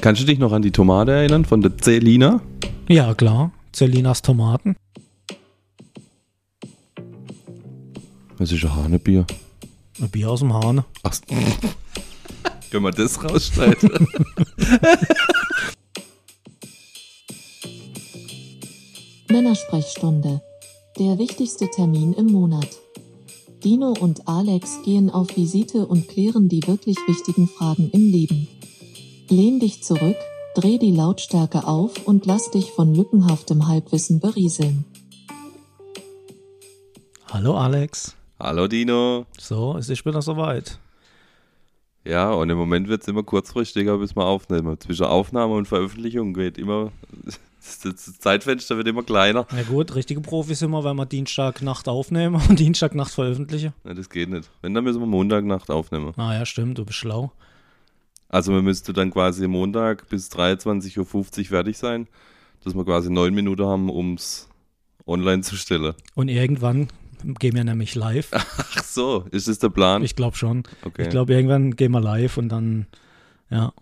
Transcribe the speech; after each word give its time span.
Kannst 0.00 0.22
du 0.22 0.26
dich 0.26 0.38
noch 0.38 0.52
an 0.52 0.62
die 0.62 0.70
Tomate 0.70 1.12
erinnern 1.12 1.44
von 1.44 1.60
der 1.60 1.76
Celina? 1.76 2.40
Ja, 2.88 3.12
klar. 3.12 3.52
Celinas 3.74 4.22
Tomaten. 4.22 4.74
Das 8.38 8.50
ist 8.50 8.64
ein 8.64 8.74
Hanebier. 8.74 9.26
Ein 10.00 10.08
Bier 10.08 10.30
aus 10.30 10.40
dem 10.40 10.54
Hahn. 10.54 10.84
Ach, 11.02 11.14
können 12.70 12.84
wir 12.84 12.92
das 12.92 13.22
rausschneiden? 13.22 14.08
Männersprechstunde. 19.28 20.40
Der 20.98 21.18
wichtigste 21.18 21.68
Termin 21.70 22.14
im 22.14 22.28
Monat. 22.28 22.68
Dino 23.62 23.94
und 24.00 24.26
Alex 24.26 24.78
gehen 24.82 25.10
auf 25.10 25.36
Visite 25.36 25.86
und 25.86 26.08
klären 26.08 26.48
die 26.48 26.66
wirklich 26.66 26.96
wichtigen 27.06 27.46
Fragen 27.48 27.90
im 27.90 28.10
Leben. 28.10 28.48
Lehn 29.32 29.60
dich 29.60 29.84
zurück, 29.84 30.16
dreh 30.56 30.78
die 30.78 30.90
Lautstärke 30.90 31.64
auf 31.64 32.04
und 32.04 32.26
lass 32.26 32.50
dich 32.50 32.72
von 32.72 32.92
lückenhaftem 32.92 33.68
Halbwissen 33.68 34.18
berieseln. 34.18 34.84
Hallo 37.28 37.56
Alex. 37.56 38.16
Hallo 38.40 38.66
Dino. 38.66 39.26
So, 39.38 39.76
es 39.76 39.88
ist 39.88 40.04
wieder 40.04 40.20
soweit. 40.20 40.80
Ja, 42.04 42.32
und 42.32 42.50
im 42.50 42.58
Moment 42.58 42.88
wird 42.88 43.02
es 43.02 43.08
immer 43.08 43.22
kurzfristiger, 43.22 43.98
bis 43.98 44.16
wir 44.16 44.24
aufnehmen. 44.24 44.80
Zwischen 44.80 45.04
Aufnahme 45.04 45.54
und 45.54 45.68
Veröffentlichung 45.68 46.34
geht 46.34 46.58
immer, 46.58 46.90
das 47.84 48.18
Zeitfenster 48.18 48.78
wird 48.78 48.88
immer 48.88 49.04
kleiner. 49.04 49.46
Na 49.52 49.62
gut, 49.62 49.94
richtige 49.94 50.22
Profis 50.22 50.60
wir, 50.60 50.84
wenn 50.84 50.96
wir 50.96 51.06
Dienstagnacht 51.06 51.88
aufnehmen 51.88 52.42
und 52.48 52.58
Dienstagnacht 52.58 53.12
veröffentlichen. 53.12 53.74
Ja, 53.84 53.94
das 53.94 54.10
geht 54.10 54.28
nicht. 54.28 54.50
Wenn, 54.60 54.74
dann 54.74 54.82
müssen 54.82 54.98
wir 54.98 55.06
Montagnacht 55.06 55.70
aufnehmen. 55.70 56.14
Ah 56.16 56.34
ja, 56.34 56.44
stimmt, 56.44 56.78
du 56.78 56.84
bist 56.84 56.98
schlau. 56.98 57.30
Also 58.30 58.52
wir 58.52 58.62
müssten 58.62 58.94
dann 58.94 59.10
quasi 59.10 59.46
Montag 59.48 60.08
bis 60.08 60.30
23.50 60.30 60.98
Uhr 61.40 61.44
fertig 61.46 61.76
sein, 61.78 62.06
dass 62.64 62.74
wir 62.74 62.84
quasi 62.84 63.10
neun 63.10 63.34
Minuten 63.34 63.66
haben, 63.66 63.90
um 63.90 64.14
es 64.14 64.48
online 65.06 65.42
zu 65.42 65.56
stellen. 65.56 65.94
Und 66.14 66.28
irgendwann 66.28 66.88
gehen 67.24 67.54
wir 67.56 67.64
nämlich 67.64 67.94
live. 67.96 68.28
Ach 68.32 68.84
so, 68.84 69.24
ist 69.32 69.48
das 69.48 69.58
der 69.58 69.70
Plan? 69.70 70.02
Ich 70.04 70.14
glaube 70.14 70.36
schon. 70.36 70.62
okay. 70.84 71.02
Ich 71.02 71.10
glaube, 71.10 71.34
irgendwann 71.34 71.74
gehen 71.74 71.90
wir 71.92 72.00
live 72.00 72.36
und 72.38 72.48
dann, 72.50 72.86
ja. 73.50 73.72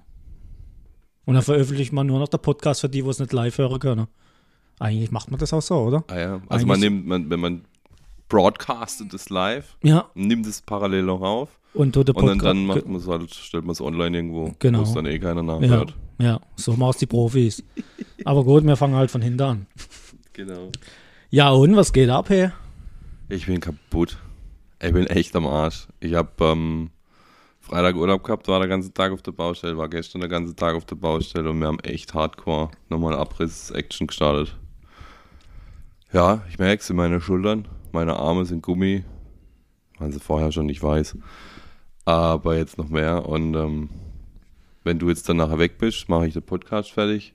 Und 1.27 1.35
dann 1.35 1.43
veröffentlicht 1.43 1.93
man 1.93 2.07
nur 2.07 2.19
noch 2.19 2.29
der 2.29 2.39
Podcast 2.39 2.81
für 2.81 2.89
die, 2.89 3.05
wo 3.05 3.11
es 3.11 3.19
nicht 3.19 3.35
live 3.35 3.59
hören 3.59 3.79
können. 3.79 4.07
Eigentlich 4.81 5.11
macht 5.11 5.31
man 5.31 5.39
das 5.39 5.53
auch 5.53 5.61
so, 5.61 5.77
oder? 5.77 6.05
ah, 6.09 6.19
ja. 6.19 6.41
Also 6.49 6.67
man 6.67 6.81
nimmt, 6.81 7.07
man, 7.07 7.29
wenn 7.29 7.41
man 7.41 7.65
broadcastet 8.31 9.13
es 9.13 9.29
live, 9.29 9.77
Ja. 9.83 10.09
nimmt 10.15 10.47
es 10.47 10.63
parallel 10.63 11.03
noch 11.03 11.21
auf 11.21 11.58
Und 11.75 11.95
der 11.95 12.17
und 12.17 12.27
dann, 12.27 12.39
dann 12.39 12.67
macht 12.67 12.87
man 12.87 12.97
es 12.97 13.07
halt, 13.07 13.33
stellt 13.35 13.65
man 13.65 13.73
es 13.73 13.81
online 13.81 14.17
irgendwo, 14.17 14.53
Genau. 14.59 14.81
wo 14.81 14.83
es 14.83 14.95
dann 14.95 15.07
eh 15.07 15.19
keiner 15.19 15.43
ja, 15.43 15.59
nachhört. 15.61 15.95
ja, 16.19 16.41
so 16.57 16.73
machen 16.73 16.91
es 16.91 16.97
die 16.99 17.07
Profis. 17.07 17.63
Aber 18.25 18.43
gut, 18.45 18.65
wir 18.65 18.77
fangen 18.77 18.95
halt 18.97 19.11
von 19.11 19.23
hinten 19.23 19.43
an. 19.43 19.67
Genau. 20.33 20.71
Ja, 21.31 21.51
und 21.51 21.75
was 21.75 21.93
geht 21.93 22.09
ab, 22.11 22.29
hey? 22.31 22.51
Ich 23.29 23.47
bin 23.47 23.59
kaputt. 23.59 24.19
Ich 24.81 24.93
bin 24.93 25.09
echt 25.09 25.35
am 25.35 25.49
Arsch. 25.49 25.89
Ich 25.99 26.15
habe 26.15 26.31
ähm, 26.45 26.91
Freitag 27.61 27.97
Urlaub 27.97 28.23
gehabt, 28.23 28.47
war 28.47 28.61
den 28.61 28.69
ganzen 28.71 28.95
Tag 28.95 29.11
auf 29.11 29.21
der 29.21 29.33
Baustelle, 29.33 29.77
war 29.77 29.89
gestern 29.89 30.21
den 30.21 30.31
ganzen 30.31 30.55
Tag 30.55 30.77
auf 30.77 30.85
der 30.85 30.95
Baustelle 30.95 31.51
und 31.51 31.59
wir 31.59 31.67
haben 31.67 31.81
echt 31.81 32.15
hardcore 32.15 32.71
nochmal 32.89 33.15
Abriss-Action 33.15 34.07
gestartet. 34.07 34.57
Ja, 36.13 36.43
ich 36.49 36.59
merke 36.59 36.83
es 36.83 36.89
in 36.89 36.97
meinen 36.97 37.21
Schultern. 37.21 37.67
Meine 37.93 38.17
Arme 38.17 38.45
sind 38.45 38.63
Gummi. 38.63 39.05
Waren 39.99 40.13
sie 40.13 40.21
vorher 40.21 40.53
schon, 40.53 40.69
ich 40.69 40.83
weiß. 40.83 41.19
Aber 42.09 42.57
jetzt 42.57 42.79
noch 42.79 42.89
mehr. 42.89 43.29
Und 43.29 43.55
ähm, 43.55 43.91
wenn 44.83 44.99
du 44.99 45.11
jetzt 45.11 45.29
dann 45.29 45.37
nachher 45.37 45.59
weg 45.59 45.77
bist, 45.77 46.09
mache 46.09 46.27
ich 46.27 46.33
den 46.33 46.43
Podcast 46.43 46.91
fertig. 46.91 47.35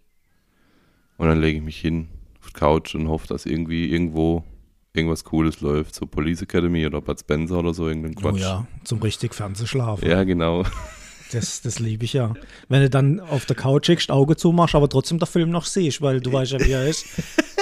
Und 1.17 1.27
dann 1.27 1.39
lege 1.39 1.59
ich 1.59 1.63
mich 1.63 1.79
hin 1.79 2.07
auf 2.39 2.47
die 2.47 2.53
Couch 2.53 2.95
und 2.95 3.07
hoffe, 3.07 3.27
dass 3.27 3.45
irgendwie 3.45 3.91
irgendwo 3.91 4.43
irgendwas 4.93 5.25
Cooles 5.25 5.61
läuft. 5.61 5.93
So 5.93 6.07
Police 6.07 6.41
Academy 6.41 6.87
oder 6.87 7.01
Bud 7.01 7.19
Spencer 7.19 7.59
oder 7.59 7.71
so, 7.75 7.87
irgendein 7.87 8.15
Quatsch. 8.15 8.33
Oh 8.33 8.37
ja, 8.37 8.67
zum 8.83 8.99
richtig 9.03 9.35
Fernsehschlafen. 9.35 10.09
Ja, 10.09 10.23
genau. 10.23 10.63
Das, 11.33 11.61
das 11.61 11.79
liebe 11.79 12.05
ich 12.05 12.13
ja. 12.13 12.33
Wenn 12.69 12.81
du 12.81 12.89
dann 12.89 13.19
auf 13.19 13.45
der 13.45 13.55
Couch 13.55 13.87
liegst, 13.87 14.11
Auge 14.11 14.35
zumachst, 14.35 14.75
aber 14.75 14.87
trotzdem 14.89 15.19
der 15.19 15.27
Film 15.27 15.49
noch 15.49 15.65
siehst, 15.65 16.01
weil 16.01 16.19
du 16.21 16.31
weißt 16.31 16.51
ja, 16.53 16.59
wie 16.59 16.71
er 16.71 16.87
ist. 16.87 17.05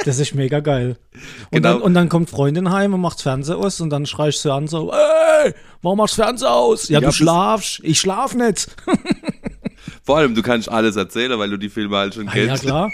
Das 0.05 0.19
ist 0.19 0.33
mega 0.35 0.59
geil. 0.59 0.97
Und, 1.13 1.21
Genau. 1.51 1.73
dann, 1.73 1.81
und 1.81 1.93
dann 1.93 2.09
kommt 2.09 2.29
Freundin 2.29 2.71
heim 2.71 2.93
und 2.93 3.01
macht 3.01 3.21
Fernseher 3.21 3.57
aus 3.57 3.79
und 3.81 3.89
dann 3.91 4.05
schreist 4.05 4.43
du 4.45 4.51
an 4.51 4.67
so, 4.67 4.91
ey, 4.91 5.53
warum 5.81 5.97
machst 5.99 6.17
du 6.17 6.23
Fernseher 6.23 6.51
aus? 6.53 6.89
Ja, 6.89 6.95
Ja, 6.95 6.99
du 7.01 7.05
das- 7.07 7.15
schlafst. 7.17 7.79
Ich 7.83 7.99
schlaf 7.99 8.33
nicht. 8.35 8.67
Vor 10.03 10.17
allem, 10.17 10.33
du 10.35 10.41
kannst 10.41 10.69
alles 10.69 10.95
erzählen, 10.95 11.37
weil 11.37 11.49
du 11.49 11.57
die 11.57 11.69
Filme 11.69 11.95
halt 11.97 12.15
schon 12.15 12.27
Ah, 12.27 12.35
ja, 12.35 12.47
kennst. 12.47 12.63
klar. 12.63 12.91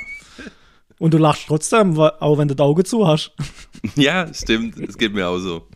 Und 1.00 1.14
du 1.14 1.18
lachst 1.18 1.44
trotzdem, 1.48 1.98
auch 2.00 2.38
wenn 2.38 2.48
du 2.48 2.56
das 2.56 2.64
Auge 2.66 2.84
zu 2.84 3.08
hast. 3.08 3.32
Ja, 3.96 4.34
stimmt. 4.34 4.78
Es 4.80 4.98
geht 4.98 5.14
mir 5.14 5.28
auch 5.28 5.38
so. 5.38 5.68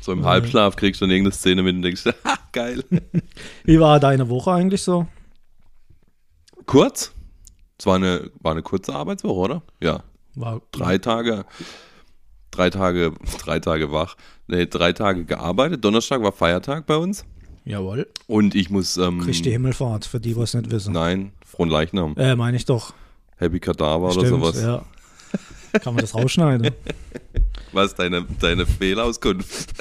So 0.00 0.12
im 0.12 0.24
Halbschlaf 0.24 0.76
kriegst 0.76 1.00
du 1.00 1.06
dann 1.06 1.10
irgendeine 1.10 1.34
Szene 1.34 1.62
mit 1.62 1.74
und 1.76 1.82
denkst, 1.82 2.04
ha, 2.24 2.34
geil. 2.52 2.84
Wie 3.64 3.80
war 3.80 4.00
deine 4.00 4.28
Woche 4.28 4.52
eigentlich 4.52 4.82
so? 4.82 5.06
Kurz? 6.66 7.12
Es 7.78 7.86
war 7.86 7.96
eine, 7.96 8.30
war 8.40 8.52
eine 8.52 8.62
kurze 8.62 8.94
Arbeitswoche, 8.94 9.38
oder? 9.38 9.62
Ja. 9.80 10.02
War, 10.34 10.60
Drei 10.72 10.98
Tage, 10.98 11.44
drei 12.50 12.70
Tage, 12.70 13.12
drei 13.44 13.60
Tage 13.60 13.92
wach. 13.92 14.16
Nee, 14.46 14.66
drei 14.66 14.92
Tage 14.92 15.24
gearbeitet. 15.24 15.84
Donnerstag 15.84 16.22
war 16.22 16.32
Feiertag 16.32 16.86
bei 16.86 16.96
uns. 16.96 17.24
Jawohl. 17.64 18.08
Und 18.26 18.54
ich 18.54 18.70
muss, 18.70 18.96
ähm, 18.96 19.20
Christi 19.20 19.50
Himmelfahrt, 19.50 20.06
für 20.06 20.20
die, 20.20 20.32
die 20.34 20.40
es 20.40 20.54
nicht 20.54 20.70
wissen. 20.70 20.92
nein, 20.94 21.32
frohen 21.44 21.68
Leichnam. 21.68 22.14
Äh, 22.16 22.34
meine 22.34 22.56
ich 22.56 22.64
doch. 22.64 22.94
Happy 23.36 23.60
Kadaver 23.60 24.06
oder 24.06 24.12
Stimmt, 24.26 24.28
sowas. 24.28 24.62
ja. 24.62 24.84
Kann 25.80 25.94
man 25.94 26.00
das 26.00 26.14
rausschneiden? 26.14 26.70
Was 27.72 27.94
deine, 27.94 28.24
deine 28.40 28.66
Fehlauskunft? 28.66 29.74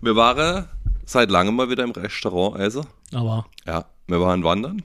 wir 0.00 0.16
waren 0.16 0.68
seit 1.04 1.30
langem 1.30 1.56
mal 1.56 1.70
wieder 1.70 1.84
im 1.84 1.90
Restaurant 1.90 2.58
essen. 2.60 2.86
Aber 3.12 3.46
Ja, 3.66 3.86
wir 4.06 4.20
waren 4.20 4.44
wandern. 4.44 4.82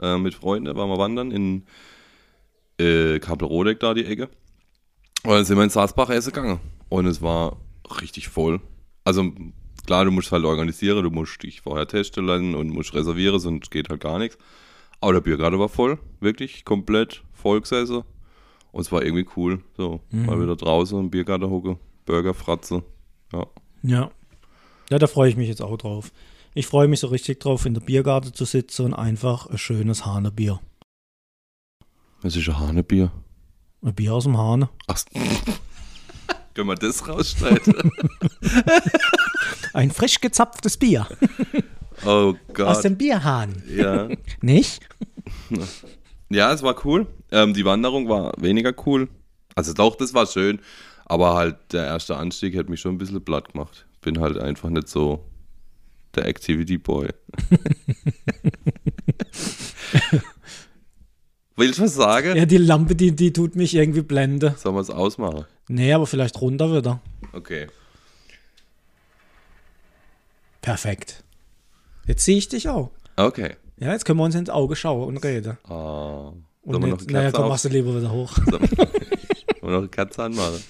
Äh, 0.00 0.18
mit 0.18 0.34
Freunden 0.34 0.74
waren 0.76 0.88
wir 0.88 0.98
wandern 0.98 1.30
in 1.30 1.64
äh, 2.78 3.18
Kabelrodeck 3.18 3.80
da 3.80 3.94
die 3.94 4.04
Ecke. 4.04 4.28
Und 5.24 5.30
dann 5.30 5.44
sind 5.44 5.56
wir 5.56 5.64
in 5.64 5.70
Saasbach 5.70 6.10
essen 6.10 6.32
gegangen. 6.32 6.60
Und 6.88 7.06
es 7.06 7.22
war 7.22 7.56
richtig 8.00 8.28
voll. 8.28 8.60
Also 9.04 9.32
klar, 9.86 10.04
du 10.04 10.10
musst 10.10 10.32
halt 10.32 10.44
organisieren, 10.44 11.02
du 11.02 11.10
musst 11.10 11.42
dich 11.42 11.60
vorher 11.60 11.86
testen 11.86 12.26
lassen 12.26 12.54
und 12.54 12.68
musst 12.68 12.94
reservieren, 12.94 13.38
sonst 13.38 13.70
geht 13.70 13.88
halt 13.88 14.00
gar 14.00 14.18
nichts. 14.18 14.38
Aber 15.00 15.14
der 15.14 15.20
Biergarten 15.20 15.58
war 15.58 15.68
voll, 15.68 15.98
wirklich 16.20 16.64
komplett 16.64 17.22
voll 17.32 17.60
gesessen. 17.60 18.04
Und 18.74 18.80
es 18.80 18.90
war 18.90 19.04
irgendwie 19.04 19.26
cool. 19.36 19.62
So, 19.76 20.00
mal 20.10 20.42
wieder 20.42 20.56
draußen 20.56 20.98
im 20.98 21.08
Biergarten 21.08 21.48
hocke, 21.48 21.78
Burger 22.06 22.34
fratze. 22.34 22.82
Ja. 23.32 23.46
Ja. 23.84 24.10
Ja, 24.90 24.98
da 24.98 25.06
freue 25.06 25.30
ich 25.30 25.36
mich 25.36 25.48
jetzt 25.48 25.62
auch 25.62 25.76
drauf. 25.76 26.10
Ich 26.54 26.66
freue 26.66 26.88
mich 26.88 26.98
so 26.98 27.06
richtig 27.06 27.38
drauf, 27.38 27.66
in 27.66 27.74
der 27.74 27.82
Biergarten 27.82 28.34
zu 28.34 28.44
sitzen 28.44 28.86
und 28.86 28.94
einfach 28.94 29.46
ein 29.46 29.58
schönes 29.58 30.04
Hahnebier. 30.04 30.58
Es 32.24 32.34
ist 32.34 32.48
ein 32.48 32.58
Hanebier. 32.58 33.12
Ein 33.80 33.94
Bier 33.94 34.12
aus 34.12 34.24
dem 34.24 34.36
Hahn. 34.36 34.68
Ach, 34.88 35.00
können 36.54 36.68
wir 36.68 36.74
das 36.74 37.06
rausschneiden? 37.06 37.92
Ein 39.72 39.92
frisch 39.92 40.20
gezapftes 40.20 40.76
Bier 40.78 41.06
oh 42.04 42.08
aus 42.08 42.36
Gott. 42.54 42.84
dem 42.84 42.96
Bierhahn. 42.96 43.62
Ja. 43.68 44.08
Nicht? 44.40 44.80
ja, 46.28 46.52
es 46.52 46.62
war 46.64 46.74
cool. 46.84 47.06
Ähm, 47.34 47.52
die 47.52 47.64
Wanderung 47.64 48.08
war 48.08 48.32
weniger 48.38 48.72
cool. 48.86 49.08
Also 49.56 49.72
doch, 49.72 49.96
das 49.96 50.14
war 50.14 50.26
schön. 50.26 50.60
Aber 51.04 51.34
halt 51.34 51.56
der 51.72 51.84
erste 51.84 52.16
Anstieg 52.16 52.56
hat 52.56 52.68
mich 52.68 52.80
schon 52.80 52.94
ein 52.94 52.98
bisschen 52.98 53.24
platt 53.24 53.52
gemacht. 53.52 53.86
Bin 54.00 54.20
halt 54.20 54.38
einfach 54.38 54.70
nicht 54.70 54.88
so 54.88 55.24
der 56.14 56.26
Activity 56.26 56.78
Boy. 56.78 57.08
Willst 61.56 61.78
du 61.78 61.82
was 61.82 61.94
sagen? 61.94 62.36
Ja, 62.36 62.46
die 62.46 62.56
Lampe, 62.56 62.94
die, 62.94 63.14
die 63.14 63.32
tut 63.32 63.56
mich 63.56 63.74
irgendwie 63.74 64.02
blenden. 64.02 64.54
Sollen 64.56 64.76
wir 64.76 64.80
es 64.80 64.90
ausmachen? 64.90 65.44
Nee, 65.68 65.92
aber 65.92 66.06
vielleicht 66.06 66.40
runter 66.40 66.72
wieder. 66.72 67.00
Okay. 67.32 67.66
Perfekt. 70.62 71.24
Jetzt 72.06 72.24
sehe 72.24 72.38
ich 72.38 72.48
dich 72.48 72.68
auch. 72.68 72.90
Okay. 73.16 73.56
Ja, 73.78 73.92
jetzt 73.92 74.04
können 74.04 74.20
wir 74.20 74.24
uns 74.24 74.36
ins 74.36 74.50
Auge 74.50 74.76
schauen 74.76 75.08
und 75.08 75.16
reden. 75.18 75.58
Ah. 75.64 76.32
Und 76.64 76.80
Sollen 76.80 76.94
eine 76.94 77.12
naja, 77.12 77.30
komm, 77.30 77.44
auf? 77.44 77.48
machst 77.50 77.64
du 77.66 77.68
lieber 77.68 77.96
wieder 77.96 78.10
hoch. 78.10 78.32
Sollen 78.50 78.68
wir 79.62 79.70
noch 79.70 79.78
eine 79.78 79.88
Kerze 79.88 80.24
anmachen? 80.24 80.62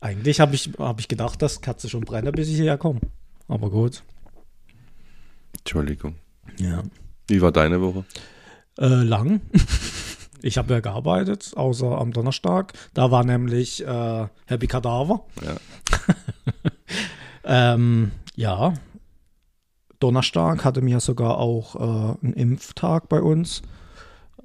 Eigentlich 0.00 0.40
habe 0.40 0.54
ich, 0.54 0.70
hab 0.78 1.00
ich 1.00 1.08
gedacht, 1.08 1.40
dass 1.42 1.60
Katze 1.60 1.88
schon 1.88 2.02
brennt, 2.02 2.30
bis 2.32 2.48
ich 2.48 2.56
hierher 2.56 2.78
komme. 2.78 3.00
Aber 3.48 3.70
gut. 3.70 4.02
Entschuldigung. 5.58 6.16
Ja. 6.58 6.82
Wie 7.28 7.40
war 7.40 7.52
deine 7.52 7.80
Woche? 7.80 8.04
Äh, 8.78 8.86
lang. 8.86 9.40
Ich 10.44 10.58
habe 10.58 10.74
ja 10.74 10.80
gearbeitet, 10.80 11.52
außer 11.54 11.96
am 11.98 12.12
Donnerstag. 12.12 12.72
Da 12.94 13.12
war 13.12 13.22
nämlich 13.22 13.86
äh, 13.86 14.26
Happy 14.46 14.66
Cadaver. 14.66 15.24
Ja. 15.40 15.56
Ähm, 17.44 18.12
ja. 18.34 18.74
Donnerstag 19.98 20.64
hatte 20.64 20.80
mir 20.80 21.00
sogar 21.00 21.38
auch 21.38 21.76
äh, 21.76 22.16
einen 22.22 22.34
Impftag 22.34 23.08
bei 23.08 23.20
uns, 23.20 23.62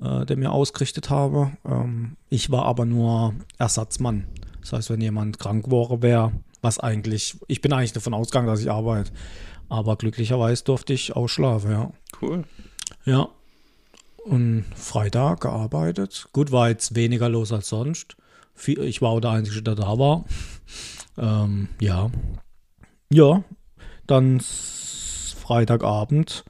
äh, 0.02 0.26
der 0.26 0.38
mir 0.38 0.52
ausgerichtet 0.52 1.10
habe. 1.10 1.52
Ähm, 1.66 2.18
ich 2.30 2.52
war 2.52 2.66
aber 2.66 2.86
nur 2.86 3.34
Ersatzmann. 3.58 4.28
Das 4.62 4.74
heißt, 4.74 4.90
wenn 4.90 5.02
jemand 5.02 5.40
krank 5.40 5.72
wäre, 5.72 6.02
wäre, 6.02 6.32
was 6.62 6.80
eigentlich, 6.80 7.38
ich 7.48 7.62
bin 7.62 7.74
eigentlich 7.74 7.94
davon 7.94 8.14
ausgegangen, 8.14 8.48
dass 8.48 8.60
ich 8.60 8.72
arbeite. 8.72 9.12
Aber 9.70 9.96
glücklicherweise 9.96 10.64
durfte 10.64 10.94
ich 10.94 11.16
ausschlafen, 11.16 11.72
ja. 11.72 11.92
Cool. 12.22 12.44
Ja. 13.06 13.30
Und 14.24 14.66
Freitag 14.76 15.42
gearbeitet. 15.42 16.28
Gut, 16.34 16.52
war 16.52 16.70
jetzt 16.70 16.96
weniger 16.96 17.30
los 17.30 17.52
als 17.52 17.70
sonst. 17.70 18.18
Ich 18.66 19.02
war 19.02 19.12
auch 19.12 19.20
der 19.20 19.32
Einzige, 19.32 19.62
der 19.62 19.76
da 19.76 19.98
war. 19.98 20.26
Ähm, 21.20 21.70
ja. 21.82 22.12
Ja. 23.12 23.44
Dann 24.06 24.40
Freitagabend 24.40 26.46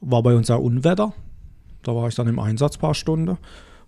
war 0.00 0.24
bei 0.24 0.34
uns 0.34 0.48
ja 0.48 0.56
Unwetter. 0.56 1.14
Da 1.88 1.94
war 1.94 2.06
ich 2.06 2.14
dann 2.14 2.28
im 2.28 2.38
Einsatz 2.38 2.76
ein 2.76 2.80
paar 2.80 2.94
Stunden. 2.94 3.38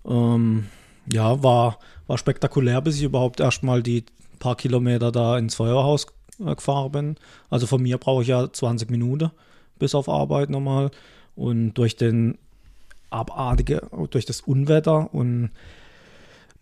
Ähm, 0.06 0.68
ja, 1.12 1.42
war, 1.42 1.78
war 2.06 2.16
spektakulär, 2.16 2.80
bis 2.80 2.96
ich 2.96 3.02
überhaupt 3.02 3.40
erstmal 3.40 3.82
die 3.82 4.06
paar 4.38 4.56
Kilometer 4.56 5.12
da 5.12 5.36
ins 5.36 5.54
Feuerhaus 5.54 6.06
äh, 6.38 6.54
gefahren 6.54 6.92
bin. 6.92 7.16
Also 7.50 7.66
von 7.66 7.82
mir 7.82 7.98
brauche 7.98 8.22
ich 8.22 8.28
ja 8.28 8.50
20 8.50 8.90
Minuten 8.90 9.30
bis 9.78 9.94
auf 9.94 10.08
Arbeit 10.08 10.48
nochmal. 10.48 10.90
Und 11.36 11.74
durch 11.74 11.96
den 11.96 12.38
abartige, 13.10 13.82
durch 14.10 14.24
das 14.24 14.40
Unwetter 14.40 15.12
und 15.12 15.50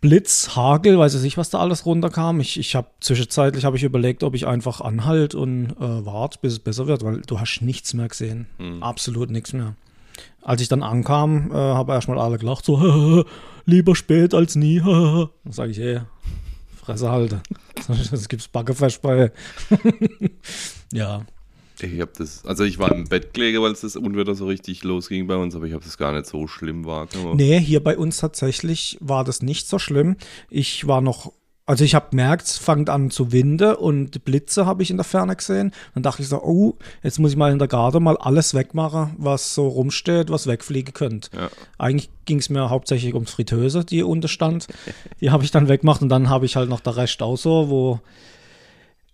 Blitz, 0.00 0.56
Hagel, 0.56 0.98
weiß 0.98 1.14
ich 1.14 1.22
nicht, 1.22 1.36
was 1.38 1.50
da 1.50 1.60
alles 1.60 1.86
runterkam. 1.86 2.40
Ich, 2.40 2.58
ich 2.58 2.74
habe 2.74 2.88
zwischenzeitlich 2.98 3.64
habe 3.64 3.76
ich 3.76 3.84
überlegt, 3.84 4.24
ob 4.24 4.34
ich 4.34 4.48
einfach 4.48 4.80
anhalt 4.80 5.36
und 5.36 5.70
äh, 5.70 6.04
warte, 6.04 6.40
bis 6.42 6.54
es 6.54 6.58
besser 6.58 6.88
wird, 6.88 7.04
weil 7.04 7.20
du 7.20 7.38
hast 7.38 7.60
nichts 7.60 7.94
mehr 7.94 8.08
gesehen. 8.08 8.48
Absolut 8.82 9.30
nichts 9.30 9.52
mehr. 9.52 9.76
Als 10.42 10.62
ich 10.62 10.68
dann 10.68 10.82
ankam, 10.82 11.50
äh, 11.52 11.54
habe 11.54 11.92
erstmal 11.92 12.18
alle 12.18 12.38
gelacht, 12.38 12.64
so 12.64 13.24
lieber 13.64 13.94
spät 13.94 14.34
als 14.34 14.56
nie. 14.56 14.80
dann 14.80 15.28
sage 15.50 15.72
ich, 15.72 15.78
ey, 15.78 16.00
Fresse 16.88 17.10
halte. 17.10 17.42
Das 18.10 18.28
gibt's 18.28 18.48
Backefest 18.48 19.02
bei. 19.02 19.30
ja. 20.92 21.22
Ich 21.80 22.00
habe 22.00 22.10
das, 22.16 22.44
also 22.44 22.64
ich 22.64 22.78
war 22.78 22.90
im 22.92 23.04
Bett 23.04 23.34
gelegen, 23.34 23.62
weil 23.62 23.70
es 23.70 23.82
das 23.82 23.94
Unwetter 23.94 24.34
so 24.34 24.46
richtig 24.46 24.82
losging 24.82 25.28
bei 25.28 25.36
uns, 25.36 25.54
aber 25.54 25.66
ich 25.66 25.74
habe 25.74 25.84
das 25.84 25.96
gar 25.96 26.12
nicht 26.12 26.26
so 26.26 26.48
schlimm 26.48 26.84
wahrgenommen. 26.86 27.36
Nee, 27.36 27.60
hier 27.60 27.82
bei 27.84 27.96
uns 27.96 28.16
tatsächlich 28.16 28.98
war 29.00 29.22
das 29.22 29.42
nicht 29.42 29.68
so 29.68 29.78
schlimm. 29.78 30.16
Ich 30.50 30.88
war 30.88 31.00
noch, 31.00 31.32
also 31.68 31.84
ich 31.84 31.94
habe 31.94 32.08
gemerkt, 32.08 32.46
es 32.46 32.56
fängt 32.56 32.88
an 32.88 33.10
zu 33.10 33.30
winden 33.30 33.74
und 33.74 34.24
Blitze 34.24 34.64
habe 34.64 34.82
ich 34.82 34.90
in 34.90 34.96
der 34.96 35.04
Ferne 35.04 35.36
gesehen. 35.36 35.72
Dann 35.92 36.02
dachte 36.02 36.22
ich 36.22 36.28
so, 36.28 36.42
oh, 36.42 36.78
jetzt 37.02 37.18
muss 37.18 37.32
ich 37.32 37.36
mal 37.36 37.52
in 37.52 37.58
der 37.58 37.68
Garde 37.68 38.00
mal 38.00 38.16
alles 38.16 38.54
wegmachen, 38.54 39.14
was 39.18 39.54
so 39.54 39.68
rumsteht, 39.68 40.30
was 40.30 40.46
wegfliegen 40.46 40.94
könnte. 40.94 41.28
Ja. 41.36 41.50
Eigentlich 41.76 42.08
ging 42.24 42.38
es 42.38 42.48
mir 42.48 42.70
hauptsächlich 42.70 43.12
ums 43.12 43.32
Fritteuse, 43.32 43.84
die 43.84 44.02
unten 44.02 44.28
stand. 44.28 44.66
Die 45.20 45.30
habe 45.30 45.44
ich 45.44 45.50
dann 45.50 45.68
weggemacht 45.68 46.00
und 46.00 46.08
dann 46.08 46.30
habe 46.30 46.46
ich 46.46 46.56
halt 46.56 46.70
noch 46.70 46.80
der 46.80 46.96
Rest 46.96 47.20
auch 47.20 47.36
so, 47.36 47.68
wo 47.68 48.00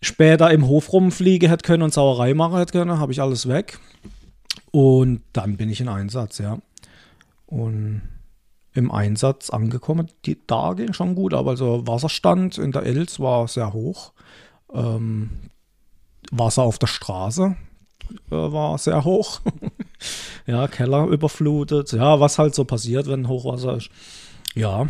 später 0.00 0.52
im 0.52 0.68
Hof 0.68 0.92
rumfliegen 0.92 1.48
hätte 1.48 1.66
können 1.66 1.82
und 1.82 1.92
Sauerei 1.92 2.34
machen 2.34 2.58
hätte 2.58 2.70
können, 2.70 3.00
habe 3.00 3.10
ich 3.10 3.20
alles 3.20 3.48
weg. 3.48 3.80
Und 4.70 5.22
dann 5.32 5.56
bin 5.56 5.70
ich 5.70 5.80
in 5.80 5.88
Einsatz, 5.88 6.38
ja. 6.38 6.58
Und 7.46 8.02
im 8.74 8.90
Einsatz 8.90 9.50
angekommen, 9.50 10.08
die, 10.26 10.38
da 10.46 10.74
ging 10.74 10.92
schon 10.92 11.14
gut, 11.14 11.32
aber 11.32 11.50
also 11.52 11.86
Wasserstand 11.86 12.58
in 12.58 12.72
der 12.72 12.82
Elz 12.82 13.20
war 13.20 13.46
sehr 13.46 13.72
hoch. 13.72 14.12
Ähm, 14.72 15.30
Wasser 16.32 16.62
auf 16.62 16.78
der 16.78 16.88
Straße 16.88 17.56
äh, 18.30 18.34
war 18.34 18.76
sehr 18.78 19.04
hoch. 19.04 19.40
ja, 20.46 20.66
Keller 20.66 21.06
überflutet. 21.06 21.92
Ja, 21.92 22.18
was 22.18 22.38
halt 22.38 22.54
so 22.54 22.64
passiert, 22.64 23.06
wenn 23.06 23.28
Hochwasser 23.28 23.76
ist. 23.76 23.90
Ja. 24.54 24.86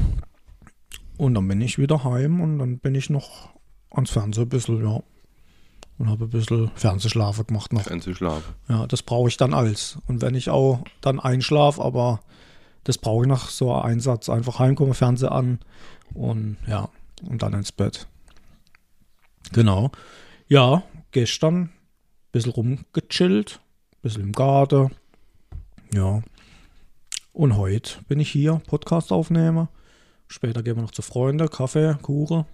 Und 1.16 1.34
dann 1.34 1.46
bin 1.46 1.60
ich 1.60 1.78
wieder 1.78 2.02
heim 2.04 2.40
und 2.40 2.58
dann 2.58 2.78
bin 2.78 2.94
ich 2.94 3.10
noch 3.10 3.50
ans 3.90 4.10
Fernsehen 4.10 4.44
ein 4.44 4.48
bisschen, 4.48 4.82
ja. 4.82 5.02
Und 5.98 6.08
habe 6.08 6.24
ein 6.24 6.30
bisschen 6.30 6.70
Fernsehschlafe 6.74 7.44
gemacht 7.44 7.72
noch. 7.72 7.82
Fernsehschlaf. 7.82 8.42
Ja, 8.68 8.86
das 8.86 9.02
brauche 9.02 9.28
ich 9.28 9.36
dann 9.36 9.54
als. 9.54 9.98
Und 10.08 10.22
wenn 10.22 10.34
ich 10.34 10.50
auch 10.50 10.82
dann 11.02 11.20
einschlafe, 11.20 11.80
aber 11.82 12.20
das 12.84 12.98
brauche 12.98 13.24
ich 13.24 13.28
nach 13.28 13.48
so 13.48 13.72
einem 13.72 13.94
Einsatz. 13.94 14.28
Einfach 14.28 14.58
heimkommen, 14.58 14.94
Fernseher 14.94 15.32
an 15.32 15.58
und 16.14 16.56
ja, 16.66 16.88
und 17.28 17.42
dann 17.42 17.54
ins 17.54 17.72
Bett. 17.72 18.06
Genau. 19.52 19.90
Ja, 20.46 20.82
gestern 21.10 21.54
ein 21.56 21.70
bisschen 22.32 22.52
rumgechillt, 22.52 23.60
ein 23.92 24.00
bisschen 24.02 24.22
im 24.22 24.32
Garten. 24.32 24.90
Ja. 25.92 26.22
Und 27.32 27.56
heute 27.56 28.02
bin 28.06 28.20
ich 28.20 28.30
hier, 28.30 28.62
Podcast 28.66 29.10
aufnehmen. 29.10 29.68
Später 30.28 30.62
gehen 30.62 30.76
wir 30.76 30.82
noch 30.82 30.90
zu 30.90 31.02
Freunden, 31.02 31.48
Kaffee, 31.50 31.96
Kuchen. 32.02 32.44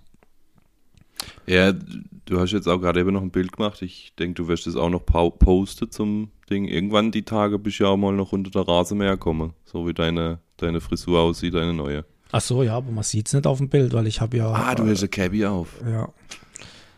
Ja, 1.46 1.72
du 1.72 2.40
hast 2.40 2.52
jetzt 2.52 2.68
auch 2.68 2.78
gerade 2.78 3.00
eben 3.00 3.12
noch 3.12 3.22
ein 3.22 3.30
Bild 3.30 3.52
gemacht. 3.52 3.82
Ich 3.82 4.14
denke, 4.18 4.34
du 4.34 4.48
wirst 4.48 4.66
es 4.66 4.76
auch 4.76 4.88
noch 4.88 5.04
posten 5.04 5.90
zum 5.90 6.30
Ding. 6.50 6.66
Irgendwann 6.66 7.10
die 7.12 7.22
Tage 7.22 7.58
bist 7.58 7.78
du 7.80 7.84
ja 7.84 7.90
auch 7.90 7.96
mal 7.96 8.12
noch 8.12 8.32
unter 8.32 8.50
der 8.50 8.66
Rasenmäher 8.68 9.16
kommen. 9.16 9.52
So 9.64 9.86
wie 9.86 9.94
deine, 9.94 10.38
deine 10.56 10.80
Frisur 10.80 11.20
aussieht, 11.20 11.54
deine 11.54 11.72
neue. 11.72 12.04
Ach 12.32 12.40
so, 12.40 12.62
ja, 12.62 12.76
aber 12.76 12.90
man 12.92 13.02
sieht 13.04 13.26
es 13.28 13.32
nicht 13.34 13.46
auf 13.46 13.58
dem 13.58 13.68
Bild, 13.68 13.92
weil 13.92 14.06
ich 14.06 14.20
habe 14.20 14.36
ja. 14.36 14.48
Ah, 14.52 14.74
du 14.74 14.86
hast 14.86 15.00
eine 15.00 15.08
Cabby 15.08 15.46
auf. 15.46 15.68
Ja, 15.84 16.08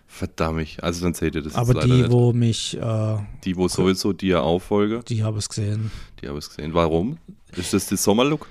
Verdammt. 0.07 0.77
Also 0.83 1.05
dann 1.05 1.15
seht 1.15 1.35
ihr 1.35 1.43
das 1.43 1.55
aber 1.55 1.73
die, 1.81 1.91
nicht. 2.03 2.11
wo 2.11 2.35
mich, 2.35 2.77
äh, 2.79 3.17
Die, 3.45 3.57
wo 3.57 3.67
sowieso 3.67 4.13
dir 4.13 4.43
auffolge, 4.43 5.01
die 5.09 5.23
habe 5.23 5.39
es 5.39 5.49
gesehen. 5.49 5.91
die 6.21 6.29
habe 6.29 6.39
ich 6.39 6.47
gesehen. 6.47 6.75
Warum? 6.75 7.17
Ist 7.57 7.73
das 7.73 7.87
der 7.87 7.97
Sommerlook? 7.97 8.47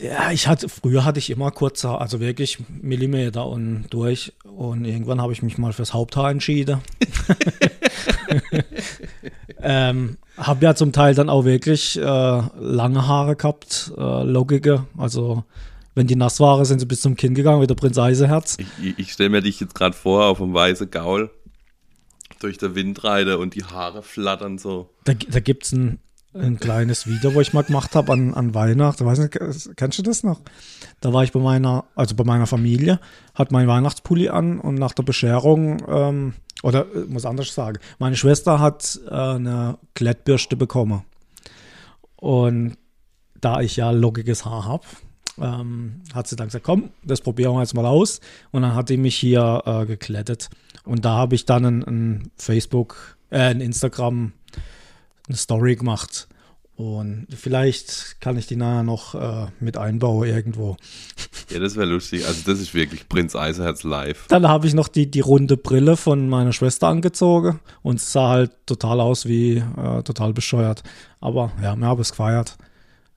Ja, 0.00 0.32
ich 0.32 0.48
hatte, 0.48 0.68
früher 0.68 1.04
hatte 1.04 1.18
ich 1.18 1.30
immer 1.30 1.50
kurze, 1.50 1.90
also 1.90 2.20
wirklich 2.20 2.58
Millimeter 2.68 3.46
und 3.46 3.86
durch. 3.90 4.32
Und 4.42 4.84
irgendwann 4.84 5.20
habe 5.20 5.32
ich 5.32 5.42
mich 5.42 5.58
mal 5.58 5.72
fürs 5.72 5.94
Haupthaar 5.94 6.30
entschieden. 6.30 6.80
ähm, 9.62 10.18
habe 10.36 10.64
ja 10.64 10.74
zum 10.74 10.92
Teil 10.92 11.14
dann 11.14 11.28
auch 11.28 11.44
wirklich 11.44 11.96
äh, 11.96 12.02
lange 12.02 13.06
Haare 13.06 13.36
gehabt, 13.36 13.92
äh, 13.96 14.22
lockige. 14.24 14.86
Also 14.98 15.44
wenn 15.94 16.06
die 16.06 16.16
nass 16.16 16.40
waren, 16.40 16.64
sind 16.64 16.80
sie 16.80 16.86
bis 16.86 17.00
zum 17.00 17.16
Kinn 17.16 17.34
gegangen, 17.34 17.62
wie 17.62 17.66
der 17.66 17.76
Prinz 17.76 17.98
Eiseherz. 17.98 18.56
Ich, 18.58 18.98
ich, 18.98 19.12
stelle 19.12 19.30
mir 19.30 19.42
dich 19.42 19.60
jetzt 19.60 19.74
gerade 19.74 19.96
vor, 19.96 20.26
auf 20.26 20.38
dem 20.38 20.52
weißen 20.52 20.90
Gaul 20.90 21.30
durch 22.40 22.58
den 22.58 22.74
Wind 22.74 23.04
reite 23.04 23.38
und 23.38 23.54
die 23.54 23.64
Haare 23.64 24.02
flattern 24.02 24.58
so. 24.58 24.90
Da, 25.04 25.14
da 25.14 25.40
gibt 25.40 25.64
es 25.64 25.72
ein, 25.72 25.98
ein 26.34 26.58
kleines 26.58 27.06
Video, 27.06 27.34
wo 27.34 27.40
ich 27.40 27.52
mal 27.52 27.62
gemacht 27.62 27.94
habe 27.94 28.12
an, 28.12 28.34
an 28.34 28.54
Weihnachten. 28.54 29.06
Weiß 29.06 29.18
nicht, 29.18 29.38
kennst 29.76 29.98
du 29.98 30.02
das 30.02 30.22
noch? 30.22 30.40
Da 31.00 31.12
war 31.12 31.24
ich 31.24 31.32
bei 31.32 31.40
meiner, 31.40 31.84
also 31.94 32.14
bei 32.14 32.24
meiner 32.24 32.46
Familie, 32.46 33.00
hat 33.34 33.52
mein 33.52 33.68
Weihnachtspulli 33.68 34.28
an 34.28 34.58
und 34.58 34.74
nach 34.74 34.92
der 34.92 35.04
Bescherung, 35.04 35.82
ähm, 35.88 36.34
oder 36.62 36.86
äh, 36.94 37.00
muss 37.06 37.24
anders 37.24 37.54
sagen, 37.54 37.78
meine 37.98 38.16
Schwester 38.16 38.58
hat 38.58 38.98
äh, 39.08 39.14
eine 39.14 39.78
Klettbürste 39.94 40.56
bekommen. 40.56 41.04
Und 42.16 42.76
da 43.40 43.60
ich 43.60 43.76
ja 43.76 43.90
lockiges 43.90 44.44
Haar 44.44 44.64
habe, 44.64 44.86
ähm, 45.40 46.02
hat 46.14 46.26
sie 46.26 46.36
dann 46.36 46.48
gesagt, 46.48 46.64
komm, 46.64 46.90
das 47.04 47.20
probieren 47.20 47.54
wir 47.54 47.60
jetzt 47.60 47.74
mal 47.74 47.86
aus. 47.86 48.20
Und 48.50 48.62
dann 48.62 48.74
hat 48.74 48.88
die 48.88 48.96
mich 48.96 49.16
hier 49.16 49.62
äh, 49.66 49.86
geklettet. 49.86 50.48
Und 50.84 51.04
da 51.04 51.14
habe 51.14 51.34
ich 51.34 51.44
dann 51.44 51.64
ein, 51.64 51.82
ein 51.82 52.30
Facebook, 52.36 53.18
äh, 53.30 53.38
ein 53.38 53.60
Instagram, 53.60 54.32
eine 55.28 55.36
Story 55.36 55.76
gemacht. 55.76 56.28
Und 56.76 57.28
vielleicht 57.36 58.16
kann 58.20 58.36
ich 58.36 58.48
die 58.48 58.56
nachher 58.56 58.82
noch 58.82 59.14
äh, 59.14 59.46
mit 59.60 59.76
einbauen 59.76 60.28
irgendwo. 60.28 60.76
Ja, 61.50 61.58
das 61.60 61.76
wäre 61.76 61.86
lustig. 61.86 62.26
Also 62.26 62.40
das 62.50 62.58
ist 62.58 62.72
wirklich 62.74 63.06
Prinz 63.08 63.36
Eisenherz 63.36 63.82
live. 63.84 64.26
Dann 64.28 64.48
habe 64.48 64.66
ich 64.66 64.72
noch 64.72 64.88
die, 64.88 65.10
die 65.10 65.20
runde 65.20 65.58
Brille 65.58 65.96
von 65.98 66.26
meiner 66.28 66.52
Schwester 66.54 66.88
angezogen 66.88 67.60
und 67.82 67.96
es 67.96 68.10
sah 68.12 68.30
halt 68.30 68.50
total 68.66 68.98
aus 69.00 69.26
wie 69.26 69.58
äh, 69.58 70.02
total 70.02 70.32
bescheuert. 70.32 70.82
Aber 71.20 71.52
ja, 71.62 71.76
wir 71.76 71.86
haben 71.86 72.00
es 72.00 72.10
gefeiert. 72.10 72.56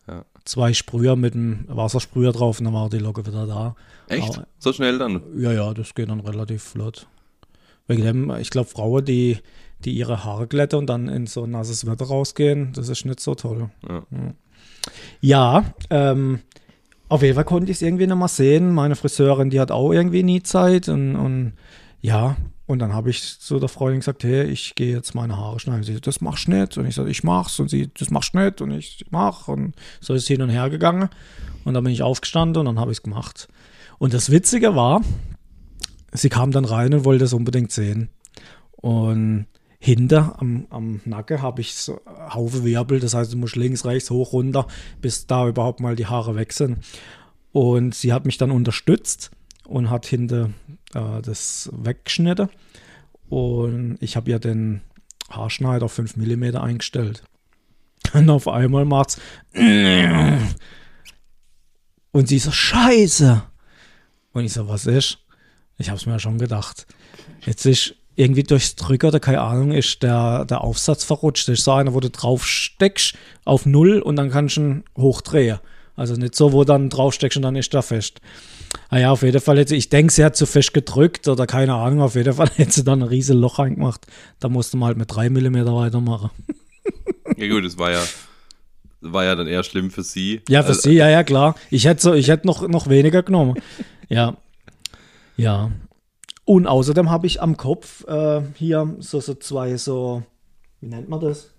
Ja. 0.07 0.25
Zwei 0.43 0.73
Sprüher 0.73 1.15
mit 1.15 1.35
einem 1.35 1.63
Wassersprüher 1.69 2.33
drauf 2.33 2.59
und 2.59 2.65
dann 2.65 2.73
war 2.73 2.89
die 2.89 2.99
Locke 2.99 3.25
wieder 3.25 3.47
da. 3.47 3.75
Echt? 4.09 4.37
Aber- 4.37 4.45
So 4.59 4.73
schnell 4.73 4.97
dann? 4.99 5.21
Ja, 5.37 5.53
ja, 5.53 5.73
das 5.73 5.95
geht 5.95 6.09
dann 6.09 6.19
relativ 6.19 6.61
flott. 6.63 7.07
Wegen 7.87 8.03
dem, 8.03 8.29
ich 8.35 8.49
glaube, 8.49 8.67
Frauen, 8.69 9.05
die, 9.05 9.37
die 9.85 9.91
ihre 9.91 10.23
Haare 10.23 10.47
glätten 10.47 10.79
und 10.79 10.87
dann 10.87 11.07
in 11.07 11.27
so 11.27 11.45
nasses 11.45 11.85
Wetter 11.85 12.05
rausgehen, 12.05 12.73
das 12.73 12.89
ist 12.89 13.05
nicht 13.05 13.19
so 13.19 13.35
toll. 13.35 13.69
Ja. 13.87 14.03
Ja, 15.21 15.65
ähm, 15.89 16.39
auf 17.09 17.21
jeden 17.21 17.35
Fall 17.35 17.45
konnte 17.45 17.71
ich 17.71 17.77
es 17.77 17.81
irgendwie 17.81 18.07
noch 18.07 18.15
mal 18.15 18.27
sehen. 18.27 18.73
Meine 18.73 18.95
Friseurin, 18.95 19.49
die 19.49 19.59
hat 19.59 19.71
auch 19.71 19.91
irgendwie 19.91 20.23
nie 20.23 20.43
Zeit 20.43 20.89
und, 20.89 21.15
und 21.15 21.53
ja, 22.01 22.37
und 22.67 22.79
dann 22.79 22.93
habe 22.93 23.09
ich 23.09 23.39
zu 23.39 23.59
der 23.59 23.69
Freundin 23.69 24.01
gesagt, 24.01 24.25
hey, 24.25 24.43
ich 24.43 24.75
gehe 24.75 24.93
jetzt 24.93 25.15
meine 25.15 25.37
Haare 25.37 25.57
schneiden. 25.57 25.83
Sie, 25.83 26.01
das 26.01 26.19
machst 26.19 26.47
du 26.47 26.51
nicht. 26.51 26.77
Und 26.77 26.85
ich 26.85 26.95
sage, 26.95 27.09
ich 27.09 27.23
mach's. 27.23 27.59
Und 27.61 27.69
sie, 27.69 27.89
das 27.97 28.11
machst 28.11 28.33
du 28.33 28.39
nicht. 28.39 28.61
Und 28.61 28.71
ich 28.71 29.05
mach. 29.09 29.47
Und 29.47 29.73
so 30.01 30.13
ist 30.13 30.23
es 30.23 30.27
hin 30.27 30.41
und 30.41 30.49
her 30.49 30.69
gegangen. 30.69 31.07
Und 31.63 31.73
dann 31.73 31.83
bin 31.85 31.93
ich 31.93 32.03
aufgestanden 32.03 32.59
und 32.59 32.65
dann 32.65 32.79
habe 32.79 32.91
ich 32.91 32.97
es 32.97 33.03
gemacht. 33.03 33.47
Und 33.99 34.13
das 34.13 34.31
Witzige 34.31 34.75
war, 34.75 35.01
sie 36.11 36.27
kam 36.27 36.51
dann 36.51 36.65
rein 36.65 36.93
und 36.93 37.05
wollte 37.05 37.23
es 37.23 37.31
unbedingt 37.31 37.71
sehen. 37.71 38.09
Und 38.73 39.47
hinter 39.79 40.39
am, 40.39 40.67
am 40.69 41.01
Nacken 41.05 41.41
habe 41.41 41.61
ich 41.61 41.75
so 41.75 42.01
Haufen 42.33 42.63
Wirbel. 42.63 42.99
Das 42.99 43.13
heißt, 43.13 43.33
du 43.33 43.37
musst 43.37 43.55
links, 43.55 43.85
rechts, 43.85 44.09
hoch, 44.09 44.33
runter, 44.33 44.67
bis 45.01 45.27
da 45.27 45.47
überhaupt 45.47 45.79
mal 45.79 45.95
die 45.95 46.07
Haare 46.07 46.35
weg 46.35 46.53
sind. 46.53 46.79
Und 47.51 47.95
sie 47.95 48.13
hat 48.13 48.25
mich 48.25 48.37
dann 48.37 48.51
unterstützt 48.51 49.31
und 49.65 49.89
hat 49.89 50.05
hinter 50.05 50.51
äh, 50.93 51.21
das 51.21 51.69
weggeschnitten. 51.73 52.49
Und 53.29 53.97
ich 53.99 54.15
habe 54.15 54.29
ihr 54.29 54.39
den 54.39 54.81
Haarschneider 55.29 55.85
auf 55.85 55.93
5 55.93 56.17
mm 56.17 56.55
eingestellt. 56.55 57.23
Und 58.13 58.29
auf 58.29 58.47
einmal 58.47 58.85
macht's. 58.85 59.19
Und 62.11 62.27
sie 62.27 62.39
so, 62.39 62.51
Scheiße. 62.51 63.43
Und 64.33 64.45
ich 64.45 64.53
so, 64.53 64.67
was 64.67 64.85
ist? 64.85 65.19
Ich 65.77 65.89
hab's 65.89 66.05
mir 66.05 66.13
ja 66.13 66.19
schon 66.19 66.37
gedacht. 66.37 66.87
Jetzt 67.45 67.65
ist 67.65 67.95
irgendwie 68.17 68.43
durchs 68.43 68.75
Drücker 68.75 69.09
oder 69.09 69.19
keine 69.19 69.41
Ahnung, 69.41 69.71
ist 69.71 70.01
der, 70.03 70.43
der 70.45 70.61
Aufsatz 70.61 71.03
verrutscht. 71.03 71.47
Das 71.47 71.59
ist 71.59 71.63
so 71.65 71.71
einer, 71.71 71.93
wo 71.93 71.99
du 71.99 72.09
drauf 72.09 72.45
steckst 72.45 73.15
auf 73.45 73.65
Null 73.65 73.99
und 73.99 74.15
dann 74.15 74.31
kannst 74.31 74.57
du 74.57 74.61
ihn 74.61 74.83
hochdrehen. 74.97 75.59
Also 75.95 76.15
nicht 76.15 76.35
so, 76.35 76.51
wo 76.51 76.63
dann 76.63 76.89
draufsteckst 76.89 77.37
und 77.37 77.43
dann 77.43 77.55
ist 77.55 77.73
der 77.73 77.83
fest. 77.83 78.19
Naja, 78.91 79.11
auf 79.11 79.21
jeden 79.21 79.39
Fall, 79.39 79.57
jetzt, 79.57 79.71
ich 79.71 79.89
denke, 79.89 80.11
sie 80.11 80.25
hat 80.25 80.35
zu 80.35 80.45
fest 80.45 80.73
gedrückt 80.73 81.27
oder 81.27 81.45
keine 81.47 81.75
Ahnung, 81.75 82.01
auf 82.01 82.15
jeden 82.15 82.33
Fall 82.33 82.49
hätte 82.55 82.71
sie 82.71 82.83
dann 82.83 83.01
ein 83.01 83.07
riesen 83.07 83.39
Loch 83.39 83.59
reingemacht. 83.59 84.05
Da 84.39 84.49
musste 84.49 84.77
man 84.77 84.87
halt 84.87 84.97
mit 84.97 85.13
3 85.13 85.29
mm 85.29 85.65
weitermachen. 85.67 86.31
Ja 87.37 87.47
gut, 87.47 87.65
das 87.65 87.77
war 87.77 87.91
ja, 87.91 88.01
war 89.01 89.25
ja 89.25 89.35
dann 89.35 89.47
eher 89.47 89.63
schlimm 89.63 89.91
für 89.91 90.03
sie. 90.03 90.41
Ja, 90.49 90.63
für 90.63 90.69
Also, 90.69 90.81
sie, 90.81 90.95
ja, 90.95 91.09
ja, 91.09 91.23
klar. 91.23 91.55
Ich 91.69 91.85
hätte 91.85 92.01
so, 92.01 92.13
ich 92.13 92.29
hätte 92.29 92.47
noch, 92.47 92.67
noch 92.67 92.89
weniger 92.89 93.21
genommen. 93.21 93.55
Ja. 94.09 94.37
Ja. 95.35 95.71
Und 96.47 96.65
außerdem 96.65 97.09
habe 97.11 97.27
ich 97.27 97.41
am 97.41 97.57
Kopf 97.57 98.05
äh, 98.07 98.41
hier 98.55 98.95
so, 98.99 99.19
so 99.19 99.33
zwei 99.33 99.75
so, 99.75 100.23
wie 100.79 100.87
nennt 100.87 101.09
man 101.09 101.19
das? 101.19 101.49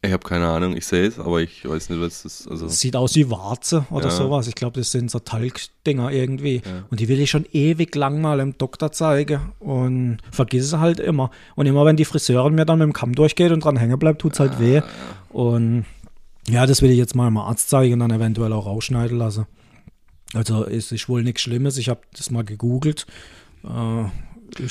Ich 0.00 0.10
habe 0.10 0.26
keine 0.26 0.48
Ahnung, 0.48 0.74
ich 0.74 0.86
sehe 0.86 1.06
es, 1.06 1.18
aber 1.18 1.42
ich 1.42 1.68
weiß 1.68 1.90
nicht, 1.90 2.00
was 2.00 2.22
das 2.22 2.40
ist. 2.40 2.48
Also, 2.48 2.68
sieht 2.68 2.96
aus 2.96 3.14
wie 3.16 3.28
Warze 3.30 3.84
oder 3.90 4.06
Ja. 4.06 4.10
sowas. 4.10 4.48
Ich 4.48 4.54
glaube, 4.54 4.80
das 4.80 4.92
sind 4.92 5.10
so 5.10 5.18
Talgdinger 5.18 6.10
irgendwie. 6.10 6.62
Und 6.90 7.00
die 7.00 7.08
will 7.08 7.20
ich 7.20 7.28
schon 7.30 7.44
ewig 7.52 7.94
lang 7.94 8.22
mal 8.22 8.38
dem 8.38 8.56
Doktor 8.56 8.92
zeigen 8.92 9.52
und 9.60 10.18
vergiss 10.30 10.64
es 10.64 10.72
halt 10.78 10.98
immer. 10.98 11.30
Und 11.54 11.66
immer 11.66 11.84
wenn 11.84 11.96
die 11.98 12.06
Friseurin 12.06 12.54
mir 12.54 12.64
dann 12.64 12.78
mit 12.78 12.86
dem 12.86 12.94
Kamm 12.94 13.14
durchgeht 13.14 13.52
und 13.52 13.62
dran 13.62 13.76
hängen 13.76 13.98
bleibt, 13.98 14.22
tut 14.22 14.32
es 14.32 14.40
halt 14.40 14.58
weh. 14.58 14.80
Und 15.28 15.84
ja, 16.48 16.64
das 16.64 16.80
will 16.80 16.90
ich 16.90 16.98
jetzt 16.98 17.14
mal 17.14 17.26
dem 17.26 17.36
Arzt 17.36 17.68
zeigen 17.68 17.92
und 17.92 18.00
dann 18.00 18.10
eventuell 18.10 18.54
auch 18.54 18.64
rausschneiden 18.64 19.18
lassen. 19.18 19.46
Also 20.32 20.64
es 20.64 20.92
ist 20.92 21.10
wohl 21.10 21.22
nichts 21.22 21.42
Schlimmes. 21.42 21.76
Ich 21.76 21.90
habe 21.90 22.00
das 22.16 22.30
mal 22.30 22.42
gegoogelt. 22.42 23.06
Äh, 23.64 24.04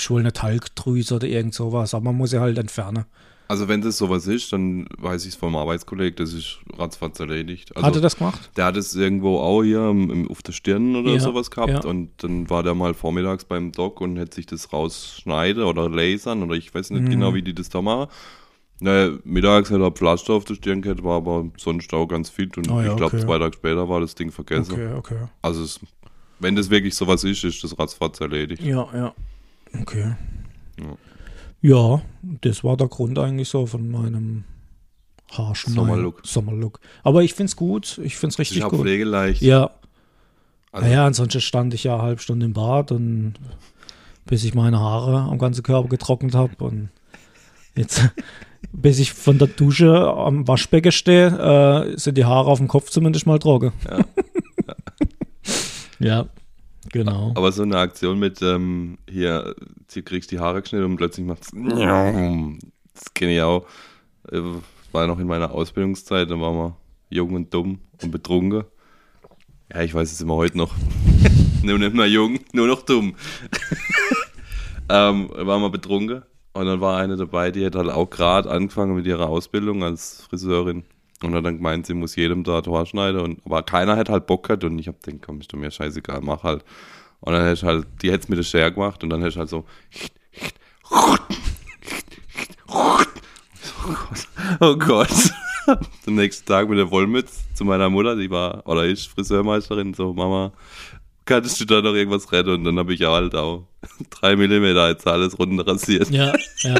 wohl 0.09 0.19
eine 0.21 0.33
Talgdrüse 0.33 1.15
oder 1.15 1.27
irgend 1.27 1.53
sowas, 1.53 1.93
aber 1.93 2.05
man 2.05 2.17
muss 2.17 2.29
sie 2.31 2.39
halt 2.39 2.57
entfernen. 2.57 3.05
also 3.47 3.67
wenn 3.67 3.81
das 3.81 3.97
sowas 3.97 4.27
ist, 4.27 4.53
dann 4.53 4.87
weiß 4.99 5.23
ich 5.25 5.29
es 5.33 5.35
vom 5.35 5.55
Arbeitskollegen, 5.55 6.15
das 6.17 6.33
ist 6.33 6.59
ratzfatz 6.77 7.19
erledigt. 7.19 7.75
Also, 7.75 7.87
Hat 7.87 7.95
er 7.95 8.01
das 8.01 8.15
gemacht? 8.17 8.51
Der 8.55 8.65
hat 8.65 8.77
es 8.77 8.93
irgendwo 8.95 9.39
auch 9.39 9.63
hier 9.63 9.89
im, 9.89 10.29
auf 10.29 10.41
der 10.43 10.53
Stirn 10.53 10.95
oder 10.95 11.13
Ja, 11.13 11.19
sowas 11.19 11.49
gehabt 11.51 11.71
ja. 11.83 11.89
und 11.89 12.11
dann 12.23 12.49
war 12.49 12.61
der 12.63 12.75
mal 12.75 12.93
vormittags 12.93 13.43
beim 13.45 13.71
Doc 13.71 13.99
und 14.01 14.17
hätte 14.17 14.35
sich 14.35 14.45
das 14.45 14.71
rausschneiden 14.71 15.63
oder 15.63 15.89
lasern 15.89 16.43
oder 16.43 16.55
ich 16.55 16.73
weiß 16.73 16.91
nicht 16.91 17.03
Mhm. 17.03 17.09
genau, 17.09 17.33
wie 17.33 17.41
die 17.41 17.55
das 17.55 17.69
da 17.69 17.81
machen. 17.81 18.09
Naja, 18.83 19.11
mittags 19.23 19.69
hat 19.69 19.79
er 19.79 19.91
Pflaster 19.91 20.33
auf 20.33 20.45
der 20.45 20.55
Stirn 20.55 20.81
gehabt, 20.81 21.03
war 21.03 21.17
aber 21.17 21.45
sonst 21.57 21.93
auch 21.93 22.07
ganz 22.07 22.29
fit 22.29 22.57
und 22.57 22.69
Ah 22.71 22.83
ja, 22.83 22.91
ich 22.91 22.97
glaube, 22.97 23.17
okay. 23.17 23.25
zwei 23.25 23.37
Tage 23.37 23.55
später 23.57 23.87
war 23.89 23.99
das 24.01 24.15
Ding 24.15 24.31
vergessen. 24.31 24.71
Okay, 24.73 24.93
okay. 24.93 25.17
Also 25.43 25.63
es, 25.63 25.79
wenn 26.41 26.55
das 26.55 26.69
wirklich 26.69 26.95
sowas 26.95 27.23
ist, 27.23 27.43
ist 27.43 27.63
das 27.63 27.77
ratzfatz 27.77 28.19
erledigt. 28.19 28.61
Ja, 28.63 28.87
ja. 28.93 29.13
Okay. 29.79 30.15
Ja. 30.79 30.97
Ja, 31.63 32.01
das 32.21 32.63
war 32.63 32.75
der 32.77 32.87
Grund 32.87 33.19
eigentlich 33.19 33.47
so 33.49 33.65
von 33.67 33.89
meinem 33.89 34.43
Haarschneiden. 35.31 35.75
Sommerlook. 35.75 36.21
Sommerlook. 36.25 36.79
Aber 37.03 37.23
ich 37.23 37.33
find's 37.35 37.55
gut. 37.55 37.99
Ich 38.03 38.17
find's 38.17 38.35
Das 38.35 38.41
richtig 38.41 38.63
auch 38.63 38.71
gut. 38.71 38.81
pflegeleicht. 38.81 39.41
Ja, 39.41 39.69
Also, 40.71 40.87
naja, 40.87 41.05
ansonsten 41.05 41.39
stand 41.41 41.73
ich 41.73 41.83
ja 41.83 41.93
eine 41.95 42.03
halbe 42.03 42.21
Stunde 42.21 42.45
im 42.47 42.53
Bad 42.53 42.91
und 42.91 43.35
bis 44.25 44.43
ich 44.43 44.53
meine 44.55 44.79
Haare 44.79 45.19
am 45.29 45.37
ganzen 45.37 45.61
Körper 45.63 45.87
getrocknet 45.89 46.33
habe 46.33 46.55
und 46.63 46.89
jetzt, 47.75 48.09
bis 48.71 48.97
ich 48.99 49.13
von 49.13 49.37
der 49.37 49.47
Dusche 49.47 49.93
am 50.11 50.47
Waschbecken 50.47 50.91
stehe, 50.91 51.27
äh, 51.93 51.97
sind 51.97 52.17
die 52.17 52.25
Haare 52.25 52.49
auf 52.49 52.57
dem 52.57 52.67
Kopf 52.67 52.89
zumindest 52.89 53.27
mal 53.27 53.39
trocken. 53.39 53.71
Ja, 53.89 53.99
genau. 56.91 57.31
Aber 57.35 57.51
so 57.51 57.63
eine 57.63 57.77
Aktion 57.77 58.19
mit, 58.19 58.41
ähm, 58.41 58.97
hier, 59.09 59.55
du 59.93 60.01
kriegst 60.01 60.31
die 60.31 60.39
Haare 60.39 60.61
geschnitten 60.61 60.85
und 60.85 60.97
plötzlich 60.97 61.25
macht's. 61.25 61.51
Das 62.93 63.13
kenne 63.13 63.35
ich 63.35 63.41
auch. 63.41 63.65
Äh, 64.31 64.41
War 64.91 65.07
noch 65.07 65.19
in 65.19 65.27
meiner 65.27 65.51
Ausbildungszeit, 65.51 66.29
da 66.29 66.39
waren 66.39 66.55
wir 66.55 66.77
jung 67.09 67.33
und 67.33 67.53
dumm 67.53 67.79
und 68.01 68.11
betrunken. 68.11 68.65
Ja, 69.73 69.81
ich 69.81 69.93
weiß 69.93 70.11
es 70.11 70.21
immer 70.21 70.35
heute 70.35 70.57
noch. 70.57 70.73
nur 71.63 71.77
nicht 71.77 71.93
mehr 71.93 72.07
jung, 72.07 72.39
nur 72.51 72.67
noch 72.67 72.81
dumm. 72.81 73.15
ähm, 74.89 75.29
waren 75.29 75.61
wir 75.61 75.69
betrunken 75.69 76.23
und 76.53 76.65
dann 76.65 76.81
war 76.81 76.97
eine 76.97 77.15
dabei, 77.15 77.51
die 77.51 77.65
hat 77.65 77.75
halt 77.75 77.89
auch 77.89 78.09
gerade 78.09 78.49
angefangen 78.49 78.95
mit 78.95 79.05
ihrer 79.05 79.29
Ausbildung 79.29 79.83
als 79.83 80.23
Friseurin. 80.29 80.83
Und 81.23 81.35
hat 81.35 81.45
dann 81.45 81.57
gemeint, 81.57 81.85
sie 81.85 81.93
muss 81.93 82.15
jedem 82.15 82.43
da 82.43 82.61
Tor 82.61 82.85
schneiden. 82.85 83.21
Und, 83.21 83.45
aber 83.45 83.63
keiner 83.63 83.95
hat 83.95 84.09
halt 84.09 84.25
Bock 84.27 84.47
gehabt 84.47 84.63
und 84.63 84.79
ich 84.79 84.87
hab 84.87 85.01
gedacht, 85.03 85.21
komm, 85.25 85.39
ist 85.39 85.53
doch 85.53 85.59
mir 85.59 85.71
scheißegal, 85.71 86.21
mach 86.21 86.43
halt. 86.43 86.63
Und 87.19 87.33
dann 87.33 87.43
hätte 87.43 87.53
ich 87.53 87.63
halt, 87.63 87.87
die 88.01 88.11
hätte 88.11 88.23
es 88.23 88.29
mit 88.29 88.39
der 88.39 88.43
Schere 88.43 88.71
gemacht 88.71 89.03
und 89.03 89.09
dann 89.09 89.19
hätte 89.19 89.31
ich 89.31 89.37
halt 89.37 89.49
so. 89.49 89.65
Oh 94.59 94.75
Gott. 94.75 95.09
Am 95.67 96.15
nächsten 96.15 96.45
Tag 96.45 96.69
mit 96.69 96.77
der 96.77 96.91
Wollmütze 96.91 97.33
zu 97.53 97.65
meiner 97.65 97.89
Mutter, 97.89 98.15
die 98.15 98.29
war, 98.29 98.65
oder 98.67 98.85
ist 98.85 99.07
Friseurmeisterin, 99.07 99.93
so, 99.93 100.13
Mama, 100.13 100.51
kannst 101.25 101.59
du 101.59 101.65
da 101.65 101.81
noch 101.81 101.93
irgendwas 101.93 102.31
retten? 102.31 102.51
Und 102.51 102.63
dann 102.63 102.77
habe 102.77 102.93
ich 102.93 103.05
auch 103.05 103.13
halt 103.13 103.35
auch 103.35 103.67
drei 104.09 104.35
Millimeter 104.35 104.89
jetzt 104.89 105.07
alles 105.07 105.37
runter 105.37 105.65
rasiert. 105.65 106.09
Ja, 106.09 106.33
ja. 106.59 106.75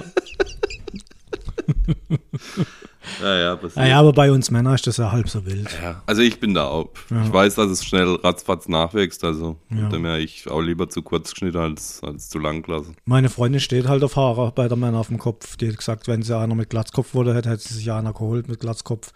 Ja, 3.62 3.68
ja, 3.68 3.68
passiert. 3.68 3.76
Naja, 3.78 4.00
aber 4.00 4.14
bei 4.14 4.32
uns 4.32 4.52
Männern 4.52 4.76
ist 4.76 4.88
das 4.88 4.98
ja 4.98 5.12
halb 5.12 5.30
so 5.30 5.46
wild. 5.46 5.70
Ja, 5.82 6.02
also 6.06 6.22
ich 6.22 6.40
bin 6.40 6.54
da 6.54 6.68
auch. 6.68 6.90
Ich 7.10 7.32
weiß, 7.34 7.56
dass 7.56 7.70
es 7.70 7.86
schnell 7.86 8.16
ratzfatz 8.16 8.68
nachwächst, 8.68 9.24
also 9.24 9.58
Ja. 9.70 9.90
dem 9.90 10.06
her 10.06 10.20
ich 10.20 10.50
auch 10.50 10.62
lieber 10.62 10.90
zu 10.90 11.02
kurz 11.02 11.32
geschnitten 11.32 11.58
als, 11.58 12.02
als 12.04 12.30
zu 12.30 12.40
lang 12.40 12.62
gelassen. 12.64 12.96
Meine 13.06 13.30
Freundin 13.30 13.60
steht 13.62 13.88
halt 13.88 14.04
auf 14.04 14.16
Haare 14.16 14.52
bei 14.54 14.68
der 14.68 14.78
Männer 14.78 15.00
auf 15.00 15.08
dem 15.08 15.20
Kopf. 15.20 15.58
Die 15.58 15.68
hat 15.70 15.78
gesagt, 15.78 16.08
wenn 16.08 16.22
sie 16.24 16.38
einer 16.38 16.56
mit 16.56 16.70
Glatzkopf 16.70 17.14
wurde, 17.14 17.34
hätte, 17.34 17.50
hätte 17.50 17.68
sie 17.68 17.74
sich 17.76 17.92
einer 17.92 18.14
geholt 18.14 18.48
mit 18.48 18.60
Glatzkopf. 18.60 19.12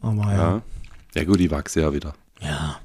Aber 0.00 0.22
ja. 0.24 0.36
Ja. 0.36 0.62
Ja 1.14 1.24
gut, 1.24 1.40
die 1.40 1.50
wachsen 1.50 1.82
ja 1.82 1.92
wieder. 1.92 2.14
Ja. 2.40 2.76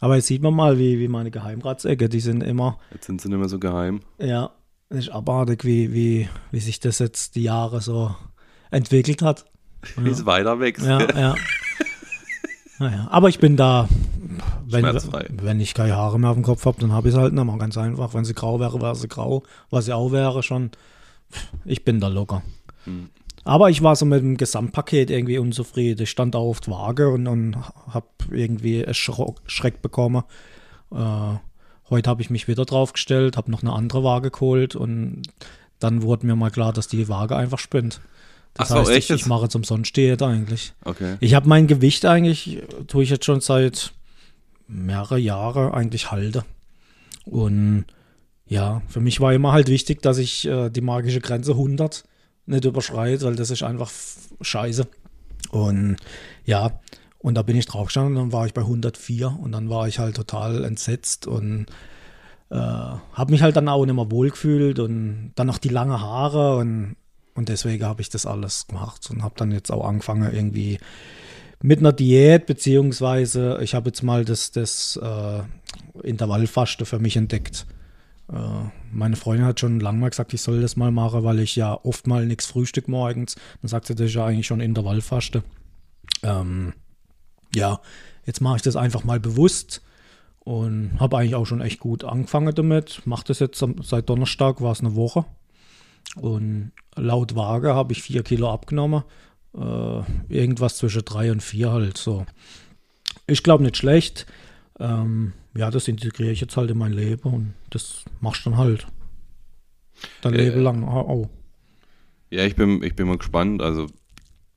Aber 0.00 0.16
jetzt 0.16 0.26
sieht 0.28 0.42
man 0.42 0.54
mal, 0.54 0.78
wie, 0.78 0.98
wie 0.98 1.08
meine 1.08 1.30
Geheimratsecke, 1.30 2.08
die 2.08 2.20
sind 2.20 2.42
immer, 2.42 2.78
Jetzt 2.92 3.06
sind 3.06 3.20
sie 3.20 3.28
nicht 3.28 3.38
mehr 3.38 3.48
so 3.48 3.58
geheim. 3.58 4.00
ja, 4.18 4.50
das 4.88 5.00
ist 5.00 5.08
abartig, 5.10 5.64
wie, 5.64 5.92
wie, 5.92 6.28
wie 6.50 6.60
sich 6.60 6.80
das 6.80 6.98
jetzt 6.98 7.36
die 7.36 7.42
Jahre 7.44 7.80
so 7.80 8.14
entwickelt 8.70 9.22
hat. 9.22 9.44
Wie 9.96 10.10
es 10.10 10.26
weiter 10.26 10.60
wächst. 10.60 10.84
Ja, 10.84 11.00
ja. 11.16 11.34
Naja, 12.78 13.08
aber 13.10 13.28
ich 13.28 13.38
bin 13.38 13.56
da, 13.56 13.88
wenn, 14.66 14.84
wenn 15.42 15.60
ich 15.60 15.74
keine 15.74 15.96
Haare 15.96 16.18
mehr 16.18 16.30
auf 16.30 16.36
dem 16.36 16.42
Kopf 16.42 16.64
habe, 16.64 16.80
dann 16.80 16.92
habe 16.92 17.08
ich 17.08 17.14
es 17.14 17.20
halt 17.20 17.34
mehr. 17.34 17.44
Ganz 17.58 17.76
einfach. 17.76 18.14
Wenn 18.14 18.24
sie 18.24 18.34
grau 18.34 18.58
wäre, 18.58 18.80
wäre 18.80 18.94
sie 18.94 19.08
grau. 19.08 19.42
Was 19.68 19.84
sie 19.84 19.92
auch 19.92 20.12
wäre 20.12 20.42
schon. 20.42 20.70
Ich 21.64 21.84
bin 21.84 22.00
da 22.00 22.08
locker. 22.08 22.42
Hm. 22.84 23.10
Aber 23.44 23.70
ich 23.70 23.82
war 23.82 23.96
so 23.96 24.04
mit 24.04 24.22
dem 24.22 24.36
Gesamtpaket 24.36 25.10
irgendwie 25.10 25.38
unzufrieden. 25.38 26.02
Ich 26.02 26.10
stand 26.10 26.36
auf 26.36 26.60
der 26.60 26.74
Waage 26.74 27.10
und, 27.10 27.26
und 27.26 27.56
habe 27.88 28.06
irgendwie 28.30 28.86
Schreck 28.92 29.82
bekommen. 29.82 30.24
Äh, 30.92 31.34
heute 31.90 32.10
habe 32.10 32.22
ich 32.22 32.30
mich 32.30 32.48
wieder 32.48 32.64
draufgestellt, 32.64 33.36
habe 33.36 33.50
noch 33.50 33.62
eine 33.62 33.72
andere 33.72 34.04
Waage 34.04 34.30
geholt 34.30 34.76
und 34.76 35.22
dann 35.78 36.02
wurde 36.02 36.26
mir 36.26 36.36
mal 36.36 36.50
klar, 36.50 36.72
dass 36.72 36.88
die 36.88 37.08
Waage 37.08 37.36
einfach 37.36 37.58
spinnt. 37.58 38.00
Das 38.54 38.70
Ach 38.70 38.76
so, 38.76 38.80
heißt, 38.80 38.90
echt 38.90 39.10
ich, 39.10 39.22
ich 39.22 39.26
mache 39.26 39.48
zum 39.48 39.82
Diät 39.82 40.22
eigentlich. 40.22 40.72
Okay. 40.84 41.16
Ich 41.20 41.34
habe 41.34 41.48
mein 41.48 41.66
Gewicht 41.66 42.04
eigentlich, 42.04 42.62
tue 42.86 43.04
ich 43.04 43.10
jetzt 43.10 43.24
schon 43.24 43.40
seit 43.40 43.92
mehrere 44.66 45.18
Jahre 45.18 45.74
eigentlich 45.74 46.10
halte. 46.10 46.44
Und 47.24 47.84
ja, 48.46 48.82
für 48.88 49.00
mich 49.00 49.20
war 49.20 49.32
immer 49.32 49.52
halt 49.52 49.68
wichtig, 49.68 50.02
dass 50.02 50.18
ich 50.18 50.46
äh, 50.46 50.70
die 50.70 50.80
magische 50.80 51.20
Grenze 51.20 51.52
100 51.52 52.04
nicht 52.46 52.64
überschreite, 52.64 53.24
weil 53.24 53.36
das 53.36 53.50
ist 53.50 53.62
einfach 53.62 53.90
scheiße. 54.40 54.86
Und 55.50 55.96
ja, 56.44 56.80
und 57.18 57.34
da 57.34 57.42
bin 57.42 57.56
ich 57.56 57.66
draufgestanden 57.66 58.16
und 58.16 58.22
dann 58.24 58.32
war 58.32 58.46
ich 58.46 58.54
bei 58.54 58.62
104 58.62 59.38
und 59.40 59.52
dann 59.52 59.68
war 59.68 59.86
ich 59.86 59.98
halt 59.98 60.16
total 60.16 60.64
entsetzt 60.64 61.26
und 61.26 61.66
äh, 62.50 62.56
habe 62.56 63.30
mich 63.30 63.42
halt 63.42 63.56
dann 63.56 63.68
auch 63.68 63.84
nicht 63.84 63.94
mehr 63.94 64.10
wohlgefühlt 64.10 64.78
und 64.78 65.32
dann 65.34 65.46
noch 65.46 65.58
die 65.58 65.68
lange 65.68 66.00
Haare 66.00 66.56
und, 66.56 66.96
und 67.34 67.48
deswegen 67.48 67.84
habe 67.84 68.02
ich 68.02 68.10
das 68.10 68.26
alles 68.26 68.66
gemacht 68.66 69.08
und 69.10 69.22
habe 69.22 69.34
dann 69.36 69.52
jetzt 69.52 69.70
auch 69.70 69.86
angefangen 69.86 70.32
irgendwie 70.32 70.78
mit 71.62 71.80
einer 71.80 71.92
Diät, 71.92 72.46
beziehungsweise 72.46 73.58
ich 73.62 73.74
habe 73.74 73.90
jetzt 73.90 74.02
mal 74.02 74.24
das, 74.24 74.50
das 74.50 74.98
äh, 75.02 75.42
Intervallfaste 76.02 76.86
für 76.86 76.98
mich 76.98 77.16
entdeckt. 77.16 77.66
Äh, 78.32 78.70
meine 78.92 79.16
Freundin 79.16 79.46
hat 79.46 79.60
schon 79.60 79.80
lange 79.80 79.98
mal 79.98 80.10
gesagt, 80.10 80.32
ich 80.32 80.40
soll 80.40 80.60
das 80.62 80.76
mal 80.76 80.90
machen, 80.90 81.22
weil 81.24 81.40
ich 81.40 81.56
ja 81.56 81.78
oft 81.82 82.06
mal 82.06 82.26
nichts 82.26 82.46
frühstück 82.46 82.88
morgens. 82.88 83.36
Dann 83.60 83.68
sagt 83.68 83.86
sie, 83.86 83.94
das 83.94 84.06
ist 84.06 84.14
ja 84.14 84.24
eigentlich 84.24 84.46
schon 84.46 84.60
Intervallfaste. 84.60 85.42
Ähm, 86.22 86.72
ja, 87.54 87.80
jetzt 88.24 88.40
mache 88.40 88.56
ich 88.56 88.62
das 88.62 88.76
einfach 88.76 89.04
mal 89.04 89.20
bewusst 89.20 89.82
und 90.40 90.98
habe 90.98 91.18
eigentlich 91.18 91.34
auch 91.34 91.46
schon 91.46 91.60
echt 91.60 91.80
gut 91.80 92.04
angefangen 92.04 92.54
damit. 92.54 93.02
Mache 93.04 93.24
das 93.26 93.38
jetzt 93.38 93.64
seit 93.82 94.08
Donnerstag, 94.08 94.60
war 94.60 94.72
es 94.72 94.80
eine 94.80 94.94
Woche. 94.94 95.26
Und 96.16 96.72
laut 96.96 97.34
Waage 97.34 97.74
habe 97.74 97.92
ich 97.92 98.02
vier 98.02 98.22
Kilo 98.22 98.52
abgenommen. 98.52 99.04
Äh, 99.54 100.02
irgendwas 100.28 100.76
zwischen 100.76 101.04
drei 101.04 101.30
und 101.32 101.42
vier 101.42 101.72
halt 101.72 101.96
so. 101.96 102.26
Ich 103.26 103.42
glaube 103.42 103.64
nicht 103.64 103.76
schlecht. 103.76 104.26
Ähm, 104.78 105.32
ja, 105.54 105.70
das 105.70 105.88
integriere 105.88 106.30
ich 106.30 106.40
jetzt 106.40 106.56
halt 106.56 106.70
in 106.70 106.78
mein 106.78 106.92
Leben 106.92 107.32
und 107.32 107.54
das 107.70 108.04
machst 108.20 108.44
du 108.46 108.50
dann 108.50 108.58
halt. 108.58 108.86
Dein 110.22 110.34
äh, 110.34 110.44
Leben 110.44 110.62
lang 110.62 110.84
auch. 110.84 111.28
Ja, 112.30 112.44
ich 112.44 112.54
bin, 112.54 112.82
ich 112.82 112.94
bin 112.94 113.08
mal 113.08 113.18
gespannt. 113.18 113.60
Also, 113.60 113.86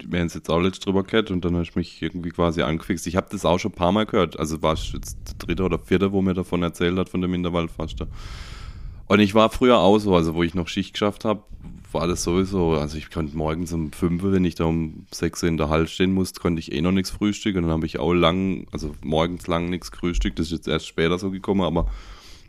wir 0.06 0.20
haben 0.20 0.28
jetzt 0.28 0.50
auch 0.50 0.60
letztes 0.60 0.86
drüber 0.86 1.04
gehört 1.04 1.32
und 1.32 1.44
dann 1.44 1.54
habe 1.54 1.64
ich 1.64 1.76
mich 1.76 2.02
irgendwie 2.02 2.30
quasi 2.30 2.62
angefixt. 2.62 3.08
Ich 3.08 3.16
habe 3.16 3.28
das 3.32 3.46
auch 3.46 3.60
schon 3.60 3.72
ein 3.72 3.76
paar 3.76 3.92
Mal 3.92 4.06
gehört. 4.06 4.38
Also 4.40 4.62
war 4.62 4.74
es 4.74 4.92
jetzt 4.92 5.18
der 5.28 5.36
dritte 5.38 5.64
oder 5.64 5.80
vierte, 5.80 6.12
wo 6.12 6.22
mir 6.22 6.34
davon 6.34 6.62
erzählt 6.62 6.98
hat, 6.98 7.10
von 7.10 7.22
dem 7.22 7.34
Intervallfaster. 7.34 8.08
Und 9.14 9.20
ich 9.20 9.36
war 9.36 9.52
früher 9.52 9.78
auch 9.78 10.00
so, 10.00 10.16
also 10.16 10.34
wo 10.34 10.42
ich 10.42 10.56
noch 10.56 10.68
Schicht 10.68 10.94
geschafft 10.94 11.24
habe, 11.24 11.44
war 11.92 12.08
das 12.08 12.24
sowieso, 12.24 12.72
also 12.72 12.98
ich 12.98 13.12
konnte 13.12 13.38
morgens 13.38 13.72
um 13.72 13.92
5 13.92 14.24
wenn 14.24 14.44
ich 14.44 14.56
da 14.56 14.64
um 14.64 15.06
6 15.12 15.44
in 15.44 15.58
der 15.58 15.70
Halle 15.70 15.86
stehen 15.86 16.14
musste, 16.14 16.40
konnte 16.40 16.60
ich 16.60 16.72
eh 16.72 16.82
noch 16.82 16.92
nichts 16.92 17.12
frühstücken. 17.12 17.60
Und 17.60 17.66
dann 17.66 17.74
habe 17.74 17.86
ich 17.86 18.00
auch 18.00 18.12
lang, 18.12 18.66
also 18.72 18.96
morgens 19.04 19.46
lang 19.46 19.70
nichts 19.70 19.92
gefrühstückt. 19.92 20.40
Das 20.40 20.48
ist 20.48 20.54
jetzt 20.54 20.68
erst 20.68 20.88
später 20.88 21.20
so 21.20 21.30
gekommen, 21.30 21.62
aber 21.62 21.92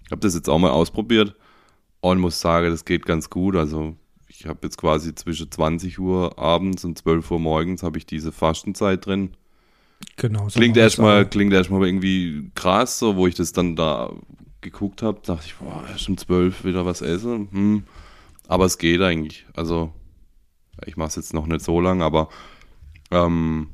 ich 0.06 0.10
habe 0.10 0.22
das 0.22 0.34
jetzt 0.34 0.48
auch 0.48 0.58
mal 0.58 0.70
ausprobiert 0.70 1.34
und 2.00 2.18
muss 2.18 2.40
sagen, 2.40 2.70
das 2.70 2.86
geht 2.86 3.04
ganz 3.04 3.28
gut. 3.28 3.56
Also 3.56 3.94
ich 4.28 4.46
habe 4.46 4.60
jetzt 4.62 4.78
quasi 4.78 5.14
zwischen 5.14 5.50
20 5.50 5.98
Uhr 5.98 6.38
abends 6.38 6.82
und 6.86 6.96
12 6.96 7.30
Uhr 7.30 7.40
morgens 7.40 7.82
habe 7.82 7.98
ich 7.98 8.06
diese 8.06 8.32
Fastenzeit 8.32 9.04
drin. 9.04 9.34
Genau. 10.16 10.48
So 10.48 10.58
klingt 10.58 10.78
erstmal 10.78 11.28
klingt 11.28 11.52
erstmal 11.52 11.86
irgendwie 11.86 12.50
krass, 12.54 12.98
so 12.98 13.16
wo 13.16 13.26
ich 13.26 13.34
das 13.34 13.52
dann 13.52 13.76
da 13.76 14.14
geguckt 14.64 15.02
habe, 15.02 15.20
dachte 15.24 15.44
ich, 15.46 15.54
boah, 15.54 15.84
erst 15.88 16.08
um 16.08 16.16
12 16.16 16.64
wieder 16.64 16.84
was 16.84 17.00
essen. 17.00 17.48
Hm 17.52 17.84
aber 18.48 18.64
es 18.64 18.78
geht 18.78 19.00
eigentlich. 19.00 19.46
Also, 19.54 19.92
ich 20.86 20.96
mache 20.96 21.08
es 21.08 21.16
jetzt 21.16 21.34
noch 21.34 21.46
nicht 21.46 21.62
so 21.62 21.80
lang, 21.80 22.02
aber 22.02 22.28
ähm, 23.10 23.68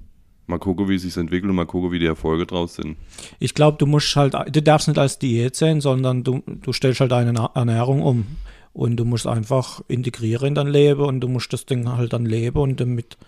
mal 0.47 0.59
gucken, 0.59 0.89
wie 0.89 0.97
es 0.97 1.03
sich 1.03 1.17
entwickelt 1.17 1.51
und 1.51 1.57
mal 1.57 1.67
gucken, 1.67 1.93
wie 1.93 1.99
die 1.99 2.07
Erfolge 2.07 2.47
draus 2.47 2.75
sind. 2.77 2.97
Ich 3.39 3.55
glaube, 3.55 3.79
du 3.79 3.87
musst 3.87 4.15
halt, 4.17 4.35
du 4.35 4.63
darfst 4.63 4.89
nicht 4.89 4.99
als 4.99 5.19
Diät 5.19 5.57
sehen, 5.57 5.81
sondern 5.81 6.25
du, 6.25 6.43
du 6.47 6.73
stellst 6.73 7.01
halt 7.01 7.13
deine 7.13 7.51
Ernährung 7.55 8.03
um. 8.03 8.27
Und 8.73 8.97
du 8.97 9.05
musst 9.05 9.27
einfach 9.27 9.81
integrieren 9.89 10.49
in 10.49 10.55
dein 10.55 10.69
Leben 10.69 11.01
und 11.01 11.21
du 11.21 11.27
musst 11.27 11.53
das 11.53 11.67
Ding 11.67 11.89
halt 11.89 12.13
dann 12.13 12.25
leben 12.25 12.59
und 12.59 12.81
damit 12.81 13.19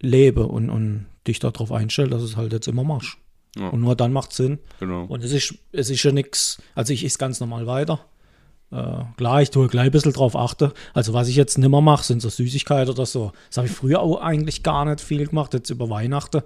leben 0.00 0.44
und, 0.44 0.68
und 0.68 1.06
dich 1.26 1.38
darauf 1.38 1.72
einstellen, 1.72 2.10
dass 2.10 2.22
es 2.22 2.36
halt 2.36 2.52
jetzt 2.52 2.68
immer 2.68 2.84
machst. 2.84 3.16
Ja. 3.56 3.68
Und 3.68 3.80
nur 3.80 3.96
dann 3.96 4.12
macht 4.12 4.30
es 4.30 4.36
Sinn. 4.36 4.58
Genau. 4.78 5.04
Und 5.04 5.24
es 5.24 5.32
ist, 5.32 5.54
es 5.72 5.90
ist 5.90 6.02
ja 6.02 6.12
nichts, 6.12 6.62
also 6.74 6.92
ich 6.92 7.04
ist 7.04 7.18
ganz 7.18 7.40
normal 7.40 7.66
weiter. 7.66 8.00
Äh, 8.72 9.02
klar, 9.16 9.42
ich 9.42 9.50
tue 9.50 9.66
gleich 9.68 9.86
ein 9.86 9.90
bisschen 9.90 10.12
drauf 10.12 10.36
achte. 10.36 10.72
Also 10.94 11.12
was 11.12 11.28
ich 11.28 11.36
jetzt 11.36 11.58
nimmer 11.58 11.80
mache, 11.80 12.04
sind 12.04 12.22
so 12.22 12.28
Süßigkeiten 12.28 12.92
oder 12.92 13.06
so. 13.06 13.32
Das 13.48 13.58
habe 13.58 13.66
ich 13.66 13.72
früher 13.72 14.00
auch 14.00 14.20
eigentlich 14.20 14.62
gar 14.62 14.84
nicht 14.84 15.00
viel 15.00 15.26
gemacht, 15.26 15.54
jetzt 15.54 15.70
über 15.70 15.90
Weihnachten. 15.90 16.42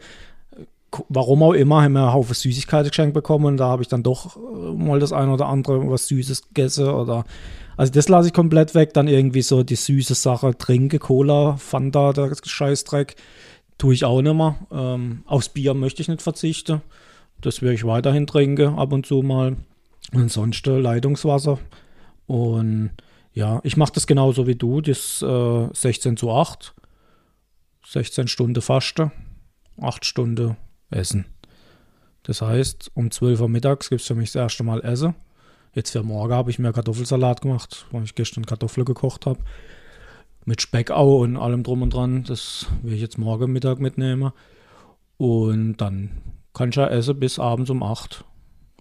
Warum 1.09 1.43
auch 1.43 1.53
immer, 1.53 1.83
haben 1.83 1.93
wir 1.93 2.05
einen 2.05 2.13
Haufen 2.13 2.35
Süßigkeiten 2.35 2.89
geschenkt 2.89 3.15
bekommen 3.15 3.47
und 3.47 3.57
da 3.57 3.67
habe 3.67 3.83
ich 3.83 3.89
dann 3.89 4.03
doch 4.03 4.37
äh, 4.37 4.73
mal 4.73 5.01
das 5.01 5.13
eine 5.13 5.33
oder 5.33 5.47
andere 5.47 5.91
was 5.91 6.07
Süßes 6.07 6.49
gegessen 6.49 6.89
oder 6.89 7.25
also 7.77 7.93
das 7.93 8.09
lasse 8.09 8.29
ich 8.29 8.35
komplett 8.35 8.75
weg, 8.75 8.95
dann 8.95 9.09
irgendwie 9.09 9.43
so 9.43 9.63
die 9.63 9.75
süße 9.75 10.15
Sache, 10.15 10.57
trinke, 10.57 10.99
Cola, 10.99 11.57
Fanta, 11.57 12.13
der 12.13 12.33
Scheißdreck, 12.43 13.17
tue 13.79 13.95
ich 13.95 14.05
auch 14.05 14.23
nicht 14.23 14.35
mehr. 14.35 14.57
Ähm, 14.71 15.23
aufs 15.27 15.49
Bier 15.49 15.75
möchte 15.75 16.03
ich 16.03 16.09
nicht 16.09 16.23
verzichten. 16.23 16.83
Das 17.41 17.63
werde 17.63 17.75
ich 17.75 17.85
weiterhin 17.85 18.27
trinken, 18.27 18.79
ab 18.79 18.93
und 18.93 19.07
zu 19.07 19.23
mal. 19.23 19.57
Ansonsten 20.13 20.81
Leitungswasser 20.81 21.59
und 22.27 22.91
ja, 23.33 23.61
ich 23.65 23.77
mache 23.77 23.93
das 23.93 24.07
genauso 24.07 24.47
wie 24.47 24.55
du, 24.55 24.81
das 24.81 25.21
äh, 25.23 25.69
16 25.73 26.17
zu 26.17 26.31
8. 26.31 26.75
16 27.87 28.29
Stunden 28.29 28.63
Faste, 28.63 29.11
8 29.81 30.05
Stunden 30.05 30.57
Essen. 30.91 31.27
Das 32.23 32.41
heißt, 32.41 32.93
um 32.95 33.11
12 33.11 33.41
Uhr 33.41 33.49
mittags 33.49 33.91
gibt 33.91 34.01
es 34.01 34.07
für 34.07 34.15
mich 34.15 34.33
das 34.33 34.43
erste 34.43 34.63
Mal 34.63 34.81
Essen. 34.81 35.15
Jetzt 35.75 35.91
für 35.91 36.03
morgen 36.03 36.33
habe 36.33 36.51
ich 36.51 36.59
mir 36.59 36.73
Kartoffelsalat 36.73 37.43
gemacht, 37.43 37.87
weil 37.91 38.05
ich 38.05 38.15
gestern 38.15 38.47
Kartoffeln 38.47 38.85
gekocht 38.85 39.27
habe. 39.27 39.41
Mit 40.45 40.61
Speckau 40.61 41.19
und 41.19 41.37
allem 41.37 41.63
drum 41.63 41.83
und 41.83 41.95
dran. 41.95 42.25
Das 42.25 42.67
will 42.83 42.95
ich 42.95 43.01
jetzt 43.01 43.19
morgen 43.19 43.53
Mittag 43.53 43.81
mitnehmen. 43.81 44.33
Und 45.17 45.77
dann 45.79 46.11
kann 46.53 46.71
ich 46.71 46.77
ja 46.77 46.87
essen 46.87 47.19
bis 47.19 47.39
abends 47.39 47.71
um 47.71 47.83
8. 47.83 48.25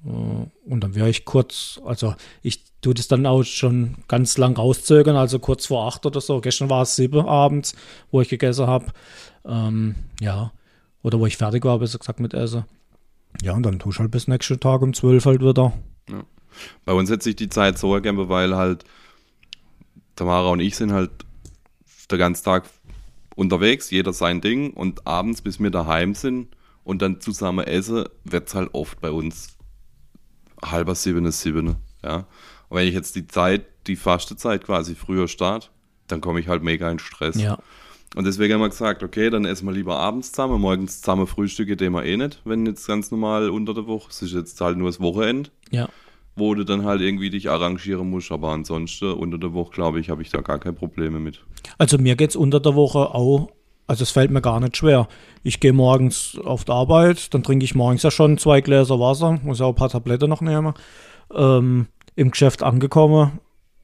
Äh, 0.06 0.10
und 0.10 0.82
dann 0.82 0.96
wäre 0.96 1.10
ich 1.10 1.26
kurz, 1.26 1.80
also 1.86 2.16
ich 2.42 2.64
tue 2.82 2.94
das 2.94 3.08
dann 3.08 3.26
auch 3.26 3.44
schon 3.44 3.96
ganz 4.08 4.38
lang 4.38 4.56
rauszögern, 4.56 5.16
also 5.16 5.40
kurz 5.40 5.68
vor 5.68 5.88
acht 5.88 6.06
oder 6.06 6.22
so. 6.22 6.42
Gestern 6.42 6.70
war 6.70 6.84
es 6.84 6.96
sieben 6.96 7.26
abends, 7.26 7.76
wo 8.12 8.22
ich 8.22 8.30
gegessen 8.30 8.68
habe. 8.68 8.88
Ähm, 9.46 9.96
ja, 10.20 10.52
oder 11.02 11.20
wo 11.20 11.26
ich 11.26 11.38
fertig 11.38 11.66
war, 11.66 11.80
besser 11.80 12.00
gesagt 12.00 12.20
mit 12.20 12.34
Essen. 12.34 12.66
Ja, 13.42 13.54
und 13.54 13.64
dann 13.64 13.80
tue 13.80 13.92
ich 13.92 14.00
halt 14.00 14.12
bis 14.12 14.28
nächsten 14.28 14.60
Tag 14.60 14.82
um 14.82 14.94
zwölf 14.94 15.26
halt 15.26 15.42
wieder. 15.42 15.74
Ja. 16.10 16.24
Bei 16.86 16.94
uns 16.94 17.10
hat 17.10 17.24
sich 17.24 17.36
die 17.36 17.50
Zeit 17.50 17.78
so 17.78 17.94
ergeben, 17.94 18.30
weil 18.30 18.56
halt 18.56 18.84
Tamara 20.16 20.50
und 20.50 20.60
ich 20.60 20.76
sind 20.76 20.92
halt 20.92 21.12
den 22.08 22.20
ganzen 22.20 22.44
Tag 22.44 22.66
unterwegs, 23.36 23.90
jeder 23.92 24.14
sein 24.14 24.42
Ding 24.42 24.74
und 24.74 25.08
abends, 25.08 25.42
bis 25.42 25.60
wir 25.60 25.72
daheim 25.72 26.14
sind 26.16 26.48
und 26.84 27.02
dann 27.02 27.22
zusammen 27.22 27.66
essen, 27.66 28.06
wird 28.24 28.48
es 28.48 28.56
halt 28.56 28.70
oft 28.74 29.02
bei 29.02 29.12
uns 29.12 29.58
halber 30.64 30.96
sieben 30.96 31.26
ist 31.26 31.42
sieben. 31.42 31.76
Ja. 32.04 32.28
Und 32.70 32.78
wenn 32.78 32.88
ich 32.88 32.94
jetzt 32.94 33.16
die 33.16 33.28
Zeit, 33.28 33.66
die 33.88 33.96
Fastenzeit 33.96 34.64
quasi 34.64 34.96
früher 34.96 35.28
starte, 35.28 35.70
dann 36.08 36.22
komme 36.22 36.40
ich 36.40 36.48
halt 36.48 36.64
mega 36.64 36.90
in 36.90 37.00
Stress. 37.00 37.36
Ja. 37.36 37.58
Und 38.16 38.26
deswegen 38.26 38.54
haben 38.54 38.62
wir 38.62 38.70
gesagt, 38.70 39.02
okay, 39.02 39.30
dann 39.30 39.46
essen 39.46 39.66
wir 39.66 39.72
lieber 39.72 39.98
abends 39.98 40.32
zusammen, 40.32 40.62
morgens 40.62 41.02
zusammen 41.02 41.26
Frühstücke, 41.26 41.76
den 41.76 41.94
wir 41.94 42.06
eh 42.06 42.16
nicht, 42.16 42.42
wenn 42.46 42.66
jetzt 42.66 42.86
ganz 42.86 43.10
normal 43.10 43.50
unter 43.50 43.74
der 43.74 43.88
Woche. 43.88 44.10
Es 44.10 44.22
ist 44.22 44.34
jetzt 44.34 44.60
halt 44.62 44.78
nur 44.78 44.88
das 44.88 45.00
Wochenende. 45.00 45.50
Ja. 45.72 45.90
Wo 46.36 46.56
du 46.56 46.64
dann 46.64 46.84
halt 46.84 47.02
irgendwie 47.02 47.30
dich 47.30 47.50
arrangieren 47.50 48.10
musst, 48.10 48.32
aber 48.32 48.50
ansonsten 48.50 49.12
unter 49.14 49.38
der 49.38 49.54
Woche, 49.54 49.72
glaube 49.72 50.00
ich, 50.00 50.10
habe 50.10 50.24
ich 50.24 50.30
da 50.30 50.42
gar 50.42 50.60
keine 50.60 50.74
Probleme 50.74 51.20
mit. 51.20 51.44
Also 51.78 51.98
mir 51.98 52.16
geht 52.16 52.32
es 52.32 52.36
unter 52.36 52.60
der 52.60 52.74
Woche 52.76 53.14
auch 53.14 53.50
also 53.88 54.04
es 54.04 54.12
fällt 54.12 54.32
mir 54.32 54.42
gar 54.42 54.60
nicht 54.60 54.78
schwer. 54.78 55.08
Ich 55.44 55.60
gehe 55.60 55.74
morgens 55.74 56.38
auf 56.44 56.64
die 56.64 56.72
Arbeit, 56.72 57.34
dann 57.34 57.44
trinke 57.44 57.66
ich 57.66 57.76
morgens 57.76 58.04
ja 58.04 58.12
schon 58.12 58.38
zwei 58.38 58.62
Gläser 58.62 59.00
Wasser, 59.00 59.40
muss 59.44 59.60
ja 59.60 59.66
auch 59.66 59.74
ein 59.74 59.76
paar 59.76 59.90
Tabletten 59.90 60.30
noch 60.30 60.42
nehmen. 60.42 60.74
Ähm, 61.34 61.88
Im 62.16 62.32
Geschäft 62.32 62.64
angekommen, 62.64 63.40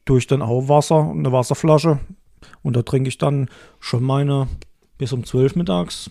tue 0.06 0.18
ich 0.18 0.26
dann 0.26 0.42
auch 0.42 0.68
Wasser, 0.68 1.10
eine 1.10 1.32
Wasserflasche. 1.32 2.00
Und 2.62 2.76
da 2.76 2.82
trinke 2.82 3.08
ich 3.08 3.18
dann 3.18 3.48
schon 3.78 4.02
meine 4.02 4.48
bis 4.96 5.12
um 5.12 5.24
12 5.24 5.56
mittags. 5.56 6.10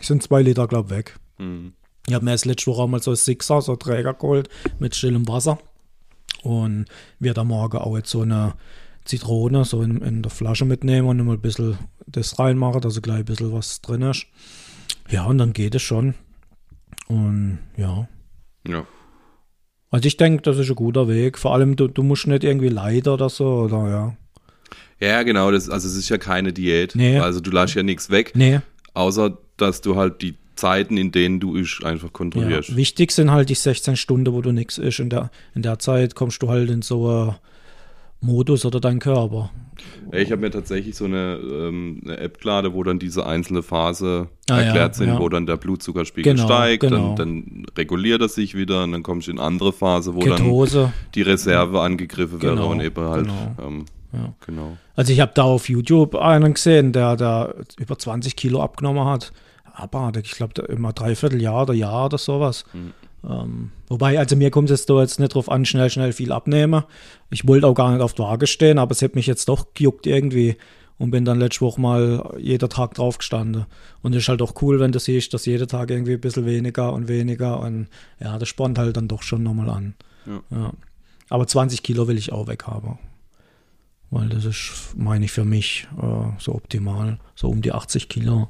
Sind 0.00 0.22
zwei 0.22 0.42
Liter, 0.42 0.68
glaube 0.68 0.88
ich, 0.90 0.96
weg. 0.96 1.18
Mhm. 1.38 1.72
Ich 2.08 2.14
habe 2.14 2.24
mir 2.24 2.30
erst 2.30 2.46
letzte 2.46 2.70
Woche 2.70 2.88
mal 2.88 3.02
so 3.02 3.10
ein 3.10 3.16
Sixer, 3.16 3.60
so 3.60 3.72
ein 3.72 3.78
Träger 3.78 4.14
geholt 4.14 4.48
mit 4.78 4.96
stillem 4.96 5.28
Wasser. 5.28 5.58
Und 6.42 6.86
werde 7.18 7.44
Morgen 7.44 7.76
auch 7.78 7.96
jetzt 7.96 8.10
so 8.10 8.22
eine 8.22 8.54
Zitrone 9.04 9.64
so 9.64 9.82
in, 9.82 10.00
in 10.00 10.22
der 10.22 10.30
Flasche 10.30 10.64
mitnehmen 10.64 11.06
und 11.06 11.18
immer 11.18 11.32
ein 11.32 11.40
bisschen 11.40 11.76
das 12.06 12.38
reinmachen, 12.38 12.80
dass 12.80 13.00
gleich 13.02 13.18
ein 13.18 13.24
bisschen 13.26 13.52
was 13.52 13.82
drin 13.82 14.02
ist. 14.02 14.26
Ja, 15.10 15.24
und 15.24 15.36
dann 15.36 15.52
geht 15.52 15.74
es 15.74 15.82
schon. 15.82 16.14
Und 17.08 17.58
ja. 17.76 18.08
Ja. 18.66 18.86
Also 19.90 20.06
ich 20.06 20.16
denke, 20.16 20.42
das 20.42 20.56
ist 20.56 20.70
ein 20.70 20.76
guter 20.76 21.08
Weg. 21.08 21.38
Vor 21.38 21.52
allem, 21.52 21.76
du, 21.76 21.88
du 21.88 22.02
musst 22.02 22.26
nicht 22.26 22.44
irgendwie 22.44 22.68
leiden 22.68 23.12
oder 23.12 23.28
so, 23.28 23.64
oder 23.64 23.88
ja. 23.88 24.16
Ja, 25.00 25.22
genau. 25.24 25.50
Das, 25.50 25.68
also 25.68 25.86
es 25.86 25.94
ist 25.94 26.08
ja 26.08 26.16
keine 26.16 26.54
Diät. 26.54 26.94
Nee. 26.94 27.18
Also 27.18 27.40
du 27.40 27.50
lässt 27.50 27.74
ja 27.74 27.82
nichts 27.82 28.08
weg. 28.08 28.32
Nee. 28.34 28.60
Außer, 28.94 29.36
dass 29.58 29.82
du 29.82 29.96
halt 29.96 30.22
die 30.22 30.36
Zeiten, 30.58 30.96
in 30.96 31.12
denen 31.12 31.40
du 31.40 31.56
isch, 31.56 31.84
einfach 31.84 32.12
kontrollierst. 32.12 32.70
Ja, 32.70 32.76
wichtig 32.76 33.12
sind 33.12 33.30
halt 33.30 33.48
die 33.48 33.54
16 33.54 33.96
Stunden, 33.96 34.32
wo 34.32 34.42
du 34.42 34.52
nichts 34.52 34.78
isst. 34.78 35.00
In 35.00 35.10
der, 35.10 35.30
in 35.54 35.62
der 35.62 35.78
Zeit 35.78 36.14
kommst 36.14 36.42
du 36.42 36.48
halt 36.48 36.68
in 36.70 36.82
so 36.82 37.08
eine 37.08 37.38
Modus 38.20 38.64
oder 38.64 38.80
dein 38.80 38.98
Körper. 38.98 39.50
Ich 40.10 40.32
habe 40.32 40.40
mir 40.40 40.50
tatsächlich 40.50 40.96
so 40.96 41.04
eine, 41.04 41.38
ähm, 41.42 42.00
eine 42.04 42.18
App 42.18 42.40
geladen, 42.40 42.72
wo 42.74 42.82
dann 42.82 42.98
diese 42.98 43.26
einzelne 43.26 43.62
Phase 43.62 44.28
ah, 44.50 44.60
erklärt 44.60 44.94
ja, 44.94 44.98
sind, 44.98 45.08
ja. 45.08 45.20
wo 45.20 45.28
dann 45.28 45.46
der 45.46 45.56
Blutzuckerspiegel 45.56 46.34
genau, 46.34 46.46
steigt, 46.46 46.80
genau. 46.80 47.14
Dann, 47.14 47.44
dann, 47.44 47.66
reguliert 47.76 48.20
er 48.20 48.28
sich 48.28 48.54
wieder 48.56 48.84
und 48.84 48.92
dann 48.92 49.02
kommst 49.02 49.28
du 49.28 49.32
in 49.32 49.38
eine 49.38 49.46
andere 49.46 49.72
Phase, 49.72 50.14
wo 50.14 50.20
Ketose. 50.20 50.80
dann 50.80 50.92
die 51.14 51.22
Reserve 51.22 51.80
angegriffen 51.80 52.38
genau, 52.38 52.56
wäre 52.56 52.66
und 52.66 52.80
eben 52.80 53.04
halt. 53.04 53.26
Genau. 53.26 53.68
Ähm, 53.68 53.84
ja. 54.12 54.34
genau. 54.44 54.76
Also 54.96 55.12
ich 55.12 55.20
habe 55.20 55.32
da 55.34 55.42
auf 55.42 55.68
YouTube 55.68 56.16
einen 56.16 56.54
gesehen, 56.54 56.92
der 56.92 57.16
da 57.16 57.54
über 57.78 57.98
20 57.98 58.34
Kilo 58.34 58.62
abgenommen 58.62 59.04
hat. 59.04 59.32
Aber 59.78 60.12
ich 60.20 60.32
glaube, 60.32 60.60
immer 60.62 60.92
dreiviertel 60.92 61.40
Jahr 61.40 61.62
oder 61.62 61.74
Jahr 61.74 62.06
oder 62.06 62.18
sowas. 62.18 62.64
Mhm. 62.72 62.92
Ähm, 63.28 63.70
wobei, 63.86 64.18
also 64.18 64.34
mir 64.34 64.50
kommt 64.50 64.70
es 64.70 64.86
da 64.86 65.00
jetzt 65.00 65.20
nicht 65.20 65.34
drauf 65.34 65.48
an, 65.48 65.64
schnell, 65.64 65.88
schnell 65.88 66.12
viel 66.12 66.32
abnehmen. 66.32 66.82
Ich 67.30 67.46
wollte 67.46 67.66
auch 67.66 67.74
gar 67.74 67.92
nicht 67.92 68.00
auf 68.00 68.14
der 68.14 68.24
Waage 68.26 68.46
stehen, 68.46 68.78
aber 68.78 68.92
es 68.92 69.02
hat 69.02 69.14
mich 69.14 69.26
jetzt 69.26 69.48
doch 69.48 69.74
gejuckt 69.74 70.06
irgendwie 70.06 70.56
und 70.98 71.12
bin 71.12 71.24
dann 71.24 71.38
letzte 71.38 71.60
Woche 71.60 71.80
mal 71.80 72.34
jeder 72.38 72.68
Tag 72.68 72.94
drauf 72.94 73.18
gestanden. 73.18 73.66
Und 74.02 74.14
es 74.14 74.24
ist 74.24 74.28
halt 74.28 74.42
auch 74.42 74.60
cool, 74.62 74.80
wenn 74.80 74.90
du 74.90 74.98
siehst, 74.98 75.32
dass 75.32 75.46
jeder 75.46 75.68
Tag 75.68 75.90
irgendwie 75.90 76.14
ein 76.14 76.20
bisschen 76.20 76.44
weniger 76.44 76.92
und 76.92 77.06
weniger 77.06 77.60
und 77.60 77.86
ja, 78.18 78.36
das 78.36 78.48
spornt 78.48 78.78
halt 78.78 78.96
dann 78.96 79.06
doch 79.06 79.22
schon 79.22 79.44
nochmal 79.44 79.70
an. 79.70 79.94
Ja. 80.26 80.42
Ja. 80.50 80.72
Aber 81.28 81.46
20 81.46 81.84
Kilo 81.84 82.08
will 82.08 82.18
ich 82.18 82.32
auch 82.32 82.48
weghaben. 82.48 82.98
Weil 84.10 84.28
das 84.28 84.44
ist, 84.44 84.94
meine 84.96 85.26
ich, 85.26 85.32
für 85.32 85.44
mich 85.44 85.86
äh, 86.00 86.30
so 86.38 86.54
optimal. 86.54 87.18
So 87.34 87.48
um 87.48 87.62
die 87.62 87.72
80 87.72 88.08
Kilo. 88.08 88.48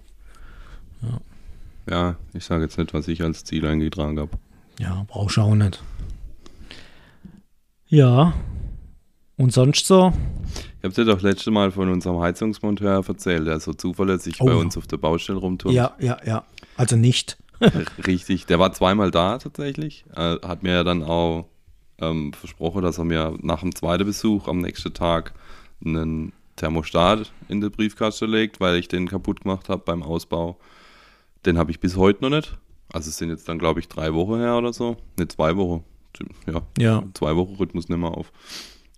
Ja, 1.89 2.17
ich 2.35 2.45
sage 2.45 2.65
jetzt 2.65 2.77
nicht, 2.79 2.93
was 2.93 3.09
ich 3.09 3.23
als 3.23 3.45
Ziel 3.45 3.67
eingetragen 3.67 4.19
habe. 4.19 4.33
Ja, 4.79 5.05
brauchst 5.09 5.39
du 5.39 5.41
auch 5.41 5.55
nicht. 5.55 5.83
Ja. 7.87 8.35
Und 9.37 9.53
sonst 9.53 9.87
so? 9.87 10.13
Ich 10.79 10.85
habe 10.85 10.95
dir 10.95 11.05
doch 11.05 11.23
letzte 11.23 11.51
Mal 11.51 11.71
von 11.71 11.89
unserem 11.89 12.21
Heizungsmonteur 12.21 13.05
erzählt, 13.07 13.47
der 13.47 13.61
so 13.61 13.73
zuverlässig 13.73 14.37
Oh 14.41 14.47
bei 14.47 14.53
ja. 14.53 14.59
uns 14.59 14.77
auf 14.77 14.87
der 14.87 14.99
Baustelle 14.99 15.39
rumturnt. 15.39 15.75
Ja, 15.75 15.95
ja, 15.99 16.19
ja. 16.25 16.45
Also 16.77 16.97
nicht. 16.97 17.39
Richtig, 18.07 18.47
der 18.47 18.59
war 18.59 18.73
zweimal 18.73 19.11
da 19.11 19.39
tatsächlich. 19.39 20.05
Hat 20.15 20.63
mir 20.63 20.73
ja 20.73 20.85
dann 20.85 21.03
auch 21.03 21.47
ähm, 22.01 22.33
versprochen, 22.33 22.83
dass 22.83 22.99
er 22.99 23.05
mir 23.05 23.37
nach 23.41 23.61
dem 23.61 23.75
zweiten 23.75 24.05
Besuch 24.05 24.47
am 24.49 24.59
nächsten 24.59 24.95
Tag 24.95 25.35
einen 25.85 26.33
Thermostat 26.57 27.33
in 27.49 27.61
den 27.61 27.71
Briefkasten 27.71 28.31
legt, 28.31 28.61
weil 28.61 28.77
ich 28.77 28.89
den 28.89 29.09
kaputt 29.09 29.43
gemacht 29.43 29.69
habe 29.69 29.83
beim 29.85 30.03
Ausbau. 30.03 30.59
Den 31.49 31.57
habe 31.57 31.71
ich 31.71 31.81
bis 31.81 31.97
heute 31.97 32.23
noch 32.23 32.29
nicht. 32.29 32.59
Also 32.93 33.09
es 33.09 33.17
sind 33.17 33.31
jetzt 33.31 33.49
dann, 33.49 33.59
glaube 33.59 33.81
ich, 33.81 33.89
drei 33.89 34.13
Wochen 34.13 34.37
her 34.37 34.59
oder 34.59 34.75
so. 34.75 34.99
Ne, 35.19 35.27
zwei 35.29 35.57
Wochen. 35.57 35.83
Ja, 36.47 36.61
Ja. 36.79 37.05
zwei 37.15 37.37
Wochen 37.37 37.55
Rhythmus 37.55 37.89
nicht 37.89 37.99
mehr 37.99 38.11
auf. 38.11 38.31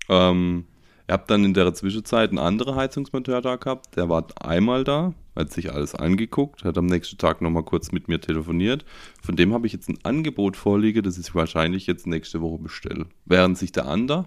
Ähm, 0.09 0.65
ihr 1.09 1.13
habt 1.13 1.31
dann 1.31 1.45
in 1.45 1.55
der 1.55 1.73
Zwischenzeit 1.75 2.31
einen 2.31 2.39
anderen 2.41 2.75
Heizungsmonteur 2.75 3.41
da 3.41 3.55
gehabt. 3.55 3.95
Der 3.95 4.09
war 4.09 4.27
einmal 4.41 4.83
da, 4.83 5.15
hat 5.37 5.53
sich 5.53 5.73
alles 5.73 5.95
angeguckt, 5.95 6.65
hat 6.65 6.77
am 6.77 6.87
nächsten 6.87 7.19
Tag 7.19 7.41
nochmal 7.41 7.63
kurz 7.63 7.93
mit 7.93 8.09
mir 8.09 8.21
telefoniert. 8.21 8.85
Von 9.23 9.37
dem 9.37 9.53
habe 9.55 9.69
ich 9.69 9.73
jetzt 9.73 9.89
ein 9.89 9.99
Angebot 10.03 10.57
vorliege, 10.57 11.03
das 11.03 11.17
ich 11.19 11.33
wahrscheinlich 11.35 11.87
jetzt 11.87 12.09
nächste 12.09 12.41
Woche 12.41 12.59
bestelle. 12.59 13.07
Während 13.27 13.59
sich 13.59 13.71
der 13.71 13.87
andere 13.87 14.27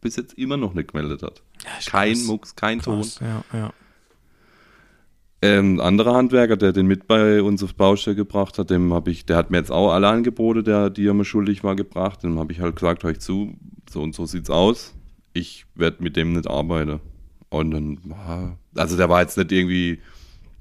bis 0.00 0.16
jetzt 0.16 0.34
immer 0.34 0.56
noch 0.56 0.74
nicht 0.74 0.92
gemeldet 0.92 1.22
hat. 1.22 1.42
Kein 1.86 2.14
krass. 2.14 2.24
Mucks, 2.24 2.56
kein 2.56 2.80
Ton. 2.80 3.02
Krass, 3.02 3.20
ja, 3.20 3.44
ja. 3.52 3.72
Ähm, 5.44 5.80
ein 5.80 5.80
anderer 5.80 6.14
Handwerker, 6.14 6.56
der 6.56 6.72
den 6.72 6.86
mit 6.86 7.08
bei 7.08 7.42
uns 7.42 7.64
auf 7.64 7.74
Baustelle 7.74 8.14
gebracht 8.14 8.58
hat, 8.58 8.70
dem 8.70 8.94
habe 8.94 9.10
ich, 9.10 9.26
der 9.26 9.36
hat 9.36 9.50
mir 9.50 9.58
jetzt 9.58 9.72
auch 9.72 9.90
alle 9.90 10.06
Angebote, 10.06 10.62
der, 10.62 10.88
die 10.88 11.04
er 11.04 11.14
mir 11.14 11.24
schuldig 11.24 11.64
war, 11.64 11.74
gebracht. 11.74 12.22
Dem 12.22 12.38
habe 12.38 12.52
ich 12.52 12.60
halt 12.60 12.76
gesagt, 12.76 13.02
hör 13.02 13.10
ich 13.10 13.18
zu, 13.18 13.54
so 13.90 14.02
und 14.02 14.14
so 14.14 14.24
sieht's 14.24 14.50
aus. 14.50 14.94
Ich 15.32 15.66
werde 15.74 16.00
mit 16.00 16.14
dem 16.14 16.32
nicht 16.34 16.48
arbeiten. 16.48 17.00
Und 17.50 17.72
dann, 17.72 17.98
also 18.76 18.96
der 18.96 19.08
war 19.08 19.20
jetzt 19.20 19.36
nicht 19.36 19.50
irgendwie 19.50 19.98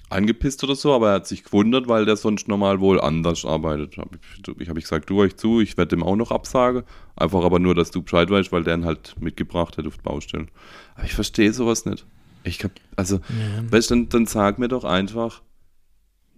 angepisst 0.09 0.63
oder 0.63 0.75
so, 0.75 0.93
aber 0.93 1.09
er 1.09 1.15
hat 1.15 1.27
sich 1.27 1.43
gewundert, 1.43 1.87
weil 1.87 2.05
der 2.05 2.15
sonst 2.15 2.47
normal 2.47 2.79
wohl 2.79 2.99
anders 2.99 3.45
arbeitet. 3.45 3.97
Hab 3.97 4.09
ich 4.15 4.61
ich 4.61 4.67
habe 4.67 4.81
gesagt, 4.81 5.11
du 5.11 5.19
euch 5.19 5.37
zu, 5.37 5.61
ich 5.61 5.77
werde 5.77 5.95
dem 5.95 6.03
auch 6.03 6.15
noch 6.15 6.31
absagen. 6.31 6.83
Einfach 7.15 7.43
aber 7.43 7.59
nur, 7.59 7.75
dass 7.75 7.91
du 7.91 8.01
Bescheid 8.01 8.31
weißt, 8.31 8.51
weil 8.51 8.63
der 8.63 8.77
ihn 8.77 8.85
halt 8.85 9.15
mitgebracht 9.21 9.77
hat 9.77 9.85
auf 9.85 9.97
die 9.97 10.03
Baustellen. 10.03 10.49
Aber 10.95 11.05
ich 11.05 11.13
verstehe 11.13 11.53
sowas 11.53 11.85
nicht. 11.85 12.05
Ich 12.43 12.63
hab, 12.63 12.71
also, 12.95 13.17
Ja. 13.17 13.71
weißt 13.71 13.91
du, 13.91 13.95
dann, 13.95 14.09
dann 14.09 14.25
sag 14.25 14.59
mir 14.59 14.67
doch 14.67 14.83
einfach, 14.83 15.41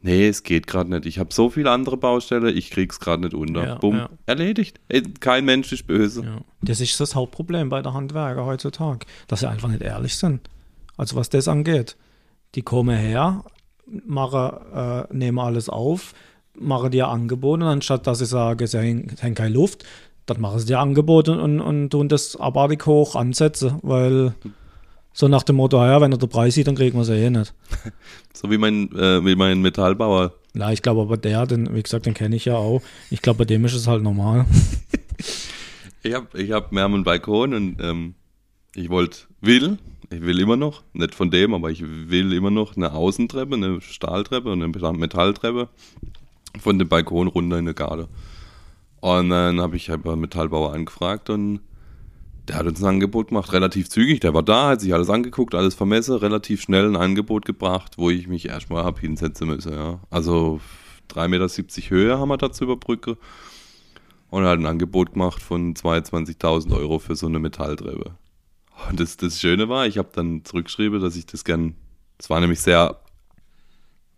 nee, 0.02 0.28
es 0.28 0.44
geht 0.44 0.68
gerade 0.68 0.90
nicht. 0.90 1.06
Ich 1.06 1.20
habe 1.20 1.34
so 1.34 1.50
viele 1.50 1.72
andere 1.72 1.98
Baustellen, 1.98 2.46
ich 2.56 2.70
krieg's 2.72 3.00
gerade 3.00 3.22
nicht 3.24 3.34
unter. 3.34 3.66
Ja, 3.66 3.76
Bumm, 3.76 3.96
ja. 3.98 4.10
erledigt. 4.26 4.80
Kein 5.20 5.46
Mensch 5.46 5.72
ist 5.72 5.88
böse. 5.88 6.24
Ja. 6.24 6.42
Das 6.62 6.82
ist 6.82 7.00
das 7.00 7.16
Hauptproblem 7.16 7.70
bei 7.70 7.82
der 7.82 7.94
Handwerker 7.94 8.46
heutzutage, 8.46 9.06
dass 9.28 9.42
sie 9.42 9.50
einfach 9.50 9.70
nicht 9.70 9.82
ehrlich 9.82 10.16
sind. 10.18 10.50
Also 10.98 11.16
was 11.16 11.30
das 11.30 11.48
angeht. 11.48 11.96
Die 12.56 12.62
kommen 12.62 12.96
her, 12.98 13.44
machen, 14.06 14.52
äh, 14.76 15.04
nehmen 15.14 15.40
alles 15.40 15.70
auf, 15.70 16.14
machen 16.60 16.92
dir 16.92 17.08
Angebote, 17.08 17.66
anstatt 17.66 18.06
dass 18.06 18.20
sie 18.20 18.26
sagen, 18.26 18.68
haben 18.68 19.08
haben 19.22 19.34
keine 19.36 19.54
Luft, 19.56 19.86
dann 20.28 20.40
machen 20.40 20.60
sie 20.60 20.68
dir 20.68 20.80
Angebote 20.80 21.32
und, 21.42 21.60
und 21.60 21.90
tun 21.90 22.10
das 22.10 22.36
abartig 22.36 22.86
hoch 22.86 23.16
ansetzen, 23.16 23.80
weil 23.82 24.36
so 25.14 25.28
nach 25.28 25.44
dem 25.44 25.58
Motto, 25.58 25.78
ja, 25.78 26.02
wenn 26.02 26.12
er 26.12 26.18
den 26.18 26.30
Preis 26.30 26.56
sieht, 26.56 26.68
dann 26.68 26.76
kriegen 26.76 26.98
wir 26.98 27.06
sie 27.06 27.14
eh 27.14 27.30
nicht. 27.30 27.54
So 28.36 28.50
wie 28.50 28.58
mein, 28.58 28.92
äh, 28.92 29.24
wie 29.24 29.36
mein 29.36 29.62
Metallbauer. 29.62 30.34
Na, 30.54 30.74
ich 30.74 30.82
glaube 30.82 31.02
aber 31.02 31.18
der, 31.18 31.46
den, 31.46 31.74
wie 31.74 31.84
gesagt, 31.84 32.08
den 32.08 32.16
kenne 32.16 32.36
ich 32.36 32.46
ja 32.46 32.56
auch. 32.56 32.82
Ich 33.10 33.22
glaube, 33.22 33.38
bei 33.38 33.46
dem 33.46 33.64
ist 33.64 33.76
es 33.76 33.88
halt 33.88 34.02
normal. 34.02 34.48
Ich 36.02 36.14
habe 36.16 36.42
ich 36.42 36.52
hab, 36.52 36.72
wir 36.72 36.82
haben 36.82 36.96
einen 36.96 37.04
Balkon 37.04 37.54
und 37.54 37.78
ähm, 37.80 38.16
ich 38.76 38.90
wollte, 38.90 39.20
will, 39.40 39.78
ich 40.10 40.22
will 40.22 40.40
immer 40.40 40.58
noch, 40.58 40.84
nicht 40.94 41.16
von 41.16 41.32
dem, 41.32 41.54
aber 41.54 41.70
ich 41.70 41.84
will 41.84 42.34
immer 42.34 42.52
noch 42.52 42.76
eine 42.76 42.92
Außentreppe, 42.92 43.54
eine 43.54 43.82
Stahltreppe 43.82 44.52
und 44.52 44.62
eine 44.62 44.98
Metalltreppe 44.98 45.70
von 46.60 46.80
dem 46.80 46.90
Balkon 46.90 47.28
runter 47.28 47.60
in 47.60 47.68
die 47.68 47.74
Garde. 47.74 48.10
Und 49.00 49.30
dann 49.30 49.62
habe 49.62 49.76
ich 49.76 49.90
halt 49.90 50.06
Metallbauer 50.06 50.74
angefragt 50.74 51.30
und 51.30 51.62
der 52.48 52.58
hat 52.58 52.66
uns 52.66 52.82
ein 52.82 52.88
Angebot 52.88 53.30
gemacht, 53.30 53.54
relativ 53.54 53.90
zügig. 53.90 54.20
Der 54.20 54.34
war 54.34 54.44
da, 54.44 54.70
hat 54.70 54.82
sich 54.82 54.94
alles 54.94 55.10
angeguckt, 55.10 55.56
alles 55.56 55.76
vermessen, 55.76 56.16
relativ 56.18 56.62
schnell 56.62 56.86
ein 56.88 56.98
Angebot 56.98 57.46
gebracht, 57.46 57.98
wo 57.98 58.10
ich 58.10 58.28
mich 58.28 58.48
erstmal 58.48 58.84
habe 58.84 59.00
hinsetzen 59.00 59.48
müssen. 59.48 59.74
Ja. 59.74 60.00
Also 60.10 60.60
3,70 61.12 61.28
Meter 61.30 61.90
Höhe 61.90 62.20
haben 62.20 62.30
wir 62.30 62.38
da 62.38 62.52
zu 62.52 62.66
überbrücken. 62.66 63.16
Und 64.30 64.44
er 64.44 64.50
hat 64.50 64.60
ein 64.60 64.66
Angebot 64.66 65.14
gemacht 65.14 65.42
von 65.42 65.74
22.000 65.76 66.76
Euro 66.76 67.00
für 67.00 67.16
so 67.16 67.28
eine 67.28 67.40
Metalltreppe. 67.40 68.16
Und 68.90 69.00
das, 69.00 69.16
das 69.16 69.40
Schöne 69.40 69.70
war, 69.70 69.86
ich 69.86 69.98
habe 69.98 70.10
dann 70.14 70.44
zurückgeschrieben, 70.44 71.00
dass 71.00 71.16
ich 71.16 71.26
das 71.26 71.46
gern. 71.46 71.76
Es 72.18 72.30
war 72.30 72.40
nämlich 72.40 72.60
sehr 72.60 73.00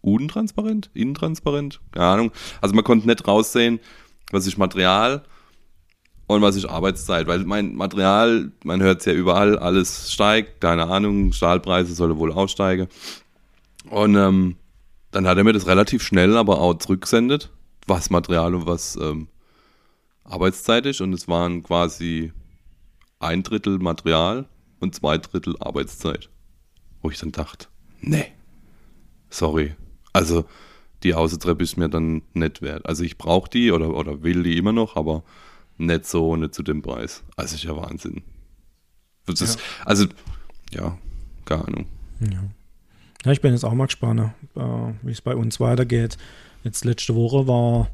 untransparent, 0.02 0.90
intransparent, 0.94 1.82
keine 1.92 2.06
Ahnung. 2.06 2.32
Also 2.62 2.76
man 2.76 2.84
konnte 2.84 3.08
nicht 3.08 3.28
raussehen, 3.28 3.80
was 4.32 4.48
ist 4.48 4.58
Material 4.58 5.24
und 6.28 6.42
was 6.42 6.56
ist 6.56 6.66
Arbeitszeit. 6.66 7.28
Weil 7.28 7.46
mein 7.46 7.76
Material, 7.76 8.52
man 8.64 8.82
hört 8.82 9.00
es 9.00 9.06
ja 9.06 9.14
überall, 9.14 9.58
alles 9.60 10.12
steigt, 10.12 10.62
keine 10.62 10.88
Ahnung, 10.88 11.34
Stahlpreise 11.34 11.94
sollen 11.94 12.18
wohl 12.18 12.32
aussteigen. 12.32 12.88
Und 13.90 14.16
ähm, 14.16 14.56
dann 15.12 15.28
hat 15.28 15.38
er 15.38 15.44
mir 15.44 15.54
das 15.54 15.68
relativ 15.68 16.02
schnell 16.04 16.36
aber 16.38 16.60
auch 16.60 16.76
zurückgesendet, 16.76 17.52
was 17.88 18.10
Material 18.10 18.56
und 18.56 18.66
was 18.66 18.96
ähm, 18.96 19.28
Arbeitszeit 20.24 20.86
ist. 20.86 21.02
Und 21.02 21.14
es 21.14 21.28
waren 21.28 21.64
quasi 21.64 22.34
ein 23.20 23.44
Drittel 23.44 23.80
Material 23.80 24.48
und 24.80 24.96
zwei 24.96 25.18
Drittel 25.18 25.56
Arbeitszeit. 25.60 26.30
Wo 27.02 27.12
ich 27.12 27.20
dann 27.20 27.32
dachte, 27.32 27.68
nee, 28.02 28.32
sorry. 29.30 29.76
Also 30.12 30.46
die 31.04 31.14
Außentreppe 31.14 31.64
ist 31.64 31.78
mir 31.78 31.88
dann 31.90 32.24
nicht 32.34 32.64
wert. 32.64 32.86
Also 32.88 33.04
ich 33.04 33.18
brauche 33.18 33.50
die 33.50 33.72
oder, 33.72 33.94
oder 33.94 34.24
will 34.24 34.42
die 34.42 34.58
immer 34.58 34.72
noch, 34.72 34.96
aber 34.96 35.24
nicht 35.78 36.06
so, 36.06 36.36
nicht 36.36 36.54
zu 36.54 36.64
dem 36.64 36.82
Preis. 36.82 37.24
Also 37.36 37.56
ist 37.56 37.64
ja 37.64 37.76
Wahnsinn. 37.76 38.24
Das 39.26 39.42
ist, 39.42 39.60
Also, 39.84 40.06
ja, 40.72 40.98
keine 41.46 41.66
Ahnung. 41.66 41.86
Ja. 42.20 42.44
ja, 43.26 43.32
ich 43.32 43.42
bin 43.42 43.52
jetzt 43.52 43.66
auch 43.66 43.74
mal 43.74 43.86
gespannt, 43.86 44.32
äh, 44.56 44.60
wie 45.02 45.12
es 45.12 45.22
bei 45.22 45.36
uns 45.36 45.60
weitergeht. 45.60 46.18
Jetzt 46.64 46.86
letzte 46.86 47.16
Woche 47.16 47.48
war 47.48 47.90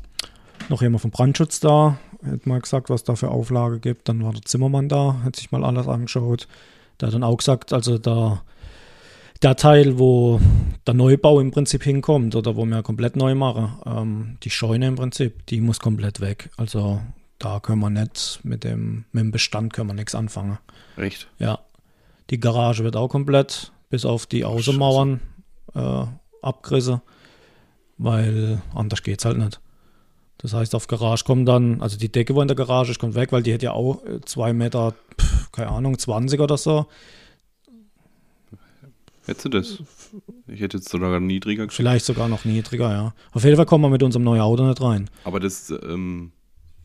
noch 0.69 0.81
jemand 0.81 1.01
vom 1.01 1.11
Brandschutz 1.11 1.59
da, 1.59 1.99
hat 2.25 2.45
mal 2.45 2.61
gesagt, 2.61 2.89
was 2.89 3.03
da 3.03 3.15
für 3.15 3.29
Auflage 3.29 3.79
gibt. 3.79 4.07
Dann 4.09 4.23
war 4.23 4.33
der 4.33 4.43
Zimmermann 4.43 4.89
da, 4.89 5.21
hat 5.23 5.35
sich 5.35 5.51
mal 5.51 5.63
alles 5.63 5.87
angeschaut. 5.87 6.47
Der 6.99 7.07
hat 7.07 7.15
dann 7.15 7.23
auch 7.23 7.37
gesagt, 7.37 7.73
also 7.73 7.97
da 7.97 8.43
der 9.41 9.55
Teil, 9.55 9.97
wo 9.97 10.39
der 10.85 10.93
Neubau 10.93 11.39
im 11.39 11.51
Prinzip 11.51 11.83
hinkommt 11.83 12.35
oder 12.35 12.55
wo 12.55 12.65
wir 12.65 12.83
komplett 12.83 13.15
neu 13.15 13.33
machen, 13.33 13.73
ähm, 13.85 14.37
die 14.43 14.51
Scheune 14.51 14.87
im 14.87 14.95
Prinzip, 14.95 15.45
die 15.47 15.61
muss 15.61 15.79
komplett 15.79 16.21
weg. 16.21 16.49
Also 16.57 17.01
da 17.41 17.59
können 17.59 17.81
wir 17.81 17.89
nicht 17.89 18.39
mit 18.43 18.63
dem, 18.63 19.05
mit 19.11 19.23
dem 19.23 19.31
Bestand 19.31 19.73
können 19.73 19.89
wir 19.89 19.93
nichts 19.95 20.13
anfangen. 20.13 20.59
Echt? 20.95 21.27
Ja. 21.39 21.59
Die 22.29 22.39
Garage 22.39 22.83
wird 22.83 22.95
auch 22.95 23.09
komplett 23.09 23.71
bis 23.89 24.05
auf 24.05 24.27
die 24.27 24.45
Außenmauern 24.45 25.19
äh, 25.73 26.05
abgerissen, 26.41 27.01
weil 27.97 28.61
anders 28.75 29.01
geht's 29.01 29.25
halt 29.25 29.37
nicht. 29.37 29.59
Das 30.37 30.53
heißt, 30.53 30.75
auf 30.75 30.87
Garage 30.87 31.23
kommt 31.23 31.47
dann, 31.47 31.81
also 31.81 31.97
die 31.97 32.11
Decke, 32.11 32.35
wo 32.35 32.41
in 32.41 32.47
der 32.47 32.55
Garage 32.55 32.91
ist, 32.91 32.99
kommt 32.99 33.15
weg, 33.15 33.31
weil 33.31 33.43
die 33.43 33.53
hat 33.53 33.63
ja 33.63 33.71
auch 33.71 34.05
äh, 34.05 34.21
zwei 34.21 34.53
Meter, 34.53 34.93
pf, 35.19 35.51
keine 35.51 35.69
Ahnung, 35.69 35.97
20 35.97 36.39
oder 36.39 36.57
so. 36.57 36.85
Hättest 39.25 39.45
du 39.45 39.49
das? 39.49 39.83
Ich 40.47 40.61
hätte 40.61 40.77
jetzt 40.77 40.89
sogar 40.89 41.19
niedriger 41.19 41.67
geschrieben. 41.67 41.87
Vielleicht 41.87 42.05
sogar 42.05 42.27
noch 42.27 42.45
niedriger, 42.45 42.91
ja. 42.91 43.13
Auf 43.31 43.43
jeden 43.43 43.55
Fall 43.55 43.65
kommen 43.65 43.83
wir 43.83 43.89
mit 43.89 44.03
unserem 44.03 44.23
neuen 44.23 44.41
Auto 44.41 44.67
nicht 44.67 44.81
rein. 44.81 45.09
Aber 45.23 45.39
das, 45.39 45.69
ähm, 45.69 46.31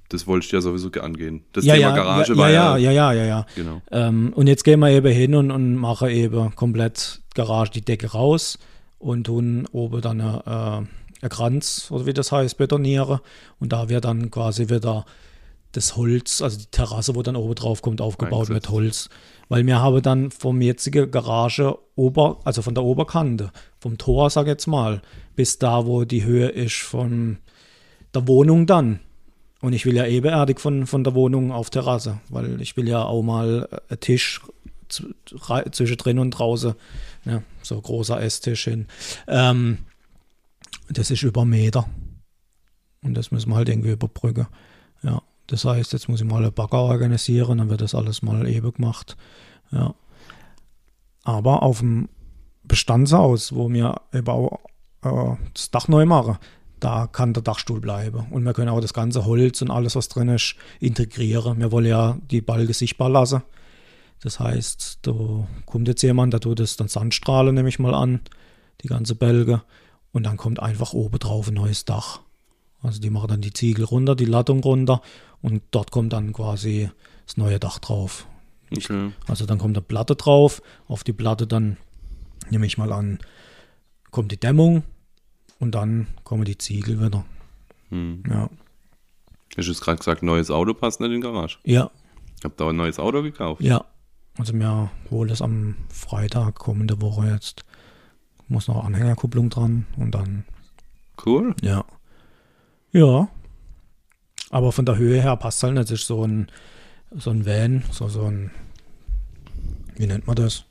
das 0.08 0.26
wollte 0.26 0.46
ich 0.46 0.52
ja 0.52 0.60
sowieso 0.60 0.90
angehen. 1.00 1.44
Das 1.52 1.64
ja, 1.64 1.74
Thema 1.74 1.88
ja, 1.88 1.96
Garage 1.96 2.32
ja, 2.32 2.38
war 2.38 2.50
ja, 2.50 2.76
ja, 2.76 2.90
ja, 2.90 3.12
ja, 3.12 3.12
ja, 3.12 3.24
ja. 3.24 3.46
Genau. 3.54 3.82
Ähm, 3.90 4.32
und 4.34 4.46
jetzt 4.46 4.64
gehen 4.64 4.80
wir 4.80 4.90
eben 4.90 5.12
hin 5.12 5.34
und, 5.34 5.50
und 5.50 5.74
machen 5.76 6.08
eben 6.08 6.54
komplett 6.54 7.22
Garage 7.34 7.72
die 7.72 7.84
Decke 7.84 8.12
raus 8.12 8.58
und 8.98 9.24
tun 9.24 9.66
oben 9.72 10.00
dann 10.00 10.20
äh, 10.20 11.22
ein 11.22 11.28
Kranz 11.28 11.88
oder 11.90 12.06
wie 12.06 12.12
das 12.12 12.32
heißt, 12.32 12.56
betoniere. 12.56 13.20
Und 13.58 13.72
da 13.72 13.88
wird 13.88 14.04
dann 14.04 14.30
quasi 14.30 14.68
wieder 14.68 15.04
das 15.72 15.96
Holz, 15.96 16.40
also 16.40 16.58
die 16.58 16.70
Terrasse, 16.70 17.14
wo 17.14 17.22
dann 17.22 17.36
oben 17.36 17.54
drauf 17.54 17.82
kommt, 17.82 18.00
aufgebaut 18.00 18.48
mit 18.48 18.66
Eingesetzt. 18.66 18.70
Holz. 18.70 19.08
Weil 19.48 19.62
mir 19.62 19.80
habe 19.80 20.02
dann 20.02 20.30
vom 20.30 20.60
jetzigen 20.60 21.10
Garage 21.10 21.78
Ober, 21.94 22.40
also 22.44 22.62
von 22.62 22.74
der 22.74 22.84
Oberkante, 22.84 23.52
vom 23.78 23.98
Tor, 23.98 24.30
sag 24.30 24.42
ich 24.42 24.48
jetzt 24.48 24.66
mal, 24.66 25.02
bis 25.34 25.58
da, 25.58 25.86
wo 25.86 26.04
die 26.04 26.24
Höhe 26.24 26.48
ist 26.48 26.76
von 26.76 27.38
der 28.14 28.26
Wohnung 28.26 28.66
dann. 28.66 29.00
Und 29.62 29.72
ich 29.72 29.86
will 29.86 29.96
ja 29.96 30.06
ebenerdig 30.06 30.60
von, 30.60 30.86
von 30.86 31.02
der 31.02 31.14
Wohnung 31.14 31.50
auf 31.50 31.70
Terrasse, 31.70 32.18
weil 32.28 32.60
ich 32.60 32.76
will 32.76 32.88
ja 32.88 33.02
auch 33.02 33.22
mal 33.22 33.68
äh, 33.70 33.92
einen 33.92 34.00
Tisch 34.00 34.42
z- 34.88 35.14
rei- 35.48 35.68
zwischendrin 35.70 36.18
und 36.18 36.32
draußen, 36.32 36.74
ja, 37.24 37.42
so 37.62 37.76
ein 37.76 37.82
großer 37.82 38.20
Esstisch 38.20 38.64
hin. 38.64 38.86
Ähm, 39.26 39.78
das 40.88 41.10
ist 41.10 41.22
über 41.22 41.44
Meter. 41.44 41.88
Und 43.02 43.14
das 43.14 43.30
müssen 43.30 43.50
wir 43.50 43.56
halt 43.56 43.68
irgendwie 43.68 43.92
überbrücken. 43.92 44.46
Ja, 45.02 45.22
das 45.46 45.64
heißt, 45.64 45.92
jetzt 45.92 46.08
muss 46.08 46.20
ich 46.20 46.26
mal 46.26 46.42
einen 46.42 46.52
Bagger 46.52 46.80
organisieren, 46.80 47.58
dann 47.58 47.70
wird 47.70 47.80
das 47.80 47.94
alles 47.94 48.22
mal 48.22 48.48
eben 48.48 48.72
gemacht. 48.72 49.16
Ja. 49.72 49.94
Aber 51.24 51.62
auf 51.62 51.80
dem 51.80 52.08
Bestandshaus, 52.62 53.54
wo 53.54 53.70
wir 53.70 54.00
eben 54.12 54.28
auch 54.28 54.60
äh, 55.02 55.36
das 55.54 55.70
Dach 55.70 55.88
neu 55.88 56.04
machen, 56.04 56.38
da 56.80 57.06
kann 57.06 57.32
der 57.32 57.42
Dachstuhl 57.42 57.80
bleiben. 57.80 58.26
Und 58.30 58.44
wir 58.44 58.52
können 58.52 58.68
auch 58.68 58.80
das 58.80 58.94
ganze 58.94 59.24
Holz 59.24 59.62
und 59.62 59.70
alles, 59.70 59.96
was 59.96 60.08
drin 60.08 60.28
ist, 60.28 60.56
integrieren. 60.80 61.58
Wir 61.58 61.72
wollen 61.72 61.86
ja 61.86 62.18
die 62.30 62.40
Balge 62.40 62.74
sichtbar 62.74 63.08
lassen. 63.08 63.42
Das 64.22 64.40
heißt, 64.40 65.00
da 65.02 65.46
kommt 65.66 65.88
jetzt 65.88 66.02
jemand, 66.02 66.32
der 66.32 66.40
tut 66.40 66.60
das 66.60 66.76
dann 66.76 66.88
Sandstrahlen, 66.88 67.54
nehme 67.54 67.68
ich 67.68 67.78
mal 67.78 67.94
an, 67.94 68.20
die 68.82 68.88
ganze 68.88 69.14
Bälge. 69.14 69.62
Und 70.12 70.24
dann 70.24 70.36
kommt 70.36 70.60
einfach 70.60 70.92
oben 70.92 71.18
drauf 71.18 71.48
ein 71.48 71.54
neues 71.54 71.84
Dach. 71.84 72.20
Also 72.82 73.00
die 73.00 73.10
machen 73.10 73.28
dann 73.28 73.40
die 73.40 73.52
Ziegel 73.52 73.84
runter, 73.84 74.14
die 74.14 74.24
Lattung 74.24 74.62
runter 74.62 75.02
und 75.42 75.62
dort 75.70 75.90
kommt 75.90 76.12
dann 76.12 76.32
quasi 76.32 76.90
das 77.26 77.36
neue 77.36 77.58
Dach 77.58 77.78
drauf. 77.78 78.26
Okay. 78.70 79.12
Also 79.26 79.46
dann 79.46 79.58
kommt 79.58 79.76
eine 79.76 79.84
Platte 79.84 80.14
drauf, 80.14 80.62
auf 80.86 81.04
die 81.04 81.12
Platte 81.12 81.46
dann, 81.46 81.76
nehme 82.50 82.66
ich 82.66 82.78
mal 82.78 82.92
an, 82.92 83.18
kommt 84.10 84.32
die 84.32 84.40
Dämmung 84.40 84.84
und 85.58 85.74
dann 85.74 86.06
kommen 86.24 86.44
die 86.44 86.58
Ziegel 86.58 87.00
wieder. 87.04 87.24
Hm. 87.90 88.22
Ja, 88.28 88.48
Hast 89.56 89.68
du 89.68 89.72
jetzt 89.72 89.80
gerade 89.80 89.98
gesagt, 89.98 90.22
neues 90.22 90.50
Auto 90.50 90.74
passt 90.74 91.00
nicht 91.00 91.10
in 91.12 91.20
die 91.20 91.26
Garage? 91.26 91.58
ja, 91.64 91.90
Habt 92.44 92.60
ihr 92.60 92.66
ein 92.66 92.76
neues 92.76 92.98
Auto 92.98 93.22
gekauft? 93.22 93.62
ja. 93.62 93.84
Also 94.38 94.52
wir 94.52 94.90
holen 95.10 95.30
es 95.30 95.40
am 95.40 95.76
Freitag 95.88 96.56
kommende 96.56 97.00
Woche 97.00 97.26
jetzt. 97.30 97.64
Muss 98.48 98.68
noch 98.68 98.84
Anhängerkupplung 98.84 99.48
dran 99.48 99.86
und 99.96 100.14
dann, 100.14 100.44
Cool. 101.24 101.54
ja. 101.62 101.86
Ja. 102.92 103.28
Aber 104.50 104.72
von 104.72 104.84
der 104.84 104.98
Höhe 104.98 105.22
her 105.22 105.36
passt 105.38 105.62
halt 105.62 105.72
nicht. 105.72 105.90
Das 105.90 106.00
ist 106.00 106.06
so 106.06 106.22
ein, 106.26 106.48
so 107.14 107.30
ein 107.30 107.46
Van, 107.46 107.82
so, 107.90 108.08
so 108.08 108.24
ein, 108.26 108.50
wie 109.96 110.06
nennt 110.06 110.26
man 110.26 110.36
das? 110.36 110.66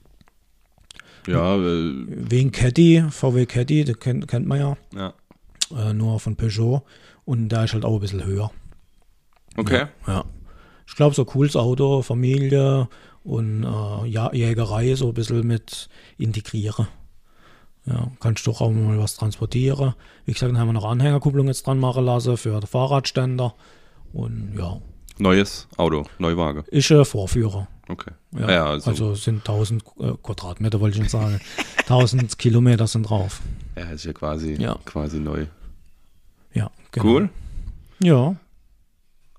Ja, 1.27 1.55
äh, 1.55 1.93
Wie 2.07 2.41
ein 2.41 2.51
Caddy, 2.51 3.03
VW 3.09 3.45
Caddy, 3.45 3.85
den 3.85 3.99
kennt, 3.99 4.27
kennt 4.27 4.47
man 4.47 4.59
ja. 4.59 4.77
ja. 4.95 5.13
äh, 5.75 5.93
nur 5.93 6.19
von 6.19 6.35
Peugeot 6.35 6.83
und 7.25 7.49
der 7.49 7.65
ist 7.65 7.73
halt 7.73 7.85
auch 7.85 7.95
ein 7.95 7.99
bisschen 7.99 8.25
höher. 8.25 8.51
Okay. 9.57 9.85
Ja. 10.07 10.25
Ich 10.88 10.95
glaube, 10.95 11.15
so 11.15 11.23
ein 11.23 11.27
cooles 11.27 11.55
Auto, 11.55 12.01
Familie 12.01 12.88
und 13.23 13.63
äh, 13.63 14.07
ja, 14.07 14.31
Jägerei 14.33 14.95
so 14.95 15.07
ein 15.07 15.13
bisschen 15.13 15.45
mit 15.45 15.89
integrieren. 16.17 16.88
Ja, 17.85 18.11
kannst 18.19 18.45
du 18.47 18.51
auch 18.51 18.71
mal 18.71 18.97
was 18.97 19.15
transportieren. 19.15 19.93
Wie 20.25 20.33
gesagt, 20.33 20.51
dann 20.51 20.59
haben 20.59 20.69
wir 20.69 20.73
noch 20.73 20.85
Anhängerkupplung 20.85 21.47
jetzt 21.47 21.67
dran 21.67 21.79
machen 21.79 22.05
lassen 22.05 22.38
für 22.38 22.59
den 22.59 22.67
Fahrradständer. 22.67 23.53
Und 24.11 24.55
ja, 24.57 24.79
Neues 25.17 25.67
Auto, 25.78 26.06
Neuwagen. 26.19 26.63
ist 26.67 26.91
ein 26.91 27.06
Vorführer. 27.06 27.67
Okay. 27.88 28.12
Ja, 28.38 28.51
Ja, 28.51 28.65
also, 28.65 28.89
also, 28.91 29.15
sind 29.15 29.38
1000 29.47 29.84
äh, 29.99 30.12
Quadratmeter, 30.21 30.80
wollte 30.82 30.97
ich 31.01 31.10
schon 31.10 31.21
sagen. 31.21 31.39
1000 31.84 32.38
Kilometer 32.38 32.88
sind 32.88 33.04
drauf. 33.10 33.41
ja, 33.78 33.84
ist 33.91 34.06
ja 34.06 34.13
quasi, 34.13 34.54
Ja. 34.56 34.78
quasi 34.86 35.19
neu. 35.19 35.45
Ja, 36.54 36.71
genau. 36.91 37.06
Cool. 37.06 37.30
Ja, 37.99 38.36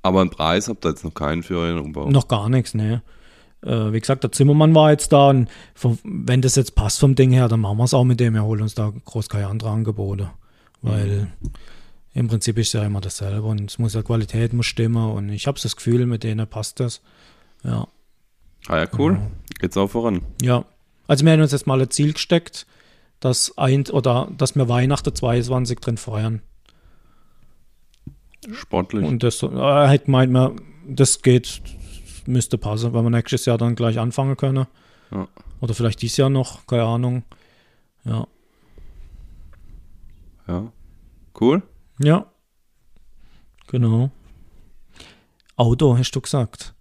Aber 0.03 0.21
einen 0.21 0.31
Preis 0.31 0.69
habt 0.69 0.85
ihr 0.87 0.91
jetzt 0.91 1.05
noch 1.05 1.13
keinen 1.15 1.43
für 1.43 1.59
euren 1.59 1.79
Umbau. 1.81 2.09
Noch 2.09 2.29
gar 2.29 2.49
nichts, 2.49 2.73
ne. 2.75 3.03
Äh, 3.63 3.93
wie 3.93 4.01
gesagt, 4.01 4.23
der 4.23 4.31
Zimmermann 4.33 4.75
war 4.75 4.91
jetzt 4.93 5.13
da 5.13 5.31
und 5.31 5.49
vom, 5.75 5.99
wenn 6.05 6.41
das 6.43 6.55
jetzt 6.57 6.75
passt 6.77 7.01
vom 7.01 7.15
Ding 7.17 7.33
her, 7.33 7.49
dann 7.49 7.61
machen 7.61 7.79
wir 7.79 7.85
es 7.85 7.95
auch 7.95 8.05
mit 8.05 8.21
dem. 8.21 8.35
Wir 8.35 8.45
holen 8.45 8.63
uns 8.63 8.75
da 8.75 8.93
groß 9.05 9.29
keine 9.29 9.49
andere 9.49 9.71
Angebote. 9.71 10.31
Weil 10.83 11.27
im 12.17 12.29
Prinzip 12.29 12.57
ist 12.57 12.73
ja 12.73 12.83
immer 12.83 13.03
dasselbe 13.03 13.47
und 13.47 13.71
es 13.71 13.79
muss 13.79 13.93
ja 13.93 14.03
Qualität 14.03 14.55
muss 14.55 14.65
stimmen 14.65 15.11
und 15.11 15.29
ich 15.29 15.47
habe 15.47 15.61
das 15.63 15.77
Gefühl, 15.77 16.07
mit 16.07 16.25
denen 16.25 16.47
passt 16.47 16.81
das. 16.81 17.03
Ja. 17.63 17.89
Ah 18.69 18.79
ja, 18.79 18.89
cool. 18.99 19.13
Genau. 19.13 19.31
Geht's 19.61 19.77
auch 19.77 19.89
voran. 19.89 20.23
Ja. 20.41 20.65
Also 21.07 21.27
wir 21.27 21.33
haben 21.33 21.43
uns 21.43 21.53
jetzt 21.53 21.67
mal 21.67 21.79
ein 21.79 21.91
Ziel 21.91 22.15
gesteckt, 22.15 22.67
dass 23.21 23.59
ein 23.59 23.87
oder 23.89 24.31
dass 24.35 24.57
wir 24.57 24.67
Weihnachten 24.67 25.15
22 25.15 25.79
drin 25.81 25.99
feiern. 25.99 26.41
Sportlich. 28.51 29.05
Und 29.05 29.23
das 29.23 29.43
äh, 29.43 29.87
hätte 29.87 30.11
meint 30.11 30.33
man, 30.33 30.59
das 30.89 31.21
geht, 31.21 31.61
müsste 32.25 32.57
passen, 32.57 32.95
weil 32.95 33.03
wir 33.03 33.11
nächstes 33.11 33.45
Jahr 33.45 33.59
dann 33.59 33.75
gleich 33.75 33.99
anfangen 33.99 34.39
können. 34.39 34.67
Ja. 35.11 35.29
Oder 35.61 35.75
vielleicht 35.75 36.01
dieses 36.01 36.17
Jahr 36.17 36.31
noch, 36.31 36.67
keine 36.67 36.85
Ahnung. 36.85 37.25
Ja. 38.05 38.27
ja. 40.49 40.73
Cool. 41.39 41.63
Ja. 41.99 42.27
Genau. 43.69 44.11
Auto, 45.57 45.97
hast 45.97 46.13
du 46.13 46.21
gesagt. 46.21 46.75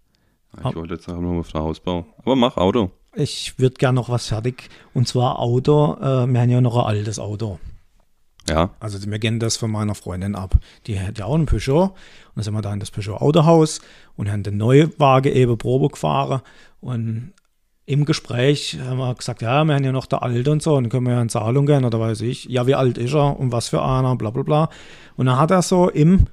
Ich 0.57 0.75
wollte 0.75 0.93
jetzt 0.93 1.09
auch 1.09 1.19
noch 1.19 1.39
auf 1.39 1.51
den 1.51 1.61
Hausbau. 1.61 2.05
Aber 2.17 2.35
mach 2.35 2.57
Auto. 2.57 2.91
Ich 3.13 3.57
würde 3.57 3.75
gerne 3.75 3.95
noch 3.95 4.09
was 4.09 4.27
fertig. 4.27 4.69
Und 4.93 5.07
zwar 5.07 5.39
Auto, 5.39 5.95
äh, 5.95 6.27
wir 6.27 6.41
haben 6.41 6.49
ja 6.49 6.61
noch 6.61 6.77
ein 6.77 6.85
altes 6.85 7.19
Auto. 7.19 7.59
Ja. 8.47 8.71
Also 8.79 8.99
wir 9.09 9.19
kennen 9.19 9.39
das 9.39 9.57
von 9.57 9.71
meiner 9.71 9.95
Freundin 9.95 10.35
ab. 10.35 10.57
Die 10.85 10.99
hat 10.99 11.17
ja 11.17 11.25
auch 11.25 11.35
einen 11.35 11.45
Peugeot. 11.45 11.83
Und 11.85 11.95
dann 12.35 12.43
sind 12.43 12.53
wir 12.53 12.61
da 12.61 12.73
in 12.73 12.79
das 12.79 12.91
Peugeot 12.91 13.17
Autohaus 13.17 13.81
und 14.15 14.29
haben 14.31 14.43
den 14.43 14.57
Neuwagen 14.57 15.33
eben 15.33 15.57
Probe 15.57 15.89
gefahren. 15.89 16.41
Und 16.81 17.33
im 17.85 18.05
Gespräch 18.05 18.79
haben 18.83 18.97
wir 18.97 19.13
gesagt, 19.13 19.41
ja, 19.41 19.63
wir 19.63 19.75
haben 19.75 19.83
ja 19.83 19.91
noch 19.91 20.07
der 20.07 20.23
Alte 20.23 20.51
und 20.51 20.63
so, 20.63 20.75
dann 20.75 20.89
können 20.89 21.05
wir 21.05 21.13
ja 21.13 21.21
in 21.21 21.29
Zahlung 21.29 21.65
gehen 21.65 21.85
oder 21.85 21.99
weiß 21.99 22.21
ich. 22.21 22.45
Ja, 22.45 22.65
wie 22.65 22.75
alt 22.75 22.97
ist 22.97 23.13
er 23.13 23.39
und 23.39 23.51
was 23.51 23.67
für 23.67 23.83
einer, 23.83 24.15
bla 24.15 24.31
bla 24.31 24.43
bla. 24.43 24.69
Und 25.15 25.27
dann 25.27 25.37
hat 25.37 25.51
er 25.51 25.61
so 25.61 25.89
im, 25.89 26.25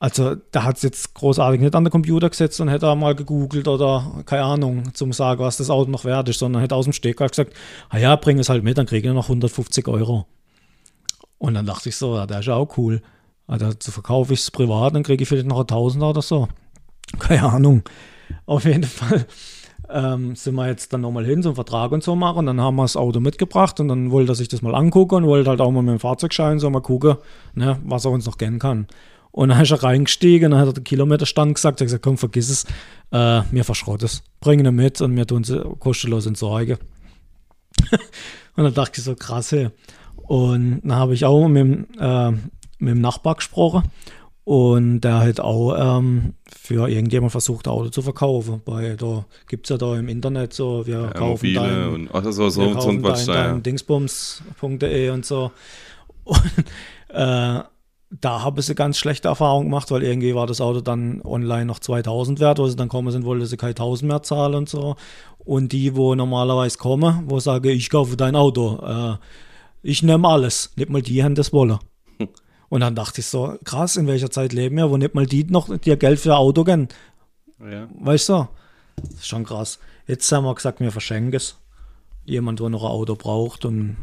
also 0.00 0.34
da 0.50 0.64
hat 0.64 0.76
es 0.76 0.82
jetzt 0.82 1.14
großartig 1.14 1.60
nicht 1.60 1.76
an 1.76 1.84
den 1.84 1.92
Computer 1.92 2.28
gesetzt 2.28 2.60
und 2.60 2.68
hätte 2.68 2.86
er 2.86 2.96
mal 2.96 3.14
gegoogelt 3.14 3.68
oder 3.68 4.22
keine 4.26 4.42
Ahnung, 4.42 4.92
zum 4.94 5.12
sagen, 5.12 5.40
was 5.40 5.58
das 5.58 5.70
Auto 5.70 5.90
noch 5.90 6.04
wert 6.04 6.28
ist, 6.28 6.40
sondern 6.40 6.60
hätte 6.60 6.74
aus 6.74 6.86
dem 6.86 6.92
Stegreif 6.92 7.30
gesagt, 7.30 7.54
ah 7.88 7.98
ja, 7.98 8.16
bring 8.16 8.40
es 8.40 8.48
halt 8.48 8.64
mit, 8.64 8.76
dann 8.76 8.86
kriege 8.86 9.08
ich 9.08 9.14
noch 9.14 9.28
150 9.28 9.86
Euro. 9.86 10.26
Und 11.38 11.54
dann 11.54 11.66
dachte 11.66 11.88
ich 11.88 11.96
so, 11.96 12.16
ja, 12.16 12.26
der 12.26 12.40
ist 12.40 12.46
ja 12.46 12.54
auch 12.54 12.76
cool. 12.76 13.00
Also 13.46 13.70
verkaufe 13.78 14.32
ich 14.32 14.40
es 14.40 14.50
privat, 14.50 14.94
dann 14.94 15.04
kriege 15.04 15.22
ich 15.22 15.28
vielleicht 15.28 15.46
noch 15.46 15.60
ein 15.60 15.66
Tausender 15.68 16.10
oder 16.10 16.22
so. 16.22 16.48
Keine 17.20 17.44
Ahnung. 17.44 17.82
Auf 18.46 18.64
jeden 18.64 18.84
Fall 18.84 19.26
ähm, 19.92 20.36
sind 20.36 20.54
wir 20.54 20.66
jetzt 20.66 20.92
dann 20.92 21.00
nochmal 21.02 21.24
hin 21.24 21.42
zum 21.42 21.54
Vertrag 21.54 21.92
und 21.92 22.02
so 22.02 22.16
machen. 22.16 22.46
Dann 22.46 22.60
haben 22.60 22.76
wir 22.76 22.82
das 22.82 22.96
Auto 22.96 23.20
mitgebracht 23.20 23.80
und 23.80 23.88
dann 23.88 24.10
wollte 24.10 24.32
er 24.32 24.34
sich 24.34 24.48
das 24.48 24.62
mal 24.62 24.74
angucken 24.74 25.16
und 25.16 25.26
wollte 25.26 25.50
halt 25.50 25.60
auch 25.60 25.70
mal 25.70 25.82
mit 25.82 25.92
dem 25.92 26.00
Fahrzeugschein 26.00 26.58
so 26.58 26.70
mal 26.70 26.80
gucken, 26.80 27.16
ne, 27.54 27.78
was 27.84 28.04
er 28.04 28.10
uns 28.10 28.26
noch 28.26 28.38
kennen 28.38 28.58
kann. 28.58 28.86
Und 29.32 29.50
dann 29.50 29.60
ist 29.60 29.70
er 29.70 29.82
reingestiegen 29.82 30.50
dann 30.50 30.60
hat 30.60 30.68
er 30.68 30.72
den 30.74 30.84
Kilometerstand 30.84 31.54
gesagt. 31.54 31.80
Er 31.80 31.84
hat 31.84 31.86
gesagt, 31.86 32.02
komm, 32.02 32.18
vergiss 32.18 32.50
es, 32.50 32.64
äh, 33.12 33.42
mir 33.52 33.64
verschrott 33.64 34.02
es. 34.02 34.22
Bring 34.40 34.64
ihn 34.64 34.74
mit 34.74 35.00
und 35.00 35.16
wir 35.16 35.26
tun 35.26 35.44
sie 35.44 35.60
kostenlos 35.78 36.26
entsorgen. 36.26 36.78
und 38.56 38.64
dann 38.64 38.74
dachte 38.74 39.00
ich 39.00 39.04
so, 39.04 39.14
krass, 39.14 39.52
hey. 39.52 39.70
Und 40.16 40.80
dann 40.82 40.96
habe 40.96 41.14
ich 41.14 41.24
auch 41.24 41.48
mit, 41.48 41.88
äh, 41.98 42.30
mit 42.30 42.94
dem 42.94 43.00
Nachbar 43.00 43.36
gesprochen. 43.36 43.84
Und 44.50 45.02
der 45.02 45.20
hat 45.20 45.38
auch 45.38 45.76
ähm, 45.78 46.34
für 46.52 46.88
irgendjemand 46.88 47.30
versucht, 47.30 47.68
ein 47.68 47.70
Auto 47.70 47.90
zu 47.90 48.02
verkaufen. 48.02 48.62
Weil 48.64 48.96
da 48.96 49.24
gibt 49.46 49.66
es 49.66 49.70
ja 49.70 49.78
da 49.78 49.96
im 49.96 50.08
Internet 50.08 50.54
so, 50.54 50.84
wir 50.88 51.02
ja 51.02 51.10
kaufen 51.12 51.54
dein, 51.54 51.88
und 51.88 52.10
ach, 52.12 52.24
so, 52.24 52.48
so, 52.48 52.60
wir 52.60 52.68
so 52.70 52.74
kaufen 52.74 52.96
ein 52.96 53.02
Quatsch 53.02 53.28
dein, 53.28 53.34
da, 53.34 53.34
ja. 53.34 53.48
dein 53.52 53.62
Dingsbums.de 53.62 55.10
und 55.10 55.24
so. 55.24 55.52
Und 56.24 56.64
äh, 57.10 57.62
da 58.10 58.42
habe 58.42 58.60
ich 58.60 58.66
eine 58.66 58.74
ganz 58.74 58.98
schlechte 58.98 59.28
Erfahrung 59.28 59.66
gemacht, 59.66 59.88
weil 59.92 60.02
irgendwie 60.02 60.34
war 60.34 60.48
das 60.48 60.60
Auto 60.60 60.80
dann 60.80 61.22
online 61.22 61.66
noch 61.66 61.78
2000 61.78 62.40
wert, 62.40 62.58
wo 62.58 62.66
sie 62.66 62.74
dann 62.74 62.88
kommen 62.88 63.12
sind, 63.12 63.24
wollte 63.24 63.46
sie 63.46 63.56
keine 63.56 63.70
1000 63.70 64.08
mehr 64.08 64.24
zahlen 64.24 64.56
und 64.56 64.68
so. 64.68 64.96
Und 65.38 65.70
die, 65.70 65.94
wo 65.94 66.16
normalerweise 66.16 66.76
kommen, 66.76 67.22
wo 67.26 67.38
sage 67.38 67.70
ich 67.70 67.88
kaufe 67.88 68.16
dein 68.16 68.34
Auto, 68.34 68.84
äh, 68.84 69.16
ich 69.82 70.02
nehme 70.02 70.26
alles, 70.26 70.72
nicht 70.74 70.90
mal 70.90 71.02
die 71.02 71.22
haben 71.22 71.36
das 71.36 71.52
wollen. 71.52 71.78
Und 72.70 72.80
dann 72.80 72.94
dachte 72.94 73.20
ich 73.20 73.26
so, 73.26 73.58
krass, 73.64 73.96
in 73.96 74.06
welcher 74.06 74.30
Zeit 74.30 74.54
leben 74.54 74.76
wir, 74.76 74.90
wo 74.90 74.96
nicht 74.96 75.14
mal 75.14 75.26
die 75.26 75.44
noch 75.44 75.76
dir 75.76 75.96
Geld 75.96 76.18
für 76.18 76.30
ein 76.30 76.38
Auto 76.38 76.64
geben. 76.64 76.88
ja. 77.60 77.88
Weißt 78.00 78.30
du? 78.30 78.48
Das 78.96 79.14
ist 79.14 79.28
schon 79.28 79.44
krass. 79.44 79.78
Jetzt 80.06 80.30
haben 80.32 80.44
wir 80.44 80.54
gesagt, 80.54 80.80
wir 80.80 80.92
verschenken 80.92 81.34
es. 81.34 81.56
Jemand, 82.24 82.60
der 82.60 82.68
noch 82.68 82.84
ein 82.84 82.90
Auto 82.90 83.16
braucht 83.16 83.64
und 83.64 83.96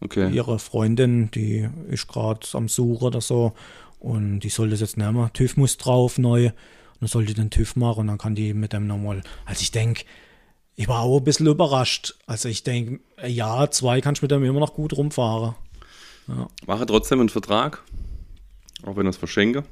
Okay. 0.00 0.30
Ihre 0.32 0.58
Freundin, 0.58 1.30
die 1.30 1.68
ist 1.88 2.08
gerade 2.08 2.46
am 2.54 2.68
Suchen 2.68 3.04
oder 3.04 3.20
so. 3.20 3.52
Und 3.98 4.40
die 4.40 4.48
soll 4.48 4.70
das 4.70 4.80
jetzt 4.80 4.96
nehmen. 4.96 5.30
TÜV 5.34 5.56
muss 5.58 5.76
drauf, 5.76 6.16
neu. 6.16 6.46
Und 6.46 6.54
dann 7.00 7.08
soll 7.08 7.26
die 7.26 7.34
den 7.34 7.50
TÜV 7.50 7.76
machen 7.76 8.00
und 8.00 8.06
dann 8.06 8.18
kann 8.18 8.34
die 8.34 8.54
mit 8.54 8.72
dem 8.72 8.86
nochmal. 8.86 9.22
Also 9.44 9.60
ich 9.60 9.72
denke, 9.72 10.04
ich 10.74 10.88
war 10.88 11.00
auch 11.00 11.18
ein 11.18 11.24
bisschen 11.24 11.46
überrascht. 11.46 12.14
Also 12.26 12.48
ich 12.48 12.64
denke, 12.64 13.00
Jahr, 13.26 13.70
zwei 13.70 14.00
kannst 14.00 14.22
du 14.22 14.24
mit 14.24 14.30
dem 14.30 14.44
immer 14.44 14.60
noch 14.60 14.72
gut 14.72 14.96
rumfahren. 14.96 15.54
Mache 16.66 16.86
trotzdem 16.86 17.20
einen 17.20 17.28
Vertrag, 17.28 17.82
auch 18.84 18.96
wenn 18.96 19.06
ich 19.06 19.10
es 19.10 19.16
verschenke. 19.16 19.64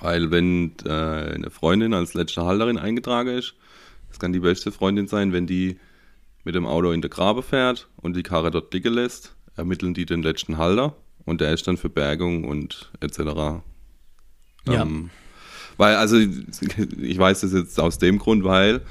Weil 0.00 0.30
wenn 0.30 0.74
äh, 0.84 0.90
eine 0.90 1.50
Freundin 1.50 1.94
als 1.94 2.14
letzte 2.14 2.44
Halterin 2.44 2.78
eingetragen 2.78 3.30
ist, 3.30 3.54
das 4.08 4.18
kann 4.18 4.32
die 4.32 4.40
beste 4.40 4.72
Freundin 4.72 5.08
sein, 5.08 5.32
wenn 5.32 5.46
die 5.46 5.78
mit 6.44 6.54
dem 6.54 6.66
Auto 6.66 6.92
in 6.92 7.02
der 7.02 7.10
Grabe 7.10 7.42
fährt 7.42 7.88
und 7.96 8.16
die 8.16 8.22
Karre 8.22 8.50
dort 8.50 8.72
liegen 8.72 8.94
lässt, 8.94 9.34
ermitteln 9.56 9.94
die 9.94 10.06
den 10.06 10.22
letzten 10.22 10.56
Halter 10.56 10.96
und 11.24 11.40
der 11.40 11.52
ist 11.52 11.66
dann 11.66 11.76
für 11.76 11.90
Bergung 11.90 12.44
und 12.44 12.90
etc. 13.00 13.18
Ja. 13.18 13.62
Ähm, 14.66 15.10
weil, 15.76 15.96
also 15.96 16.16
ich 16.16 17.18
weiß 17.18 17.40
das 17.40 17.52
jetzt 17.52 17.78
aus 17.78 17.98
dem 17.98 18.18
Grund, 18.18 18.44
weil 18.44 18.82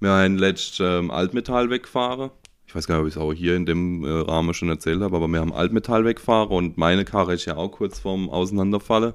wir 0.00 0.12
ein 0.14 0.38
letztes 0.38 0.80
ähm, 0.80 1.10
Altmetall 1.10 1.70
wegfahren. 1.70 2.30
Ich 2.74 2.76
weiß 2.76 2.88
gar 2.88 2.96
nicht, 2.96 3.02
ob 3.02 3.08
ich 3.08 3.14
es 3.14 3.20
auch 3.22 3.32
hier 3.32 3.54
in 3.54 3.66
dem 3.66 4.02
äh, 4.02 4.10
Rahmen 4.10 4.52
schon 4.52 4.68
erzählt 4.68 5.00
habe, 5.00 5.14
aber 5.14 5.28
wir 5.28 5.38
haben 5.38 5.52
Altmetall 5.52 6.04
wegfahren 6.04 6.48
und 6.48 6.76
meine 6.76 7.04
Karre 7.04 7.34
ist 7.34 7.44
ja 7.44 7.56
auch 7.56 7.68
kurz 7.68 8.00
vorm 8.00 8.28
Auseinanderfallen. 8.28 9.12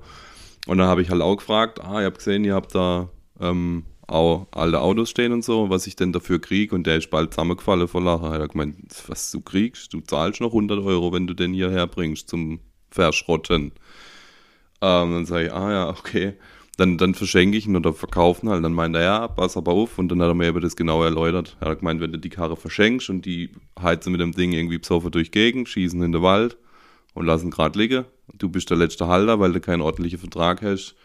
Und 0.68 0.78
dann 0.78 0.88
habe 0.88 1.02
ich 1.02 1.10
halt 1.10 1.22
auch 1.22 1.36
gefragt, 1.36 1.84
ah, 1.84 2.00
ihr 2.00 2.06
habt 2.06 2.20
gesehen, 2.20 2.46
ihr 2.46 2.56
habt 2.56 2.74
da 2.74 3.10
ähm, 3.42 3.84
auch 4.08 4.48
alte 4.52 4.80
Autos 4.80 5.10
stehen 5.10 5.34
und 5.34 5.44
so, 5.44 5.70
was 5.70 5.88
ich 5.88 5.98
denn 5.98 6.14
dafür 6.14 6.40
kriege. 6.40 6.74
Und 6.74 6.88
der 6.88 6.96
ist 6.96 7.10
bald 7.10 7.34
zusammengefallen 7.34 7.90
vor 7.90 8.02
Lachen. 8.02 8.32
Er 8.32 8.44
hat 8.44 8.52
gemeint, 8.54 8.78
was 9.08 9.30
du 9.30 9.42
kriegst, 9.42 9.92
du 9.92 10.00
zahlst 10.00 10.40
noch 10.40 10.52
100 10.52 10.80
Euro, 10.80 11.12
wenn 11.12 11.28
du 11.28 11.34
den 11.34 11.54
hierher 11.54 11.88
bringst 11.88 12.30
zum 12.30 12.62
Verschrotten. 12.92 13.74
Ähm, 14.80 15.12
dann 15.12 15.26
sage 15.26 15.48
ich, 15.48 15.52
ah 15.52 15.70
ja, 15.70 15.90
okay. 15.90 16.36
Dann, 16.80 16.98
dann 16.98 17.14
verschenke 17.14 17.58
ich 17.58 17.68
ihn 17.68 17.76
oder 17.76 17.94
verkaufen 17.94 18.50
halt. 18.50 18.64
Dann 18.64 18.74
meint 18.74 18.96
er, 18.96 19.02
ja, 19.04 19.28
pass 19.28 19.58
aber 19.58 19.72
auf. 19.74 19.98
Und 20.00 20.10
dann 20.10 20.22
hat 20.22 20.30
er 20.30 20.34
mir 20.34 20.48
über 20.50 20.62
das 20.62 20.76
genau 20.76 21.04
erläutert. 21.04 21.58
Er 21.60 21.70
hat 21.72 21.80
gemeint, 21.80 22.00
wenn 22.02 22.12
du 22.14 22.18
die 22.20 22.30
Karre 22.30 22.56
verschenkst 22.56 23.10
und 23.10 23.26
die 23.26 23.52
heizen 23.80 24.12
mit 24.12 24.22
dem 24.22 24.32
Ding 24.32 24.54
irgendwie 24.54 24.78
besoffen 24.78 25.12
durch 25.12 25.32
Gegend, 25.32 25.68
schießen 25.68 26.02
in 26.02 26.12
den 26.14 26.22
Wald 26.22 26.58
und 27.14 27.26
lassen 27.26 27.52
gerade 27.52 27.78
liegen. 27.78 28.06
Du 28.34 28.48
bist 28.50 28.70
der 28.70 28.78
letzte 28.78 29.08
Halter, 29.08 29.40
weil 29.40 29.52
du 29.52 29.60
keinen 29.60 29.82
ordentlichen 29.82 30.20
Vertrag 30.20 30.62
hast. 30.62 30.96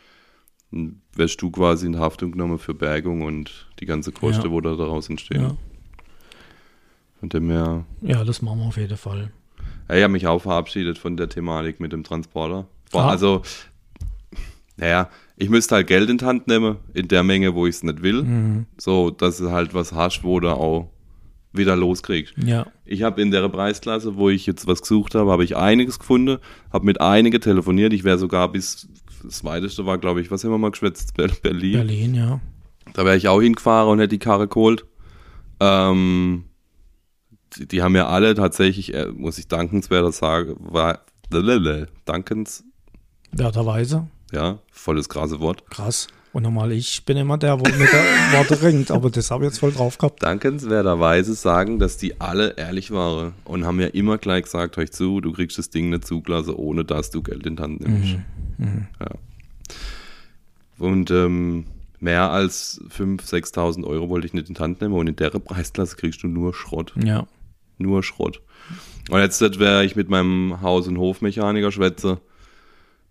Dann 0.71 1.01
wirst 1.15 1.41
du 1.43 1.51
quasi 1.51 1.87
in 1.87 1.99
Haftung 1.99 2.33
genommen 2.33 2.59
für 2.59 2.75
Bergung 2.75 3.23
und 3.23 3.67
die 3.81 3.87
ganze 3.87 4.13
Kosten, 4.13 4.45
Ja. 4.47 4.51
wo 4.51 4.61
da 4.61 4.77
daraus 4.77 5.09
entstehen. 5.09 5.43
Ja. 5.43 5.57
Von 7.21 7.29
dem 7.31 7.51
her, 7.51 7.85
ja, 8.03 8.23
das 8.25 8.43
machen 8.43 8.59
wir 8.61 8.67
auf 8.67 8.77
jeden 8.77 8.97
Fall. 8.97 9.33
ja, 9.89 9.97
ich 9.97 10.03
habe 10.03 10.13
mich 10.13 10.27
auch 10.27 10.43
verabschiedet 10.43 10.99
von 10.99 11.17
der 11.17 11.29
Thematik 11.29 11.81
mit 11.81 11.93
dem 11.93 12.05
Transporter. 12.05 12.67
War 12.93 13.07
Ah. 13.07 13.11
Also, 13.11 13.43
naja, 14.77 15.09
ich 15.37 15.49
müsste 15.51 15.75
halt 15.77 15.87
Geld 15.87 16.11
in 16.11 16.19
die 16.19 16.25
Hand 16.25 16.47
nehmen, 16.47 16.77
in 16.93 17.09
der 17.09 17.23
Menge, 17.23 17.55
wo 17.55 17.67
ich 17.67 17.77
es 17.77 17.83
nicht 17.83 18.03
will. 18.03 18.23
Mhm. 18.23 18.67
So, 18.79 19.11
dass 19.11 19.39
du 19.39 19.51
halt 19.51 19.75
was 19.75 19.93
hast, 19.93 20.23
wo 20.23 20.39
du 20.41 20.51
auch 20.51 20.91
wieder 21.53 21.77
loskriegst. 21.77 22.35
Ja. 22.45 22.67
Ich 22.85 23.03
habe 23.03 23.23
in 23.23 23.31
der 23.31 23.49
Preisklasse, 23.49 24.17
wo 24.17 24.29
ich 24.29 24.47
jetzt 24.47 24.67
was 24.67 24.83
gesucht 24.83 25.15
habe, 25.15 25.31
habe 25.31 25.45
ich 25.45 25.57
einiges 25.57 25.99
gefunden, 25.99 26.39
habe 26.73 26.85
mit 26.85 27.01
einigen 27.01 27.41
telefoniert. 27.41 27.93
Ich 27.93 28.05
wäre 28.05 28.19
sogar 28.19 28.51
bis, 28.51 28.89
das 29.23 29.45
weiteste 29.45 29.87
war, 29.87 29.99
glaube 29.99 30.21
ich, 30.21 30.31
was 30.31 30.43
haben 30.45 30.51
wir 30.51 30.59
mal 30.59 30.73
geschwätzt? 30.73 31.15
Ber- 31.15 31.29
Berlin. 31.43 31.73
Berlin, 31.75 32.15
ja. 32.15 32.41
Da 32.93 33.05
wäre 33.05 33.17
ich 33.17 33.29
auch 33.29 33.41
hingefahren 33.41 33.89
und 33.89 33.99
hätte 33.99 34.09
die 34.09 34.19
Karre 34.19 34.49
geholt. 34.49 34.85
Ähm, 35.61 36.45
die, 37.57 37.67
die 37.67 37.83
haben 37.83 37.95
ja 37.95 38.09
alle 38.09 38.35
tatsächlich, 38.35 38.93
äh, 38.93 39.07
muss 39.13 39.39
ich 39.39 39.47
dankenswerter 39.49 40.13
sagen, 40.13 40.57
war, 40.59 41.05
dankens, 42.05 42.65
Werterweise. 43.33 44.07
Ja, 44.35 44.59
volles 44.71 45.09
grase 45.09 45.41
Wort. 45.41 45.69
Krass. 45.71 46.09
Und 46.33 46.43
normal, 46.43 46.73
ich 46.73 47.05
bin 47.05 47.17
immer 47.17 47.39
der, 47.39 47.61
wo 47.61 47.63
mit 47.63 47.93
der 47.93 48.05
Worte 48.33 48.61
ringt, 48.61 48.91
aber 48.91 49.09
das 49.09 49.31
habe 49.31 49.45
ich 49.45 49.51
jetzt 49.51 49.61
voll 49.61 49.71
drauf 49.71 49.99
gehabt. 49.99 50.21
Dankenswerterweise 50.21 51.35
sagen, 51.35 51.79
dass 51.79 51.97
die 51.97 52.21
alle 52.21 52.57
ehrlich 52.57 52.91
waren 52.91 53.35
und 53.45 53.65
haben 53.65 53.81
ja 53.81 53.87
immer 53.87 54.19
gleich 54.19 54.43
gesagt, 54.43 54.77
euch 54.77 54.91
zu, 54.91 55.21
du 55.21 55.33
kriegst 55.33 55.59
das 55.59 55.71
Ding 55.71 55.91
nicht 55.91 56.05
zugelassen, 56.05 56.55
ohne 56.55 56.85
dass 56.85 57.11
du 57.11 57.23
Geld 57.23 57.47
in 57.47 57.55
die 57.55 57.63
Hand 57.63 57.81
nimmst. 57.81 58.17
Ja. 58.59 59.07
Und 60.79 61.13
ähm, 61.13 61.67
mehr 62.01 62.31
als 62.31 62.81
5.000, 62.97 63.55
6.000 63.55 63.85
Euro 63.85 64.09
wollte 64.09 64.27
ich 64.27 64.35
nicht 64.35 64.49
in 64.49 64.55
die 64.55 64.61
Hand 64.61 64.81
nehmen 64.81 64.95
und 64.95 65.07
in 65.07 65.17
der 65.17 65.31
Preisklasse 65.31 65.95
kriegst 65.97 66.25
du 66.25 66.27
nur 66.27 66.53
Schrott. 66.53 66.93
Ja. 67.03 67.29
Nur 67.79 68.03
Schrott. 68.03 68.41
Und 69.09 69.21
jetzt 69.21 69.41
wäre 69.61 69.85
ich 69.85 69.95
mit 69.95 70.09
meinem 70.09 70.61
Haus- 70.63 70.89
und 70.89 70.99
Hofmechaniker 70.99 71.71
schwätze, 71.71 72.21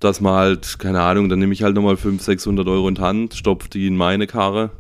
dass 0.04 0.22
man 0.22 0.34
halt, 0.34 0.80
keine 0.80 1.02
Ahnung, 1.02 1.30
dann 1.30 1.40
nehme 1.40 1.54
ich 1.54 1.64
halt 1.64 1.76
nochmal 1.76 1.98
500, 1.98 2.24
600 2.24 2.68
Euro 2.68 2.88
in 2.88 2.96
die 2.96 3.02
Hand, 3.02 3.34
stopfe 3.36 3.70
die 3.70 3.88
in 3.88 3.96
meine 3.96 4.28
Karre 4.28 4.72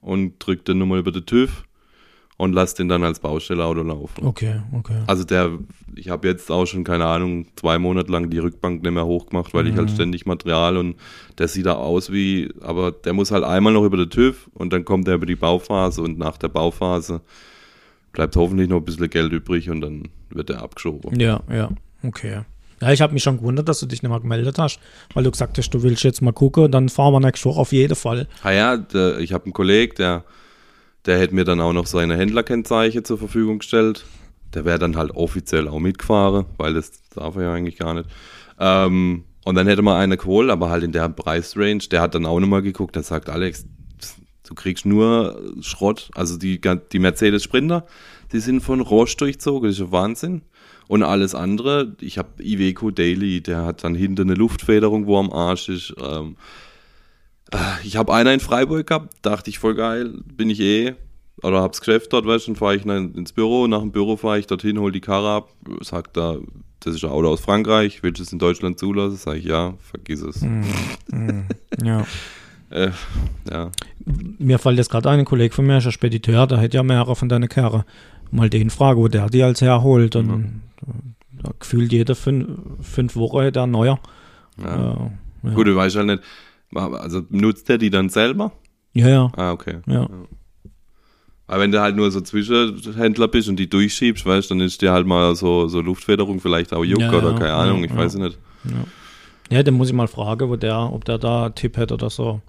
und 0.00 0.34
drücke 0.38 0.64
den 0.64 0.78
nochmal 0.78 0.98
über 0.98 1.12
den 1.12 1.26
TÜV 1.26 1.64
und 2.36 2.54
lasse 2.54 2.76
den 2.76 2.88
dann 2.88 3.04
als 3.04 3.20
Baustellauto 3.20 3.82
laufen. 3.82 4.26
Okay, 4.26 4.62
okay. 4.72 5.02
Also 5.06 5.24
der, 5.24 5.58
ich 5.94 6.08
habe 6.08 6.26
jetzt 6.26 6.50
auch 6.50 6.66
schon, 6.66 6.84
keine 6.84 7.04
Ahnung, 7.04 7.46
zwei 7.54 7.78
Monate 7.78 8.10
lang 8.10 8.30
die 8.30 8.38
Rückbank 8.38 8.82
nicht 8.82 8.92
mehr 8.92 9.04
hochgemacht, 9.04 9.52
weil 9.52 9.66
ich 9.66 9.76
halt 9.76 9.90
ständig 9.90 10.26
Material 10.26 10.78
und 10.78 10.96
der 11.38 11.48
sieht 11.48 11.66
da 11.66 11.74
aus 11.74 12.10
wie, 12.10 12.50
aber 12.60 12.92
der 12.92 13.12
muss 13.12 13.30
halt 13.30 13.44
einmal 13.44 13.74
noch 13.74 13.84
über 13.84 13.98
den 13.98 14.10
TÜV 14.10 14.48
und 14.54 14.72
dann 14.72 14.84
kommt 14.84 15.06
er 15.06 15.14
über 15.16 15.26
die 15.26 15.36
Bauphase 15.36 16.02
und 16.02 16.18
nach 16.18 16.38
der 16.38 16.48
Bauphase 16.48 17.20
bleibt 18.12 18.34
hoffentlich 18.36 18.68
noch 18.68 18.78
ein 18.78 18.84
bisschen 18.84 19.10
Geld 19.10 19.32
übrig 19.32 19.70
und 19.70 19.82
dann 19.82 20.08
wird 20.30 20.50
er 20.50 20.62
abgeschoben. 20.62 21.20
Ja, 21.20 21.42
ja, 21.52 21.70
okay. 22.02 22.40
Ja, 22.80 22.92
ich 22.92 23.00
habe 23.02 23.12
mich 23.12 23.22
schon 23.22 23.38
gewundert, 23.38 23.68
dass 23.68 23.80
du 23.80 23.86
dich 23.86 24.02
nicht 24.02 24.10
mal 24.10 24.20
gemeldet 24.20 24.58
hast, 24.58 24.80
weil 25.12 25.24
du 25.24 25.30
gesagt 25.30 25.58
hast, 25.58 25.70
du 25.70 25.82
willst 25.82 26.02
jetzt 26.02 26.22
mal 26.22 26.32
gucken 26.32 26.64
und 26.64 26.72
dann 26.72 26.88
fahren 26.88 27.12
wir 27.12 27.20
nächste 27.20 27.46
Woche 27.46 27.60
auf 27.60 27.72
jeden 27.72 27.94
Fall. 27.94 28.26
Ah 28.42 28.52
ja, 28.52 28.76
der, 28.76 29.18
ich 29.18 29.32
habe 29.32 29.44
einen 29.44 29.52
Kollegen, 29.52 29.94
der, 29.96 30.24
der 31.04 31.18
hätte 31.18 31.34
mir 31.34 31.44
dann 31.44 31.60
auch 31.60 31.72
noch 31.72 31.86
seine 31.86 32.16
Händlerkennzeichen 32.16 33.04
zur 33.04 33.18
Verfügung 33.18 33.58
gestellt. 33.58 34.04
Der 34.54 34.64
wäre 34.64 34.78
dann 34.78 34.96
halt 34.96 35.12
offiziell 35.12 35.68
auch 35.68 35.78
mitgefahren, 35.78 36.46
weil 36.56 36.74
das 36.74 36.92
darf 37.14 37.36
er 37.36 37.42
ja 37.42 37.52
eigentlich 37.52 37.78
gar 37.78 37.94
nicht. 37.94 38.08
Ähm, 38.58 39.24
und 39.44 39.54
dann 39.54 39.66
hätte 39.66 39.82
man 39.82 39.96
eine 39.96 40.16
geholt, 40.16 40.50
aber 40.50 40.70
halt 40.70 40.82
in 40.82 40.92
der 40.92 41.08
Preisrange. 41.08 41.88
Der 41.90 42.00
hat 42.00 42.14
dann 42.14 42.26
auch 42.26 42.40
nochmal 42.40 42.62
geguckt, 42.62 42.96
der 42.96 43.02
sagt, 43.02 43.28
Alex, 43.28 43.66
du 44.50 44.54
kriegst 44.54 44.84
nur 44.84 45.40
Schrott. 45.62 46.10
Also 46.14 46.36
die, 46.36 46.60
die 46.92 46.98
Mercedes 46.98 47.44
Sprinter, 47.44 47.86
die 48.32 48.40
sind 48.40 48.60
von 48.60 48.80
Rost 48.80 49.20
durchzogen, 49.20 49.68
das 49.68 49.76
ist 49.76 49.80
ja 49.80 49.92
Wahnsinn. 49.92 50.42
Und 50.88 51.04
alles 51.04 51.36
andere, 51.36 51.94
ich 52.00 52.18
habe 52.18 52.42
Iveco 52.42 52.90
Daily, 52.90 53.40
der 53.40 53.64
hat 53.64 53.84
dann 53.84 53.94
hinten 53.94 54.22
eine 54.22 54.34
Luftfederung, 54.34 55.06
wo 55.06 55.18
am 55.18 55.32
Arsch 55.32 55.68
ist. 55.68 55.94
Ähm, 56.02 56.36
ich 57.84 57.96
habe 57.96 58.12
einer 58.12 58.34
in 58.34 58.40
Freiburg 58.40 58.88
gehabt, 58.88 59.14
dachte 59.22 59.50
ich 59.50 59.60
voll 59.60 59.76
geil, 59.76 60.12
bin 60.34 60.50
ich 60.50 60.60
eh, 60.60 60.94
oder 61.42 61.62
hab's 61.62 61.80
Geschäft 61.80 62.12
dort, 62.12 62.26
weißt 62.26 62.48
du, 62.48 62.52
dann 62.52 62.56
fahre 62.56 62.76
ich 62.76 62.84
ins 62.84 63.32
Büro, 63.32 63.68
nach 63.68 63.80
dem 63.80 63.92
Büro 63.92 64.16
fahre 64.16 64.40
ich 64.40 64.48
dorthin, 64.48 64.78
hol 64.78 64.90
die 64.90 65.00
Karre 65.00 65.30
ab, 65.30 65.50
sagt 65.80 66.16
da, 66.16 66.38
das 66.80 66.96
ist 66.96 67.04
ein 67.04 67.10
Auto 67.10 67.28
aus 67.28 67.40
Frankreich, 67.40 68.02
willst 68.02 68.18
du 68.18 68.24
es 68.24 68.32
in 68.32 68.38
Deutschland 68.40 68.78
zulassen? 68.78 69.16
Sag 69.16 69.36
ich, 69.36 69.44
ja, 69.44 69.74
vergiss 69.80 70.22
es. 70.22 70.44
Ja. 71.84 72.04
Äh, 72.70 72.90
ja, 73.50 73.70
Mir 74.38 74.58
fällt 74.58 74.78
jetzt 74.78 74.90
gerade 74.90 75.10
ein, 75.10 75.18
ein 75.20 75.24
Kollege 75.24 75.54
von 75.54 75.66
mir 75.66 75.78
ist 75.78 75.86
ein 75.86 75.92
Spediteur, 75.92 76.46
der 76.46 76.58
hätte 76.58 76.76
ja 76.76 76.82
mehrere 76.82 77.16
von 77.16 77.28
deinen 77.28 77.48
Kerren. 77.48 77.82
Mal 78.30 78.48
den 78.48 78.70
fragen, 78.70 79.00
wo 79.00 79.08
der 79.08 79.28
die 79.28 79.42
als 79.42 79.60
herholt. 79.60 80.14
Und 80.16 80.62
da 81.42 81.50
gefühlt 81.58 81.92
jede 81.92 82.14
fünf, 82.14 82.48
fünf 82.80 83.16
Wochen 83.16 83.40
hätte 83.40 83.58
er 83.60 83.64
einen 83.64 83.72
neuer. 83.72 83.98
ja. 84.58 84.92
Äh, 84.92 85.10
ja. 85.42 85.54
Gut, 85.54 85.66
du 85.66 85.74
weißt 85.74 85.96
halt 85.96 86.06
nicht, 86.06 86.22
also 86.74 87.22
nutzt 87.30 87.68
der 87.68 87.78
die 87.78 87.88
dann 87.90 88.08
selber? 88.10 88.52
ja, 88.92 89.08
ja, 89.08 89.32
Ah, 89.36 89.52
okay. 89.52 89.78
ja. 89.86 90.08
Aber 91.46 91.62
wenn 91.62 91.72
du 91.72 91.80
halt 91.80 91.96
nur 91.96 92.10
so 92.12 92.20
Zwischenhändler 92.20 93.26
bist 93.26 93.48
und 93.48 93.56
die 93.56 93.68
durchschiebst, 93.68 94.24
weißt 94.24 94.50
du, 94.50 94.54
dann 94.54 94.60
ist 94.64 94.80
dir 94.82 94.92
halt 94.92 95.06
mal 95.06 95.34
so, 95.34 95.66
so 95.66 95.80
Luftfederung 95.80 96.38
vielleicht 96.40 96.72
auch 96.72 96.84
Juck 96.84 97.00
Ja, 97.00 97.12
oder 97.12 97.32
ja, 97.32 97.38
keine 97.38 97.54
Ahnung, 97.54 97.78
ja, 97.80 97.84
ich 97.86 97.90
ja. 97.90 97.96
weiß 97.96 98.14
es 98.14 98.20
nicht. 98.20 98.38
Ja, 99.50 99.62
den 99.64 99.74
muss 99.74 99.88
ich 99.88 99.94
mal 99.94 100.06
fragen, 100.06 100.48
wo 100.48 100.54
der, 100.56 100.78
ob 100.92 101.04
der 101.04 101.18
da 101.18 101.46
einen 101.46 101.54
Tipp 101.56 101.76
hätte 101.76 101.94
oder 101.94 102.08
so. 102.10 102.40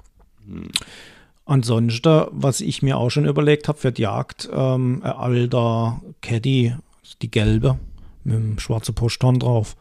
Ansonsten, 1.45 2.25
was 2.31 2.61
ich 2.61 2.81
mir 2.81 2.97
auch 2.97 3.09
schon 3.09 3.25
überlegt 3.25 3.67
habe 3.67 3.77
für 3.77 3.91
die 3.91 4.03
Jagd, 4.03 4.49
ähm, 4.53 5.01
ein 5.03 5.11
alter 5.11 6.01
Caddy, 6.21 6.75
die 7.21 7.31
gelbe, 7.31 7.77
mit 8.23 8.35
dem 8.35 8.59
schwarzen 8.59 8.95
Posthorn 8.95 9.39
drauf. 9.39 9.75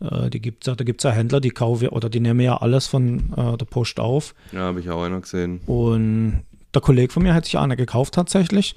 Äh, 0.00 0.30
die 0.30 0.40
gibt's 0.40 0.66
ja, 0.66 0.74
da 0.74 0.84
gibt 0.84 1.00
es 1.00 1.04
ja 1.04 1.10
Händler, 1.10 1.40
die 1.40 1.50
kaufen 1.50 1.88
oder 1.88 2.08
die 2.08 2.20
nehmen 2.20 2.40
ja 2.40 2.56
alles 2.56 2.86
von 2.86 3.32
äh, 3.36 3.56
der 3.56 3.66
Post 3.66 4.00
auf. 4.00 4.34
Ja, 4.52 4.60
habe 4.60 4.80
ich 4.80 4.90
auch 4.90 5.02
einer 5.02 5.20
gesehen. 5.20 5.60
Und 5.66 6.42
der 6.74 6.82
Kollege 6.82 7.12
von 7.12 7.22
mir 7.22 7.34
hat 7.34 7.44
sich 7.44 7.58
eine 7.58 7.76
gekauft 7.76 8.14
tatsächlich. 8.14 8.74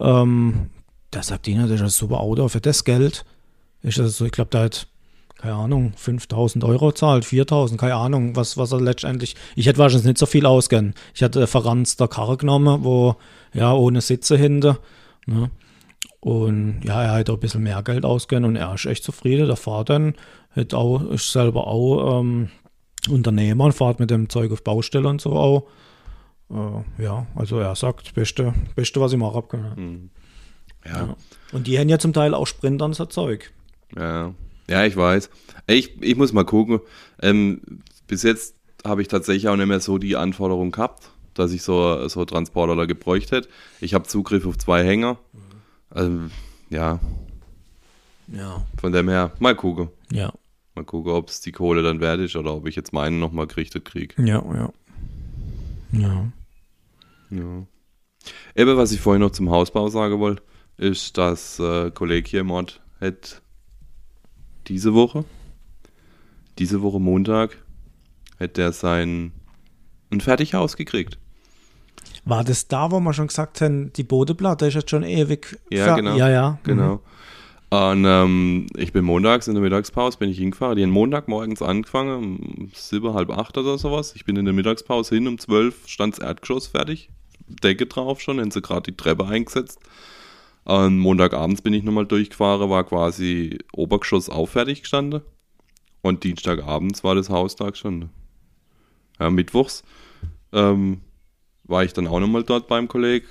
Ähm, 0.00 0.70
der 1.12 1.22
sagt 1.22 1.48
ihnen, 1.48 1.62
das 1.62 1.72
ist 1.72 1.82
ein 1.82 1.88
super 1.88 2.20
Auto 2.20 2.48
für 2.48 2.60
das 2.60 2.84
Geld. 2.84 3.24
Ist 3.82 3.98
das 3.98 4.16
so, 4.16 4.26
ich 4.26 4.32
glaube, 4.32 4.50
der 4.50 4.62
hat, 4.62 4.88
keine 5.38 5.54
Ahnung, 5.54 5.92
5000 5.96 6.64
Euro 6.64 6.90
zahlt, 6.92 7.24
4000, 7.24 7.80
keine 7.80 7.94
Ahnung, 7.94 8.34
was, 8.34 8.56
was 8.56 8.72
er 8.72 8.80
letztendlich. 8.80 9.36
Ich 9.54 9.66
hätte 9.66 9.78
wahrscheinlich 9.78 10.06
nicht 10.06 10.18
so 10.18 10.26
viel 10.26 10.44
ausgehen. 10.46 10.94
Ich 11.14 11.22
hatte 11.22 11.46
verranzter 11.46 12.08
Karre 12.08 12.36
genommen, 12.36 12.82
wo, 12.82 13.16
ja, 13.54 13.72
ohne 13.72 14.00
Sitze 14.00 14.36
hinter. 14.36 14.80
Ne? 15.26 15.50
Und 16.20 16.80
ja, 16.82 17.04
er 17.04 17.22
auch 17.30 17.34
ein 17.34 17.40
bisschen 17.40 17.62
mehr 17.62 17.82
Geld 17.84 18.04
ausgegeben 18.04 18.46
und 18.46 18.56
er 18.56 18.74
ist 18.74 18.86
echt 18.86 19.04
zufrieden. 19.04 19.46
Der 19.46 19.56
Vater 19.56 20.12
hat 20.50 20.74
auch, 20.74 21.08
ist 21.10 21.30
selber 21.30 21.68
auch 21.68 22.20
ähm, 22.20 22.48
Unternehmer 23.08 23.66
und 23.66 23.72
fährt 23.72 24.00
mit 24.00 24.10
dem 24.10 24.28
Zeug 24.28 24.50
auf 24.50 24.64
Baustelle 24.64 25.08
und 25.08 25.20
so 25.20 25.34
auch. 25.34 25.68
Äh, 26.50 27.04
ja, 27.04 27.28
also 27.36 27.60
er 27.60 27.76
sagt, 27.76 28.12
Beste, 28.14 28.54
Beste, 28.74 29.00
was 29.00 29.12
ich 29.12 29.18
machen 29.18 29.36
habe 29.36 29.46
können. 29.46 29.76
Hm. 29.76 30.10
Ja. 30.84 31.06
Ja. 31.06 31.16
Und 31.52 31.68
die 31.68 31.78
haben 31.78 31.88
ja 31.88 32.00
zum 32.00 32.12
Teil 32.12 32.34
auch 32.34 32.46
Sprintern 32.46 32.92
so 32.92 33.06
Zeug. 33.06 33.52
Ja, 33.96 34.34
ja, 34.68 34.84
ich 34.84 34.96
weiß. 34.96 35.30
Ich, 35.66 36.00
ich 36.02 36.16
muss 36.16 36.32
mal 36.32 36.44
gucken. 36.44 36.80
Ähm, 37.20 37.60
bis 38.06 38.22
jetzt 38.22 38.54
habe 38.84 39.02
ich 39.02 39.08
tatsächlich 39.08 39.48
auch 39.48 39.56
nicht 39.56 39.66
mehr 39.66 39.80
so 39.80 39.98
die 39.98 40.16
Anforderung 40.16 40.70
gehabt, 40.70 41.10
dass 41.34 41.52
ich 41.52 41.62
so, 41.62 42.06
so 42.08 42.24
Transporter 42.24 42.76
da 42.76 42.84
gebräucht 42.86 43.32
hätte. 43.32 43.48
Ich 43.80 43.94
habe 43.94 44.06
Zugriff 44.06 44.46
auf 44.46 44.56
zwei 44.58 44.84
Hänger. 44.84 45.18
Ähm, 45.94 46.30
ja, 46.70 47.00
Ja. 48.28 48.64
von 48.80 48.92
dem 48.92 49.08
her, 49.08 49.32
mal 49.38 49.54
gucken. 49.56 49.88
Ja. 50.12 50.32
Mal 50.74 50.84
gucken, 50.84 51.12
ob 51.12 51.28
es 51.28 51.40
die 51.40 51.52
Kohle 51.52 51.82
dann 51.82 52.00
wert 52.00 52.20
ist 52.20 52.36
oder 52.36 52.54
ob 52.54 52.66
ich 52.68 52.76
jetzt 52.76 52.92
meinen 52.92 53.18
nochmal 53.18 53.46
gerichtet 53.46 53.84
kriege. 53.84 54.14
Ja, 54.22 54.42
ja. 54.54 54.72
Ja. 55.92 56.32
Ja. 57.30 57.66
Eben, 58.54 58.76
was 58.76 58.92
ich 58.92 59.00
vorhin 59.00 59.22
noch 59.22 59.30
zum 59.30 59.50
Hausbau 59.50 59.88
sagen 59.88 60.18
wollte, 60.18 60.42
ist, 60.76 61.16
dass 61.18 61.58
äh, 61.58 61.90
Kollege 61.90 62.28
hier 62.28 62.40
im 62.40 62.50
Ort 62.50 62.80
hat 63.00 63.42
diese 64.68 64.94
Woche, 64.94 65.24
diese 66.58 66.82
Woche 66.82 67.00
Montag, 67.00 67.56
hätte 68.38 68.62
er 68.62 68.72
sein 68.72 69.32
ein 70.10 70.20
Fertighaus 70.20 70.76
gekriegt. 70.76 71.18
War 72.24 72.44
das 72.44 72.68
da, 72.68 72.90
wo 72.90 73.00
wir 73.00 73.12
schon 73.12 73.28
gesagt 73.28 73.60
haben, 73.60 73.92
die 73.94 74.02
Bodenplatte 74.02 74.66
ist 74.66 74.74
jetzt 74.74 74.90
schon 74.90 75.02
ewig. 75.02 75.58
Ja, 75.70 75.96
genau. 75.96 76.16
Ja, 76.16 76.28
ja. 76.28 76.58
Genau. 76.62 77.00
Und 77.70 78.04
ähm, 78.06 78.66
ich 78.76 78.92
bin 78.92 79.04
montags 79.04 79.46
in 79.46 79.54
der 79.54 79.62
Mittagspause, 79.62 80.18
bin 80.18 80.30
ich 80.30 80.38
hingefahren. 80.38 80.76
Die 80.76 80.82
haben 80.82 80.90
Montagmorgens 80.90 81.60
angefangen, 81.60 82.16
um 82.16 82.70
sieben, 82.74 83.12
halb 83.12 83.30
acht 83.30 83.58
oder 83.58 83.76
sowas. 83.76 84.14
Ich 84.16 84.24
bin 84.24 84.36
in 84.36 84.46
der 84.46 84.54
Mittagspause 84.54 85.14
hin, 85.14 85.28
um 85.28 85.38
zwölf 85.38 85.86
stand 85.86 86.14
das 86.14 86.24
Erdgeschoss 86.24 86.68
fertig. 86.68 87.10
Decke 87.46 87.86
drauf 87.86 88.20
schon, 88.20 88.40
haben 88.40 88.50
sie 88.50 88.62
gerade 88.62 88.90
die 88.90 88.96
Treppe 88.96 89.26
eingesetzt. 89.26 89.80
Und 90.68 90.98
Montagabends 90.98 91.62
bin 91.62 91.72
ich 91.72 91.82
nochmal 91.82 92.04
durchgefahren, 92.04 92.68
war 92.68 92.84
quasi 92.84 93.58
Obergeschoss 93.72 94.28
auch 94.28 94.50
fertig 94.50 94.82
gestanden. 94.82 95.22
Und 96.02 96.24
Dienstagabends 96.24 97.02
war 97.02 97.14
das 97.14 97.30
Haus 97.30 97.56
da 97.56 97.70
gestanden. 97.70 98.10
Ja, 99.18 99.30
mittwochs 99.30 99.82
ähm, 100.52 101.00
war 101.64 101.84
ich 101.84 101.94
dann 101.94 102.06
auch 102.06 102.20
nochmal 102.20 102.44
dort 102.44 102.68
beim 102.68 102.86
Kollegen. 102.86 103.26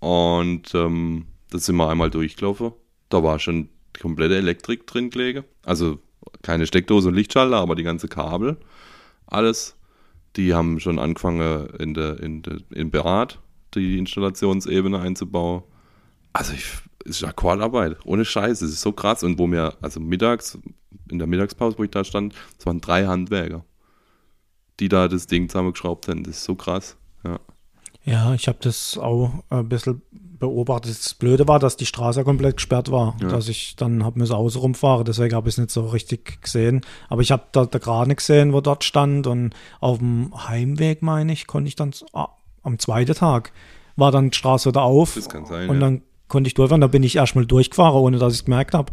Und 0.00 0.74
ähm, 0.74 1.26
da 1.50 1.58
sind 1.58 1.76
wir 1.76 1.88
einmal 1.88 2.10
durchgelaufen. 2.10 2.72
Da 3.10 3.22
war 3.22 3.38
schon 3.38 3.68
die 3.94 4.00
komplette 4.00 4.36
Elektrik 4.36 4.88
drin 4.88 5.10
gelegen. 5.10 5.44
Also 5.64 6.00
keine 6.42 6.66
Steckdose 6.66 7.10
und 7.10 7.14
Lichtschalter, 7.14 7.58
aber 7.58 7.76
die 7.76 7.84
ganze 7.84 8.08
Kabel. 8.08 8.56
Alles. 9.26 9.76
Die 10.34 10.52
haben 10.52 10.80
schon 10.80 10.98
angefangen 10.98 11.68
in 11.78 11.94
der, 11.94 12.18
in 12.18 12.42
der, 12.42 12.58
in 12.70 12.90
Berat 12.90 13.38
die 13.74 13.98
Installationsebene 13.98 14.98
einzubauen. 14.98 15.62
Also 16.38 16.52
ich, 16.54 16.64
es 17.04 17.10
ist 17.16 17.20
ja 17.22 17.32
Qualarbeit. 17.32 17.96
Ohne 18.04 18.24
Scheiß. 18.24 18.62
Es 18.62 18.70
ist 18.72 18.80
so 18.80 18.92
krass. 18.92 19.22
Und 19.22 19.38
wo 19.38 19.46
mir, 19.46 19.74
also 19.80 20.00
mittags, 20.00 20.58
in 21.10 21.18
der 21.18 21.26
Mittagspause, 21.26 21.78
wo 21.78 21.84
ich 21.84 21.90
da 21.90 22.04
stand, 22.04 22.34
es 22.58 22.66
waren 22.66 22.80
drei 22.80 23.06
Handwerker, 23.06 23.64
die 24.80 24.88
da 24.88 25.08
das 25.08 25.26
Ding 25.26 25.48
zusammengeschraubt 25.48 26.08
haben. 26.08 26.24
Das 26.24 26.36
ist 26.38 26.44
so 26.44 26.54
krass. 26.54 26.96
Ja. 27.24 27.38
Ja, 28.04 28.34
ich 28.34 28.46
habe 28.46 28.58
das 28.60 28.96
auch 28.98 29.30
ein 29.50 29.68
bisschen 29.68 30.00
beobachtet. 30.12 30.90
Das 30.92 31.14
Blöde 31.14 31.48
war, 31.48 31.58
dass 31.58 31.76
die 31.76 31.86
Straße 31.86 32.22
komplett 32.22 32.56
gesperrt 32.56 32.90
war, 32.92 33.16
Ja. 33.20 33.28
dass 33.28 33.48
ich 33.48 33.74
dann 33.74 34.04
habe 34.04 34.18
müssen 34.18 34.34
außen 34.34 34.60
rumfahren, 34.60 35.04
deswegen 35.04 35.34
habe 35.34 35.48
ich 35.48 35.54
es 35.54 35.58
nicht 35.58 35.70
so 35.70 35.86
richtig 35.88 36.40
gesehen. 36.42 36.82
Aber 37.08 37.22
ich 37.22 37.32
habe 37.32 37.44
da 37.52 37.64
der 37.66 37.80
Krane 37.80 38.14
gesehen, 38.14 38.52
wo 38.52 38.60
dort 38.60 38.84
stand 38.84 39.26
und 39.26 39.54
auf 39.80 39.98
dem 39.98 40.32
Heimweg, 40.46 41.02
meine 41.02 41.32
ich, 41.32 41.46
konnte 41.46 41.68
ich 41.68 41.74
dann 41.74 41.92
ah, 42.12 42.28
am 42.62 42.78
zweiten 42.78 43.14
Tag 43.14 43.52
war 43.96 44.12
dann 44.12 44.30
die 44.30 44.36
Straße 44.36 44.68
wieder 44.68 44.82
auf 44.82 45.14
Das 45.14 45.28
kann 45.28 45.46
sein. 45.46 45.68
und 45.70 45.76
ja. 45.76 45.80
dann 45.80 46.02
konnte 46.28 46.48
ich 46.48 46.54
durchfahren. 46.54 46.80
Da 46.80 46.86
bin 46.88 47.02
ich 47.02 47.16
erstmal 47.16 47.46
durchgefahren, 47.46 47.94
ohne 47.94 48.18
dass 48.18 48.32
ich 48.34 48.40
es 48.40 48.44
gemerkt 48.44 48.74
habe, 48.74 48.92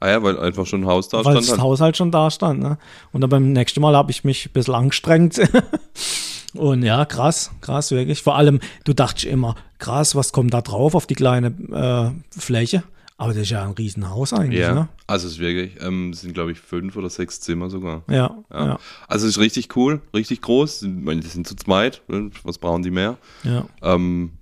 ah 0.00 0.08
ja, 0.10 0.22
weil 0.22 0.38
einfach 0.38 0.66
schon 0.66 0.82
ein 0.82 0.86
Haus 0.86 1.08
da 1.08 1.18
weil 1.18 1.32
stand. 1.34 1.38
das 1.38 1.50
Halt. 1.52 1.60
Haus 1.60 1.80
halt 1.80 1.96
schon 1.96 2.10
da 2.10 2.30
stand. 2.30 2.60
Ne? 2.60 2.78
Und 3.12 3.20
dann 3.20 3.30
beim 3.30 3.52
nächsten 3.52 3.80
Mal 3.80 3.96
habe 3.96 4.10
ich 4.10 4.24
mich 4.24 4.46
ein 4.46 4.52
bisschen 4.52 4.74
angestrengt. 4.74 5.40
Und 6.54 6.82
ja, 6.84 7.04
krass, 7.04 7.50
krass, 7.60 7.90
wirklich. 7.90 8.22
Vor 8.22 8.36
allem, 8.36 8.60
du 8.84 8.92
dachtest 8.92 9.24
immer, 9.26 9.56
krass, 9.78 10.14
was 10.14 10.32
kommt 10.32 10.54
da 10.54 10.60
drauf 10.60 10.94
auf 10.94 11.06
die 11.06 11.14
kleine 11.16 11.48
äh, 11.48 12.38
Fläche? 12.38 12.84
Aber 13.16 13.32
das 13.32 13.42
ist 13.42 13.50
ja 13.50 13.62
ein 13.64 13.70
Riesenhaus 13.72 14.32
eigentlich, 14.32 14.60
Ja, 14.60 14.74
ne? 14.74 14.88
also 15.06 15.26
es 15.28 15.34
ist 15.34 15.38
wirklich, 15.38 15.80
ähm, 15.80 16.10
es 16.10 16.20
sind 16.22 16.34
glaube 16.34 16.50
ich 16.52 16.58
fünf 16.58 16.96
oder 16.96 17.08
sechs 17.10 17.40
Zimmer 17.40 17.70
sogar. 17.70 18.02
Ja, 18.08 18.36
Ja. 18.52 18.66
ja, 18.66 18.78
Also 19.06 19.26
es 19.26 19.36
ist 19.36 19.40
richtig 19.40 19.76
cool, 19.76 20.00
richtig 20.14 20.42
groß. 20.42 20.82
Ich 20.82 20.88
meine, 20.90 21.20
die 21.20 21.28
sind 21.28 21.46
zu 21.46 21.54
zweit. 21.54 22.02
Was 22.42 22.58
brauchen 22.58 22.82
die 22.82 22.90
mehr? 22.90 23.16
ja. 23.44 23.64
Ähm, 23.82 24.32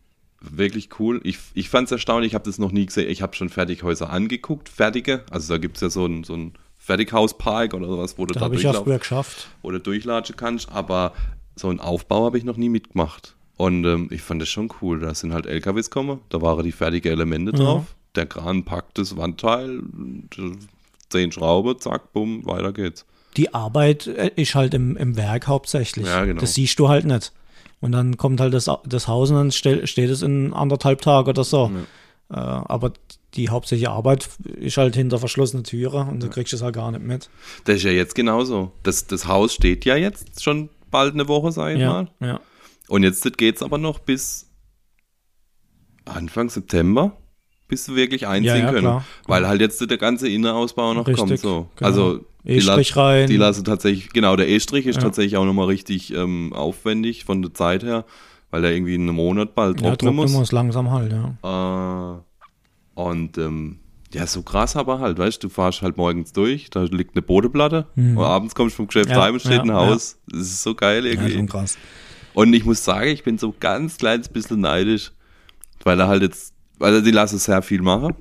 wirklich 0.51 0.89
cool. 0.99 1.21
Ich, 1.25 1.39
ich 1.55 1.69
fand 1.69 1.87
es 1.87 1.93
erstaunlich, 1.93 2.31
ich 2.33 2.35
habe 2.35 2.45
das 2.45 2.59
noch 2.59 2.73
nie 2.73 2.87
gesehen. 2.87 3.09
Ich 3.11 3.23
habe 3.23 3.35
schon 3.37 3.49
Fertighäuser 3.49 4.11
angeguckt, 4.11 4.69
fertige. 4.69 5.25
Also 5.31 5.53
da 5.55 5.59
gibt 5.59 5.77
es 5.77 5.81
ja 5.83 5.91
so 5.91 6.07
ein, 6.07 6.25
so 6.25 6.35
ein 6.35 6.53
Fertighauspark 6.79 7.75
oder 7.75 7.87
sowas, 7.87 8.19
wo 8.19 8.27
du 8.27 8.35
Da 8.35 8.41
da, 8.41 8.45
habe 8.47 8.57
ich 8.57 8.63
ja 8.63 8.73
durchlaufen 8.73 8.99
geschafft. 8.99 9.49
oder 9.63 9.79
durchlatschen 9.79 10.37
kannst. 10.37 10.71
Aber 10.73 11.13
so 11.57 11.69
einen 11.69 11.81
Aufbau 11.81 12.25
habe 12.25 12.39
ich 12.39 12.45
noch 12.45 12.57
nie 12.57 12.69
mitgemacht. 12.69 13.35
Und 13.57 13.85
ähm, 13.85 14.09
ich 14.11 14.23
fand 14.23 14.43
das 14.43 14.49
schon 14.49 14.71
cool. 14.81 15.01
Da 15.01 15.15
sind 15.15 15.33
halt 15.33 15.47
LKWs 15.47 15.91
gekommen, 15.91 16.21
da 16.31 16.41
waren 16.43 16.65
die 16.65 16.73
fertigen 16.73 17.13
Elemente 17.13 17.53
Ja. 17.53 17.59
drauf. 17.59 17.95
Der 18.17 18.27
Kran 18.27 18.65
packt 18.65 18.99
das 18.99 19.17
Wandteil, 19.17 19.81
zehn 21.09 21.33
Schrauben, 21.33 21.79
zack, 21.79 22.13
bumm, 22.13 22.45
weiter 22.47 22.73
geht's. 22.73 23.05
Die 23.37 23.55
Arbeit 23.55 24.07
äh, 24.07 24.31
ist 24.37 24.55
halt 24.55 24.75
im, 24.75 24.97
im 24.97 25.17
Werk 25.17 25.47
hauptsächlich. 25.47 26.07
Ja, 26.07 26.25
genau. 26.25 26.41
Das 26.41 26.55
siehst 26.55 26.79
du 26.79 26.89
halt 26.89 27.07
nicht. 27.07 27.33
Und 27.83 27.93
dann 27.93 28.17
kommt 28.17 28.41
halt 28.41 28.55
das, 28.55 28.71
das 28.87 29.09
Haus 29.09 29.29
und 29.31 29.37
dann 29.37 29.51
stell, 29.53 29.87
steht 29.87 30.09
es 30.09 30.23
in 30.23 30.55
anderthalb 30.55 31.03
Tagen 31.03 31.29
oder 31.29 31.45
so. 31.45 31.71
Äh, 32.31 32.37
aber 32.37 32.93
die 33.35 33.49
hauptsächliche 33.51 33.91
Arbeit 33.91 34.29
ist 34.45 34.77
halt 34.79 34.95
hinter 34.95 35.19
verschlossenen 35.19 35.65
Türen 35.65 36.09
und 36.09 36.23
du 36.23 36.29
kriegst 36.31 36.53
es 36.55 36.63
halt 36.63 36.75
gar 36.75 36.91
nicht 36.93 37.03
mit. 37.05 37.29
Das 37.65 37.77
ist 37.77 37.83
ja 37.83 37.91
jetzt 37.91 38.15
genauso. 38.15 38.73
Das, 38.85 39.07
das 39.07 39.27
Haus 39.27 39.53
steht 39.55 39.85
ja 39.85 39.97
jetzt 39.97 40.43
schon 40.43 40.71
bald 40.91 41.13
eine 41.15 41.29
Woche, 41.29 41.53
sag 41.53 41.75
ich 41.75 41.81
Ja, 41.81 41.93
mal. 41.93 42.09
ja. 42.21 42.41
Und 42.89 43.03
jetzt 43.03 43.37
geht's 43.37 43.63
aber 43.63 43.79
noch 43.79 43.99
bis 43.99 44.49
Anfang 46.05 46.51
September, 46.51 47.17
bis 47.73 47.89
wirklich 47.95 48.27
einziehen 48.27 48.45
Ja, 48.49 48.57
ja, 48.57 48.67
können. 48.67 48.81
klar. 48.81 49.05
Weil 49.27 49.49
halt 49.49 49.63
jetzt 49.63 49.81
der 49.91 49.97
ganze 49.97 50.29
Innenausbau 50.29 50.93
noch 50.93 51.07
Richtig, 51.07 51.27
kommt. 51.27 51.39
So. 51.41 51.69
genau. 51.77 51.89
Also 51.89 52.21
die, 52.45 52.61
la 52.61 52.75
rein. 52.95 53.27
die 53.29 53.37
lassen 53.39 53.65
tatsächlich, 53.65 54.11
genau, 54.13 54.37
der 54.37 54.47
E-Strich 54.49 54.87
ist 54.87 54.97
Ja. 54.97 55.03
tatsächlich 55.03 55.39
auch 55.39 55.47
nochmal 55.47 55.67
richtig 55.69 56.13
ähm, 56.13 56.53
aufwendig 56.53 57.25
von 57.25 57.41
der 57.41 57.55
Zeit 57.55 57.83
her, 57.83 58.05
weil 58.51 58.61
der 58.61 58.73
irgendwie 58.75 58.95
in 58.97 59.03
einem 59.03 59.15
Monat 59.17 59.55
bald 59.55 59.81
ja, 59.81 59.89
trocknen 59.97 60.15
muss. 60.17 60.33
muss 60.33 60.53
langsam 60.53 60.91
halt, 60.91 61.13
ja. 61.13 62.17
Äh, 62.17 62.21
und 63.01 63.39
ähm, 63.39 63.79
ja, 64.13 64.27
so 64.27 64.43
krass 64.43 64.77
aber 64.77 64.99
halt, 65.01 65.17
weißt 65.19 65.43
du, 65.43 65.49
du 65.49 65.55
fahrst 65.55 65.81
halt 65.81 65.97
morgens 65.97 66.33
durch, 66.35 66.69
da 66.69 66.83
liegt 66.83 67.15
eine 67.17 67.23
Bodenplatte 67.23 67.87
und 67.97 68.19
abends 68.19 68.55
kommst 68.55 68.75
du 68.75 68.77
vom 68.83 68.87
Geschäft 68.89 69.09
Mhm. 69.09 69.15
Ja, 69.15 69.23
heim 69.23 69.33
und 69.35 69.41
steht 69.41 69.53
ja, 69.53 69.63
ein 69.63 69.73
Haus. 69.73 70.19
Das 70.29 70.41
ist 70.41 70.63
so 70.63 70.75
geil 70.75 71.07
Ja, 71.07 71.13
irgendwie. 71.13 71.33
schon 71.33 71.49
krass. 71.49 71.79
und 72.35 72.53
ich 72.53 72.67
muss 72.67 72.85
sagen, 72.85 73.09
ich 73.09 73.23
bin 73.25 73.39
so 73.39 73.55
ganz 73.59 73.97
kleines 73.97 74.29
bisschen 74.29 74.61
neidisch, 74.61 75.13
weil 75.85 75.99
er 75.99 76.09
halt 76.09 76.21
jetzt, 76.23 76.53
er 76.91 77.03
die 77.03 77.11
lasse 77.11 77.39
sehr 77.39 77.63
viel 77.63 77.83
machen. 77.83 78.15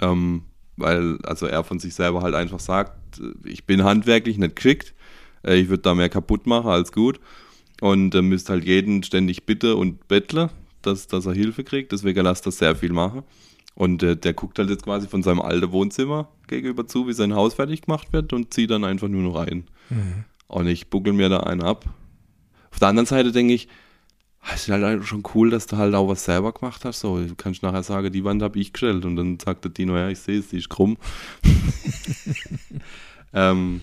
Ähm, 0.00 0.42
weil, 0.76 1.18
also 1.22 1.46
er 1.46 1.64
von 1.64 1.78
sich 1.78 1.94
selber 1.94 2.22
halt 2.22 2.34
einfach 2.34 2.60
sagt, 2.60 3.20
ich 3.44 3.64
bin 3.64 3.84
handwerklich 3.84 4.38
nicht 4.38 4.56
geschickt, 4.56 4.94
äh, 5.42 5.56
ich 5.56 5.68
würde 5.68 5.82
da 5.82 5.94
mehr 5.94 6.08
kaputt 6.08 6.46
machen 6.46 6.70
als 6.70 6.92
gut. 6.92 7.20
Und 7.80 8.14
äh, 8.14 8.22
müsst 8.22 8.50
halt 8.50 8.64
jeden 8.64 9.02
ständig 9.02 9.44
bitte 9.46 9.76
und 9.76 10.08
bettle, 10.08 10.50
dass, 10.82 11.08
dass 11.08 11.26
er 11.26 11.34
Hilfe 11.34 11.64
kriegt, 11.64 11.92
deswegen 11.92 12.24
lasst 12.24 12.46
er 12.46 12.52
sehr 12.52 12.74
viel 12.76 12.92
machen. 12.92 13.22
Und 13.74 14.02
äh, 14.02 14.16
der 14.16 14.32
guckt 14.32 14.58
halt 14.58 14.70
jetzt 14.70 14.84
quasi 14.84 15.06
von 15.06 15.22
seinem 15.22 15.42
alten 15.42 15.70
Wohnzimmer 15.72 16.28
gegenüber 16.46 16.86
zu, 16.86 17.06
wie 17.06 17.12
sein 17.12 17.34
Haus 17.34 17.54
fertig 17.54 17.82
gemacht 17.82 18.12
wird 18.12 18.32
und 18.32 18.54
zieht 18.54 18.70
dann 18.70 18.84
einfach 18.84 19.08
nur 19.08 19.22
noch 19.22 19.36
ein. 19.36 19.64
Und 20.48 20.66
ich 20.66 20.88
buckel 20.88 21.12
mir 21.12 21.28
da 21.28 21.40
einen 21.40 21.62
ab. 21.62 21.84
Auf 22.70 22.78
der 22.78 22.88
anderen 22.88 23.06
Seite 23.06 23.32
denke 23.32 23.52
ich, 23.52 23.68
es 24.54 24.68
ist 24.68 24.70
halt 24.70 25.04
schon 25.04 25.22
cool, 25.34 25.50
dass 25.50 25.66
du 25.66 25.76
halt 25.76 25.94
auch 25.94 26.08
was 26.08 26.24
selber 26.24 26.52
gemacht 26.52 26.84
hast. 26.84 27.00
So, 27.00 27.18
du 27.20 27.34
kannst 27.34 27.62
nachher 27.62 27.82
sagen, 27.82 28.12
die 28.12 28.24
Wand 28.24 28.42
habe 28.42 28.58
ich 28.58 28.72
gestellt. 28.72 29.04
Und 29.04 29.16
dann 29.16 29.38
sagt 29.38 29.64
der 29.64 29.70
Dino, 29.72 29.96
ja, 29.96 30.08
ich 30.08 30.18
sehe 30.18 30.38
es, 30.38 30.48
die 30.48 30.58
ist 30.58 30.68
krumm. 30.68 30.96
ähm, 33.32 33.80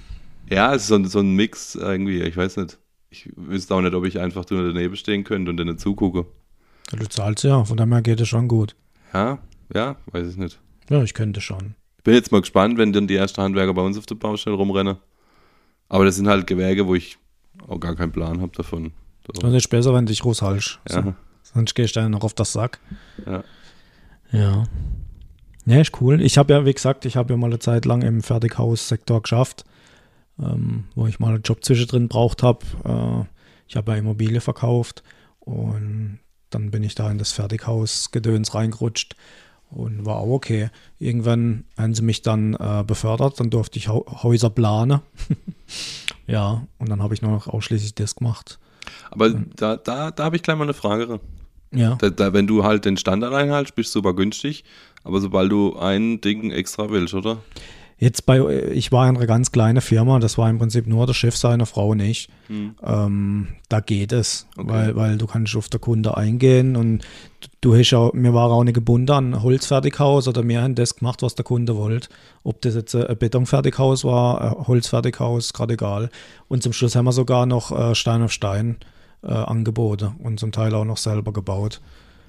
ja, 0.50 0.74
es 0.74 0.84
ist 0.84 0.88
so, 0.90 0.96
ein- 0.96 1.06
so 1.06 1.20
ein 1.20 1.36
Mix 1.36 1.76
irgendwie, 1.76 2.22
ich 2.22 2.38
weiß 2.38 2.58
nicht. 2.58 2.78
Ich 3.10 3.30
wüsste 3.36 3.76
auch 3.76 3.82
nicht, 3.82 3.94
ob 3.94 4.06
ich 4.06 4.20
einfach 4.20 4.50
nur 4.50 4.64
daneben 4.74 4.96
stehen 4.96 5.24
könnte 5.24 5.52
und 5.52 5.58
denen 5.58 5.78
zugucke. 5.78 6.26
Du 6.92 7.06
zahlst 7.08 7.44
ja, 7.44 7.64
von 7.64 7.78
daher 7.78 8.02
geht 8.02 8.20
es 8.20 8.28
schon 8.28 8.48
gut. 8.48 8.76
Ja, 9.14 9.40
ja, 9.74 9.96
weiß 10.12 10.28
ich 10.30 10.38
nicht. 10.38 10.60
Ja, 10.90 11.04
ich 11.04 11.14
könnte 11.14 11.40
schon. 11.42 11.76
Ich 11.98 12.04
bin 12.04 12.16
jetzt 12.16 12.32
mal 12.32 12.42
gespannt, 12.42 12.78
wenn 12.78 12.92
dann 12.92 13.08
die 13.08 13.16
ersten 13.16 13.42
Handwerker 13.42 13.74
bei 13.74 13.82
uns 13.84 13.98
auf 13.98 14.06
der 14.06 14.16
Baustelle 14.16 14.56
rumrennen. 14.56 14.98
Aber 15.90 16.06
das 16.06 16.16
sind 16.16 16.28
halt 16.28 16.48
Gewerke, 16.48 16.88
wo 16.88 16.96
ich 16.96 17.18
auch 17.68 17.80
gar 17.80 17.96
keinen 17.96 18.12
Plan 18.12 18.42
habe 18.42 18.52
davon. 18.56 18.92
So. 19.28 19.42
Das 19.42 19.54
ist 19.54 19.70
besser, 19.70 19.94
wenn 19.94 20.06
dich 20.06 20.26
raushalst. 20.26 20.80
Ja. 20.90 21.04
So. 21.04 21.14
Sonst 21.54 21.76
gehst 21.76 21.96
du 21.96 22.02
dann 22.02 22.12
noch 22.12 22.24
auf 22.24 22.34
das 22.34 22.54
Sack. 22.54 22.80
Ja. 23.26 23.44
Ja. 24.32 24.64
Ja, 25.66 25.80
ist 25.80 26.02
cool. 26.02 26.22
Ich 26.22 26.38
habe 26.38 26.54
ja, 26.54 26.66
wie 26.66 26.74
gesagt, 26.74 27.06
ich 27.06 27.16
habe 27.16 27.34
ja 27.34 27.38
mal 27.38 27.48
eine 27.48 27.60
Zeit 27.60 27.86
lang 27.86 28.02
im 28.02 28.22
Fertighaussektor 28.22 29.22
geschafft, 29.22 29.64
ähm, 30.40 30.86
wo 30.96 31.08
ich 31.08 31.20
mal 31.20 31.34
einen 31.34 31.44
Job 31.44 31.64
zwischendrin 31.64 32.10
braucht 32.10 32.44
habe. 32.44 32.66
Äh, 32.84 33.26
ich 33.68 33.78
habe 33.78 33.94
ja 33.94 33.98
Immobilie 33.98 34.42
verkauft 34.42 35.04
und 35.40 36.20
dann 36.50 36.70
bin 36.72 36.84
ich 36.84 36.96
da 36.96 37.10
in 37.10 37.18
das 37.18 37.32
Fertighausgedöns 37.32 38.54
reingerutscht 38.54 39.16
und 39.70 40.06
war 40.06 40.18
auch 40.18 40.32
okay. 40.32 40.70
Irgendwann 41.00 41.64
haben 41.78 41.96
sie 41.96 42.02
mich 42.02 42.22
dann 42.22 42.56
äh, 42.56 42.84
befördert, 42.86 43.40
dann 43.40 43.50
durfte 43.50 43.80
ich 43.80 43.88
Häuser 43.88 44.50
planen. 44.50 45.00
ja, 46.28 46.68
und 46.78 46.90
dann 46.90 47.02
habe 47.02 47.14
ich 47.14 47.22
nur 47.22 47.32
noch 47.32 47.48
ausschließlich 47.48 47.96
das 47.96 48.16
gemacht. 48.16 48.60
Aber 49.12 49.30
da, 49.30 49.78
da, 49.78 50.12
da 50.12 50.24
habe 50.24 50.36
ich 50.36 50.44
gleich 50.44 50.58
mal 50.58 50.64
eine 50.64 50.74
Frage. 50.74 51.20
Ja. 51.72 51.96
Da, 51.96 52.10
da, 52.10 52.34
wenn 52.34 52.48
du 52.48 52.64
halt 52.64 52.86
den 52.86 52.98
Standard 52.98 53.34
einhaltst, 53.34 53.76
bist 53.76 53.94
du 53.94 54.00
super 54.00 54.14
günstig. 54.14 54.64
Aber 55.04 55.20
sobald 55.20 55.52
du 55.52 55.78
ein 55.78 56.22
Ding 56.22 56.52
extra 56.52 56.90
willst, 56.90 57.14
oder? 57.14 57.40
Jetzt 58.04 58.26
bei, 58.26 58.40
ich 58.74 58.92
war 58.92 59.08
in 59.08 59.16
einer 59.16 59.26
ganz 59.28 59.54
kleinen 59.54 59.80
Firma, 59.80 60.20
das 60.20 60.38
war 60.38 60.50
im 60.50 60.58
Prinzip 60.60 60.88
nur 60.88 61.06
der 61.08 61.14
Chef, 61.14 61.38
seine 61.38 61.66
Frau 61.66 61.90
und 61.90 62.02
ich. 62.02 62.28
Ähm, 62.50 63.48
da 63.70 63.80
geht 63.80 64.12
es, 64.12 64.46
Okay. 64.58 64.68
weil, 64.70 64.96
weil 64.98 65.18
du 65.18 65.26
kannst 65.26 65.56
auf 65.56 65.70
den 65.70 65.80
Kunde 65.80 66.18
eingehen 66.18 66.76
und 66.76 67.04
du 67.62 67.76
hast 67.78 67.94
auch, 67.94 68.12
mir 68.14 68.34
war 68.34 68.52
auch 68.52 68.64
nicht 68.66 68.74
gebunden 68.74 69.12
an 69.12 69.34
ein 69.34 69.42
Holzfertighaus 69.44 70.28
oder 70.28 70.46
wir 70.46 70.62
haben 70.62 70.76
das 70.76 70.98
gemacht, 70.98 71.22
was 71.22 71.36
der 71.36 71.46
Kunde 71.46 71.78
wollte. 71.78 72.10
Ob 72.44 72.62
das 72.62 72.76
jetzt 72.76 72.94
ein 72.94 73.18
Betonfertighaus 73.18 74.04
war, 74.04 74.42
ein 74.42 74.68
Holzfertighaus, 74.68 75.54
gerade 75.54 75.76
egal. 75.76 76.10
Und 76.50 76.62
zum 76.62 76.74
Schluss 76.74 76.96
haben 76.98 77.06
wir 77.06 77.14
sogar 77.14 77.46
noch 77.46 77.72
äh, 77.72 77.96
Stein 77.96 78.22
auf 78.22 78.34
Stein 78.34 78.78
äh, 79.24 79.28
angeboten 79.32 80.16
und 80.22 80.40
zum 80.42 80.52
Teil 80.52 80.76
auch 80.76 80.86
noch 80.86 80.98
selber 80.98 81.32
gebaut. 81.32 81.80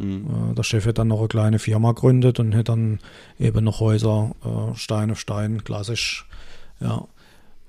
Äh, 0.00 0.54
Der 0.54 0.62
Chef 0.62 0.86
hat 0.86 0.98
dann 0.98 1.08
noch 1.08 1.18
eine 1.20 1.28
kleine 1.28 1.58
Firma 1.58 1.92
gegründet 1.92 2.40
und 2.40 2.54
hat 2.54 2.68
dann 2.68 2.98
eben 3.38 3.64
noch 3.64 3.80
Häuser, 3.80 4.34
äh, 4.44 4.76
Stein 4.76 5.10
auf 5.10 5.20
Stein, 5.20 5.64
klassisch. 5.64 6.26
Ja, 6.80 7.06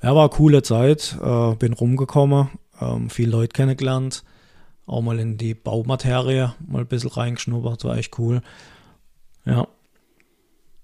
ja 0.02 0.16
war 0.16 0.24
eine 0.24 0.30
coole 0.30 0.62
Zeit. 0.64 1.18
Äh, 1.22 1.56
bin 1.56 1.74
rumgekommen, 1.74 2.50
ähm, 2.82 3.10
viele 3.10 3.32
Leute 3.32 3.54
kennengelernt, 3.54 4.24
auch 4.86 5.02
mal 5.02 5.20
in 5.20 5.38
die 5.38 5.54
Baumaterie 5.54 6.50
mal 6.68 6.82
ein 6.82 6.88
bisschen 6.88 7.10
reingeschnuppert, 7.12 7.84
war 7.86 7.98
echt 7.98 8.18
cool. 8.20 8.42
Ja, 9.46 9.68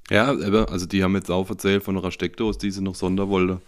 Ja, 0.10 0.28
also 0.28 0.86
die 0.86 1.04
haben 1.04 1.16
jetzt 1.16 1.32
auch 1.32 1.50
erzählt 1.50 1.84
von 1.84 1.98
einer 1.98 2.12
Steckdose, 2.12 2.60
die 2.60 2.72
sie 2.72 2.82
noch 2.82 2.96
sonder 2.96 3.30
wollte, 3.30 3.62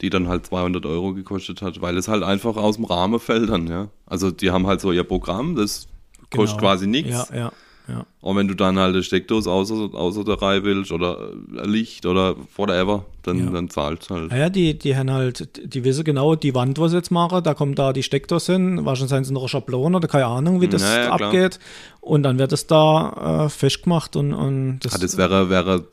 die 0.00 0.10
dann 0.10 0.26
halt 0.28 0.46
200 0.46 0.84
Euro 0.86 1.14
gekostet 1.14 1.62
hat, 1.62 1.80
weil 1.80 1.96
es 1.96 2.08
halt 2.08 2.22
einfach 2.22 2.56
aus 2.56 2.76
dem 2.76 2.84
Rahmen 2.86 3.20
fällt 3.20 3.50
dann, 3.50 3.66
ja. 3.68 3.88
Also 4.06 4.30
die 4.30 4.50
haben 4.50 4.66
halt 4.66 4.80
so 4.80 4.90
ihr 4.92 5.04
Programm, 5.04 5.54
das 5.56 5.88
kostet 6.32 6.58
genau. 6.58 6.70
quasi 6.70 6.86
nichts. 6.86 7.10
Ja, 7.30 7.36
ja, 7.36 7.52
ja. 7.88 8.06
Und 8.20 8.36
wenn 8.36 8.46
du 8.48 8.54
dann 8.54 8.78
halt 8.78 8.94
eine 8.94 9.02
Steckdose 9.02 9.50
außer, 9.50 9.90
außer 9.92 10.24
der 10.24 10.40
Reihe 10.40 10.62
willst 10.64 10.92
oder 10.92 11.30
ein 11.58 11.68
Licht 11.68 12.06
oder 12.06 12.36
whatever, 12.56 13.04
dann, 13.22 13.38
Ja. 13.38 13.50
dann 13.50 13.68
zahlst 13.70 14.08
halt. 14.10 14.30
Ja, 14.30 14.38
ja, 14.38 14.48
die, 14.50 14.78
die 14.78 14.96
haben 14.96 15.10
halt, 15.10 15.48
die 15.74 15.82
wissen 15.84 16.04
genau, 16.04 16.34
die 16.36 16.54
Wand, 16.54 16.78
was 16.78 16.92
sie 16.92 16.96
jetzt 16.98 17.10
machen, 17.10 17.42
da 17.42 17.54
kommt 17.54 17.78
da 17.78 17.92
die 17.92 18.02
Steckdose 18.04 18.52
hin, 18.52 18.84
wahrscheinlich 18.84 19.10
sind 19.10 19.24
sie 19.24 19.32
noch 19.32 19.42
eine 19.42 19.48
Schablone 19.48 19.96
oder 19.96 20.08
keine 20.08 20.26
Ahnung, 20.26 20.60
wie 20.60 20.68
das 20.68 20.82
Ja, 20.82 21.02
ja, 21.04 21.16
klar. 21.16 21.28
abgeht. 21.28 21.58
Und 22.00 22.22
dann 22.22 22.38
wird 22.38 22.52
es 22.52 22.66
da 22.66 23.44
äh, 23.44 23.48
festgemacht 23.48 24.14
und, 24.16 24.32
und 24.32 24.78
das, 24.80 24.94
Ah, 24.94 24.98
das 24.98 25.16
wäre, 25.16 25.50
wäre 25.50 25.86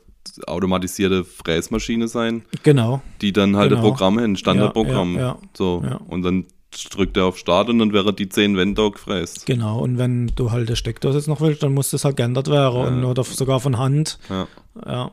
automatisierte 0.46 1.24
Fräsmaschine 1.24 2.06
sein, 2.08 2.42
genau. 2.62 3.00
die 3.20 3.32
dann 3.32 3.56
halt 3.56 3.70
Genau. 3.70 3.80
ein 3.82 3.88
Programm 3.88 4.18
hin, 4.18 4.36
Standardprogramm. 4.36 5.14
Ja, 5.14 5.20
ja, 5.20 5.26
ja. 5.28 5.38
So. 5.56 5.82
Ja. 5.84 5.96
Und 6.08 6.22
dann 6.22 6.44
drückt 6.90 7.16
er 7.16 7.24
auf 7.26 7.36
Start 7.38 7.68
und 7.68 7.78
dann 7.78 7.92
wäre 7.92 8.12
die 8.12 8.28
10 8.28 8.56
Wände 8.56 8.90
gefräst. 8.90 9.46
Genau, 9.46 9.80
und 9.80 9.98
wenn 9.98 10.28
du 10.36 10.50
halt 10.52 10.68
eine 10.68 10.76
Steckdose 10.76 11.18
jetzt 11.18 11.26
noch 11.26 11.40
willst, 11.40 11.62
dann 11.62 11.72
muss 11.74 11.90
das 11.90 12.04
halt 12.04 12.16
geändert 12.16 12.48
werden 12.48 12.76
und, 12.98 13.04
oder 13.04 13.24
sogar 13.24 13.60
von 13.60 13.78
Hand. 13.78 14.18
Ja. 14.28 14.46
Ja, 14.86 15.10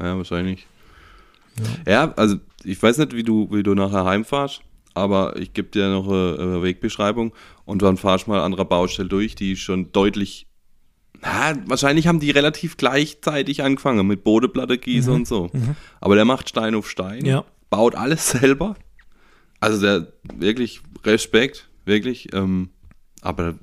Ja, 0.00 0.16
wahrscheinlich. 0.16 0.66
Ja. 1.86 2.12
also 2.16 2.36
ich 2.64 2.82
weiß 2.82 2.98
nicht, 2.98 3.14
wie 3.14 3.22
du, 3.22 3.48
wie 3.52 3.62
du 3.62 3.74
nachher 3.74 4.04
heimfahrst, 4.04 4.62
aber 4.94 5.36
ich 5.36 5.52
gebe 5.52 5.68
dir 5.68 5.88
noch 5.90 6.08
eine, 6.08 6.36
eine 6.40 6.62
Wegbeschreibung 6.62 7.32
und 7.64 7.82
dann 7.82 7.96
fahrst 7.96 8.26
mal 8.26 8.40
an 8.40 8.54
einer 8.54 8.64
Baustelle 8.64 9.08
durch, 9.08 9.34
die 9.34 9.56
schon 9.56 9.92
deutlich. 9.92 10.46
Na, 11.20 11.54
wahrscheinlich 11.66 12.06
haben 12.06 12.20
die 12.20 12.30
relativ 12.30 12.76
gleichzeitig 12.76 13.62
angefangen 13.62 14.06
mit 14.06 14.24
Bodenplatte 14.24 14.78
gießen 14.78 15.12
und 15.12 15.26
so. 15.28 15.50
Aber 16.00 16.16
der 16.16 16.24
macht 16.24 16.48
Stein 16.48 16.74
auf 16.74 16.88
Stein, 16.90 17.24
Ja. 17.24 17.44
baut 17.70 17.94
alles 17.94 18.30
selber. 18.30 18.74
Also 19.60 19.80
der 19.80 20.08
wirklich 20.34 20.80
Respekt, 21.06 21.68
wirklich. 21.84 22.32
Ähm, 22.34 22.70
aber 23.20 23.42
da 23.52 23.58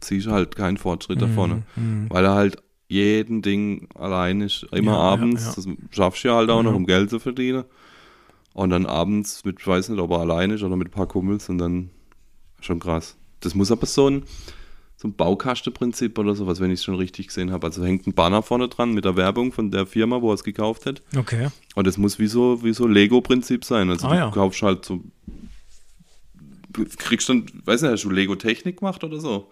siehst 0.00 0.26
du 0.26 0.30
halt 0.32 0.54
keinen 0.56 0.76
Fortschritt 0.76 1.20
da 1.20 1.26
vorne, 1.28 1.62
weil 2.08 2.24
er 2.24 2.34
halt 2.34 2.62
jeden 2.88 3.42
Ding 3.42 3.88
allein 3.94 4.40
ist, 4.40 4.64
immer 4.72 4.92
Ja, 4.92 4.98
ja, 4.98 5.02
abends. 5.12 5.44
ja. 5.44 5.52
Das 5.56 5.66
schaffst 5.90 6.24
du 6.24 6.28
ja 6.28 6.36
halt 6.36 6.50
auch 6.50 6.62
noch, 6.62 6.74
um 6.74 6.86
Geld 6.86 7.10
zu 7.10 7.18
verdienen. 7.18 7.64
Und 8.54 8.70
dann 8.70 8.86
abends 8.86 9.44
mit, 9.44 9.60
ich 9.60 9.66
weiß 9.66 9.88
nicht, 9.90 10.00
ob 10.00 10.10
er 10.10 10.20
allein 10.20 10.50
ist 10.50 10.62
oder 10.62 10.76
mit 10.76 10.88
ein 10.88 10.92
paar 10.92 11.06
Kumpels 11.06 11.48
und 11.48 11.58
dann 11.58 11.90
schon 12.60 12.80
krass. 12.80 13.16
Das 13.40 13.54
muss 13.54 13.70
aber 13.70 13.86
so 13.86 14.08
ein, 14.08 14.22
so 14.96 15.06
ein 15.06 15.14
Baukastenprinzip 15.14 16.18
oder 16.18 16.34
sowas, 16.34 16.58
wenn 16.60 16.70
ich 16.70 16.80
es 16.80 16.84
schon 16.84 16.96
richtig 16.96 17.28
gesehen 17.28 17.52
habe. 17.52 17.66
Also 17.66 17.84
hängt 17.84 18.06
ein 18.06 18.14
Banner 18.14 18.42
vorne 18.42 18.68
dran 18.68 18.94
mit 18.94 19.04
der 19.04 19.14
Werbung 19.16 19.52
von 19.52 19.70
der 19.70 19.86
Firma, 19.86 20.22
wo 20.22 20.30
er 20.30 20.34
es 20.34 20.42
gekauft 20.42 20.86
hat. 20.86 21.02
okay. 21.16 21.48
Und 21.76 21.86
das 21.86 21.98
muss 21.98 22.18
wie 22.18 22.26
so, 22.26 22.64
wie 22.64 22.72
so 22.72 22.86
Lego-Prinzip 22.88 23.64
sein. 23.64 23.90
Also 23.90 24.06
Ah, 24.08 24.10
du 24.12 24.16
ja. 24.16 24.30
kaufst 24.30 24.62
halt 24.62 24.84
so, 24.84 25.04
kriegst 26.84 27.28
dann, 27.28 27.46
weiß 27.64 27.82
nicht, 27.82 27.90
hast 27.92 28.04
du 28.04 28.10
Lego-Technik 28.10 28.78
gemacht 28.78 29.02
oder 29.04 29.20
so? 29.20 29.50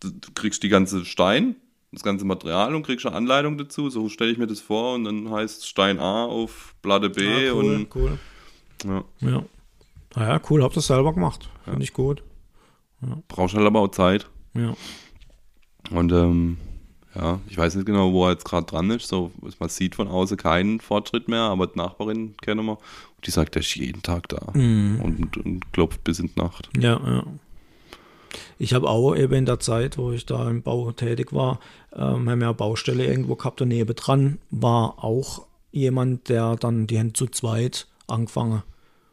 Du, 0.00 0.10
du 0.10 0.28
kriegst 0.34 0.62
die 0.62 0.68
ganze 0.68 1.04
Stein, 1.04 1.56
das 1.92 2.02
ganze 2.02 2.24
Material 2.24 2.74
und 2.74 2.84
kriegst 2.84 3.06
eine 3.06 3.16
Anleitung 3.16 3.58
dazu. 3.58 3.90
So 3.90 4.08
stelle 4.08 4.30
ich 4.32 4.38
mir 4.38 4.46
das 4.46 4.60
vor 4.60 4.94
und 4.94 5.04
dann 5.04 5.30
heißt 5.30 5.66
Stein 5.66 5.98
A 5.98 6.24
auf 6.24 6.74
Platte 6.82 7.10
B 7.10 7.26
Ah, 7.26 7.52
cool, 7.52 7.64
und 7.74 7.94
cool. 7.94 8.18
ja, 8.84 9.04
Ja. 9.20 9.44
Naja, 10.16 10.40
cool, 10.50 10.62
hab 10.62 10.72
das 10.72 10.86
selber 10.88 11.12
gemacht. 11.14 11.48
Finde 11.64 11.82
ich 11.84 11.92
gut. 11.92 12.22
brauchst 13.28 13.54
halt 13.54 13.66
aber 13.66 13.80
auch 13.80 13.88
Zeit. 13.92 14.28
Ja. 14.54 14.74
Und 15.90 16.10
ähm, 16.12 16.56
ja, 17.14 17.40
ich 17.48 17.56
weiß 17.56 17.74
nicht 17.76 17.86
genau, 17.86 18.12
wo 18.12 18.26
er 18.26 18.32
jetzt 18.32 18.44
gerade 18.44 18.66
dran 18.66 18.90
ist. 18.90 19.08
So, 19.08 19.30
man 19.58 19.68
sieht 19.68 19.94
von 19.94 20.08
außen 20.08 20.36
keinen 20.36 20.80
Fortschritt 20.80 21.28
mehr, 21.28 21.42
aber 21.42 21.66
die 21.68 21.78
Nachbarin 21.78 22.36
kennen 22.38 22.66
wir. 22.66 22.78
Die 23.26 23.30
sagt, 23.30 23.56
er 23.56 23.60
ist 23.60 23.74
jeden 23.76 24.02
Tag 24.02 24.28
da 24.28 24.38
und, 25.02 25.36
und 25.36 25.72
klopft 25.72 26.02
bis 26.04 26.18
in 26.18 26.28
die 26.34 26.40
Nacht. 26.40 26.68
Ja, 26.78 27.00
ja. 27.04 27.24
Ich 28.58 28.74
habe 28.74 28.88
auch 28.88 29.14
eben 29.16 29.32
in 29.34 29.46
der 29.46 29.58
Zeit, 29.60 29.98
wo 29.98 30.12
ich 30.12 30.26
da 30.26 30.48
im 30.48 30.62
Bau 30.62 30.92
tätig 30.92 31.32
war, 31.32 31.58
ähm, 31.94 32.28
haben 32.28 32.38
wir 32.40 32.46
eine 32.48 32.54
Baustelle 32.54 33.04
irgendwo 33.04 33.34
gehabt 33.34 33.60
und 33.62 33.68
nebendran 33.68 34.38
war 34.50 35.02
auch 35.02 35.46
jemand, 35.72 36.28
der 36.28 36.56
dann, 36.56 36.86
die 36.86 36.98
haben 36.98 37.14
zu 37.14 37.26
zweit 37.26 37.86
angefangen. 38.06 38.62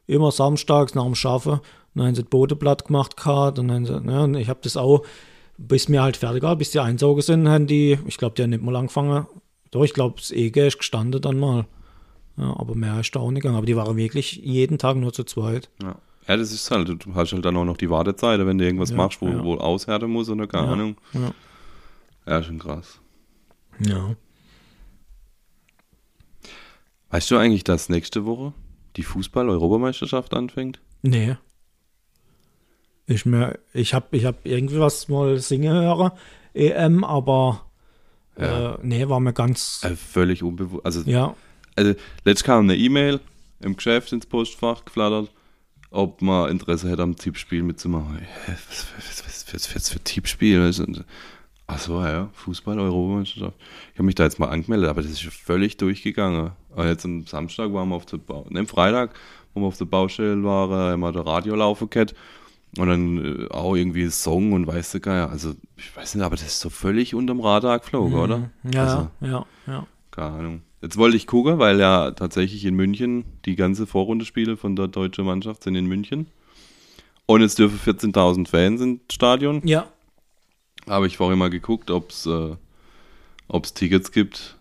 Immer 0.05 0.32
samstags 0.32 0.95
nach 0.95 1.05
dem 1.05 1.16
Schaffen, 1.16 1.60
dann 1.95 2.08
haben 2.08 2.16
sie 2.16 2.22
das 2.22 2.30
Bodenblatt 2.30 2.86
gemacht 2.86 3.18
gehabt 3.18 3.58
und 3.60 3.68
dann, 3.70 3.86
sie- 3.86 3.93
ja, 4.05 4.24
und 4.24 4.36
ich 4.36 4.49
habe 4.49 4.60
das 4.64 4.78
auch, 4.78 5.03
bis 5.58 5.89
mir 5.89 6.03
halt 6.03 6.18
fertig 6.18 6.43
war, 6.43 6.55
bis 6.55 6.72
die 6.72 6.80
einsaugen 6.80 7.22
sind, 7.22 7.47
haben 7.49 7.66
die, 7.68 7.97
ich 8.05 8.18
glaube, 8.18 8.36
die 8.36 8.43
haben 8.43 8.51
nicht 8.51 8.62
mal 8.64 8.76
angefangen. 8.76 9.26
Doch, 9.72 9.84
ich 9.84 9.93
glaube, 9.93 10.16
das 10.18 10.32
EG 10.32 10.68
ist 10.68 10.78
gestanden 10.78 11.22
dann 11.22 11.39
mal. 11.39 11.66
Ja, 12.38 12.55
aber 12.57 12.75
mehr 12.75 12.99
ist 12.99 13.15
da 13.15 13.19
auch 13.19 13.31
nicht 13.31 13.41
gegangen. 13.41 13.57
Aber 13.57 13.65
die 13.65 13.75
waren 13.75 13.97
wirklich 13.97 14.33
jeden 14.38 14.77
Tag 14.77 14.95
nur 14.97 15.11
zu 15.13 15.23
zweit. 15.23 15.69
Ja. 15.81 15.95
ja, 16.27 16.38
das 16.38 16.51
ist 16.51 16.69
halt, 16.71 16.88
du 16.88 17.15
hast 17.15 17.33
halt 17.33 17.43
dann 17.45 17.57
auch 17.57 17.65
noch 17.65 17.77
die 17.77 17.89
Wartezeit, 17.89 18.39
wenn 18.45 18.57
du 18.57 18.65
irgendwas 18.65 18.91
Ja, 18.91 18.97
machst, 18.97 19.21
wo, 19.21 19.27
ja. 19.29 19.43
wo 19.43 19.55
aushärten 19.57 20.09
muss 20.09 20.29
oder 20.29 20.45
keine 20.47 20.67
Ja, 20.67 20.73
Ahnung. 20.73 20.97
ja. 21.13 21.31
Ja, 22.27 22.43
schon 22.43 22.59
krass. 22.59 22.99
Ja. 23.79 24.15
Weißt 27.09 27.31
du 27.31 27.38
eigentlich, 27.38 27.63
dass 27.63 27.89
nächste 27.89 28.25
Woche 28.25 28.53
die 28.97 29.03
Fußball-Europameisterschaft 29.03 30.33
anfängt? 30.33 30.79
Nee. 31.01 31.38
Ich 33.05 33.25
mir, 33.25 33.57
ich 33.73 33.93
habe 33.93 34.15
ich 34.17 34.25
hab 34.25 34.45
irgendwie 34.45 34.79
was 34.79 35.07
mal 35.07 35.38
singen 35.39 35.73
hören, 35.73 36.11
EM, 36.53 37.03
aber 37.05 37.65
Ja. 38.38 38.75
äh, 38.75 38.77
nee, 38.83 39.07
war 39.07 39.19
mir 39.21 39.31
ganz, 39.33 39.81
Äh, 39.83 39.95
völlig 39.95 40.43
unbewusst. 40.43 40.85
Also, 40.85 41.01
ja, 41.09 41.33
also 41.78 41.93
letztens 42.25 42.43
kam 42.43 42.63
eine 42.63 42.75
E-Mail 42.75 43.19
im 43.61 43.75
Geschäft 43.75 44.11
ins 44.11 44.25
Postfach 44.25 44.84
geflattert, 44.84 45.32
ob 45.91 46.21
man 46.21 46.49
Interesse 46.49 46.89
hätte 46.89 47.03
am 47.03 47.15
Tippspiel 47.15 47.63
mitzumachen. 47.63 48.19
Was, 48.47 48.88
was, 48.97 49.53
was, 49.53 49.75
was, 49.75 49.89
für 49.89 49.99
Tippspiel? 49.99 50.71
Achso, 51.67 52.01
ja, 52.01 52.30
Fußball-Europameisterschaft. 52.34 53.57
Ich 53.91 53.99
habe 53.99 54.05
mich 54.05 54.15
da 54.15 54.23
jetzt 54.23 54.39
mal 54.39 54.47
angemeldet, 54.47 54.89
aber 54.89 55.01
das 55.01 55.11
ist 55.11 55.23
völlig 55.23 55.75
durchgegangen. 55.78 56.51
Und 56.75 56.86
jetzt 56.86 57.03
am 57.03 57.25
Samstag 57.25 57.73
waren 57.73 57.89
wir 57.89 57.95
auf 57.95 58.05
der 58.05 58.17
Bau 58.17 58.45
ne, 58.49 58.61
am 58.61 58.67
Freitag, 58.67 59.13
wo 59.53 59.61
wir 59.61 59.67
auf 59.67 59.78
der 59.78 59.86
Baustelle 59.86 60.41
waren, 60.43 60.71
haben 60.71 60.99
wir 61.01 61.11
der 61.11 61.25
Radio 61.25 61.55
laufen 61.55 61.89
gehabt. 61.89 62.15
Und 62.78 62.88
dann 62.88 63.45
äh, 63.45 63.49
auch 63.49 63.75
irgendwie 63.75 64.09
Song 64.09 64.53
und 64.53 64.67
weißt 64.67 64.93
du 64.93 64.99
gar 64.99 65.30
Also, 65.30 65.55
ich 65.75 65.95
weiß 65.95 66.15
nicht, 66.15 66.23
aber 66.23 66.36
das 66.36 66.45
ist 66.45 66.59
so 66.59 66.69
völlig 66.69 67.15
unterm 67.15 67.41
Radar 67.41 67.80
geflogen, 67.80 68.17
oder? 68.17 68.49
ja, 68.71 68.84
Also, 68.84 69.09
ja, 69.21 69.45
ja. 69.67 69.88
keine 70.11 70.38
Ahnung. 70.38 70.61
Jetzt 70.82 70.97
wollte 70.97 71.17
ich 71.17 71.25
gucken, 71.25 71.57
weil 71.59 71.80
ja 71.80 72.11
tatsächlich 72.11 72.63
in 72.65 72.75
München 72.75 73.25
die 73.45 73.55
ganze 73.55 73.88
Vorrundespiele 73.88 74.57
von 74.57 74.75
der 74.75 74.88
deutschen 74.88 75.25
Mannschaft 75.25 75.63
sind 75.63 75.75
in 75.75 75.88
München. 75.88 76.28
Und 77.25 77.41
es 77.41 77.55
dürfen 77.55 77.80
14.000 77.80 78.47
Fans 78.47 78.82
ins 78.82 79.01
Stadion. 79.11 79.61
Ja, 79.65 79.88
Aber 80.86 81.05
ich 81.05 81.17
vorhin 81.17 81.39
mal 81.39 81.49
geguckt, 81.49 81.91
ob 81.91 82.11
es 82.11 82.25
äh, 82.25 82.55
ob's 83.47 83.73
Tickets 83.73 84.11
gibt. 84.11 84.55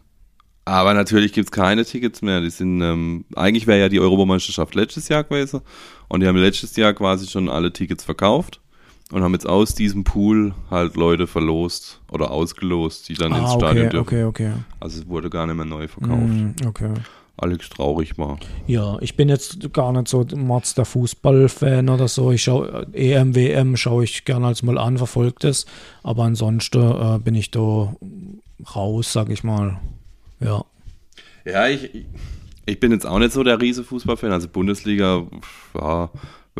Aber 0.65 0.95
natürlich 0.95 1.33
gibt 1.33 1.47
es 1.47 1.53
keine 1.53 1.85
Tickets 1.85 2.23
mehr. 2.23 2.41
Die 2.41 2.51
sind, 2.51 2.81
ähm, 2.81 3.25
eigentlich 3.37 3.69
wäre 3.69 3.79
ja 3.79 3.89
die 3.89 4.01
Europameisterschaft 4.01 4.75
letztes 4.75 5.09
Jahr 5.09 5.23
gewesen. 5.23 5.61
Und 6.09 6.21
die 6.21 6.27
haben 6.27 6.37
letztes 6.37 6.75
Jahr 6.77 6.93
quasi 6.93 7.29
schon 7.29 7.49
alle 7.49 7.73
Tickets 7.73 8.03
verkauft 8.03 8.61
und 9.13 9.23
haben 9.23 9.33
jetzt 9.35 9.49
aus 9.49 9.75
diesem 9.75 10.05
Pool 10.05 10.55
halt 10.71 10.97
Leute 10.97 11.27
verlost 11.27 12.01
oder 12.11 12.31
ausgelost, 12.31 13.09
die 13.09 13.15
dann 13.15 13.33
ins 13.33 13.51
Ah, 13.51 13.55
Stadion 13.59 13.87
okay, 13.87 13.91
dürfen. 13.97 14.07
okay, 14.07 14.25
okay. 14.25 14.53
Also 14.81 15.01
es 15.01 15.09
wurde 15.09 15.31
gar 15.31 15.47
nicht 15.47 15.57
mehr 15.57 15.65
neu 15.65 15.87
verkauft. 15.89 16.23
Mm, 16.27 16.51
okay. 16.67 16.93
Alex 17.39 17.69
traurig 17.69 18.17
war. 18.17 18.39
Ja, 18.67 18.97
ich 19.01 19.15
bin 19.15 19.29
jetzt 19.29 19.73
gar 19.75 19.93
nicht 19.93 20.09
so 20.09 20.25
Mats 20.35 20.75
der 20.75 20.87
Fußballfan 20.87 21.89
oder 21.91 22.09
so. 22.09 22.33
Ich 22.33 22.43
schaue 22.45 22.87
EM, 22.95 23.35
WM 23.35 23.77
schaue 23.77 24.05
ich 24.05 24.25
gerne 24.25 24.47
als 24.47 24.63
mal 24.63 24.79
an, 24.79 24.97
verfolgt 24.97 25.45
es. 25.45 25.67
Aber 26.03 26.25
ansonsten 26.25 26.81
äh, 26.81 27.19
bin 27.19 27.35
ich 27.35 27.51
da 27.51 27.95
raus, 28.75 29.13
sag 29.13 29.29
ich 29.31 29.45
mal. 29.45 29.79
Ja. 30.41 30.65
Ja, 31.45 31.69
ich, 31.69 31.95
ich- 31.95 32.07
ich 32.69 32.81
bin 32.81 32.91
jetzt 32.91 33.07
auch 33.07 33.21
nicht 33.21 33.31
so 33.33 33.45
der 33.45 33.61
riese 33.61 33.85
Fußballfan. 33.85 34.33
Also 34.33 34.49
Bundesliga, 34.49 35.25
ja, 35.75 36.11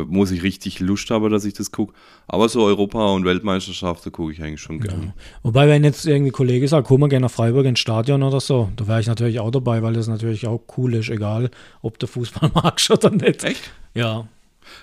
muss 0.05 0.31
ich 0.31 0.43
richtig 0.43 0.79
Lust 0.79 1.09
haben, 1.09 1.29
dass 1.31 1.43
ich 1.45 1.53
das 1.53 1.71
gucke. 1.71 1.93
Aber 2.27 2.47
so 2.49 2.63
Europa- 2.63 3.11
und 3.13 3.25
Weltmeisterschaften 3.25 4.11
gucke 4.11 4.31
ich 4.31 4.41
eigentlich 4.41 4.61
schon 4.61 4.79
gerne. 4.79 5.13
Wobei, 5.43 5.67
wenn 5.67 5.83
jetzt 5.83 6.05
irgendwie 6.05 6.31
Kollege 6.31 6.67
sagt, 6.67 6.87
komm 6.87 7.01
mal 7.01 7.09
gerne 7.09 7.25
nach 7.25 7.31
Freiburg 7.31 7.65
ins 7.65 7.79
Stadion 7.79 8.23
oder 8.23 8.39
so, 8.39 8.69
da 8.75 8.87
wäre 8.87 9.01
ich 9.01 9.07
natürlich 9.07 9.39
auch 9.39 9.51
dabei, 9.51 9.81
weil 9.81 9.93
das 9.93 10.07
natürlich 10.07 10.47
auch 10.47 10.61
cool 10.77 10.93
ist, 10.95 11.09
egal 11.09 11.49
ob 11.81 11.97
du 11.99 12.07
Fußball 12.07 12.51
magst 12.55 12.89
oder 12.91 13.09
nicht. 13.09 13.43
Echt? 13.43 13.71
Ja, 13.93 14.27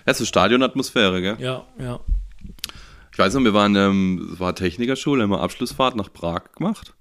Ja, 0.06 0.14
so 0.14 0.24
Stadionatmosphäre, 0.24 1.20
gell? 1.22 1.36
ja, 1.38 1.64
ja. 1.78 2.00
Ich 3.12 3.18
weiß 3.18 3.34
noch, 3.34 3.44
wir 3.44 3.54
waren, 3.54 3.76
ähm, 3.76 4.30
es 4.32 4.40
war 4.40 4.56
Technikerschule, 4.56 5.22
haben 5.22 5.30
wir 5.30 5.40
Abschlussfahrt 5.40 5.94
nach 5.94 6.12
Prag 6.12 6.52
gemacht. 6.56 6.94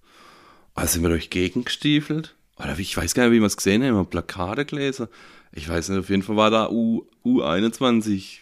Also 0.75 0.93
sind 0.93 1.01
wir 1.01 1.09
durch 1.09 1.31
Gegend 1.31 1.65
gestiefelt. 1.65 2.35
Oder 2.59 2.77
ich 2.77 2.95
weiß 2.95 3.15
gar 3.15 3.23
nicht, 3.23 3.33
wie 3.33 3.39
wir 3.39 3.47
es 3.47 3.57
gesehen 3.57 3.81
haben, 3.83 3.93
wir 3.93 3.97
haben 3.97 4.09
Plakate 4.11 4.65
gelesen. 4.65 5.07
Ich 5.55 5.69
weiß 5.69 5.89
nicht, 5.89 5.99
auf 5.99 6.09
jeden 6.09 6.23
Fall 6.23 6.35
war 6.35 6.49
da 6.49 6.69
U, 6.69 7.05
U21 7.23 8.39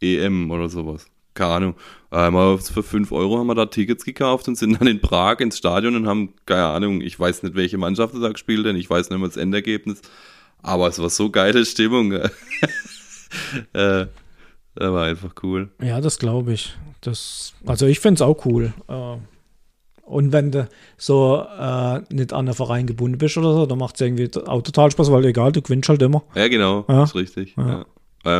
EM 0.00 0.50
oder 0.50 0.68
sowas. 0.68 1.06
Keine 1.34 1.54
Ahnung. 1.54 1.74
Ähm, 2.10 2.36
aber 2.36 2.58
für 2.58 2.82
5 2.82 3.12
Euro 3.12 3.38
haben 3.38 3.46
wir 3.46 3.54
da 3.54 3.66
Tickets 3.66 4.04
gekauft 4.04 4.48
und 4.48 4.56
sind 4.56 4.72
dann 4.80 4.88
in 4.88 5.00
Prag 5.00 5.40
ins 5.40 5.58
Stadion 5.58 5.94
und 5.94 6.06
haben, 6.06 6.34
keine 6.46 6.66
Ahnung, 6.66 7.00
ich 7.00 7.18
weiß 7.18 7.44
nicht, 7.44 7.54
welche 7.54 7.78
Mannschaft 7.78 8.14
da 8.20 8.30
gespielt 8.30 8.66
hat, 8.66 8.74
ich 8.74 8.90
weiß 8.90 9.10
nicht 9.10 9.18
mehr 9.18 9.28
das 9.28 9.36
Endergebnis. 9.36 10.02
Aber 10.60 10.88
es 10.88 10.98
war 10.98 11.10
so 11.10 11.30
geile 11.30 11.64
Stimmung. 11.64 12.12
äh, 12.12 12.28
das 13.72 14.92
war 14.92 15.04
einfach 15.04 15.34
cool. 15.42 15.70
Ja, 15.80 16.00
das 16.00 16.18
glaube 16.18 16.52
ich. 16.52 16.74
Das, 17.00 17.54
also 17.64 17.86
ich 17.86 18.00
finde 18.00 18.16
es 18.16 18.22
auch 18.22 18.44
cool. 18.44 18.72
Äh, 18.88 19.16
Und 20.08 20.32
wenn 20.32 20.50
du 20.50 20.68
so 20.96 21.36
äh, 21.58 22.00
nicht 22.10 22.32
an 22.32 22.46
einen 22.46 22.54
Verein 22.54 22.86
gebunden 22.86 23.18
bist 23.18 23.36
oder 23.36 23.52
so, 23.52 23.66
dann 23.66 23.78
macht 23.78 23.94
es 23.96 24.00
irgendwie 24.00 24.30
auch 24.46 24.62
total 24.62 24.90
Spaß, 24.90 25.12
weil 25.12 25.24
egal, 25.26 25.52
du 25.52 25.60
gewinnst 25.62 25.88
halt 25.88 26.02
immer. 26.02 26.22
Ja, 26.34 26.48
genau, 26.48 26.84
Ja. 26.88 27.04
ist 27.04 27.14
richtig. 27.14 27.54
Ja. 27.56 27.68
Ja. 27.68 27.84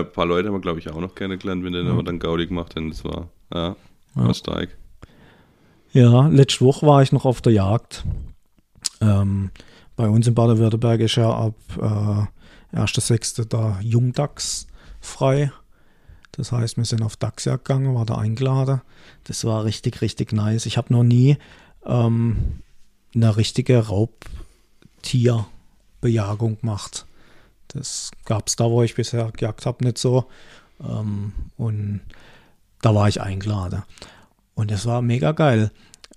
Ein 0.00 0.10
paar 0.12 0.26
Leute 0.26 0.48
haben 0.48 0.54
wir, 0.54 0.60
glaube 0.60 0.78
ich, 0.80 0.90
auch 0.90 1.00
noch 1.00 1.14
kennengelernt, 1.14 1.62
wenn 1.64 1.72
die 1.72 1.80
aber 1.80 2.02
dann 2.02 2.18
Gaudi 2.18 2.46
gemacht 2.46 2.74
haben. 2.76 2.90
Das 2.90 3.04
war, 3.04 3.28
ja, 3.54 3.76
Ja. 4.16 4.26
war 4.26 4.34
stark. 4.34 4.76
Ja, 5.92 6.26
letzte 6.28 6.64
Woche 6.64 6.86
war 6.86 7.02
ich 7.02 7.12
noch 7.12 7.24
auf 7.24 7.40
der 7.40 7.52
Jagd. 7.52 8.04
Ähm, 9.00 9.50
bei 9.96 10.08
uns 10.08 10.26
in 10.26 10.34
Baden-Württemberg 10.34 11.00
ist 11.00 11.16
ja 11.16 11.30
ab 11.30 11.54
äh, 11.76 12.76
1.6. 12.76 13.44
der 13.46 13.78
Jungdachs 13.82 14.66
frei. 15.00 15.52
Das 16.32 16.52
heißt, 16.52 16.76
wir 16.76 16.84
sind 16.84 17.02
auf 17.02 17.16
Dachsjagd 17.16 17.64
gegangen, 17.64 17.94
war 17.94 18.04
da 18.06 18.16
eingeladen. 18.16 18.80
Das 19.24 19.44
war 19.44 19.64
richtig, 19.64 20.02
richtig 20.02 20.32
nice. 20.32 20.66
Ich 20.66 20.76
habe 20.76 20.92
noch 20.92 21.02
nie 21.02 21.36
ähm, 21.84 22.60
eine 23.14 23.36
richtige 23.36 23.88
Raubtierbejagung 23.88 26.60
gemacht. 26.60 27.06
Das 27.68 28.10
gab 28.24 28.48
es 28.48 28.56
da, 28.56 28.70
wo 28.70 28.82
ich 28.82 28.94
bisher 28.94 29.30
gejagt 29.32 29.66
habe, 29.66 29.84
nicht 29.84 29.98
so. 29.98 30.24
Ähm, 30.80 31.32
und 31.56 32.00
da 32.82 32.94
war 32.94 33.08
ich 33.08 33.20
eingeladen. 33.20 33.82
Und 34.54 34.70
das 34.70 34.86
war 34.86 35.02
mega 35.02 35.32
geil. 35.32 35.72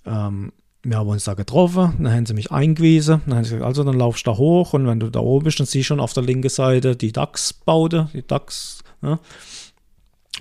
Ähm, 0.06 0.52
wir 0.84 0.98
haben 0.98 1.08
uns 1.08 1.24
da 1.24 1.34
getroffen, 1.34 1.94
dann 2.00 2.12
haben 2.12 2.26
sie 2.26 2.34
mich 2.34 2.50
eingewiesen, 2.50 3.22
dann 3.26 3.36
haben 3.36 3.44
sie 3.44 3.50
gesagt, 3.50 3.66
also 3.66 3.84
dann 3.84 3.98
laufst 3.98 4.26
du 4.26 4.32
da 4.32 4.36
hoch 4.36 4.72
und 4.72 4.86
wenn 4.86 4.98
du 4.98 5.10
da 5.10 5.20
oben 5.20 5.44
bist, 5.44 5.60
dann 5.60 5.66
siehst 5.66 5.84
du 5.84 5.94
schon 5.94 6.00
auf 6.00 6.12
der 6.12 6.24
linken 6.24 6.48
Seite 6.48 6.96
die 6.96 7.12
Dachsbaute, 7.12 8.08
die 8.12 8.26
Dachs, 8.26 8.82
ne? 9.00 9.20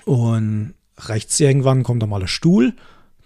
Und 0.06 0.74
rechts 0.98 1.40
irgendwann 1.40 1.84
kommt 1.84 2.02
da 2.02 2.08
mal 2.08 2.22
ein 2.22 2.28
Stuhl, 2.28 2.74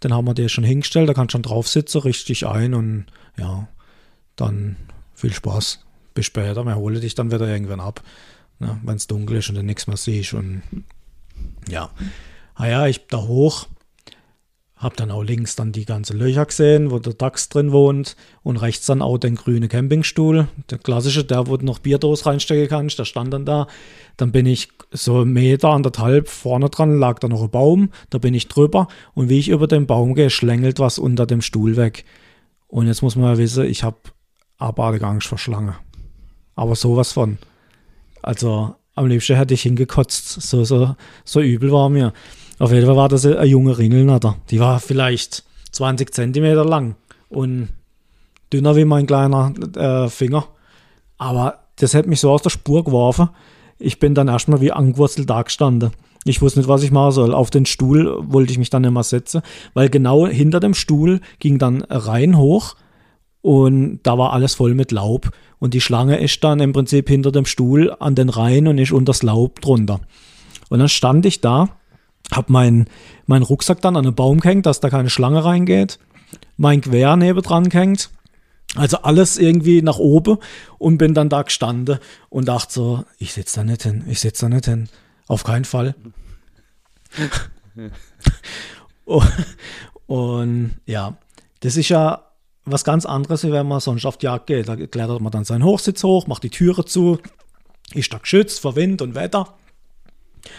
den 0.04 0.14
haben 0.14 0.28
wir 0.28 0.34
dir 0.34 0.50
schon 0.50 0.64
hingestellt, 0.64 1.10
da 1.10 1.14
kannst 1.14 1.34
du 1.34 1.38
schon 1.38 1.44
drauf 1.44 1.68
sitzen, 1.68 2.02
richtig 2.02 2.46
ein 2.46 2.74
und 2.74 3.06
ja, 3.38 3.68
dann 4.36 4.78
viel 5.14 5.34
Spaß. 5.34 5.84
Bis 6.14 6.26
später, 6.26 6.64
wir 6.64 6.76
holen 6.76 7.02
dich 7.02 7.16
dann 7.16 7.32
wieder 7.32 7.48
irgendwann 7.48 7.80
ab, 7.80 8.02
ne? 8.60 8.80
wenn 8.84 8.96
es 8.96 9.08
dunkel 9.08 9.38
ist 9.38 9.50
und 9.50 9.56
du 9.56 9.64
nichts 9.64 9.88
mehr 9.88 9.98
siehst 9.98 10.34
und 10.34 10.62
ja. 11.68 11.90
Ah 12.54 12.68
ja, 12.68 12.88
ich 12.88 13.08
da 13.08 13.18
hoch, 13.18 13.68
hab 14.78 14.98
dann 14.98 15.10
auch 15.10 15.24
links 15.24 15.56
dann 15.56 15.72
die 15.72 15.86
ganzen 15.86 16.18
Löcher 16.18 16.46
gesehen, 16.46 16.92
wo 16.92 17.00
der 17.00 17.14
Dachs 17.14 17.48
drin 17.48 17.72
wohnt 17.72 18.18
und 18.44 18.58
rechts 18.58 18.86
dann 18.86 19.02
auch 19.02 19.18
den 19.18 19.36
grünen 19.36 19.70
Campingstuhl, 19.70 20.50
der 20.70 20.78
klassische, 20.78 21.24
der 21.24 21.48
wo 21.48 21.56
du 21.56 21.66
noch 21.66 21.80
Bierdos 21.80 22.26
reinstecken 22.26 22.68
kannst, 22.68 23.00
der 23.00 23.06
stand 23.06 23.34
dann 23.34 23.46
da. 23.46 23.68
Dann 24.18 24.32
bin 24.32 24.46
ich 24.46 24.70
so 24.92 25.22
einen 25.22 25.32
Meter, 25.32 25.70
anderthalb 25.70 26.28
vorne 26.28 26.70
dran, 26.70 27.00
lag 27.00 27.20
da 27.20 27.30
noch 27.30 27.44
ein 27.44 27.50
Baum, 27.50 27.90
da 28.10 28.18
bin 28.18 28.34
ich 28.34 28.50
drüber 28.50 28.88
und 29.14 29.30
wie 29.30 29.40
ich 29.40 29.50
über 29.50 29.68
den 29.68 29.88
Baum 29.88 30.14
gehe, 30.14 30.30
schlängelt 30.30 30.80
was 30.80 31.00
unter 31.00 31.26
dem 31.26 31.42
Stuhl 31.42 31.78
weg. 31.78 32.04
Und 32.68 32.88
jetzt 32.88 33.02
muss 33.02 33.16
man 33.16 33.34
ja 33.34 33.38
wissen, 33.38 33.66
ich 33.66 33.84
habe 33.84 33.98
abartige 34.58 35.08
Angst 35.08 35.28
vor 35.28 35.38
Schlange. 35.38 35.76
Aber 36.56 36.76
sowas 36.76 37.14
von. 37.14 37.38
Also 38.22 38.76
am 38.96 39.08
liebsten 39.08 39.36
hätte 39.36 39.54
ich 39.54 39.62
hingekotzt. 39.62 40.42
So, 40.42 40.64
so, 40.64 40.96
so 41.24 41.42
übel 41.42 41.72
war 41.72 41.90
mir. 41.90 42.14
Auf 42.60 42.72
jeden 42.72 42.86
Fall 42.86 42.96
war 42.96 43.10
das 43.10 43.26
eine 43.26 43.44
junge 43.46 43.78
Ringelnatter. 43.78 44.38
Die 44.50 44.60
war 44.60 44.80
vielleicht 44.80 45.44
20 45.72 46.14
Zentimeter 46.14 46.64
lang 46.64 46.96
und 47.30 47.70
dünner 48.52 48.76
wie 48.76 48.86
mein 48.86 49.08
kleiner 49.08 49.54
äh, 49.76 50.10
Finger. 50.10 50.48
Aber 51.18 51.60
das 51.78 51.94
hätte 51.94 52.10
mich 52.10 52.20
so 52.20 52.32
aus 52.32 52.42
der 52.42 52.50
Spur 52.50 52.84
geworfen. 52.84 53.30
Ich 53.78 54.00
bin 54.00 54.16
dann 54.16 54.28
erstmal 54.28 54.62
wie 54.62 54.72
angewurzelt 54.72 55.30
da 55.30 55.42
gestanden. 55.42 55.92
Ich 56.24 56.42
wusste 56.42 56.60
nicht, 56.60 56.70
was 56.70 56.82
ich 56.82 56.92
machen 56.92 57.12
soll. 57.12 57.34
Auf 57.34 57.50
den 57.50 57.66
Stuhl 57.66 58.18
wollte 58.22 58.52
ich 58.52 58.58
mich 58.58 58.70
dann 58.70 58.84
immer 58.84 59.04
setzen, 59.04 59.42
weil 59.74 59.90
genau 59.90 60.26
hinter 60.26 60.60
dem 60.60 60.74
Stuhl 60.74 61.20
ging 61.40 61.60
dann 61.60 61.84
rein 61.84 62.38
hoch 62.38 62.76
und 63.42 64.00
da 64.02 64.18
war 64.18 64.34
alles 64.34 64.56
voll 64.56 64.74
mit 64.74 64.92
Laub. 64.92 65.30
Und 65.60 65.74
die 65.76 65.82
Schlange 65.82 66.18
ist 66.18 66.44
dann 66.44 66.60
im 66.62 66.74
Prinzip 66.74 67.10
hinter 67.10 67.32
dem 67.32 67.46
Stuhl 67.46 67.96
an 68.00 68.16
den 68.16 68.30
Reihen 68.30 68.68
und 68.68 68.80
ist 68.80 68.92
unter 68.92 69.12
das 69.12 69.22
Laub 69.22 69.62
drunter. 69.62 70.00
Und 70.70 70.80
dann 70.80 70.90
stand 70.90 71.28
ich 71.28 71.42
da, 71.42 71.70
hab 72.32 72.50
meinen 72.50 72.88
mein 73.28 73.44
Rucksack 73.44 73.82
dann 73.82 73.96
an 73.96 74.06
einen 74.06 74.16
Baum 74.16 74.40
gehängt, 74.40 74.66
dass 74.66 74.80
da 74.80 74.90
keine 74.90 75.10
Schlange 75.10 75.44
reingeht, 75.44 76.00
mein 76.58 76.82
Gewehr 76.82 77.16
nebendran 77.16 77.70
gehängt, 77.70 78.10
also 78.76 78.98
alles 78.98 79.38
irgendwie 79.38 79.82
nach 79.82 79.98
oben 79.98 80.38
und 80.78 80.98
bin 80.98 81.14
dann 81.14 81.30
da 81.30 81.42
gestanden 81.44 82.00
und 82.30 82.48
dachte 82.48 82.74
so, 82.74 83.06
ich 83.18 83.34
sitze 83.34 83.58
da 83.58 83.64
nicht 83.64 83.84
hin, 83.84 84.04
ich 84.08 84.20
sitze 84.20 84.46
da 84.46 84.56
nicht 84.56 84.66
hin, 84.66 84.90
auf 85.28 85.44
keinen 85.44 85.66
Fall. 85.66 85.96
und, 89.06 89.26
und 90.08 90.72
ja, 90.86 91.18
das 91.62 91.78
ist 91.78 91.90
ja 91.90 92.26
was 92.66 92.84
ganz 92.84 93.06
anderes, 93.06 93.44
wie 93.44 93.52
wenn 93.52 93.68
man 93.68 93.80
sonst 93.80 94.06
auf 94.06 94.18
die 94.18 94.26
Jagd 94.26 94.48
geht. 94.48 94.68
Da 94.68 94.76
klettert 94.76 95.22
man 95.22 95.32
dann 95.32 95.46
seinen 95.46 95.64
Hochsitz 95.64 96.04
hoch, 96.04 96.28
macht 96.28 96.44
die 96.44 96.50
Türe 96.50 96.86
zu, 96.86 97.20
ist 97.94 98.12
da 98.12 98.18
geschützt 98.18 98.60
vor 98.60 98.76
Wind 98.76 99.02
und 99.02 99.16
Wetter. 99.16 99.54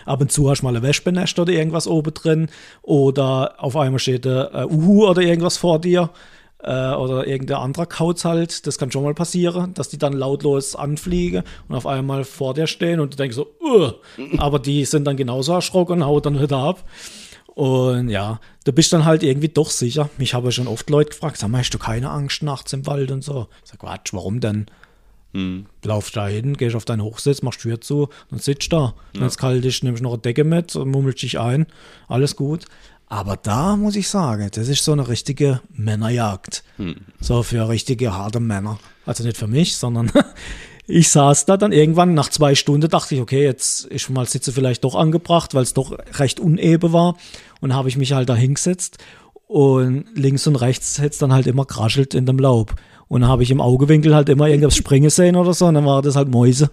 Ab 0.05 0.21
und 0.21 0.33
zu 0.33 0.51
hast 0.51 0.61
du 0.61 0.67
mal 0.67 0.77
ein 0.77 0.83
Wespennest 0.83 1.39
oder 1.39 1.53
irgendwas 1.53 1.87
oben 1.87 2.15
drin 2.15 2.49
oder 2.83 3.55
auf 3.59 3.77
einmal 3.77 3.99
steht 3.99 4.27
ein 4.27 4.67
Uhu 4.67 5.07
oder 5.07 5.23
irgendwas 5.23 5.57
vor 5.57 5.81
dir 5.81 6.11
äh, 6.63 6.93
oder 6.93 7.27
irgendein 7.27 7.59
anderer 7.59 7.87
Kauz 7.87 8.25
halt. 8.25 8.67
Das 8.67 8.79
kann 8.79 8.91
schon 8.91 9.05
mal 9.05 9.15
passieren, 9.15 9.75
dass 9.75 9.89
die 9.89 9.99
dann 9.99 10.13
lautlos 10.13 10.77
anfliegen 10.77 11.43
und 11.69 11.77
auf 11.77 11.87
einmal 11.87 12.25
vor 12.25 12.55
dir 12.55 12.67
stehen 12.67 13.01
und 13.01 13.15
du 13.15 13.17
denkst 13.17 13.37
so, 13.37 13.49
uh, 13.63 13.93
aber 14.39 14.59
die 14.59 14.85
sind 14.85 15.05
dann 15.05 15.17
genauso 15.17 15.53
erschrocken 15.53 16.03
und 16.03 16.07
hauen 16.07 16.23
dann 16.23 16.41
wieder 16.41 16.59
ab. 16.59 16.85
Und 17.47 18.11
ja, 18.11 18.39
du 18.65 18.73
bist 18.73 18.93
dann 18.93 19.07
halt 19.07 19.23
irgendwie 19.23 19.49
doch 19.49 19.71
sicher. 19.71 20.11
Mich 20.19 20.35
habe 20.35 20.53
schon 20.53 20.67
oft 20.69 20.91
Leute 20.91 21.11
gefragt, 21.11 21.39
sag 21.39 21.49
mal, 21.49 21.61
hast 21.61 21.71
du 21.71 21.79
keine 21.79 22.11
Angst 22.11 22.43
nachts 22.43 22.75
im 22.75 22.87
Wald 22.87 23.11
und 23.11 23.25
so? 23.25 23.49
Ich 23.65 23.71
sag, 23.71 23.81
Quatsch, 23.81 24.13
warum 24.13 24.41
denn? 24.41 24.67
Hm. 25.37 25.67
Lauf 25.85 26.11
da 26.13 26.29
hin, 26.29 26.57
gehst 26.57 26.75
auf 26.75 26.87
deinen 26.87 27.03
Hochsitz, 27.03 27.43
machst 27.43 27.61
Tür 27.61 27.79
zu 27.79 28.09
und 28.31 28.43
sitzt 28.43 28.73
da. 28.73 28.95
Wenn 29.13 29.25
es 29.25 29.37
kalt 29.37 29.67
ist, 29.67 29.85
nimmst 29.85 30.03
noch 30.03 30.15
eine 30.15 30.23
Decke 30.23 30.45
mit 30.45 30.75
und 30.77 30.91
mummelst 30.91 31.21
dich 31.23 31.39
ein. 31.39 31.67
Alles 32.09 32.37
gut. 32.37 32.65
Aber 33.09 33.37
da 33.37 33.77
muss 33.77 33.97
ich 33.97 34.09
sagen, 34.09 34.49
das 34.53 34.69
ist 34.69 34.83
so 34.83 34.93
eine 34.93 35.09
richtige 35.09 35.61
Männerjagd. 35.75 36.65
So 37.21 37.43
für 37.43 37.69
richtige 37.69 38.15
harte 38.15 38.41
Männer. 38.41 38.79
Also 39.05 39.25
nicht 39.25 39.37
für 39.37 39.47
mich, 39.47 39.77
sondern 39.77 40.11
ich 40.87 41.11
saß 41.11 41.45
da 41.45 41.59
dann 41.59 41.71
irgendwann 41.71 42.15
nach 42.15 42.31
zwei 42.31 42.55
Stunden, 42.55 42.89
dachte 42.89 43.15
ich, 43.15 43.21
okay, 43.21 43.45
jetzt 43.45 43.85
ist 43.85 44.09
mal 44.09 44.27
Sitze 44.27 44.53
vielleicht 44.53 44.85
doch 44.85 44.95
angebracht, 44.95 45.53
weil 45.53 45.65
es 45.65 45.75
doch 45.75 45.97
recht 46.19 46.41
uneben 46.41 46.95
war. 46.95 47.17
Und 47.61 47.75
habe 47.75 47.91
ich 47.91 47.99
mich 47.99 48.13
halt 48.13 48.31
da 48.31 48.35
hingesetzt 48.35 48.97
Und 49.47 50.07
links 50.15 50.47
und 50.47 50.57
rechts 50.57 50.97
hätte 50.99 51.11
es 51.11 51.19
dann 51.19 51.33
halt 51.35 51.47
immer 51.47 51.67
kraschelt 51.67 52.15
in 52.15 52.25
dem 52.25 52.39
Laub. 52.39 52.75
Und 53.09 53.21
dann 53.21 53.31
habe 53.31 53.43
ich 53.43 53.51
im 53.51 53.61
Augewinkel 53.61 54.15
halt 54.15 54.29
immer 54.29 54.49
irgendwas 54.49 54.77
springen 54.77 55.11
sehen 55.11 55.37
oder 55.37 55.55
so. 55.55 55.67
Und 55.67 55.75
dann 55.75 55.87
war 55.87 56.03
das 56.03 56.17
halt 56.17 56.29
Mäuse. 56.29 56.71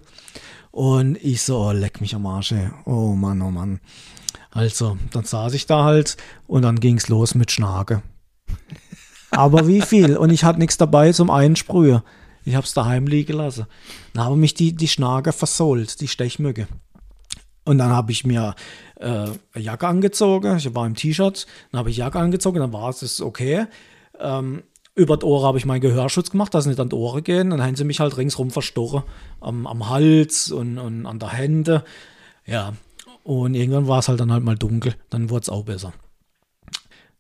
Und 0.71 1.17
ich 1.23 1.41
so, 1.41 1.59
oh, 1.59 1.71
leck 1.71 2.01
mich 2.01 2.15
am 2.15 2.25
Arsch, 2.25 2.53
ey. 2.53 2.69
Oh 2.85 3.13
Mann, 3.13 3.41
oh 3.41 3.51
Mann. 3.51 3.79
Also, 4.49 4.97
dann 5.11 5.23
saß 5.23 5.53
ich 5.53 5.65
da 5.65 5.83
halt 5.83 6.17
und 6.47 6.63
dann 6.63 6.79
ging's 6.79 7.09
los 7.09 7.35
mit 7.35 7.51
Schnake. 7.51 8.01
Aber 9.31 9.67
wie 9.67 9.81
viel? 9.81 10.17
Und 10.17 10.29
ich 10.29 10.43
hatte 10.43 10.59
nichts 10.59 10.77
dabei 10.77 11.11
zum 11.11 11.29
Einsprühen. 11.29 12.01
Ich 12.45 12.55
hab's 12.55 12.73
daheim 12.73 13.07
liegen 13.07 13.37
lassen. 13.37 13.65
Dann 14.13 14.25
haben 14.25 14.39
mich 14.39 14.53
die, 14.53 14.73
die 14.73 14.87
Schnake 14.87 15.31
versohlt, 15.31 16.01
die 16.01 16.07
Stechmücke. 16.07 16.67
Und 17.65 17.77
dann 17.77 17.89
habe 17.89 18.11
ich 18.11 18.25
mir 18.25 18.55
äh, 18.99 19.05
eine 19.07 19.35
Jacke 19.55 19.87
angezogen. 19.87 20.57
Ich 20.57 20.75
war 20.75 20.85
im 20.85 20.95
T-Shirt. 20.95 21.47
Dann 21.71 21.79
habe 21.79 21.89
ich 21.89 21.97
Jacke 21.97 22.19
angezogen, 22.19 22.59
dann 22.59 22.73
war 22.73 22.89
es 22.89 23.21
okay. 23.21 23.65
Ähm, 24.19 24.63
über 24.95 25.17
die 25.17 25.25
Ohren 25.25 25.45
habe 25.45 25.57
ich 25.57 25.65
meinen 25.65 25.81
Gehörschutz 25.81 26.29
gemacht, 26.29 26.53
dass 26.53 26.65
sie 26.65 26.69
nicht 26.69 26.79
an 26.79 26.89
die 26.89 26.95
Ohren 26.95 27.23
gehen. 27.23 27.49
Dann 27.49 27.61
haben 27.63 27.75
sie 27.75 27.83
mich 27.83 27.99
halt 27.99 28.17
ringsrum 28.17 28.51
verstochen. 28.51 29.03
Am, 29.41 29.65
am 29.65 29.89
Hals 29.89 30.51
und, 30.51 30.77
und 30.77 31.05
an 31.05 31.19
der 31.19 31.29
Hände. 31.29 31.83
Ja. 32.45 32.73
Und 33.23 33.55
irgendwann 33.55 33.87
war 33.87 33.99
es 33.99 34.07
halt 34.09 34.19
dann 34.19 34.31
halt 34.31 34.43
mal 34.43 34.57
dunkel. 34.57 34.95
Dann 35.09 35.29
wurde 35.29 35.43
es 35.43 35.49
auch 35.49 35.63
besser. 35.63 35.93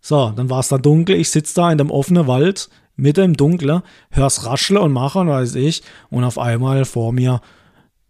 So, 0.01 0.31
dann 0.31 0.49
war 0.49 0.59
es 0.59 0.67
da 0.67 0.77
dunkel. 0.77 1.15
Ich 1.15 1.29
sitze 1.31 1.55
da 1.55 1.71
in 1.71 1.77
dem 1.77 1.89
offenen 1.89 2.27
Wald, 2.27 2.69
mitten 2.95 3.23
im 3.23 3.37
Dunkeln, 3.37 3.81
hör's 4.11 4.45
rascheln 4.45 4.79
und 4.79 4.91
machen, 4.91 5.27
weiß 5.27 5.55
ich. 5.55 5.81
Und 6.09 6.25
auf 6.25 6.37
einmal 6.37 6.83
vor 6.85 7.13
mir 7.13 7.41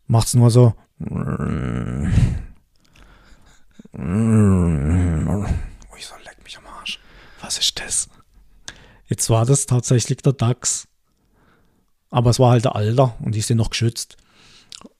macht's 0.07 0.33
nur 0.33 0.49
so. 0.49 0.73
Ich 5.97 6.05
so, 6.07 6.15
leck 6.25 6.43
mich 6.43 6.57
am 6.57 6.65
Arsch. 6.65 6.99
Was 7.41 7.59
ist 7.59 7.79
das? 7.79 8.09
Jetzt 9.13 9.29
war 9.29 9.45
das 9.45 9.67
tatsächlich 9.67 10.17
der 10.23 10.33
Dachs. 10.33 10.87
Aber 12.09 12.31
es 12.31 12.39
war 12.39 12.49
halt 12.49 12.65
der 12.65 12.75
Alter 12.75 13.13
und 13.23 13.35
die 13.35 13.41
sind 13.41 13.57
noch 13.57 13.69
geschützt. 13.69 14.17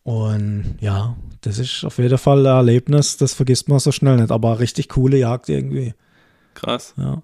Und 0.04 0.78
ja, 0.82 1.16
das 1.42 1.58
ist 1.58 1.84
auf 1.84 1.98
jeden 1.98 2.20
Fall 2.20 2.46
ein 2.46 2.58
Erlebnis, 2.58 3.18
das 3.18 3.34
vergisst 3.34 3.70
man 3.70 3.80
so 3.80 3.92
schnell 3.92 4.18
nicht. 4.18 4.30
Aber 4.30 4.60
richtig 4.60 4.90
coole 4.90 5.18
Jagd 5.18 5.50
irgendwie. 5.50 5.96
Krass. 6.54 6.94
Ja. 6.96 7.24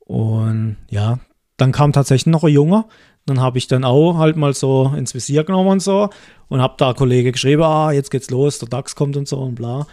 Und 0.00 0.76
ja, 0.90 1.20
dann 1.56 1.72
kam 1.72 1.94
tatsächlich 1.94 2.30
noch 2.30 2.44
ein 2.44 2.52
Junge. 2.52 2.84
Dann 3.24 3.40
habe 3.40 3.56
ich 3.56 3.66
dann 3.66 3.84
auch 3.84 4.18
halt 4.18 4.36
mal 4.36 4.52
so 4.52 4.92
ins 4.94 5.14
Visier 5.14 5.42
genommen 5.42 5.70
und 5.70 5.80
so 5.80 6.10
und 6.48 6.60
habe 6.60 6.74
da 6.76 6.92
Kollege 6.92 7.32
geschrieben, 7.32 7.62
ah, 7.62 7.92
jetzt 7.92 8.10
geht's 8.10 8.28
los, 8.28 8.58
der 8.58 8.68
DAX 8.68 8.94
kommt 8.94 9.16
und 9.16 9.26
so 9.26 9.38
und 9.38 9.54
bla. 9.54 9.86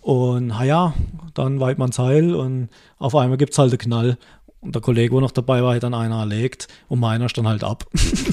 Und 0.00 0.46
naja, 0.46 0.94
dann 1.34 1.60
weit 1.60 1.76
man's 1.76 1.98
Heil 1.98 2.34
und 2.34 2.70
auf 2.98 3.14
einmal 3.14 3.36
gibt's 3.36 3.58
halt 3.58 3.72
einen 3.72 3.78
Knall. 3.78 4.18
Und 4.62 4.76
der 4.76 4.80
Kollege, 4.80 5.12
wo 5.12 5.20
noch 5.20 5.32
dabei 5.32 5.60
war, 5.62 5.74
hat 5.74 5.82
dann 5.82 5.92
einer 5.92 6.20
erlegt 6.20 6.68
und 6.86 7.00
meiner 7.00 7.28
stand 7.28 7.48
halt 7.48 7.64
ab. 7.64 7.84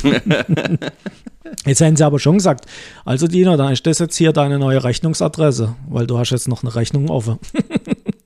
jetzt 1.66 1.82
haben 1.82 1.96
sie 1.96 2.06
aber 2.06 2.20
schon 2.20 2.36
gesagt, 2.36 2.66
also 3.04 3.28
Dino, 3.28 3.58
dann 3.58 3.74
ist 3.74 3.86
das 3.88 3.98
jetzt 3.98 4.16
hier 4.16 4.32
deine 4.32 4.60
neue 4.60 4.84
Rechnungsadresse, 4.84 5.76
weil 5.90 6.06
du 6.06 6.20
hast 6.20 6.30
jetzt 6.30 6.48
noch 6.48 6.62
eine 6.62 6.76
Rechnung 6.76 7.10
offen. 7.10 7.40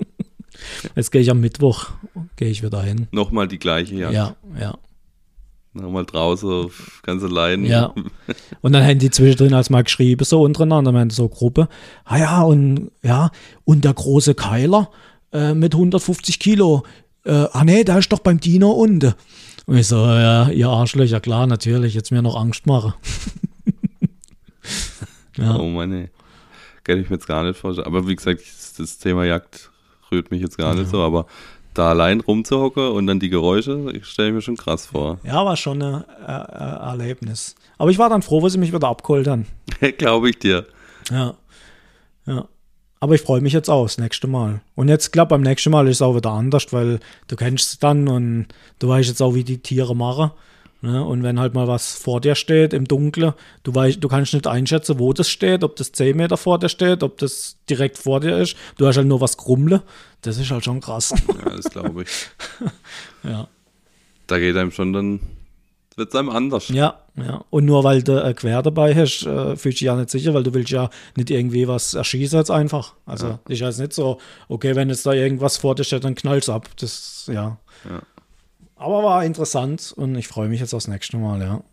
jetzt 0.95 1.13
gehe 1.13 1.21
ich 1.21 1.31
am 1.31 1.39
Mittwoch, 1.39 1.91
gehe 2.35 2.49
ich 2.49 2.61
wieder 2.61 2.83
hin. 2.83 3.07
Nochmal 3.11 3.47
die 3.47 3.57
gleiche 3.59 3.95
Jagd. 3.95 4.13
Ja, 4.13 4.35
ja. 4.59 4.77
Nochmal 5.71 6.05
draußen 6.05 6.49
auf 6.49 6.99
ganz 7.03 7.23
allein. 7.23 7.63
Ja. 7.63 7.93
Und 8.61 8.73
dann 8.73 8.83
haben 8.83 8.99
die 8.99 9.09
zwischendrin 9.11 9.53
als 9.53 9.69
mal 9.69 9.83
geschrieben, 9.83 10.25
so 10.25 10.41
untereinander, 10.41 10.91
meinen 10.91 11.09
so 11.09 11.29
Gruppe. 11.29 11.69
Ah 12.03 12.17
ja, 12.17 12.41
und 12.41 12.91
ja, 13.01 13.31
und 13.63 13.85
der 13.85 13.93
große 13.93 14.35
Keiler 14.35 14.91
äh, 15.31 15.53
mit 15.55 15.73
150 15.73 16.39
Kilo. 16.39 16.83
Äh, 17.25 17.47
ah 17.51 17.63
nee, 17.63 17.83
der 17.83 17.99
ist 17.99 18.11
doch 18.11 18.19
beim 18.19 18.39
Dino 18.39 18.71
unten. 18.71 19.13
Und 19.65 19.77
ich 19.77 19.87
so, 19.87 19.97
ja, 20.05 20.49
ihr 20.49 20.67
Arschlöcher, 20.67 21.21
klar, 21.21 21.47
natürlich, 21.47 21.93
jetzt 21.93 22.11
mir 22.11 22.21
noch 22.21 22.35
Angst 22.35 22.65
machen. 22.67 22.93
ja. 25.37 25.55
Oh 25.55 25.69
Mann, 25.69 25.93
ey. 25.93 26.09
Kann 26.83 26.99
ich 26.99 27.09
mir 27.09 27.15
jetzt 27.15 27.27
gar 27.27 27.43
nicht 27.43 27.57
vorstellen. 27.57 27.87
Aber 27.87 28.07
wie 28.07 28.15
gesagt, 28.15 28.41
das 28.77 28.97
Thema 28.97 29.23
Jagd 29.23 29.71
rührt 30.11 30.31
mich 30.31 30.41
jetzt 30.41 30.57
gar 30.57 30.75
nicht 30.75 30.89
so, 30.89 31.01
aber 31.01 31.27
da 31.73 31.89
allein 31.89 32.19
rumzuhocken 32.19 32.89
und 32.89 33.07
dann 33.07 33.19
die 33.19 33.29
Geräusche, 33.29 33.91
ich 33.93 34.05
stelle 34.05 34.33
mir 34.33 34.41
schon 34.41 34.57
krass 34.57 34.87
vor. 34.87 35.19
Ja, 35.23 35.45
war 35.45 35.57
schon 35.57 35.81
ein 35.81 36.03
äh, 36.27 36.31
äh, 36.31 36.89
Erlebnis. 36.89 37.55
Aber 37.77 37.89
ich 37.89 37.97
war 37.97 38.09
dann 38.09 38.21
froh, 38.21 38.41
wo 38.41 38.49
sie 38.49 38.57
mich 38.57 38.73
wieder 38.73 38.87
abgeholt 38.87 39.27
haben. 39.27 39.47
Glaube 39.97 40.29
ich 40.29 40.39
dir. 40.39 40.65
Ja. 41.09 41.35
Ja. 42.25 42.47
Aber 43.03 43.15
ich 43.15 43.21
freue 43.21 43.41
mich 43.41 43.51
jetzt 43.51 43.69
auch 43.69 43.83
das 43.83 43.97
nächste 43.97 44.27
Mal. 44.27 44.61
Und 44.75 44.87
jetzt, 44.87 45.11
glaube 45.11 45.31
beim 45.31 45.41
nächsten 45.41 45.71
Mal 45.71 45.89
ist 45.89 45.97
es 45.97 46.01
auch 46.01 46.15
wieder 46.15 46.31
anders, 46.31 46.71
weil 46.71 47.01
du 47.27 47.35
kennst 47.35 47.73
es 47.73 47.79
dann 47.79 48.07
und 48.07 48.47
du 48.79 48.87
weißt 48.87 49.09
jetzt 49.09 49.21
auch, 49.21 49.35
wie 49.35 49.43
die 49.43 49.57
Tiere 49.57 49.93
machen. 49.93 50.31
Ne? 50.79 51.03
Und 51.03 51.21
wenn 51.21 51.37
halt 51.37 51.53
mal 51.53 51.67
was 51.67 51.95
vor 51.95 52.21
dir 52.21 52.35
steht 52.35 52.71
im 52.71 52.87
Dunkeln, 52.87 53.33
du 53.63 53.75
weißt, 53.75 54.01
du 54.01 54.07
kannst 54.07 54.33
nicht 54.33 54.47
einschätzen, 54.47 54.99
wo 54.99 55.11
das 55.11 55.27
steht, 55.27 55.65
ob 55.65 55.75
das 55.75 55.91
10 55.91 56.15
Meter 56.15 56.37
vor 56.37 56.59
dir 56.59 56.69
steht, 56.69 57.03
ob 57.03 57.17
das 57.17 57.57
direkt 57.69 57.97
vor 57.97 58.21
dir 58.21 58.37
ist. 58.37 58.55
Du 58.77 58.87
hast 58.87 58.95
halt 58.95 59.07
nur 59.07 59.19
was 59.19 59.35
grummeln. 59.35 59.81
Das 60.21 60.37
ist 60.37 60.49
halt 60.49 60.63
schon 60.63 60.79
krass. 60.79 61.13
Ja, 61.27 61.49
das 61.49 61.65
glaube 61.65 62.03
ich. 62.03 62.09
ja. 63.29 63.49
Da 64.27 64.39
geht 64.39 64.55
einem 64.55 64.71
schon 64.71 64.93
dann, 64.93 65.19
wird 65.97 66.09
es 66.09 66.15
einem 66.15 66.29
anders. 66.29 66.69
Ja, 66.69 66.99
ja. 67.15 67.43
Und 67.49 67.65
nur 67.65 67.83
weil 67.83 68.01
du 68.03 68.23
äh, 68.23 68.33
quer 68.33 68.61
dabei 68.61 68.95
hast, 68.95 69.25
äh, 69.25 69.55
fühlst 69.55 69.63
du 69.63 69.69
dich 69.69 69.81
ja 69.81 69.95
nicht 69.95 70.09
sicher, 70.09 70.33
weil 70.33 70.43
du 70.43 70.53
willst 70.53 70.71
ja 70.71 70.89
nicht 71.15 71.29
irgendwie 71.29 71.67
was 71.67 71.93
erschießen 71.93 72.37
jetzt 72.39 72.51
einfach. 72.51 72.93
Also 73.05 73.27
Ja. 73.27 73.39
ist 73.47 73.59
jetzt 73.59 73.79
nicht 73.79 73.93
so, 73.93 74.19
okay, 74.47 74.75
wenn 74.75 74.89
jetzt 74.89 75.05
da 75.05 75.13
irgendwas 75.13 75.57
vor 75.57 75.75
dir 75.75 75.83
steht, 75.83 76.03
dann 76.03 76.15
knallt's 76.15 76.49
ab. 76.49 76.69
Das, 76.77 77.29
ja. 77.31 77.57
Ja. 77.89 78.01
Aber 78.75 79.03
war 79.03 79.23
interessant 79.23 79.93
und 79.95 80.15
ich 80.15 80.27
freue 80.27 80.49
mich 80.49 80.59
jetzt 80.59 80.73
aufs 80.73 80.87
nächste 80.87 81.17
Mal, 81.17 81.41
ja. 81.41 81.63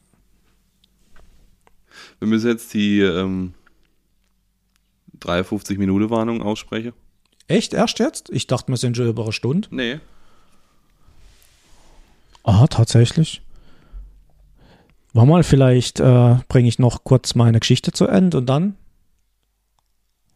Wir 2.19 2.29
müssen 2.29 2.49
jetzt 2.49 2.73
die 2.75 3.01
ähm, 3.01 3.55
53 5.21 5.79
Minuten 5.79 6.11
Warnung 6.11 6.43
aussprechen. 6.43 6.93
Echt? 7.49 7.75
Erst 7.75 7.99
jetzt? 7.99 8.31
Ich 8.31 8.47
dachte, 8.47 8.69
wir 8.71 8.77
sind 8.77 8.97
schon 8.97 9.09
über 9.09 9.25
eine 9.25 9.33
Stunde. 9.33 9.69
Nee. 9.71 9.99
Ah, 12.45 12.67
tatsächlich. 12.69 13.43
War 15.13 15.27
mal, 15.27 15.43
vielleicht 15.43 16.01
äh, 16.01 16.37
bringe 16.49 16.69
ich 16.69 16.79
noch 16.79 17.05
kurz 17.05 17.35
meine 17.35 17.61
Geschichte 17.61 17.93
zu 17.93 18.07
Ende 18.07 18.39
und 18.39 18.47
dann? 18.47 18.77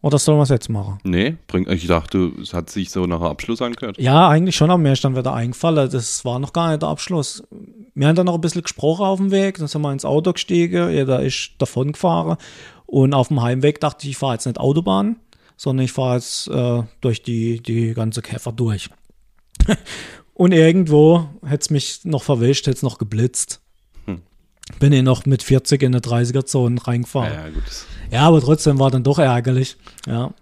Oder 0.05 0.19
sollen 0.19 0.37
wir 0.37 0.43
es 0.43 0.51
jetzt 0.51 0.69
machen? 0.69 0.99
Nee, 1.03 1.37
bring, 1.47 1.67
ich 1.71 1.87
dachte, 1.87 2.31
es 2.43 2.53
hat 2.53 2.69
sich 2.69 2.91
so 2.91 3.07
nach 3.07 3.23
Abschluss 3.23 3.63
angehört. 3.63 3.97
Ja, 3.99 4.29
eigentlich 4.29 4.55
schon, 4.55 4.71
aber 4.71 4.83
mir 4.83 4.93
ist 4.93 5.03
dann 5.03 5.17
wieder 5.17 5.33
eingefallen, 5.33 5.89
das 5.91 6.27
war 6.27 6.39
noch 6.39 6.53
gar 6.53 6.69
nicht 6.69 6.83
der 6.83 6.91
Abschluss. 6.91 7.43
Wir 7.95 8.09
haben 8.09 8.15
dann 8.15 8.27
noch 8.27 8.35
ein 8.35 8.41
bisschen 8.43 8.61
gesprochen 8.61 9.07
auf 9.07 9.19
dem 9.19 9.31
Weg, 9.31 9.57
dann 9.57 9.67
sind 9.67 9.81
wir 9.81 9.93
ins 9.93 10.05
Auto 10.05 10.35
gestiegen, 10.35 10.91
jeder 10.91 11.23
ist 11.23 11.53
davon 11.57 11.93
gefahren 11.93 12.37
und 12.85 13.15
auf 13.15 13.29
dem 13.29 13.41
Heimweg 13.41 13.81
dachte 13.81 14.05
ich, 14.05 14.11
ich 14.11 14.17
fahre 14.19 14.35
jetzt 14.35 14.45
nicht 14.45 14.61
Autobahn, 14.61 15.17
sondern 15.57 15.87
ich 15.87 15.93
fahre 15.93 16.17
jetzt 16.17 16.49
äh, 16.49 16.83
durch 17.01 17.23
die, 17.23 17.63
die 17.63 17.95
ganze 17.95 18.21
Käfer 18.21 18.53
durch. 18.53 18.91
und 20.35 20.53
irgendwo 20.53 21.29
hätte 21.47 21.63
es 21.63 21.71
mich 21.71 22.05
noch 22.05 22.23
verwischt, 22.23 22.67
hätte 22.67 22.77
es 22.77 22.83
noch 22.83 22.99
geblitzt. 22.99 23.64
Bin 24.79 24.93
ich 24.93 25.03
noch 25.03 25.27
mit 25.27 25.43
40 25.43 25.83
in 25.83 25.95
eine 25.95 26.01
30er-Zone 26.01 26.87
reingefahren. 26.87 27.33
Ja, 27.33 27.47
ja, 27.47 27.51
gut. 27.51 27.63
Ja, 28.11 28.21
aber 28.23 28.41
trotzdem 28.41 28.79
war 28.79 28.91
dann 28.91 29.03
doch 29.03 29.19
ärgerlich. 29.19 29.77
Ja. 30.07 30.33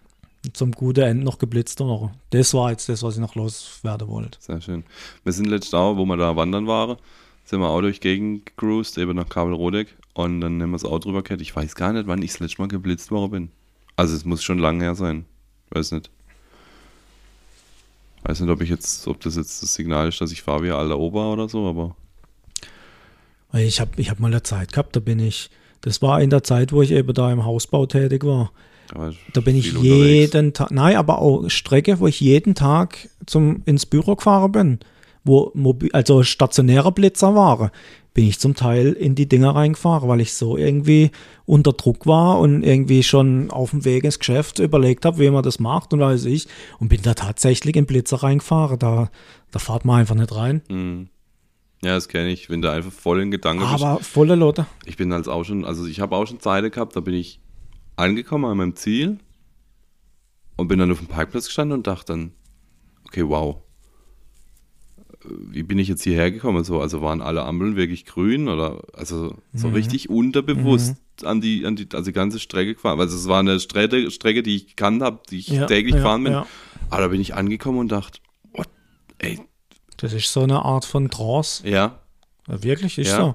Zum 0.53 0.73
guten 0.73 1.03
Ende 1.03 1.25
noch 1.25 1.39
geblitzt 1.39 1.79
noch. 1.81 2.11
Das 2.31 2.53
war 2.55 2.71
jetzt 2.71 2.89
das, 2.89 3.03
was 3.03 3.15
ich 3.15 3.21
noch 3.21 3.35
loswerden 3.35 4.09
wollte. 4.09 4.39
Sehr 4.41 4.61
schön. 4.61 4.85
Wir 5.23 5.33
sind 5.33 5.47
letztes 5.47 5.73
Jahr, 5.73 5.97
wo 5.97 6.05
wir 6.05 6.17
da 6.17 6.35
wandern 6.35 6.67
waren, 6.67 6.97
sind 7.45 7.61
wir 7.61 7.69
auch 7.69 7.81
durch 7.81 8.01
Gegend 8.01 8.47
gecruised, 8.47 8.99
eben 8.99 9.15
nach 9.17 9.29
Kabelrodeck. 9.29 9.97
Und 10.15 10.41
dann 10.41 10.59
nehmen 10.59 10.73
wir 10.73 10.79
das 10.79 10.85
Auto 10.85 11.09
drüber 11.09 11.23
gehabt. 11.23 11.43
Ich 11.43 11.55
weiß 11.55 11.75
gar 11.75 11.93
nicht, 11.93 12.07
wann 12.07 12.23
ich 12.23 12.33
das 12.33 12.41
letzte 12.41 12.63
Mal 12.63 12.69
geblitzt 12.69 13.11
worden 13.11 13.31
bin. 13.31 13.51
Also 13.97 14.17
es 14.17 14.25
muss 14.25 14.43
schon 14.43 14.59
lange 14.59 14.85
her 14.85 14.95
sein. 14.95 15.27
Weiß 15.71 15.93
nicht. 15.93 16.11
Weiß 18.25 18.41
nicht, 18.41 18.51
ob 18.51 18.61
ich 18.61 18.71
jetzt, 18.71 19.07
ob 19.09 19.21
das 19.21 19.37
jetzt 19.37 19.63
das 19.63 19.75
Signal 19.75 20.09
ist, 20.09 20.21
dass 20.21 20.33
ich 20.33 20.43
fahre 20.43 20.65
wie 20.65 20.71
ein 20.71 20.77
alter 20.77 20.99
Ober 20.99 21.33
oder 21.33 21.49
so, 21.49 21.69
aber 21.69 21.97
Weil 23.53 23.67
ich 23.67 23.81
habe 23.81 23.91
ich 23.97 24.11
hab 24.11 24.19
mal 24.19 24.29
eine 24.29 24.43
Zeit 24.43 24.73
gehabt, 24.73 24.97
da 24.97 25.01
bin 25.01 25.19
ich, 25.19 25.51
das 25.83 26.03
war 26.03 26.21
in 26.21 26.31
der 26.31 26.43
Zeit, 26.43 26.73
wo 26.73 26.83
ich 26.83 26.91
eben 26.91 27.13
da 27.15 27.31
im 27.31 27.45
Hausbau 27.45 27.87
tätig 27.87 28.25
war. 28.25 28.51
da, 29.33 29.41
bin 29.41 29.57
ich 29.57 29.77
unterwegs. 29.77 30.33
jeden 30.33 30.53
Tag, 30.53 30.71
nein, 30.71 30.97
aber 30.97 31.21
auch 31.21 31.49
Strecke, 31.49 32.01
wo 32.01 32.07
ich 32.07 32.21
jeden 32.21 32.55
Tag 32.55 33.09
zum, 33.27 33.63
ins 33.65 33.87
Büro 33.87 34.17
gefahren 34.17 34.53
bin, 34.53 34.79
wo 35.25 35.51
mobi 35.55 35.91
also 35.93 36.23
stationäre 36.23 36.93
Blitzer 36.93 37.35
waren, 37.35 37.71
bin 38.15 38.29
ich 38.29 38.39
zum 38.39 38.55
Teil 38.55 38.93
in 38.93 39.15
die 39.15 39.29
Dinger 39.29 39.55
reingefahren, 39.55 40.09
weil 40.09 40.21
ich 40.21 40.35
so 40.35 40.57
irgendwie 40.57 41.11
unter 41.47 41.73
Druck 41.73 42.07
war 42.07 42.39
und 42.39 42.63
irgendwie 42.63 43.03
schon 43.03 43.51
auf 43.51 43.71
dem 43.71 43.85
Weg 43.85 44.05
ins 44.05 44.19
Geschäft 44.19 44.59
überlegt 44.59 45.05
habe, 45.05 45.19
wie 45.19 45.31
man 45.31 45.43
das 45.43 45.59
macht 45.59 45.93
und 45.95 46.01
weiß 46.01 46.27
ich, 46.27 46.47
und 46.79 46.89
bin 46.89 47.01
da 47.03 47.15
tatsächlich 47.15 47.77
in 47.77 47.87
Blitzer 47.87 48.19
reingefahren. 48.19 48.79
Da, 48.79 49.11
da 49.51 49.59
fahrt 49.59 49.85
man 49.85 50.01
einfach 50.01 50.15
nicht 50.15 50.35
rein. 50.35 50.63
Mhm. 50.69 51.09
Ja, 51.85 51.95
das 51.95 52.09
kenne 52.09 52.31
ich, 52.31 52.49
wenn 52.49 52.63
du 52.63 52.71
einfach 52.71 52.93
voll 52.93 53.21
in 53.21 53.31
Gedanken 53.31 53.63
bist. 53.73 53.83
Aber 53.83 54.01
volle 54.03 54.35
Leute. 54.37 54.67
Ich 54.85 54.97
bin 54.97 55.13
als 55.13 55.27
auch 55.29 55.45
schon, 55.45 55.65
also 55.65 55.87
ich 55.87 56.01
habe 56.01 56.15
auch 56.17 56.27
schon 56.27 56.41
Zeiten 56.41 56.71
gehabt, 56.71 56.95
da 56.95 57.01
bin 57.01 57.15
ich 57.15 57.41
angekommen 57.97 58.45
an 58.45 58.57
meinem 58.57 58.77
Ziel 58.77 59.19
und 60.57 60.69
bin 60.69 60.79
dann 60.79 60.93
auf 60.93 60.99
dem 60.99 61.09
Parkplatz 61.09 61.47
gestanden 61.47 61.79
und 61.79 61.87
dachte 61.87 62.13
dann, 62.13 62.33
okay, 63.07 63.27
wow. 63.27 63.57
wie 65.25 65.63
bin 65.63 65.79
ich 65.79 65.89
jetzt 65.89 66.03
hierher 66.03 66.31
gekommen? 66.31 66.65
So, 66.65 66.81
also 66.81 67.01
waren 67.03 67.21
alle 67.21 67.43
Ampeln 67.45 67.77
wirklich 67.77 68.07
grün 68.07 68.49
oder 68.49 68.83
also 68.93 69.37
so 69.53 69.69
Mhm. 69.69 69.75
richtig 69.75 70.09
unterbewusst 70.11 70.97
an 71.25 71.41
die, 71.41 71.65
an 71.67 71.77
die, 71.77 71.89
also 71.93 72.07
die 72.07 72.13
ganze 72.13 72.39
Strecke 72.41 72.75
gefahren. 72.75 72.99
Also 73.01 73.17
es 73.17 73.29
war 73.29 73.41
eine 73.41 73.59
Strecke, 73.61 74.11
Strecke 74.11 74.43
die 74.43 74.57
ich 74.57 74.69
gekannt 74.69 75.03
habe, 75.03 75.21
die 75.31 75.39
ich 75.39 75.49
Ja, 75.49 75.67
täglich 75.67 75.95
ja, 75.95 75.99
gefahren 76.01 76.25
bin. 76.25 76.33
ja. 76.33 76.47
Aber 76.91 77.03
da 77.03 77.09
bin 77.09 77.21
ich 77.21 77.35
angekommen 77.35 77.79
und 77.79 77.91
dachte, 77.93 78.19
what? 78.53 78.69
Ey, 79.19 79.41
Das 80.03 80.13
ist 80.13 80.33
so 80.33 80.41
eine 80.43 80.63
Art 80.65 80.85
von 80.85 81.09
Trance. 81.11 81.67
ja, 81.67 81.99
Ja, 82.49 82.63
wirklich, 82.63 82.99
ist 82.99 83.09
Ja. 83.11 83.17
so. 83.19 83.35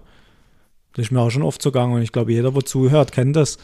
Das 0.93 1.05
ist 1.05 1.11
mir 1.11 1.21
auch 1.21 1.29
schon 1.29 1.43
oft 1.43 1.61
so 1.61 1.71
gegangen 1.71 1.93
und 1.93 2.01
ich 2.01 2.11
glaube, 2.11 2.33
jeder, 2.33 2.51
der 2.51 2.65
zuhört, 2.65 3.11
kennt 3.11 3.35
das, 3.35 3.57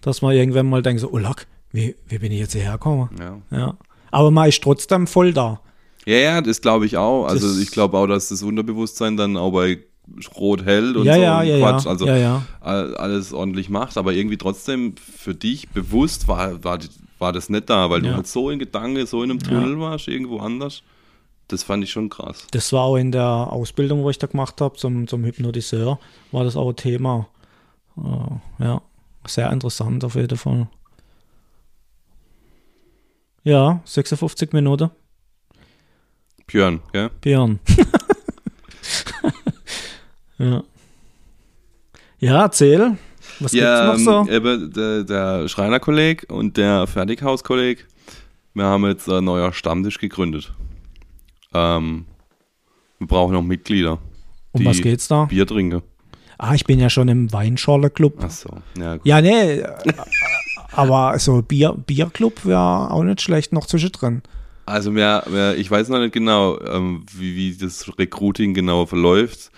dass 0.00 0.22
man 0.22 0.34
irgendwann 0.34 0.68
mal 0.68 0.82
denkt, 0.82 1.00
so, 1.00 1.10
oh 1.10 1.18
Lack, 1.18 1.46
wie, 1.72 1.96
wie 2.06 2.18
bin 2.18 2.32
ich 2.32 2.38
jetzt 2.40 2.52
hierher 2.52 2.72
gekommen? 2.72 3.10
ja. 3.18 3.38
Ja. 3.56 3.76
Aber 4.12 4.30
man 4.30 4.48
ist 4.48 4.62
trotzdem 4.62 5.06
voll 5.06 5.32
da. 5.32 5.60
Ja, 6.04 6.16
ja, 6.16 6.40
das 6.40 6.60
glaube 6.60 6.84
ich 6.86 6.96
auch. 6.96 7.26
Also 7.26 7.46
Das- 7.48 7.58
ich 7.58 7.70
glaube 7.70 7.96
auch, 7.96 8.06
dass 8.08 8.28
das 8.28 8.42
Unterbewusstsein 8.42 9.16
dann 9.16 9.36
auch 9.36 9.52
bei 9.52 9.78
Rot 10.36 10.64
hält 10.64 10.96
und 10.96 11.06
ja, 11.06 11.14
so 11.14 11.20
ja, 11.20 11.42
ja, 11.44 11.58
Quatsch, 11.58 11.86
also 11.86 12.06
alles 12.60 13.32
ordentlich 13.32 13.68
macht, 13.70 13.96
aber 13.96 14.12
irgendwie 14.12 14.36
trotzdem 14.36 14.96
für 14.96 15.34
dich 15.34 15.68
bewusst 15.68 16.26
war, 16.28 16.62
war, 16.64 16.78
war 17.20 17.32
das 17.32 17.48
nicht 17.48 17.70
da, 17.70 17.88
weil 17.90 18.02
du 18.02 18.14
halt 18.16 18.26
so 18.26 18.50
in 18.50 18.58
Gedanke, 18.58 19.06
so 19.06 19.22
in 19.22 19.30
einem 19.30 19.38
Tunnel 19.40 19.78
warst, 19.78 20.08
irgendwo 20.08 20.38
anders. 20.38 20.82
Das 21.50 21.64
fand 21.64 21.82
ich 21.82 21.90
schon 21.90 22.08
krass. 22.08 22.46
Das 22.52 22.72
war 22.72 22.82
auch 22.82 22.96
in 22.96 23.10
der 23.10 23.24
Ausbildung, 23.24 24.04
wo 24.04 24.10
ich 24.10 24.18
da 24.18 24.28
gemacht 24.28 24.60
habe, 24.60 24.76
zum, 24.76 25.08
zum 25.08 25.24
Hypnotiseur, 25.24 25.98
war 26.30 26.44
das 26.44 26.56
auch 26.56 26.68
ein 26.68 26.76
Thema. 26.76 27.26
Äh, 27.96 28.64
ja, 28.64 28.80
sehr 29.26 29.50
interessant 29.50 30.04
auf 30.04 30.14
jeden 30.14 30.38
Fall. 30.38 30.68
Ja, 33.42 33.80
56 33.84 34.52
Minuten. 34.52 34.90
Björn, 36.46 36.80
gell? 36.92 37.10
Björn. 37.20 37.58
ja. 40.38 40.62
Ja, 42.20 42.42
erzähl. 42.42 42.96
Was 43.40 43.52
ja, 43.52 43.90
gibt's 43.90 44.04
noch 44.04 44.24
so? 44.24 44.30
ähm, 44.30 44.36
eben 44.36 44.72
der, 44.72 45.02
der 45.02 45.48
Schreinerkolleg 45.48 46.26
und 46.28 46.56
der 46.56 46.86
Fertighauskolleg, 46.86 47.88
wir 48.54 48.66
haben 48.66 48.86
jetzt 48.86 49.08
ein 49.08 49.24
neuer 49.24 49.52
Stammtisch 49.52 49.98
gegründet. 49.98 50.52
Ähm, 51.54 52.06
wir 52.98 53.06
brauchen 53.06 53.32
noch 53.32 53.42
Mitglieder. 53.42 53.98
Um 54.52 54.64
was 54.64 54.80
geht's 54.80 55.08
da? 55.08 55.24
Bier 55.26 55.46
trinken. 55.46 55.82
Ah, 56.38 56.54
ich 56.54 56.64
bin 56.64 56.78
ja 56.78 56.88
schon 56.88 57.08
im 57.08 57.32
Weinschorle-Club. 57.32 58.14
Ach 58.22 58.30
so, 58.30 58.48
ja 58.78 58.96
gut. 58.96 59.06
Ja, 59.06 59.20
nee, 59.20 59.60
äh, 59.60 59.92
aber 60.72 61.18
so 61.18 61.42
Bier, 61.42 61.74
Bierclub 61.74 62.44
wäre 62.46 62.90
auch 62.90 63.02
nicht 63.02 63.20
schlecht 63.20 63.52
noch 63.52 63.66
zwischendrin. 63.66 64.22
Also 64.66 64.90
mehr, 64.90 65.24
mehr, 65.28 65.56
ich 65.56 65.70
weiß 65.70 65.88
noch 65.88 65.98
nicht 65.98 66.12
genau, 66.12 66.60
ähm, 66.60 67.04
wie, 67.16 67.34
wie 67.36 67.56
das 67.56 67.90
Recruiting 67.98 68.54
genau 68.54 68.86
verläuft. 68.86 69.50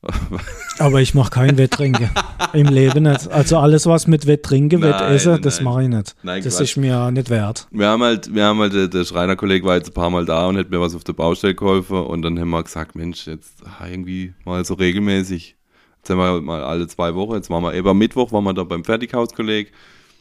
Aber 0.78 1.00
ich 1.00 1.14
mache 1.14 1.30
kein 1.30 1.58
Wetttrinken. 1.58 2.10
Im 2.52 2.66
Leben 2.68 3.02
nicht. 3.02 3.28
Also 3.28 3.58
alles, 3.58 3.86
was 3.86 4.06
mit 4.06 4.26
Wetttrinken, 4.26 4.80
Wettessen, 4.80 5.42
das 5.42 5.60
mache 5.60 5.82
ich 5.82 5.88
nicht. 5.88 6.14
Nein, 6.22 6.42
das 6.42 6.56
Quatsch. 6.56 6.62
ist 6.62 6.76
mir 6.76 7.10
nicht 7.10 7.30
wert. 7.30 7.66
Wir 7.70 7.88
haben 7.88 8.02
halt, 8.02 8.32
wir 8.32 8.44
haben 8.44 8.60
halt, 8.60 8.74
der, 8.74 8.88
der 8.88 9.04
Schreinerkollege 9.04 9.66
war 9.66 9.76
jetzt 9.76 9.90
ein 9.90 9.94
paar 9.94 10.10
Mal 10.10 10.24
da 10.24 10.46
und 10.46 10.56
hat 10.56 10.70
mir 10.70 10.80
was 10.80 10.94
auf 10.94 11.04
der 11.04 11.14
Baustelle 11.14 11.54
geholfen 11.54 11.96
und 11.96 12.22
dann 12.22 12.38
haben 12.38 12.50
wir 12.50 12.62
gesagt, 12.62 12.94
Mensch, 12.94 13.26
jetzt 13.26 13.62
ah, 13.64 13.88
irgendwie 13.88 14.34
mal 14.44 14.64
so 14.64 14.74
regelmäßig. 14.74 15.56
Jetzt 15.96 16.10
haben 16.10 16.18
wir 16.18 16.40
mal 16.40 16.62
alle 16.62 16.86
zwei 16.86 17.14
Wochen, 17.16 17.34
jetzt 17.34 17.50
waren 17.50 17.64
wir 17.64 17.74
eben 17.74 17.88
am 17.88 17.98
Mittwoch, 17.98 18.30
waren 18.30 18.44
wir 18.44 18.54
da 18.54 18.62
beim 18.62 18.84
Fertighauskolleg. 18.84 19.72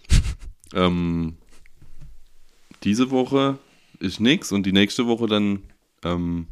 ähm, 0.74 1.38
diese 2.84 3.12
Woche 3.12 3.60
ist 4.00 4.20
nix 4.20 4.52
und 4.52 4.66
die 4.66 4.74
nächste 4.74 5.06
Woche 5.06 5.28
dann 5.28 5.60
ähm, 6.04 6.48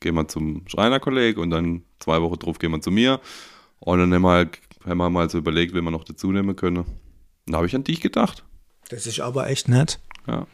gehen 0.00 0.14
wir 0.14 0.28
zum 0.28 0.66
Schreinerkolleg 0.68 1.38
und 1.38 1.50
dann 1.50 1.82
zwei 1.98 2.20
Wochen 2.22 2.38
drauf 2.38 2.58
gehen 2.58 2.72
wir 2.72 2.80
zu 2.80 2.90
mir. 2.90 3.20
Und 3.80 3.98
dann 3.98 4.12
haben 4.12 4.22
wir, 4.22 4.30
halt, 4.30 4.60
haben 4.84 4.98
wir 4.98 5.10
mal 5.10 5.28
so 5.30 5.38
überlegt, 5.38 5.74
wen 5.74 5.84
wir 5.84 5.90
noch 5.90 6.04
dazu 6.04 6.32
nehmen 6.32 6.56
können. 6.56 6.78
Und 6.78 6.86
da 7.46 7.58
habe 7.58 7.66
ich 7.66 7.74
an 7.74 7.84
dich 7.84 8.00
gedacht. 8.00 8.44
Das 8.88 9.06
ist 9.06 9.20
aber 9.20 9.48
echt 9.48 9.68
nett. 9.68 10.00
Ja 10.26 10.46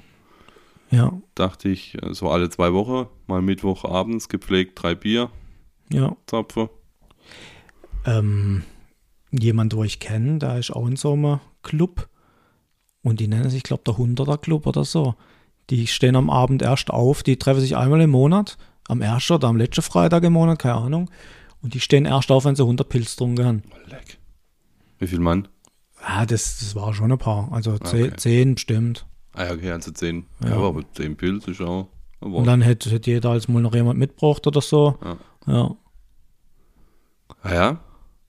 Ja, 0.91 1.21
dachte 1.35 1.69
ich, 1.69 2.01
äh, 2.03 2.13
so 2.15 2.31
alle 2.31 2.51
zwei 2.51 2.73
Wochen, 2.73 3.09
mal 3.27 3.43
Mittwoch 3.43 3.85
abends 3.85 4.29
gepflegt, 4.29 4.83
drei 4.83 4.95
Bier, 4.95 5.31
ja. 5.91 6.17
Zapfe. 6.27 6.71
Ähm, 8.05 8.65
jemand, 9.31 9.75
wo 9.75 9.85
ich 9.85 10.01
kenne, 10.01 10.39
da 10.39 10.57
ist 10.59 10.71
auch 10.71 10.87
in 10.87 10.97
so 10.97 11.13
einem 11.13 11.41
Club. 11.63 12.09
Und 13.03 13.21
die 13.21 13.29
nennen 13.29 13.51
sich, 13.51 13.59
ich 13.59 13.63
glaube, 13.65 13.83
der 13.85 13.95
100er 13.95 14.39
Club 14.39 14.67
oder 14.67 14.85
so. 14.85 15.15
Die 15.71 15.87
stehen 15.87 16.17
am 16.17 16.31
Abend 16.31 16.63
erst 16.63 16.91
auf. 16.91 17.23
Die 17.23 17.37
treffen 17.37 17.61
sich 17.61 17.77
einmal 17.77 18.01
im 18.01 18.11
Monat. 18.11 18.59
Am 18.89 19.01
ersten 19.01 19.35
oder 19.35 19.49
am 19.49 19.57
letzten 19.57 19.83
Freitag 19.83 20.25
im 20.25 20.33
Monat, 20.35 20.59
keine 20.59 20.75
Ahnung. 20.75 21.11
Und 21.63 21.75
die 21.75 21.81
stehen 21.81 22.05
erst 22.05 22.31
auf, 22.31 22.45
wenn 22.45 22.57
sie 22.57 22.63
100 22.63 22.89
Pilz 22.89 23.13
getrunken 23.13 23.45
haben. 23.45 23.63
Leck. 23.87 24.19
Wie 24.99 25.07
viel 25.07 25.21
Mann? 25.21 25.49
Ja, 26.01 26.27
das, 26.27 26.59
das 26.59 26.75
war 26.75 26.93
schon 26.95 27.13
ein 27.13 27.19
paar. 27.19 27.53
Also 27.53 27.79
zehn, 27.79 28.07
Okay. 28.07 28.17
zehn 28.17 28.55
bestimmt. 28.57 29.07
Ah 29.35 29.45
ja, 29.45 29.53
okay, 29.53 29.71
also 29.71 29.93
zehn. 29.93 30.27
Ja. 30.43 30.51
Ja, 30.51 30.57
aber 30.57 30.83
zehn 30.95 31.17
Pilz 31.17 31.47
ist 31.47 31.61
auch. 31.61 31.89
Aber 32.21 32.35
Und 32.35 32.47
dann 32.47 32.61
hätte, 32.61 32.91
hätte 32.91 33.11
jeder 33.11 33.31
als 33.31 33.49
mal 33.49 33.63
noch 33.63 33.75
jemand 33.75 33.99
mitgebracht 33.99 34.47
oder 34.47 34.61
so. 34.61 34.99
Ja. 35.05 35.17
ja. 35.47 35.77
ah 37.43 37.55
ja? 37.55 37.81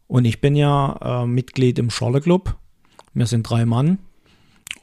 Und 0.08 0.26
ich 0.26 0.40
bin 0.42 0.56
ja 0.56 1.24
äh, 1.24 1.26
Mitglied 1.26 1.80
im 1.80 1.90
Schorle 1.90 2.22
Club. 2.22 2.56
Wir 3.14 3.26
sind 3.26 3.44
drei 3.50 3.66
Mann. 3.66 3.98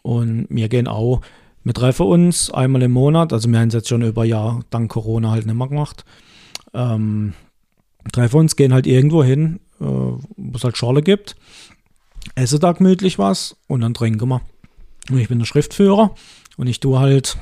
Und 0.02 0.46
wir 0.50 0.68
gehen 0.68 0.88
auch, 0.88 1.20
wir 1.64 1.74
treffen 1.74 2.06
uns 2.06 2.50
einmal 2.50 2.82
im 2.82 2.92
Monat. 2.92 3.32
Also 3.32 3.50
wir 3.50 3.58
haben 3.58 3.68
es 3.68 3.74
jetzt 3.74 3.88
schon 3.88 4.02
über 4.02 4.24
Jahr 4.24 4.60
dank 4.70 4.90
Corona 4.90 5.30
halt 5.30 5.46
nicht 5.46 5.56
mehr 5.56 5.68
gemacht. 5.68 6.04
Ähm, 6.72 7.34
treffen 8.12 8.40
uns, 8.40 8.56
gehen 8.56 8.72
halt 8.72 8.86
irgendwo 8.86 9.22
hin, 9.22 9.60
äh, 9.80 9.84
wo 9.84 10.56
es 10.56 10.64
halt 10.64 10.76
Schorle 10.76 11.02
gibt. 11.02 11.36
Essen 12.34 12.60
da 12.60 12.72
gemütlich 12.72 13.18
was 13.18 13.56
und 13.66 13.80
dann 13.80 13.94
trinken 13.94 14.28
wir. 14.28 14.40
Und 15.10 15.18
ich 15.18 15.28
bin 15.28 15.38
der 15.38 15.46
Schriftführer 15.46 16.14
und 16.56 16.66
ich 16.66 16.80
tue 16.80 16.98
halt 16.98 17.38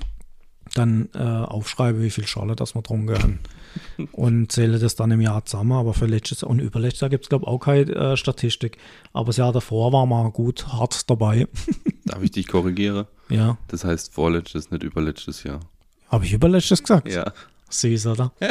dann 0.74 1.08
äh, 1.14 1.18
aufschreibe, 1.18 2.02
wie 2.02 2.10
viel 2.10 2.26
Schorle 2.26 2.56
das 2.56 2.74
wir 2.74 2.82
getrunken 2.82 3.18
haben. 3.18 3.38
und 4.12 4.50
zähle 4.52 4.78
das 4.78 4.94
dann 4.96 5.10
im 5.10 5.20
Jahr 5.20 5.44
zusammen. 5.44 5.72
Aber 5.72 5.94
für 5.94 6.06
letztes 6.06 6.42
und 6.42 6.58
überletztes 6.60 7.00
Jahr 7.00 7.10
gibt 7.10 7.24
es, 7.24 7.28
glaube 7.28 7.44
ich, 7.44 7.48
auch 7.48 7.58
keine 7.58 7.90
äh, 7.94 8.16
Statistik. 8.16 8.78
Aber 9.12 9.26
das 9.26 9.36
Jahr 9.38 9.52
davor 9.52 9.92
war 9.92 10.06
mal 10.06 10.30
gut 10.30 10.66
hart 10.68 11.08
dabei. 11.10 11.46
Darf 12.04 12.22
ich 12.22 12.30
dich 12.30 12.46
korrigieren? 12.48 13.06
ja, 13.28 13.58
Das 13.68 13.84
heißt 13.84 14.12
vorletztes, 14.14 14.70
nicht 14.70 14.82
überletztes 14.82 15.42
Jahr. 15.42 15.60
habe 16.08 16.24
ich 16.24 16.32
überletztes 16.32 16.82
gesagt? 16.82 17.08
Ja. 17.12 17.32
Süß, 17.70 18.06
oder? 18.06 18.32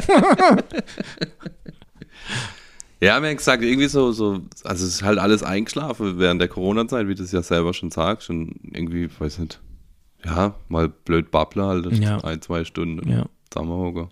Ja, 3.00 3.22
wir 3.22 3.30
haben 3.30 3.38
gesagt, 3.38 3.62
irgendwie 3.64 3.88
so, 3.88 4.12
so, 4.12 4.42
also 4.64 4.86
es 4.86 4.96
ist 4.96 5.04
halt 5.04 5.20
alles 5.20 5.44
eingeschlafen 5.44 6.18
während 6.18 6.42
der 6.42 6.48
Corona-Zeit, 6.48 7.08
wie 7.08 7.14
du 7.14 7.22
es 7.24 7.32
ja 7.32 7.44
selber 7.44 7.74
schon 7.76 7.92
sagst. 7.92 8.30
Und 8.32 8.56
irgendwie, 8.74 9.08
weiß 9.20 9.38
nicht, 9.38 9.60
ja, 10.26 10.56
mal 10.68 10.90
blöd 10.90 11.30
Babbler 11.30 11.68
halt, 11.68 11.92
Ja. 12.00 12.18
ein, 12.24 12.42
zwei 12.42 12.66
Stunden 12.66 13.08
Ja. 13.08 13.26
zusammenhocken. 13.52 14.08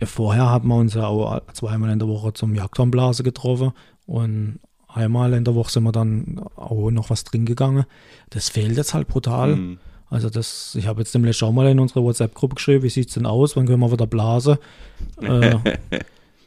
Ja, 0.00 0.06
Vorher 0.06 0.46
haben 0.46 0.68
wir 0.68 0.76
uns 0.76 0.94
ja 0.94 1.06
auch 1.06 1.40
zweimal 1.52 1.90
in 1.90 1.98
der 1.98 2.08
Woche 2.08 2.32
zum 2.32 2.54
Jagdhornblase 2.54 3.22
getroffen 3.22 3.72
und 4.06 4.60
einmal 4.88 5.32
in 5.34 5.44
der 5.44 5.54
Woche 5.54 5.70
sind 5.70 5.82
wir 5.84 5.92
dann 5.92 6.40
auch 6.56 6.90
noch 6.90 7.10
was 7.10 7.24
drin 7.24 7.44
gegangen. 7.44 7.84
Das 8.30 8.48
fehlt 8.48 8.76
jetzt 8.76 8.94
halt 8.94 9.08
brutal. 9.08 9.56
Mhm. 9.56 9.78
Also 10.08 10.28
das, 10.28 10.74
ich 10.74 10.86
habe 10.86 11.00
jetzt 11.00 11.14
nämlich 11.14 11.36
schon 11.36 11.54
mal 11.54 11.68
in 11.68 11.78
unsere 11.78 12.02
WhatsApp-Gruppe 12.02 12.56
geschrieben, 12.56 12.82
wie 12.82 12.90
sieht 12.90 13.08
es 13.08 13.14
denn 13.14 13.26
aus, 13.26 13.56
wann 13.56 13.66
können 13.66 13.80
wir 13.80 13.92
wieder 13.92 14.08
blasen. 14.08 14.58
äh, 15.20 15.56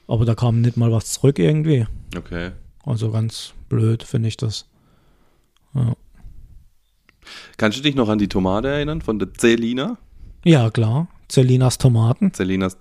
aber 0.07 0.25
da 0.25 0.35
kam 0.35 0.61
nicht 0.61 0.75
mal 0.75 0.91
was 0.91 1.13
zurück 1.13 1.39
irgendwie. 1.39 1.85
Okay. 2.17 2.51
Also 2.85 3.11
ganz 3.11 3.53
blöd 3.69 4.03
finde 4.03 4.27
ich 4.27 4.37
das. 4.37 4.65
Kannst 7.57 7.77
du 7.77 7.81
dich 7.81 7.95
noch 7.95 8.09
an 8.09 8.19
die 8.19 8.27
Tomate 8.27 8.67
erinnern 8.67 9.01
von 9.01 9.17
der 9.17 9.33
Celina? 9.33 9.97
Ja, 10.43 10.69
klar. 10.69 11.07
Celinas 11.31 11.77
Tomaten. 11.77 12.33
Celinas. 12.33 12.77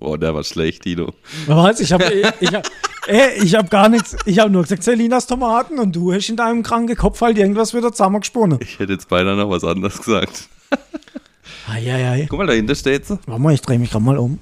Oh, 0.00 0.16
der 0.16 0.34
war 0.34 0.44
schlecht, 0.44 0.82
Tito. 0.82 1.12
Was? 1.46 1.80
Ich 1.80 1.92
habe 1.92 2.04
ich 2.40 2.52
hab, 2.52 2.68
ey, 3.06 3.42
ich 3.42 3.54
hab 3.54 3.70
gar 3.70 3.88
nichts. 3.88 4.16
Ich 4.26 4.38
habe 4.38 4.50
nur 4.50 4.62
gesagt 4.62 4.82
Celinas 4.82 5.26
Tomaten 5.26 5.78
und 5.78 5.94
du 5.94 6.12
hast 6.12 6.28
in 6.28 6.36
deinem 6.36 6.62
kranken 6.62 6.96
Kopf 6.96 7.20
halt 7.20 7.38
irgendwas 7.38 7.74
wieder 7.74 7.92
zusammengesponnen. 7.92 8.58
Ich 8.60 8.78
hätte 8.78 8.92
jetzt 8.92 9.08
beinahe 9.08 9.36
noch 9.36 9.50
was 9.50 9.64
anderes 9.64 9.98
gesagt. 9.98 10.48
Eieiei. 11.68 12.26
Guck 12.28 12.38
mal, 12.38 12.46
dahinter 12.46 12.74
steht 12.74 13.06
sie. 13.06 13.18
Warte 13.26 13.42
mal, 13.42 13.54
ich 13.54 13.60
drehe 13.60 13.78
mich 13.78 13.90
gerade 13.90 14.04
mal 14.04 14.18
um. 14.18 14.38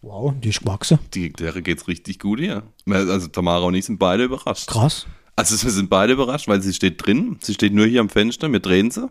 Wow, 0.00 0.32
die 0.38 0.50
ist 0.50 0.60
gewachsen. 0.60 0.98
Die, 1.14 1.32
der 1.32 1.52
geht's 1.60 1.88
richtig 1.88 2.20
gut 2.20 2.38
hier. 2.38 2.62
Also 2.88 3.28
Tamara 3.28 3.64
und 3.64 3.74
ich 3.74 3.84
sind 3.84 3.98
beide 3.98 4.24
überrascht. 4.24 4.68
Krass. 4.68 5.06
Also 5.38 5.62
wir 5.64 5.70
sind 5.70 5.88
beide 5.88 6.14
überrascht, 6.14 6.48
weil 6.48 6.60
sie 6.60 6.72
steht 6.74 7.06
drin. 7.06 7.36
Sie 7.40 7.54
steht 7.54 7.72
nur 7.72 7.86
hier 7.86 8.00
am 8.00 8.08
Fenster. 8.08 8.50
Wir 8.50 8.58
drehen 8.60 8.90
sie. 8.90 9.08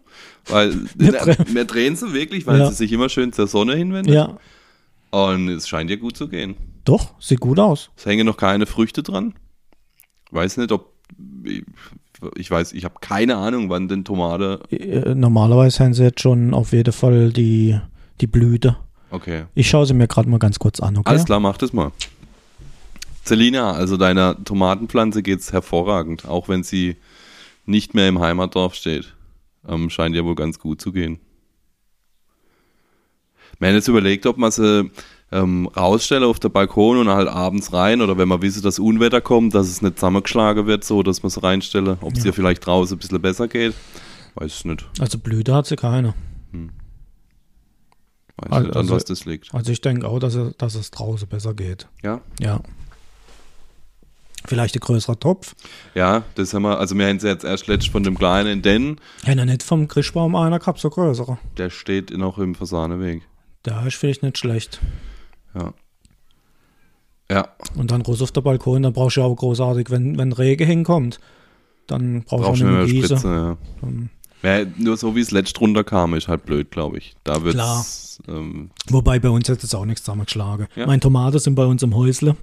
Weil, 0.48 0.74
Wir 0.96 1.64
drehen 1.66 1.96
sie 1.96 2.12
wirklich, 2.14 2.46
weil 2.46 2.60
Ja. 2.60 2.68
sie 2.70 2.76
sich 2.76 2.92
immer 2.92 3.08
schön 3.08 3.32
zur 3.32 3.48
Sonne 3.48 3.76
hinwendet. 3.76 4.14
Ja, 4.14 4.38
Und 5.12 5.48
es 5.48 5.68
scheint 5.70 5.90
ihr 5.90 5.98
gut 5.98 6.18
zu 6.18 6.28
gehen. 6.28 6.56
doch, 6.84 7.14
sieht 7.22 7.40
gut 7.40 7.60
aus. 7.60 7.92
Es 7.96 8.06
hängen 8.06 8.26
noch 8.26 8.36
keine 8.38 8.66
Früchte 8.66 9.04
dran. 9.04 9.34
Weiß 10.32 10.58
nicht, 10.58 10.72
ob. 10.74 10.94
Ich 12.36 12.50
weiß, 12.52 12.74
ich 12.74 12.84
habe 12.84 12.96
keine 13.00 13.38
Ahnung, 13.38 13.70
wann 13.70 13.88
denn 13.88 14.04
Tomate. 14.04 14.60
Äh, 14.72 15.14
Normalerweise 15.16 15.84
haben 15.84 15.94
sie 15.94 16.04
jetzt 16.04 16.20
schon 16.20 16.54
auf 16.54 16.74
jeden 16.74 16.92
Fall 16.92 17.32
die, 17.32 17.80
die 18.20 18.28
Blüte. 18.28 18.76
Okay. 19.12 19.46
Ich 19.56 19.70
schaue 19.70 19.86
sie 19.86 19.94
mir 19.94 20.08
gerade 20.08 20.28
mal 20.28 20.40
ganz 20.40 20.60
kurz 20.60 20.82
an, 20.82 20.98
okay? 20.98 21.10
Alles 21.10 21.24
klar, 21.26 21.40
mach 21.40 21.58
das 21.58 21.72
mal. 21.72 21.92
Selina, 23.28 23.72
also 23.74 23.98
deiner 23.98 24.44
Tomatenpflanze 24.44 25.22
geht's 25.24 25.52
hervorragend, 25.54 26.26
auch 26.26 26.50
wenn 26.50 26.64
sie 26.64 26.98
nicht 27.66 27.94
mehr 27.94 28.08
im 28.08 28.20
Heimatdorf 28.20 28.74
steht. 28.76 29.14
Ähm, 29.68 29.90
scheint 29.90 30.16
ja 30.16 30.24
wohl 30.24 30.36
ganz 30.36 30.60
gut 30.60 30.80
zu 30.82 30.92
gehen. 30.92 31.20
Wir 33.60 33.68
haben 33.70 33.76
jetzt 33.76 33.88
überlegt, 33.88 34.26
ob 34.26 34.38
man 34.38 34.52
sie 34.52 34.92
ähm, 35.32 35.68
rausstelle 35.76 36.26
auf 36.26 36.40
der 36.40 36.50
Balkon 36.50 36.98
und 37.00 37.10
halt 37.10 37.28
abends 37.28 37.74
rein 37.74 38.02
oder 38.02 38.18
wenn 38.18 38.28
man 38.30 38.42
wisse, 38.42 38.62
dass 38.62 38.80
Unwetter 38.80 39.20
kommt, 39.20 39.54
dass 39.56 39.68
es 39.68 39.82
nicht 39.82 39.98
zusammengeschlagen 39.98 40.68
wird, 40.68 40.84
so 40.84 41.04
dass 41.04 41.24
man 41.24 41.28
es 41.28 41.42
reinstelle, 41.44 41.98
ob 42.02 42.14
es 42.14 42.20
Ja. 42.20 42.28
ihr 42.28 42.34
vielleicht 42.34 42.66
draußen 42.66 42.96
ein 42.96 43.00
bisschen 43.00 43.22
besser 43.22 43.48
geht. 43.48 43.74
Weiß 44.36 44.54
ich 44.60 44.66
nicht. 44.66 44.86
Also 45.00 45.18
Blüte 45.18 45.54
hat 45.54 45.66
sie 45.66 45.76
keine. 45.76 46.14
Weiß 48.38 48.52
Also- 48.52 48.60
nicht, 48.68 48.76
an 48.76 48.82
also- 48.84 48.96
was 48.96 49.06
das 49.06 49.26
liegt. 49.26 49.54
Also 49.54 49.72
ich 49.72 49.82
denke 49.82 50.08
auch, 50.08 50.20
dass, 50.20 50.36
er, 50.36 50.52
dass 50.58 50.76
es 50.76 50.92
draußen 50.92 51.28
besser 51.28 51.54
geht. 51.56 51.88
Ja? 52.04 52.22
Ja. 52.40 52.62
Vielleicht 54.48 54.76
ein 54.76 54.80
größerer 54.80 55.20
Topf. 55.20 55.56
Ja, 55.94 56.24
das 56.36 56.54
haben 56.54 56.64
wir, 56.64 56.80
also 56.80 56.98
wir 56.98 57.08
haben 57.08 57.20
sie 57.20 57.28
jetzt 57.28 57.44
erst 57.44 57.68
letztens 57.68 57.92
von 57.92 58.04
dem 58.04 58.18
kleinen, 58.18 58.62
denn 58.62 59.00
er 59.26 59.36
nicht 59.46 59.64
vom 59.64 59.88
Grischbaum 59.88 60.36
einer 60.36 60.60
gehabt, 60.60 60.80
so 60.80 60.90
größere. 60.90 61.38
der 61.58 61.70
steht 61.70 62.18
noch 62.18 62.38
im 62.40 62.56
Fasaneweg. 62.56 63.22
Der 63.66 63.86
ist 63.86 63.96
vielleicht 63.96 64.24
nicht 64.24 64.38
schlecht. 64.38 64.80
Ja. 65.54 65.74
Ja, 67.30 67.50
Und 67.76 67.92
dann 67.92 68.02
raus 68.04 68.22
auf 68.22 68.32
der 68.32 68.40
Balkon, 68.42 68.84
dann 68.84 68.94
brauchst 68.94 69.18
du 69.18 69.22
ja 69.22 69.28
auch 69.28 69.36
großartig, 69.36 69.90
wenn, 69.92 70.18
wenn 70.18 70.32
Regen 70.32 70.66
hinkommt, 70.66 71.20
dann 71.86 72.24
brauchst 72.24 72.46
brauchst 72.46 72.62
du 72.62 72.66
auch 72.66 72.70
nicht 72.70 72.78
mehr 72.78 72.86
Gieße. 72.86 73.18
Spritze, 73.18 73.58
ja. 74.44 74.60
Ja. 74.60 74.66
Nur 74.78 74.96
so 74.96 75.16
wie 75.16 75.20
es 75.20 75.32
letzt 75.32 75.60
runterkam, 75.60 76.14
ist 76.14 76.30
halt 76.30 76.46
blöd, 76.46 76.72
glaube 76.72 77.00
ich. 77.00 77.16
Da 77.26 77.44
wird 77.44 77.56
Klar. 77.56 77.86
ähm, 78.30 78.70
Wobei 78.90 79.20
bei 79.20 79.30
uns 79.30 79.50
hat 79.50 79.62
jetzt 79.62 79.74
auch 79.76 79.84
nichts 79.84 80.04
zusammengeschlagen. 80.04 80.68
Ja. 80.76 80.86
Meine 80.86 81.02
Tomaten 81.02 81.40
sind 81.40 81.56
bei 81.56 81.66
uns 81.66 81.84
im 81.84 81.96
Häusle. 81.96 82.38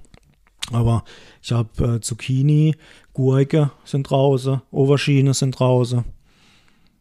Aber 0.71 1.03
ich 1.41 1.51
habe 1.51 1.95
äh, 1.95 1.99
Zucchini, 2.01 2.75
Gurke 3.13 3.71
sind 3.83 4.09
draußen, 4.09 4.61
Aubergine 4.71 5.33
sind 5.33 5.59
draußen. 5.59 6.03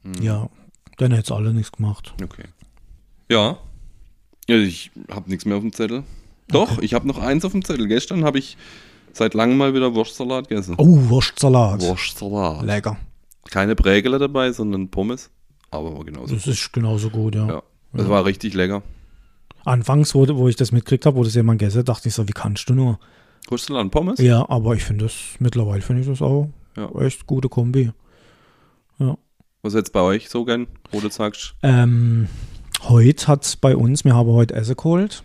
Hm. 0.03 0.23
Ja, 0.23 0.49
dann 0.99 1.11
hätte 1.11 1.21
jetzt 1.21 1.33
alle 1.33 1.53
nichts 1.53 1.73
gemacht. 1.73 2.15
okay. 2.23 2.45
Ja. 3.31 3.59
ja 4.49 4.57
ich 4.57 4.91
habe 5.11 5.31
nichts 5.31 5.45
mehr 5.45 5.57
auf 5.57 5.63
dem 5.63 5.73
Zettel. 5.73 6.05
Doch, 6.49 6.79
ich 6.79 6.93
habe 6.93 7.07
noch 7.07 7.19
eins 7.19 7.45
auf 7.45 7.53
dem 7.53 7.65
Zettel. 7.65 7.89
Gestern 7.89 8.25
habe 8.25 8.39
ich 8.39 8.57
seit 9.13 9.35
langem 9.35 9.57
mal 9.57 9.75
wieder 9.75 9.95
Wurstsalat 9.95 10.49
gegessen. 10.49 10.75
Oh, 10.77 11.09
Wurstsalat. 11.09 11.81
Wurstsalat. 11.81 12.65
Lecker. 12.65 12.99
Keine 13.51 13.75
Prägele 13.75 14.19
dabei, 14.19 14.53
sondern 14.53 14.89
Pommes. 14.91 15.31
Aber 15.71 15.97
war 15.97 16.05
genauso. 16.05 16.35
Das 16.35 16.47
ist 16.47 16.73
genauso 16.73 17.11
gut, 17.11 17.35
ja. 17.35 17.49
Ja. 17.49 17.63
Das 17.93 18.09
war 18.09 18.25
richtig 18.25 18.55
lecker. 18.55 18.83
Anfangs, 19.65 20.15
wo, 20.15 20.27
wo 20.37 20.49
ich 20.49 20.57
das 20.57 20.73
mitgekriegt 20.73 21.07
habe, 21.07 21.17
wo 21.17 21.25
das 21.25 21.35
jemand 21.35 21.59
gegessen 21.59 21.79
hat, 21.79 21.89
dachte 21.89 22.09
ich 22.09 22.15
so, 22.15 22.29
wie 22.29 22.33
kannst 22.33 22.69
du 22.69 22.75
nur? 22.75 22.99
Wurstsalat 23.49 23.83
und 23.83 23.91
Pommes? 23.91 24.19
Ja, 24.21 24.49
aber 24.49 24.75
ich 24.75 24.85
finde 24.85 25.05
das, 25.05 25.15
mittlerweile 25.39 25.83
finde 25.83 26.03
ich 26.03 26.09
das 26.09 26.23
auch 26.23 26.49
Ja. 26.77 26.91
echt 27.01 27.27
gute 27.27 27.49
Kombi. 27.49 27.91
Was 28.99 29.73
ist 29.73 29.79
jetzt 29.79 29.93
bei 29.95 30.01
euch 30.03 30.29
so 30.29 30.45
gern, 30.45 30.67
wo 30.93 31.01
du 31.01 31.09
sagst? 31.09 31.55
Ähm, 31.63 32.29
heute 32.83 33.29
hat 33.29 33.45
es 33.47 33.57
bei 33.57 33.75
uns, 33.75 34.05
wir 34.05 34.15
haben 34.15 34.29
heute 34.29 34.55
Essen 34.55 34.77
geholt 34.77 35.25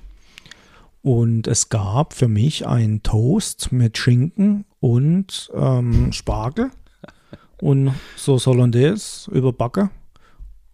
und 1.01 1.45
es 1.45 1.67
gab 1.67 2.13
für 2.13 2.29
mich 2.29 2.65
einen 2.65 3.03
Toast 3.03 3.73
mit 3.73 3.97
Schinken 3.97 4.63
und 4.79 5.51
ähm, 5.53 6.11
Spargel 6.13 6.71
und 7.61 7.91
so 8.15 8.37
Hollandaise 8.39 9.29
überbacke. 9.29 9.89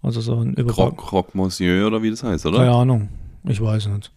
Also 0.03 0.21
so 0.21 0.35
ein 0.35 0.53
Überbacken. 0.53 0.97
Croque 0.97 1.35
Monsieur 1.35 1.87
oder 1.87 2.03
wie 2.03 2.11
das 2.11 2.21
heißt, 2.21 2.45
oder? 2.45 2.59
Keine 2.59 2.71
Ahnung, 2.71 3.09
ich 3.45 3.59
weiß 3.59 3.87
nicht. 3.87 4.11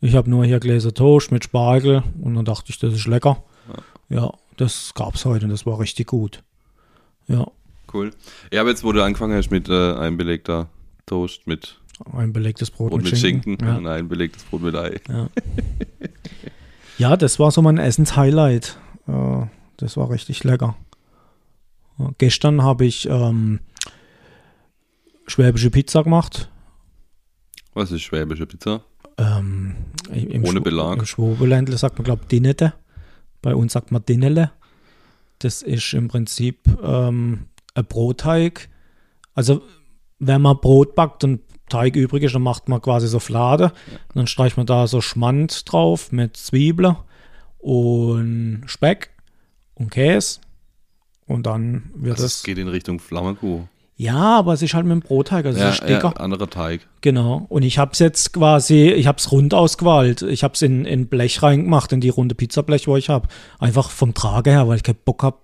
Ich 0.00 0.14
habe 0.14 0.28
nur 0.30 0.44
hier 0.44 0.60
Gläser 0.60 0.92
Toast 0.94 1.32
mit 1.32 1.44
Spargel 1.44 2.02
und 2.20 2.34
dann 2.34 2.44
dachte 2.44 2.70
ich, 2.70 2.78
das 2.78 2.92
ist 2.94 3.06
lecker. 3.06 3.42
Ja, 4.08 4.32
das 4.56 4.92
gab 4.94 5.14
es 5.14 5.24
heute 5.24 5.46
und 5.46 5.50
das 5.50 5.66
war 5.66 5.78
richtig 5.80 6.06
gut. 6.08 6.42
Ja, 7.26 7.46
Cool. 7.92 8.10
Ja, 8.52 8.60
aber 8.62 8.70
jetzt, 8.70 8.82
wo 8.84 8.92
du 8.92 9.02
angefangen 9.02 9.36
hast 9.36 9.50
mit 9.50 9.68
äh, 9.68 9.94
einem 9.94 10.16
belegter 10.16 10.68
Toast 11.06 11.46
mit 11.46 11.80
ein 12.12 12.32
belegtes 12.32 12.70
Brot 12.70 12.92
und 12.92 13.04
mit, 13.04 13.12
mit 13.12 13.20
Schinken. 13.20 13.52
Schinken 13.52 13.66
Ja. 13.68 13.76
und 13.76 13.86
ein 13.86 14.08
belegtes 14.08 14.42
Brot 14.44 14.62
mit 14.62 14.74
Ei. 14.74 15.00
Ja, 16.98 17.16
das 17.16 17.38
war 17.38 17.50
so 17.52 17.62
mein 17.62 17.78
Essenshighlight. 17.78 18.76
Äh, 19.06 19.46
das 19.76 19.96
war 19.96 20.10
richtig 20.10 20.42
lecker. 20.44 20.76
Ja, 21.98 22.10
gestern 22.18 22.62
habe 22.62 22.84
ich 22.84 23.08
ähm, 23.08 23.60
schwäbische 25.26 25.70
Pizza 25.70 26.02
gemacht. 26.02 26.50
Was 27.72 27.92
ist 27.92 28.02
schwäbische 28.02 28.46
Pizza? 28.46 28.82
Ähm, 29.16 29.76
im 30.12 30.44
Ohne 30.44 30.60
Schw- 30.60 30.62
Belag. 30.62 30.98
Im 30.98 31.06
Schwobeländle 31.06 31.76
sagt 31.76 31.98
man, 31.98 32.04
glaube 32.04 32.22
ich, 32.22 32.28
Dinete. 32.28 32.72
Bei 33.42 33.54
uns 33.54 33.72
sagt 33.72 33.92
man 33.92 34.04
Dinele. 34.04 34.52
Das 35.38 35.62
ist 35.62 35.92
im 35.92 36.08
Prinzip 36.08 36.60
ähm, 36.82 37.46
ein 37.74 37.84
Brotteig. 37.84 38.68
Also, 39.34 39.62
wenn 40.18 40.40
man 40.42 40.58
Brot 40.60 40.94
backt 40.94 41.24
und 41.24 41.40
Teig 41.68 41.96
übrig 41.96 42.22
ist, 42.22 42.34
dann 42.34 42.42
macht 42.42 42.68
man 42.68 42.80
quasi 42.80 43.08
so 43.08 43.18
Flade. 43.18 43.72
Dann 44.14 44.26
streicht 44.26 44.56
man 44.56 44.66
da 44.66 44.86
so 44.86 45.00
Schmand 45.00 45.70
drauf 45.70 46.12
mit 46.12 46.36
Zwiebeln 46.36 46.96
und 47.58 48.62
Speck 48.66 49.10
und 49.74 49.90
Käse. 49.90 50.40
Und 51.26 51.44
dann 51.46 51.90
wird 51.94 52.12
Also 52.14 52.24
das. 52.24 52.36
es 52.36 52.42
geht 52.44 52.58
in 52.58 52.68
Richtung 52.68 53.00
Flammekuh. 53.00 53.66
Ja, 53.98 54.38
aber 54.38 54.52
es 54.52 54.60
ist 54.60 54.74
halt 54.74 54.84
mit 54.84 54.92
dem 54.92 55.00
Brotteig, 55.00 55.46
also 55.46 55.58
Ja, 55.58 55.70
es 55.70 55.76
ist 55.76 55.88
dicker. 55.88 56.12
ja, 56.14 56.22
anderer 56.22 56.50
Teig. 56.50 56.86
Genau. 57.00 57.46
Und 57.48 57.62
ich 57.62 57.78
habe 57.78 57.92
es 57.92 57.98
jetzt 57.98 58.34
quasi, 58.34 58.88
ich 58.90 59.06
habe 59.06 59.16
es 59.16 59.32
rund 59.32 59.54
ausgewählt. 59.54 60.20
Ich 60.20 60.44
habe 60.44 60.52
es 60.52 60.60
in, 60.60 60.84
in 60.84 61.06
Blech 61.06 61.42
reingemacht, 61.42 61.92
in 61.92 62.02
die 62.02 62.10
runde 62.10 62.34
Pizzablech, 62.34 62.86
wo 62.88 62.96
ich 62.98 63.08
habe. 63.08 63.28
Einfach 63.58 63.88
vom 63.88 64.12
Trage 64.12 64.50
her, 64.50 64.68
weil 64.68 64.76
ich 64.76 64.82
keinen 64.82 64.98
Bock 65.02 65.22
habe. 65.22 65.38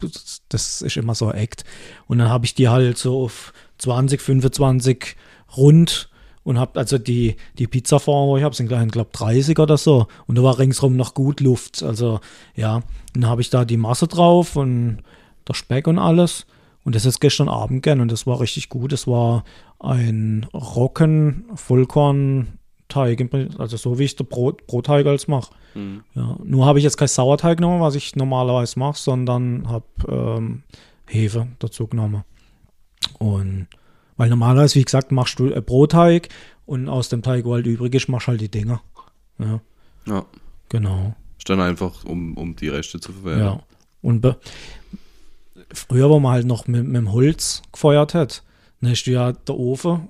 Das, 0.51 0.83
ist 0.83 0.97
immer 0.99 1.15
so 1.15 1.33
eckt. 1.33 1.65
Und 2.09 2.19
dann 2.19 2.29
habe 2.29 2.45
ich 2.45 2.55
die 2.55 2.69
halt 2.69 2.99
so 2.99 3.25
auf 3.25 3.55
20, 3.79 4.21
25 4.21 5.17
rund 5.57 6.11
und 6.45 6.59
habe 6.59 6.79
also 6.79 6.99
die, 6.99 7.37
die 7.59 7.67
Pizzaform, 7.67 8.29
wo 8.29 8.37
ich 8.37 8.43
habe, 8.43 8.55
sind 8.55 8.71
ich 8.71 8.93
glaube 8.93 9.11
30 9.13 9.59
oder 9.59 9.79
so. 9.79 10.09
Und 10.27 10.37
da 10.37 10.43
war 10.43 10.59
ringsrum 10.59 10.97
noch 10.97 11.15
gut 11.15 11.41
Luft. 11.41 11.83
Also 11.83 12.21
ja, 12.55 12.83
dann 13.15 13.27
habe 13.27 13.41
ich 13.41 13.49
da 13.49 13.65
die 13.65 13.77
Masse 13.79 14.09
drauf 14.09 14.57
und 14.57 14.99
der 15.49 15.55
Speck 15.55 15.87
und 15.87 15.99
alles. 15.99 16.45
Und 16.85 16.95
das 16.97 17.05
ist 17.07 17.21
gestern 17.21 17.49
Abend 17.49 17.83
gern 17.83 18.01
und 18.01 18.11
das 18.11 18.27
war 18.27 18.41
richtig 18.41 18.69
gut. 18.69 18.93
Das 18.93 19.07
war 19.07 19.45
ein 19.79 20.47
Rocken 20.53 21.45
Vollkornteig, 21.55 23.21
im 23.21 23.29
Prinzip, 23.29 23.61
also 23.61 23.77
so 23.77 23.99
wie 23.99 24.05
ich 24.05 24.17
den 24.17 24.27
Brot, 24.27 24.67
Brotteig 24.67 25.07
als 25.07 25.29
mache. 25.29 25.53
Mhm. 25.75 26.03
Ja, 26.15 26.37
nur 26.43 26.67
habe 26.67 26.79
ich 26.79 26.85
jetzt 26.85 26.97
kein 26.97 27.09
Sauerteig 27.09 27.59
genommen, 27.59 27.81
was 27.81 27.95
ich 27.95 28.17
normalerweise 28.17 28.79
mache, 28.79 28.99
sondern 28.99 29.69
habe 29.69 29.85
ähm, 30.09 30.63
Hefe 31.07 31.49
dazu 31.61 31.87
genommen. 31.87 32.25
Und 33.19 33.69
weil 34.17 34.29
normalerweise, 34.29 34.79
wie 34.79 34.85
gesagt, 34.85 35.13
machst 35.13 35.39
du 35.39 35.53
einen 35.53 35.65
Brotteig 35.65 36.29
und 36.67 36.89
aus 36.89 37.09
dem 37.09 37.23
Teig, 37.23 37.45
wo 37.45 37.55
halt 37.55 37.67
übrig 37.67 37.95
ist, 37.95 38.09
machst 38.09 38.29
halt 38.29 38.41
die 38.41 38.51
Dinger. 38.51 38.81
Ja, 39.39 39.61
Ja. 40.07 40.25
genau. 40.69 41.15
Ist 41.39 41.49
dann 41.49 41.61
einfach, 41.61 42.05
um, 42.05 42.37
um 42.37 42.55
die 42.57 42.69
Reste 42.69 43.01
zu 43.01 43.13
Ja. 43.13 43.19
verwerten. 43.19 43.61
Und 44.03 44.21
be 44.21 44.37
früher, 45.75 46.11
wo 46.11 46.21
man 46.21 46.33
halt 46.33 46.47
noch 46.47 46.67
mit, 46.67 46.85
mit 46.85 46.97
dem 46.97 47.13
Holz 47.13 47.63
gefeuert 47.73 48.15
hat, 48.15 48.43
dann 48.81 48.91
hast 48.91 49.05
du 49.05 49.13
ja 49.13 49.33
der 49.33 49.57
Ofen 49.57 50.09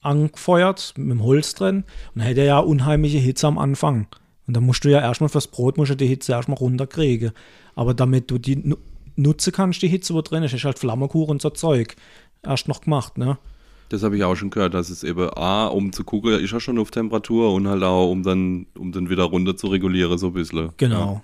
angefeuert 0.00 0.94
mit 0.96 1.10
dem 1.10 1.22
Holz 1.22 1.54
drin 1.54 1.84
und 2.14 2.16
dann 2.16 2.24
hätte 2.24 2.40
er 2.40 2.46
ja 2.46 2.58
unheimliche 2.58 3.18
Hitze 3.18 3.46
am 3.46 3.58
Anfang. 3.58 4.06
Und 4.46 4.56
dann 4.56 4.64
musst 4.64 4.84
du 4.84 4.88
ja 4.88 5.00
erstmal 5.00 5.28
fürs 5.28 5.46
Brot 5.46 5.76
musst 5.76 5.90
du 5.90 5.96
die 5.96 6.06
Hitze 6.06 6.32
erstmal 6.32 6.56
runterkriegen. 6.56 7.32
Aber 7.74 7.92
damit 7.92 8.30
du 8.30 8.38
die 8.38 8.56
nu 8.56 8.76
nutzen 9.14 9.52
kannst, 9.52 9.82
die 9.82 9.88
Hitze, 9.88 10.14
wo 10.14 10.22
drin 10.22 10.44
ist, 10.44 10.54
ist 10.54 10.64
halt 10.64 10.78
Flammekuchen 10.78 11.32
und 11.32 11.42
so 11.42 11.50
Zeug 11.50 11.96
erst 12.42 12.68
noch 12.68 12.80
gemacht, 12.80 13.18
ne? 13.18 13.36
Das 13.88 14.02
habe 14.02 14.16
ich 14.16 14.24
auch 14.24 14.36
schon 14.36 14.50
gehört, 14.50 14.74
dass 14.74 14.90
es 14.90 15.02
eben 15.02 15.28
A, 15.34 15.66
um 15.66 15.92
zu 15.92 16.04
gucken, 16.04 16.38
ist 16.38 16.52
er 16.52 16.60
schon 16.60 16.78
auf 16.78 16.90
Temperatur 16.90 17.52
und 17.52 17.66
halt 17.66 17.82
auch, 17.82 18.10
um 18.10 18.22
dann, 18.22 18.66
um 18.76 18.92
dann 18.92 19.08
wieder 19.08 19.24
runter 19.24 19.56
zu 19.56 19.66
regulieren, 19.68 20.18
so 20.18 20.28
ein 20.28 20.34
bisschen. 20.34 20.70
Genau. 20.76 21.22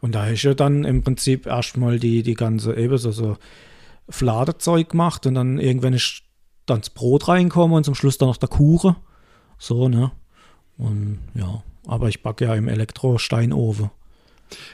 Und 0.00 0.14
da 0.14 0.26
ist 0.28 0.42
ja 0.42 0.54
dann 0.54 0.84
im 0.84 1.02
Prinzip 1.02 1.46
erstmal 1.46 1.98
die, 1.98 2.22
die 2.22 2.34
ganze, 2.34 2.74
eben 2.76 2.96
so, 2.98 3.10
so 3.12 3.36
Fladezeug 4.08 4.90
gemacht 4.90 5.26
und 5.26 5.34
dann 5.34 5.58
irgendwann 5.58 5.92
ist 5.92 6.22
dann 6.66 6.80
das 6.80 6.90
Brot 6.90 7.28
reinkommen 7.28 7.76
und 7.76 7.84
zum 7.84 7.94
Schluss 7.94 8.18
dann 8.18 8.28
noch 8.28 8.36
der 8.36 8.48
Kuchen. 8.48 8.96
So, 9.58 9.88
ne? 9.88 10.12
Und 10.78 11.18
ja, 11.34 11.62
aber 11.86 12.08
ich 12.08 12.22
backe 12.22 12.46
ja 12.46 12.54
im 12.54 12.68
Elektrosteinofen. 12.68 13.90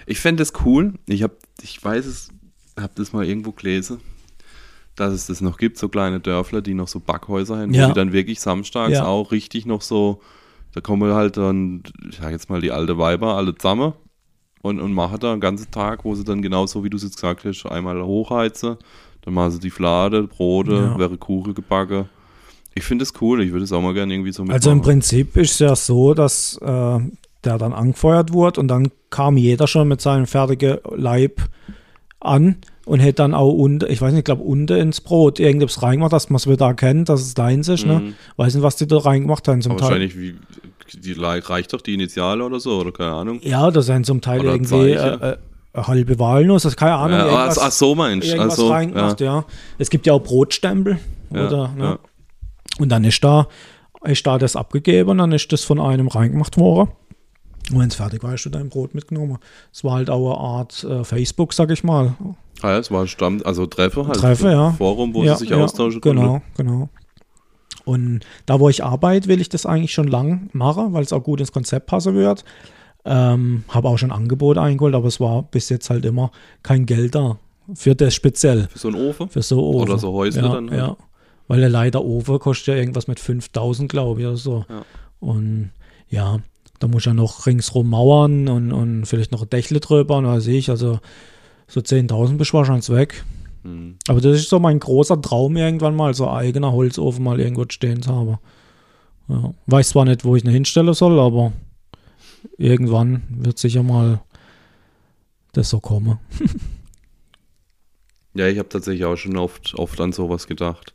Ich 0.07 0.21
fände 0.21 0.43
das 0.43 0.53
cool. 0.65 0.95
Ich 1.07 1.23
habe, 1.23 1.37
ich 1.61 1.83
weiß 1.85 2.07
es, 2.07 2.31
habe 2.79 2.93
das 2.95 3.13
mal 3.13 3.25
irgendwo 3.27 3.53
gelesen, 3.53 4.01
dass 4.95 5.13
es 5.13 5.27
das 5.27 5.41
noch 5.41 5.59
gibt, 5.59 5.77
so 5.77 5.89
kleine 5.89 6.21
Dörfler, 6.21 6.63
die 6.63 6.75
noch 6.75 6.89
so 6.89 7.01
Backhäuser 7.01 7.59
haben, 7.59 7.75
Ja. 7.75 7.89
die 7.89 7.93
dann 7.95 8.13
wirklich 8.13 8.41
samstags 8.41 8.95
Ja. 8.95 9.07
auch 9.07 9.33
richtig 9.33 9.67
noch 9.67 9.83
so, 9.83 10.23
da 10.73 10.81
kommen 10.81 11.13
halt 11.13 11.37
dann, 11.37 11.83
ich 12.09 12.17
sag 12.17 12.31
jetzt 12.31 12.49
mal, 12.49 12.61
die 12.61 12.71
alte 12.71 12.97
Weiber 12.97 13.35
alle 13.37 13.55
zusammen 13.55 13.93
und, 14.67 14.81
und 14.81 14.93
machen 14.93 15.19
da 15.21 15.33
einen 15.33 15.41
ganzen 15.41 15.71
Tag, 15.71 16.05
wo 16.05 16.15
sie 16.15 16.25
dann 16.25 16.43
genauso, 16.43 16.85
wie 16.85 16.91
du 16.91 16.97
es 16.97 17.03
jetzt 17.03 17.17
gesagt 17.17 17.45
hast, 17.45 17.65
einmal 17.67 18.03
hochheizen, 18.03 18.77
dann 19.23 19.35
machen 19.35 19.53
sie 19.53 19.61
die 19.61 19.71
Flade, 19.71 20.25
Brote, 20.25 20.73
Ja. 20.73 20.99
wäre 20.99 21.17
Kuchen 21.17 21.55
gebacken. 21.55 22.09
Ich 22.75 22.85
finde 22.85 23.05
es 23.05 23.13
cool, 23.21 23.43
ich 23.43 23.53
würde 23.53 23.65
es 23.65 23.73
auch 23.73 23.81
mal 23.81 23.95
gerne 23.95 24.13
irgendwie 24.13 24.33
so 24.33 24.43
mitmachen. 24.43 24.57
Also 24.59 24.71
im 24.71 24.83
Prinzip 24.83 25.37
ist 25.37 25.53
es 25.53 25.59
ja 25.61 25.75
so, 25.75 26.13
dass 26.15 26.59
äh, 26.61 26.99
der 27.45 27.59
dann 27.59 27.73
angefeuert 27.73 28.33
wurde 28.33 28.61
und 28.61 28.69
dann 28.69 28.91
kam 29.09 29.37
jeder 29.37 29.67
schon 29.67 29.89
mit 29.89 30.01
seinem 30.01 30.27
fertigen 30.27 30.79
Leib 30.95 31.41
an 32.21 32.57
und 32.87 33.01
hätte 33.01 33.17
dann 33.17 33.35
auch 33.35 33.53
unten, 33.53 33.91
ich 33.91 34.01
weiß 34.01 34.13
nicht, 34.13 34.21
ich 34.21 34.25
glaube 34.25 34.43
unten 34.45 34.79
ins 34.79 35.01
Brot 35.01 35.41
irgendwas 35.41 35.83
reingemacht, 35.83 36.13
dass 36.13 36.31
man 36.31 36.37
es 36.37 36.47
wieder 36.49 36.67
erkennt, 36.67 37.09
dass 37.09 37.21
es 37.21 37.35
deins 37.35 37.69
ist. 37.69 37.85
Ne? 37.85 37.99
Mhm. 37.99 38.15
Weiß 38.37 38.55
nicht, 38.55 38.63
was 38.63 38.77
die 38.77 38.87
da 38.87 38.97
reingemacht 38.99 39.47
haben 39.49 39.61
zum 39.61 39.73
Aber 39.73 39.81
Teil. 39.81 39.91
wahrscheinlich, 39.91 40.19
wie, 40.19 40.37
die 40.95 41.13
reicht 41.13 41.73
doch 41.73 41.81
die 41.81 41.95
Initiale 41.95 42.45
oder 42.45 42.61
so, 42.61 42.79
oder 42.81 42.93
keine 42.93 43.13
Ahnung. 43.13 43.41
Ja, 43.43 43.71
da 43.73 43.83
sind 43.83 44.07
zum 44.07 44.21
Teil 44.21 44.41
Oder 44.41 44.53
irgendwie 44.53 44.93
äh, 44.93 45.33
äh, 45.33 45.37
halbe 45.75 46.19
Walnuss, 46.21 46.63
das 46.63 46.73
ist 46.73 46.79
keine 46.79 46.95
Ahnung. 46.95 47.19
Ja, 47.19 47.27
ach, 47.27 47.33
irgendwas- 47.33 47.59
ach 47.59 47.73
so 47.73 47.95
meinst 47.97 48.33
du. 48.33 48.41
Also, 48.41 48.69
reingemacht, 48.69 49.21
ja. 49.21 49.39
ja. 49.39 49.45
Es 49.79 49.91
gibt 49.91 50.07
ja 50.07 50.13
auch 50.13 50.23
Brotstempel. 50.23 50.99
Ja, 51.35 51.49
oder, 51.49 51.69
ne? 51.77 51.85
ja. 51.85 51.99
Und 52.79 52.89
dann 52.91 53.03
ist 53.03 53.23
da, 53.25 53.49
ist 54.05 54.25
da 54.27 54.39
das 54.39 54.55
abgegeben 54.55 55.11
und 55.11 55.19
dann 55.19 55.33
ist 55.33 55.51
das 55.53 55.65
von 55.65 55.81
einem 55.81 56.07
reingemacht 56.07 56.57
worden. 56.57 56.91
Und 57.73 57.81
wenn 57.81 57.89
es 57.89 57.97
fertig 57.97 58.23
war, 58.23 58.31
hast 58.31 58.45
du 58.45 58.51
dein 58.51 58.69
Brot 58.69 58.95
mitgenommen. 58.95 59.39
Es 59.73 59.83
war 59.83 59.95
halt 59.95 60.09
auch 60.09 60.39
eine 60.39 60.41
Art 60.41 60.85
äh, 60.85 61.03
Facebook, 61.03 61.53
sag 61.53 61.73
ich 61.73 61.83
mal. 61.83 62.15
Ah, 62.63 62.71
ja, 62.71 62.79
es 62.79 62.91
war 62.91 63.07
Stamm, 63.07 63.43
also 63.45 63.67
Treffer 63.67 64.07
halt. 64.07 64.19
Treffer, 64.19 64.51
ja. 64.51 64.71
Forum, 64.73 65.15
wo 65.15 65.25
ja, 65.25 65.35
sie 65.35 65.41
sich 65.41 65.51
ja, 65.51 65.63
austauschen 65.63 66.01
Genau, 66.01 66.41
konnten. 66.41 66.43
genau. 66.57 66.89
Und 67.85 68.21
da, 68.47 68.59
wo 68.59 68.69
ich 68.69 68.83
arbeite, 68.83 69.29
will 69.29 69.41
ich 69.41 69.49
das 69.49 69.65
eigentlich 69.65 69.93
schon 69.93 70.09
lang 70.09 70.51
machen, 70.53 70.93
weil 70.93 71.05
es 71.05 71.13
auch 71.13 71.23
gut 71.23 71.41
ins 71.41 71.53
Konzept 71.53 71.87
passen 71.87 72.15
wird. 72.15 72.45
Ähm, 73.05 73.63
habe 73.69 73.89
auch 73.89 73.99
schon 73.99 74.11
Angebote 74.11 74.61
eingeholt, 74.61 74.95
aber 74.95 75.07
es 75.07 75.21
war 75.21 75.45
bis 75.45 75.69
jetzt 75.69 75.89
halt 75.91 76.05
immer 76.05 76.33
kein 76.65 76.87
Geld 76.87 77.15
da. 77.15 77.39
Für 77.75 77.95
das 77.95 78.15
speziell. 78.15 78.69
Für 78.73 78.79
so 78.79 78.89
einen 78.89 79.09
Ofen. 79.09 79.29
Für 79.29 79.43
so 79.43 79.63
Ofen. 79.63 79.83
Oder 79.83 79.99
so 79.99 80.13
Häusle 80.13 80.43
ja, 80.43 80.49
dann 80.49 80.71
halt. 80.71 80.81
Ja. 80.81 80.97
Weil 81.47 81.61
der 81.61 81.69
leider 81.69 82.05
Ofen 82.05 82.39
kostet 82.41 82.69
ja 82.69 82.75
irgendwas 82.75 83.07
mit 83.07 83.21
5000, 83.21 83.89
glaube 83.91 84.21
ich, 84.21 84.27
oder 84.27 84.37
so. 84.37 84.65
Ja. 84.69 84.83
Und 85.21 85.71
ja, 86.09 86.39
da 86.81 86.89
muss 86.89 87.05
ja 87.05 87.15
noch 87.15 87.47
ringsrum 87.47 87.89
mauern 87.89 88.49
und, 88.49 88.73
und 88.73 89.07
vielleicht 89.07 89.31
noch 89.31 89.43
ein 89.43 89.51
Dächle 89.51 89.79
drüber 89.79 90.17
und 90.19 90.27
weiß 90.27 90.49
ich. 90.49 90.71
Also 90.71 90.99
so 91.69 91.81
10.000 91.81 92.37
bist 92.37 92.53
du 92.53 92.57
wahrscheinlich 92.59 92.89
weg. 92.91 93.25
Hm. 93.63 93.97
Aber 94.09 94.21
das 94.21 94.39
ist 94.39 94.49
so 94.49 94.59
mein 94.59 94.79
großer 94.79 95.21
Traum 95.21 95.57
irgendwann 95.57 95.97
mal, 95.97 96.15
so 96.15 96.29
ein 96.29 96.37
eigener 96.37 96.73
Holzofen 96.73 97.25
mal 97.25 97.41
irgendwo 97.41 97.65
stehen 97.69 98.03
zu 98.03 98.15
haben. 98.15 98.39
Ja. 99.29 99.55
Weiß 99.67 99.91
zwar 99.91 100.05
nicht, 100.05 100.25
wo 100.25 100.37
ich 100.37 100.45
ihn 100.45 100.51
hinstellen 100.51 100.95
soll, 100.95 101.19
aber 101.19 101.53
irgendwann 102.59 103.23
wird 103.29 103.59
sicher 103.59 103.83
mal 103.83 104.23
das 105.53 105.71
so 105.71 105.81
kommen. 105.81 106.19
Ja, 108.37 108.47
ich 108.49 108.59
habe 108.59 108.69
tatsächlich 108.69 109.05
auch 109.07 109.17
schon 109.17 109.37
oft, 109.39 109.75
oft 109.77 109.99
an 109.99 110.13
sowas 110.13 110.47
gedacht. 110.47 110.95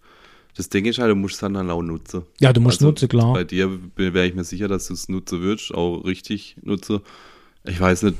Das 0.55 0.69
Ding 0.69 0.85
ist 0.85 0.99
halt, 0.99 1.09
du 1.09 1.15
musst 1.15 1.35
es 1.35 1.39
dann, 1.39 1.55
dann 1.55 1.71
auch 1.71 1.81
nutzen. 1.81 2.23
Ja, 2.39 2.53
du 2.53 2.61
musst 2.61 2.77
Also, 2.77 2.87
nutzen, 2.87 3.09
klar. 3.09 3.33
Bei 3.33 3.43
dir 3.43 3.79
wäre 3.95 4.27
ich 4.27 4.35
mir 4.35 4.43
sicher, 4.43 4.67
dass 4.67 4.87
du 4.87 4.93
es 4.93 5.09
nutzen 5.09 5.41
würdest, 5.41 5.73
auch 5.73 6.01
richtig 6.05 6.57
nutze. 6.61 7.01
Ich 7.63 7.79
weiß 7.79 8.03
nicht, 8.03 8.17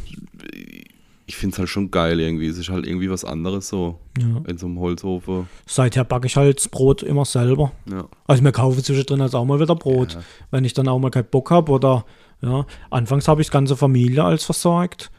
ich 1.27 1.35
finde 1.37 1.53
es 1.53 1.59
halt 1.59 1.69
schon 1.69 1.91
geil 1.91 2.19
irgendwie. 2.19 2.47
Es 2.47 2.57
ist 2.57 2.69
halt 2.69 2.85
irgendwie 2.85 3.09
was 3.09 3.23
anderes 3.25 3.67
so 3.69 3.99
Ja. 4.17 4.41
in 4.47 4.57
so 4.57 4.65
einem 4.65 4.79
Holzhofen. 4.79 5.47
Seither 5.65 6.03
backe 6.03 6.27
ich 6.27 6.35
halt 6.35 6.57
das 6.57 6.67
Brot 6.67 7.03
immer 7.03 7.25
selber. 7.25 7.71
Ja. 7.89 8.05
Also 8.27 8.43
mir 8.43 8.51
kaufe 8.51 8.81
zwischendrin 8.83 9.21
also 9.21 9.37
auch 9.37 9.45
mal 9.45 9.59
wieder 9.59 9.75
Brot, 9.75 10.13
Ja. 10.13 10.21
wenn 10.51 10.65
ich 10.65 10.73
dann 10.73 10.87
auch 10.87 10.99
mal 10.99 11.09
keinen 11.11 11.25
Bock 11.29 11.51
habe 11.51 11.71
oder 11.71 12.05
ja. 12.41 12.65
Anfangs 12.89 13.27
habe 13.27 13.41
ich 13.41 13.47
die 13.47 13.53
ganze 13.53 13.77
Familie 13.77 14.23
als 14.23 14.43
versorgt. 14.45 15.11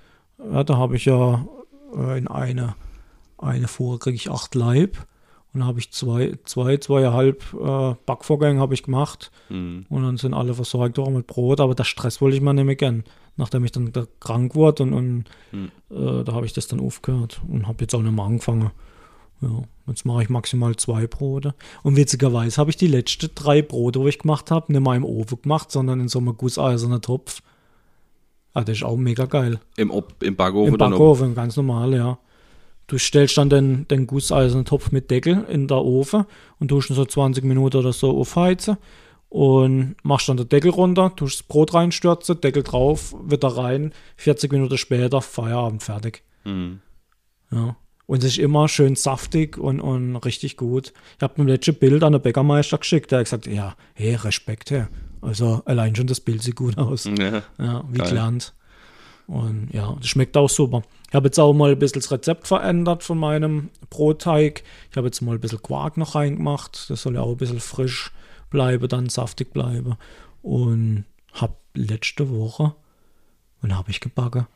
Ja, 0.52 0.64
da 0.64 0.76
habe 0.76 0.96
ich 0.96 1.04
ja 1.04 1.46
äh, 1.96 2.18
in 2.18 2.26
eine, 2.28 2.74
eine 3.38 3.68
Fuhre 3.68 3.98
kriege 3.98 4.16
ich 4.16 4.30
acht 4.30 4.54
Leib 4.54 4.96
und 5.54 5.60
da 5.60 5.66
habe 5.66 5.78
ich 5.78 5.90
zwei, 5.92 6.38
zwei, 6.44 6.76
zweieinhalb 6.78 7.42
äh, 7.54 7.94
Backvorgänge 8.06 8.60
habe 8.60 8.74
ich 8.74 8.82
gemacht 8.82 9.30
Hm. 9.48 9.86
und 9.88 10.02
dann 10.02 10.16
sind 10.16 10.34
alle 10.34 10.54
versorgt 10.54 10.98
auch 10.98 11.10
mit 11.10 11.26
Brot, 11.26 11.60
aber 11.60 11.74
der 11.74 11.84
Stress 11.84 12.20
wollte 12.20 12.36
ich 12.36 12.42
mir 12.42 12.54
nicht 12.54 12.64
mehr 12.64 12.76
gern, 12.76 13.04
nachdem 13.36 13.64
ich 13.64 13.72
dann 13.72 13.92
da 13.92 14.06
krank 14.20 14.54
wurde 14.54 14.82
und, 14.84 14.92
und 14.94 15.24
Hm. 15.50 15.70
äh, 15.90 16.24
da 16.24 16.32
habe 16.32 16.46
ich 16.46 16.52
das 16.52 16.68
dann 16.68 16.80
aufgehört 16.80 17.40
und 17.48 17.66
habe 17.68 17.78
jetzt 17.82 17.94
auch 17.94 18.02
nicht 18.02 18.14
mehr 18.14 18.24
angefangen. 18.24 18.70
Ja, 19.42 19.62
jetzt 19.88 20.04
mache 20.06 20.22
ich 20.22 20.28
maximal 20.28 20.76
zwei 20.76 21.08
Brote. 21.08 21.54
Und 21.82 21.96
witzigerweise 21.96 22.58
habe 22.58 22.70
ich 22.70 22.76
die 22.76 22.86
letzten 22.86 23.28
drei 23.34 23.60
Brote, 23.60 23.98
wo 23.98 24.06
ich 24.06 24.20
gemacht 24.20 24.52
habe, 24.52 24.70
nicht 24.72 24.80
mal 24.80 24.96
im 24.96 25.04
Ofen 25.04 25.42
gemacht, 25.42 25.72
sondern 25.72 25.98
in 25.98 26.06
so 26.06 26.20
einem 26.20 26.36
gusseisernen 26.36 27.02
Topf. 27.02 27.42
Ah, 28.54 28.62
das 28.62 28.76
ist 28.76 28.84
auch 28.84 28.96
mega 28.96 29.24
geil. 29.24 29.58
Im, 29.76 29.90
Ob- 29.90 30.22
Im 30.22 30.36
Backofen 30.36 30.74
Im 30.74 30.78
dann 30.78 30.90
Backofen, 30.92 31.34
ganz 31.34 31.56
normal, 31.56 31.92
ja. 31.94 32.18
Du 32.92 32.98
stellst 32.98 33.38
dann 33.38 33.48
den, 33.48 33.88
den 33.88 34.06
gusseisernen 34.06 34.66
Topf 34.66 34.92
mit 34.92 35.10
Deckel 35.10 35.46
in 35.48 35.66
der 35.66 35.78
Ofen 35.78 36.26
und 36.58 36.68
tust 36.68 36.90
ihn 36.90 36.94
so 36.94 37.06
20 37.06 37.42
Minuten 37.42 37.78
oder 37.78 37.94
so 37.94 38.10
aufheizen 38.10 38.76
und 39.30 39.96
machst 40.02 40.28
dann 40.28 40.36
den 40.36 40.50
Deckel 40.50 40.70
runter, 40.70 41.16
tust 41.16 41.40
das 41.40 41.42
Brot 41.46 41.72
reinstürzen, 41.72 42.42
Deckel 42.42 42.62
drauf, 42.62 43.16
wieder 43.24 43.48
rein, 43.48 43.94
40 44.16 44.52
Minuten 44.52 44.76
später, 44.76 45.22
Feierabend, 45.22 45.82
fertig. 45.82 46.22
Hm. 46.42 46.80
Ja. 47.50 47.76
Und 48.04 48.18
es 48.18 48.32
ist 48.32 48.38
immer 48.38 48.68
schön 48.68 48.94
saftig 48.94 49.56
und, 49.56 49.80
und 49.80 50.16
richtig 50.16 50.58
gut. 50.58 50.92
Ich 51.16 51.22
habe 51.22 51.42
mir 51.42 51.50
letzte 51.50 51.72
Bild 51.72 52.04
an 52.04 52.12
den 52.12 52.20
Bäckermeister 52.20 52.76
geschickt, 52.76 53.10
der 53.10 53.20
hat 53.20 53.24
gesagt, 53.24 53.46
ja, 53.46 53.74
hey, 53.94 54.16
Respekt, 54.16 54.70
hey. 54.70 54.84
Also 55.22 55.62
allein 55.64 55.96
schon 55.96 56.08
das 56.08 56.20
Bild 56.20 56.42
sieht 56.42 56.56
gut 56.56 56.76
aus. 56.76 57.04
Ja. 57.04 57.42
Ja, 57.56 57.84
wie 57.88 57.96
Geil. 57.96 58.08
gelernt. 58.10 58.52
Und 59.26 59.68
ja, 59.72 59.96
das 59.98 60.08
schmeckt 60.08 60.36
auch 60.36 60.50
super. 60.50 60.82
Ich 61.12 61.14
habe 61.14 61.26
jetzt 61.28 61.38
auch 61.38 61.52
mal 61.52 61.72
ein 61.72 61.78
bisschen 61.78 62.00
das 62.00 62.10
Rezept 62.10 62.46
verändert 62.46 63.02
von 63.02 63.18
meinem 63.18 63.68
Brotteig. 63.90 64.62
Ich 64.90 64.96
habe 64.96 65.08
jetzt 65.08 65.20
mal 65.20 65.34
ein 65.34 65.40
bisschen 65.40 65.60
Quark 65.60 65.98
noch 65.98 66.14
reingemacht. 66.14 66.88
Das 66.88 67.02
soll 67.02 67.16
ja 67.16 67.20
auch 67.20 67.32
ein 67.32 67.36
bisschen 67.36 67.60
frisch 67.60 68.12
bleiben, 68.48 68.88
dann 68.88 69.10
saftig 69.10 69.52
bleiben. 69.52 69.96
Und 70.40 71.04
habe 71.34 71.56
letzte 71.74 72.30
Woche, 72.30 72.74
und 73.60 73.76
habe 73.76 73.90
ich 73.90 74.00
gebacken? 74.00 74.46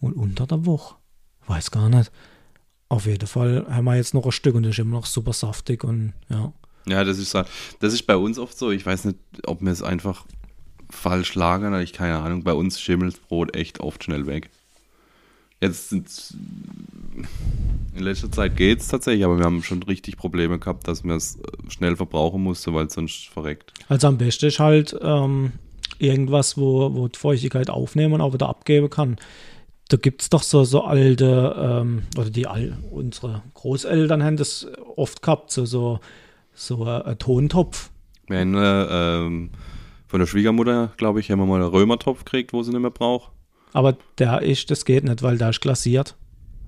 Und 0.00 0.12
unter 0.12 0.46
der 0.46 0.66
Woche. 0.66 0.96
Weiß 1.46 1.70
gar 1.70 1.88
nicht. 1.88 2.12
Auf 2.90 3.06
jeden 3.06 3.26
Fall 3.26 3.64
haben 3.70 3.84
wir 3.84 3.96
jetzt 3.96 4.12
noch 4.12 4.26
ein 4.26 4.32
Stück 4.32 4.54
und 4.54 4.64
das 4.64 4.72
ist 4.72 4.80
immer 4.80 4.96
noch 4.98 5.06
super 5.06 5.32
saftig 5.32 5.82
und 5.82 6.12
ja. 6.28 6.52
Ja, 6.86 7.04
das 7.04 7.16
ist, 7.18 7.34
halt- 7.34 7.48
das 7.80 7.94
ist 7.94 8.06
bei 8.06 8.16
uns 8.16 8.38
oft 8.38 8.58
so. 8.58 8.70
Ich 8.70 8.84
weiß 8.84 9.06
nicht, 9.06 9.18
ob 9.46 9.62
wir 9.62 9.72
es 9.72 9.82
einfach 9.82 10.26
falsch 10.90 11.34
lagern, 11.36 11.80
ich 11.80 11.94
keine 11.94 12.18
Ahnung. 12.18 12.44
Bei 12.44 12.52
uns 12.52 12.78
schimmelt 12.78 13.26
Brot 13.28 13.56
echt 13.56 13.80
oft 13.80 14.04
schnell 14.04 14.26
weg. 14.26 14.50
Jetzt 15.62 15.90
sind 15.90 16.08
in 17.94 18.02
letzter 18.02 18.32
Zeit 18.32 18.56
geht 18.56 18.80
es 18.80 18.88
tatsächlich, 18.88 19.24
aber 19.24 19.38
wir 19.38 19.44
haben 19.44 19.62
schon 19.62 19.80
richtig 19.84 20.16
Probleme 20.16 20.58
gehabt, 20.58 20.88
dass 20.88 21.04
man 21.04 21.16
es 21.18 21.36
äh, 21.36 21.70
schnell 21.70 21.94
verbrauchen 21.94 22.42
musste, 22.42 22.74
weil 22.74 22.86
es 22.86 22.94
sonst 22.94 23.28
verreckt. 23.28 23.72
Also 23.88 24.08
am 24.08 24.18
besten 24.18 24.46
ist 24.46 24.58
halt 24.58 24.96
ähm, 25.00 25.52
irgendwas, 25.98 26.56
wo, 26.56 26.92
wo 26.94 27.06
die 27.06 27.18
Feuchtigkeit 27.18 27.70
aufnehmen 27.70 28.14
und 28.14 28.20
auch 28.22 28.32
wieder 28.32 28.48
abgeben 28.48 28.90
kann. 28.90 29.16
Da 29.88 29.98
gibt 29.98 30.22
es 30.22 30.30
doch 30.30 30.42
so, 30.42 30.64
so 30.64 30.82
alte, 30.82 31.54
ähm, 31.56 32.02
oder 32.18 32.30
die 32.30 32.48
all, 32.48 32.76
unsere 32.90 33.42
Großeltern 33.54 34.24
haben 34.24 34.36
das 34.36 34.66
oft 34.96 35.22
gehabt, 35.22 35.52
so, 35.52 35.64
so, 35.64 36.00
so 36.54 36.84
ein, 36.84 37.02
ein 37.02 37.18
Tontopf. 37.18 37.90
Wir 38.26 38.40
haben 38.40 38.54
äh, 38.56 39.26
ähm, 39.26 39.50
von 40.08 40.18
der 40.18 40.26
Schwiegermutter, 40.26 40.92
glaube 40.96 41.20
ich, 41.20 41.30
haben 41.30 41.38
wir 41.38 41.46
mal 41.46 41.60
einen 41.60 41.70
Römertopf 41.70 42.24
gekriegt, 42.24 42.52
wo 42.52 42.64
sie 42.64 42.72
nicht 42.72 42.80
mehr 42.80 42.90
braucht. 42.90 43.30
Aber 43.72 43.96
der 44.18 44.42
ist, 44.42 44.70
das 44.70 44.84
geht 44.84 45.04
nicht, 45.04 45.22
weil 45.22 45.38
der 45.38 45.50
ist 45.50 45.60
glasiert. 45.60 46.14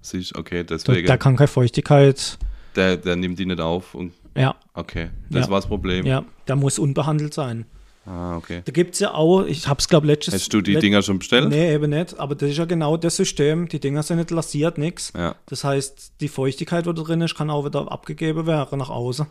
Sie 0.01 0.19
ist, 0.19 0.37
okay, 0.37 0.65
deswegen. 0.65 1.07
da 1.07 1.17
kann 1.17 1.37
keine 1.37 1.49
Feuchtigkeit. 1.49 2.39
Der, 2.77 2.97
der 2.97 3.17
nimmt 3.17 3.39
die 3.39 3.47
nicht 3.47 3.61
auf 3.61 3.95
und 3.95 4.13
Ja, 4.37 4.55
okay, 4.75 5.11
das 5.31 5.47
Ja. 5.47 5.51
war 5.51 5.59
das 5.61 5.67
Problem. 5.69 6.05
ja, 6.07 6.25
der 6.49 6.57
muss 6.57 6.79
unbehandelt 6.79 7.33
sein. 7.35 7.67
Ah, 8.07 8.37
okay. 8.37 8.61
Da 8.67 8.71
gibt 8.73 8.95
es 8.95 9.01
ja 9.01 9.15
auch, 9.15 9.45
ich 9.45 9.67
habe 9.67 9.79
es 9.81 9.89
glaube 9.89 10.07
letztes 10.07 10.35
Hast 10.35 10.53
du 10.53 10.61
die 10.61 10.75
Dinger 10.77 11.01
schon 11.01 11.21
bestellt? 11.21 11.49
Nee, 11.49 11.73
eben 11.73 11.89
nicht. 11.89 12.19
Aber 12.21 12.35
das 12.35 12.51
ist 12.51 12.59
ja 12.59 12.67
genau 12.67 12.99
das 12.99 13.17
System. 13.17 13.67
Die 13.67 13.81
Dinger 13.81 14.03
sind 14.03 14.19
nicht 14.19 14.31
lasiert, 14.31 14.77
nix. 14.77 15.11
Ja. 15.17 15.37
Das 15.47 15.65
heißt, 15.65 16.21
die 16.21 16.29
Feuchtigkeit, 16.29 16.85
die 16.85 16.93
da 16.93 17.03
drin 17.03 17.23
ist, 17.23 17.35
kann 17.35 17.49
auch 17.49 17.65
wieder 17.65 17.91
abgegeben 17.91 18.47
werden 18.47 18.79
nach 18.79 18.91
außen. 18.91 19.27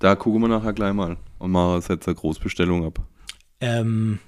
Da 0.00 0.14
gucken 0.16 0.42
wir 0.42 0.48
nachher 0.48 0.74
gleich 0.74 0.92
mal 0.92 1.16
und 1.38 1.50
machen 1.50 1.82
jetzt 1.88 2.06
eine 2.06 2.14
Großbestellung 2.14 2.84
ab. 2.84 3.00
Ähm, 3.60 4.18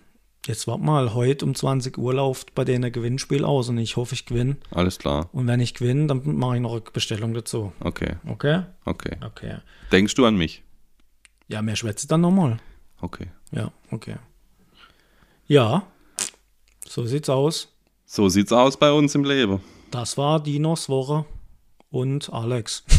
jetzt 0.47 0.67
warte 0.67 0.83
mal, 0.83 1.15
heute 1.15 1.45
um 1.45 1.55
20 1.55 1.97
Uhr 1.99 2.15
läuft 2.15 2.55
bei 2.55 2.65
denen 2.65 2.85
ein 2.85 2.93
Gewinnspiel 2.93 3.45
aus 3.45 3.69
und 3.69 3.79
ich 3.79 3.97
hoffe, 3.97 4.15
ich 4.15 4.27
gewinne. 4.27 4.57
Alles 4.71 4.99
klar. 4.99 5.29
Und 5.33 5.47
wenn 5.47 5.61
ich 5.61 5.75
gewinne, 5.75 6.07
dann 6.07 6.37
mache 6.37 6.57
ich 6.57 6.63
noch 6.63 6.73
eine 6.73 6.81
Bestellung 6.83 7.35
dazu. 7.35 7.73
Okay, 7.81 8.17
Okay? 8.29 8.63
okay. 8.85 9.17
Okay. 9.25 9.57
Denkst 9.93 10.15
du 10.15 10.27
an 10.27 10.37
mich? 10.37 10.63
Ja, 11.49 11.63
mehr 11.63 11.77
schwätze 11.77 12.07
dann 12.09 12.21
nochmal. 12.23 12.59
Okay. 13.01 13.29
Ja, 13.53 13.71
okay. 13.91 14.17
Ja, 15.47 15.87
so 16.89 17.05
sieht's 17.07 17.29
aus. 17.29 17.69
So 18.07 18.29
sieht's 18.29 18.53
aus 18.53 18.77
bei 18.79 18.91
uns 18.93 19.15
im 19.15 19.25
Leben. 19.25 19.61
Das 19.91 20.17
war 20.17 20.43
Dinos 20.43 20.89
Woche 20.89 21.25
und 21.91 22.33
Alex. 22.33 22.85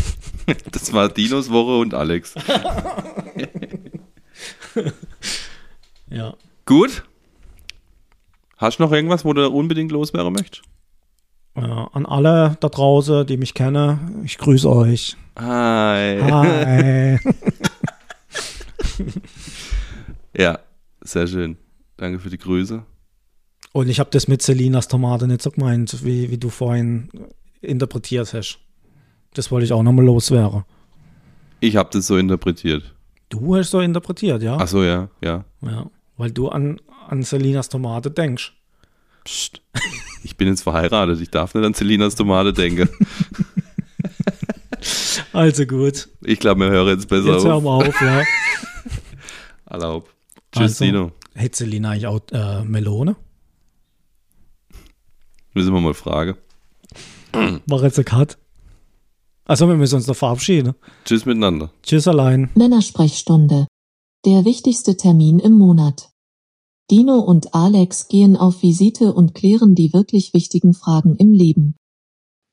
Das 0.72 0.94
war 0.94 1.10
Dinos 1.10 1.50
Woche 1.50 1.80
und 1.80 1.96
Alex. 1.96 2.36
Ja. 6.08 6.36
Gut. 6.66 7.04
Hast 8.66 8.80
du 8.80 8.84
noch 8.84 8.92
irgendwas, 8.92 9.24
wo 9.24 9.32
du 9.32 9.48
unbedingt 9.48 9.92
loswerden 9.92 10.34
möchtest? 10.34 10.64
Ja, 11.56 11.88
an 11.94 12.08
alle 12.08 12.58
da 12.60 12.68
draußen, 12.68 13.28
die 13.28 13.38
mich 13.38 13.54
kennen, 13.54 14.24
ich 14.26 14.40
grüße 14.40 14.68
euch. 14.68 15.16
Hi. 15.38 16.20
Hi. 16.20 17.20
Ja, 20.38 20.60
sehr 21.00 21.28
schön. 21.28 21.56
Danke 21.96 22.20
für 22.20 22.30
die 22.30 22.38
Grüße. 22.38 22.84
Und 23.72 23.88
ich 23.88 24.02
habe 24.02 24.10
das 24.12 24.28
mit 24.28 24.42
Selinas 24.42 24.90
Tomate 24.90 25.28
nicht 25.28 25.42
so 25.42 25.50
gemeint, 25.52 26.04
wie, 26.04 26.30
wie 26.30 26.38
du 26.38 26.50
vorhin 26.50 27.10
interpretiert 27.62 28.34
hast. 28.34 28.60
Das 29.34 29.50
wollte 29.50 29.64
ich 29.64 29.72
auch 29.72 29.82
nochmal 29.82 30.04
loswerden. 30.04 30.66
Ich 31.62 31.78
habe 31.78 31.90
das 31.94 32.08
so 32.08 32.18
interpretiert. 32.18 32.94
Du 33.30 33.56
hast 33.56 33.72
so 33.72 33.80
interpretiert, 33.80 34.44
ja? 34.44 34.58
Ach 34.60 34.68
so, 34.68 34.84
ja, 34.84 35.08
ja. 35.24 35.46
Ja, 35.62 35.90
weil 36.18 36.32
du 36.32 36.50
an, 36.50 36.82
an 37.10 37.24
Selinas 37.24 37.70
Tomate 37.70 38.12
denkst. 38.12 38.54
Psst. 39.24 39.62
Ich 40.24 40.38
bin 40.38 40.48
jetzt 40.48 40.62
verheiratet. 40.64 41.20
Ich 41.22 41.30
darf 41.32 41.54
nicht 41.54 41.66
an 41.66 41.74
Selinas 41.74 42.16
Tomate 42.16 42.54
denken. 42.54 42.90
Also 45.34 45.66
gut. 45.66 46.10
Ich 46.22 46.40
glaube, 46.40 46.62
wir 46.62 46.70
hören 46.70 46.88
jetzt 46.90 47.08
besser 47.08 47.34
Jetzt 47.34 47.44
hören 47.46 47.52
auf. 47.54 47.64
wir 47.64 47.70
auf, 47.90 48.02
ja. 48.02 48.22
Erlaub. 49.66 50.10
Tschüss, 50.52 50.62
Also, 50.82 50.86
Dino. 50.86 51.12
Hätte 51.34 51.58
Selina 51.58 51.90
eigentlich 51.92 52.08
auch 52.08 52.22
äh, 52.32 52.64
Melone? 52.64 53.16
Müssen 55.54 55.74
wir 55.74 55.82
mal 55.82 55.94
fragen. 55.94 56.36
War 57.34 57.84
jetzt 57.84 57.98
ein 58.00 58.06
Cut? 58.06 58.38
Also 59.46 59.68
wir 59.68 59.76
müssen 59.76 59.96
uns 59.96 60.08
noch 60.08 60.16
verabschieden. 60.16 60.74
Tschüss 61.04 61.26
miteinander. 61.26 61.72
Tschüss 61.84 62.08
allein. 62.08 62.50
Männersprechstunde. 62.56 63.68
Der 64.26 64.46
wichtigste 64.46 64.98
Termin 64.98 65.40
im 65.40 65.54
Monat. 65.54 66.10
Dino 66.92 67.20
und 67.20 67.56
Alex 67.56 68.08
gehen 68.08 68.38
auf 68.38 68.62
Visite 68.62 69.14
und 69.14 69.34
klären 69.34 69.74
die 69.74 69.92
wirklich 69.94 70.34
wichtigen 70.34 70.74
Fragen 70.74 71.16
im 71.16 71.34
Leben. 71.34 71.76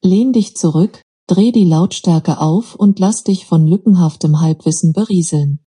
Lehn 0.03 0.33
dich 0.33 0.57
zurück, 0.57 1.03
dreh 1.27 1.53
die 1.53 1.65
Lautstärke 1.65 2.41
auf 2.41 2.75
und 2.75 2.99
lass 2.99 3.25
dich 3.25 3.47
von 3.47 3.67
lückenhaftem 3.67 4.41
Halbwissen 4.41 4.93
berieseln. 4.93 5.62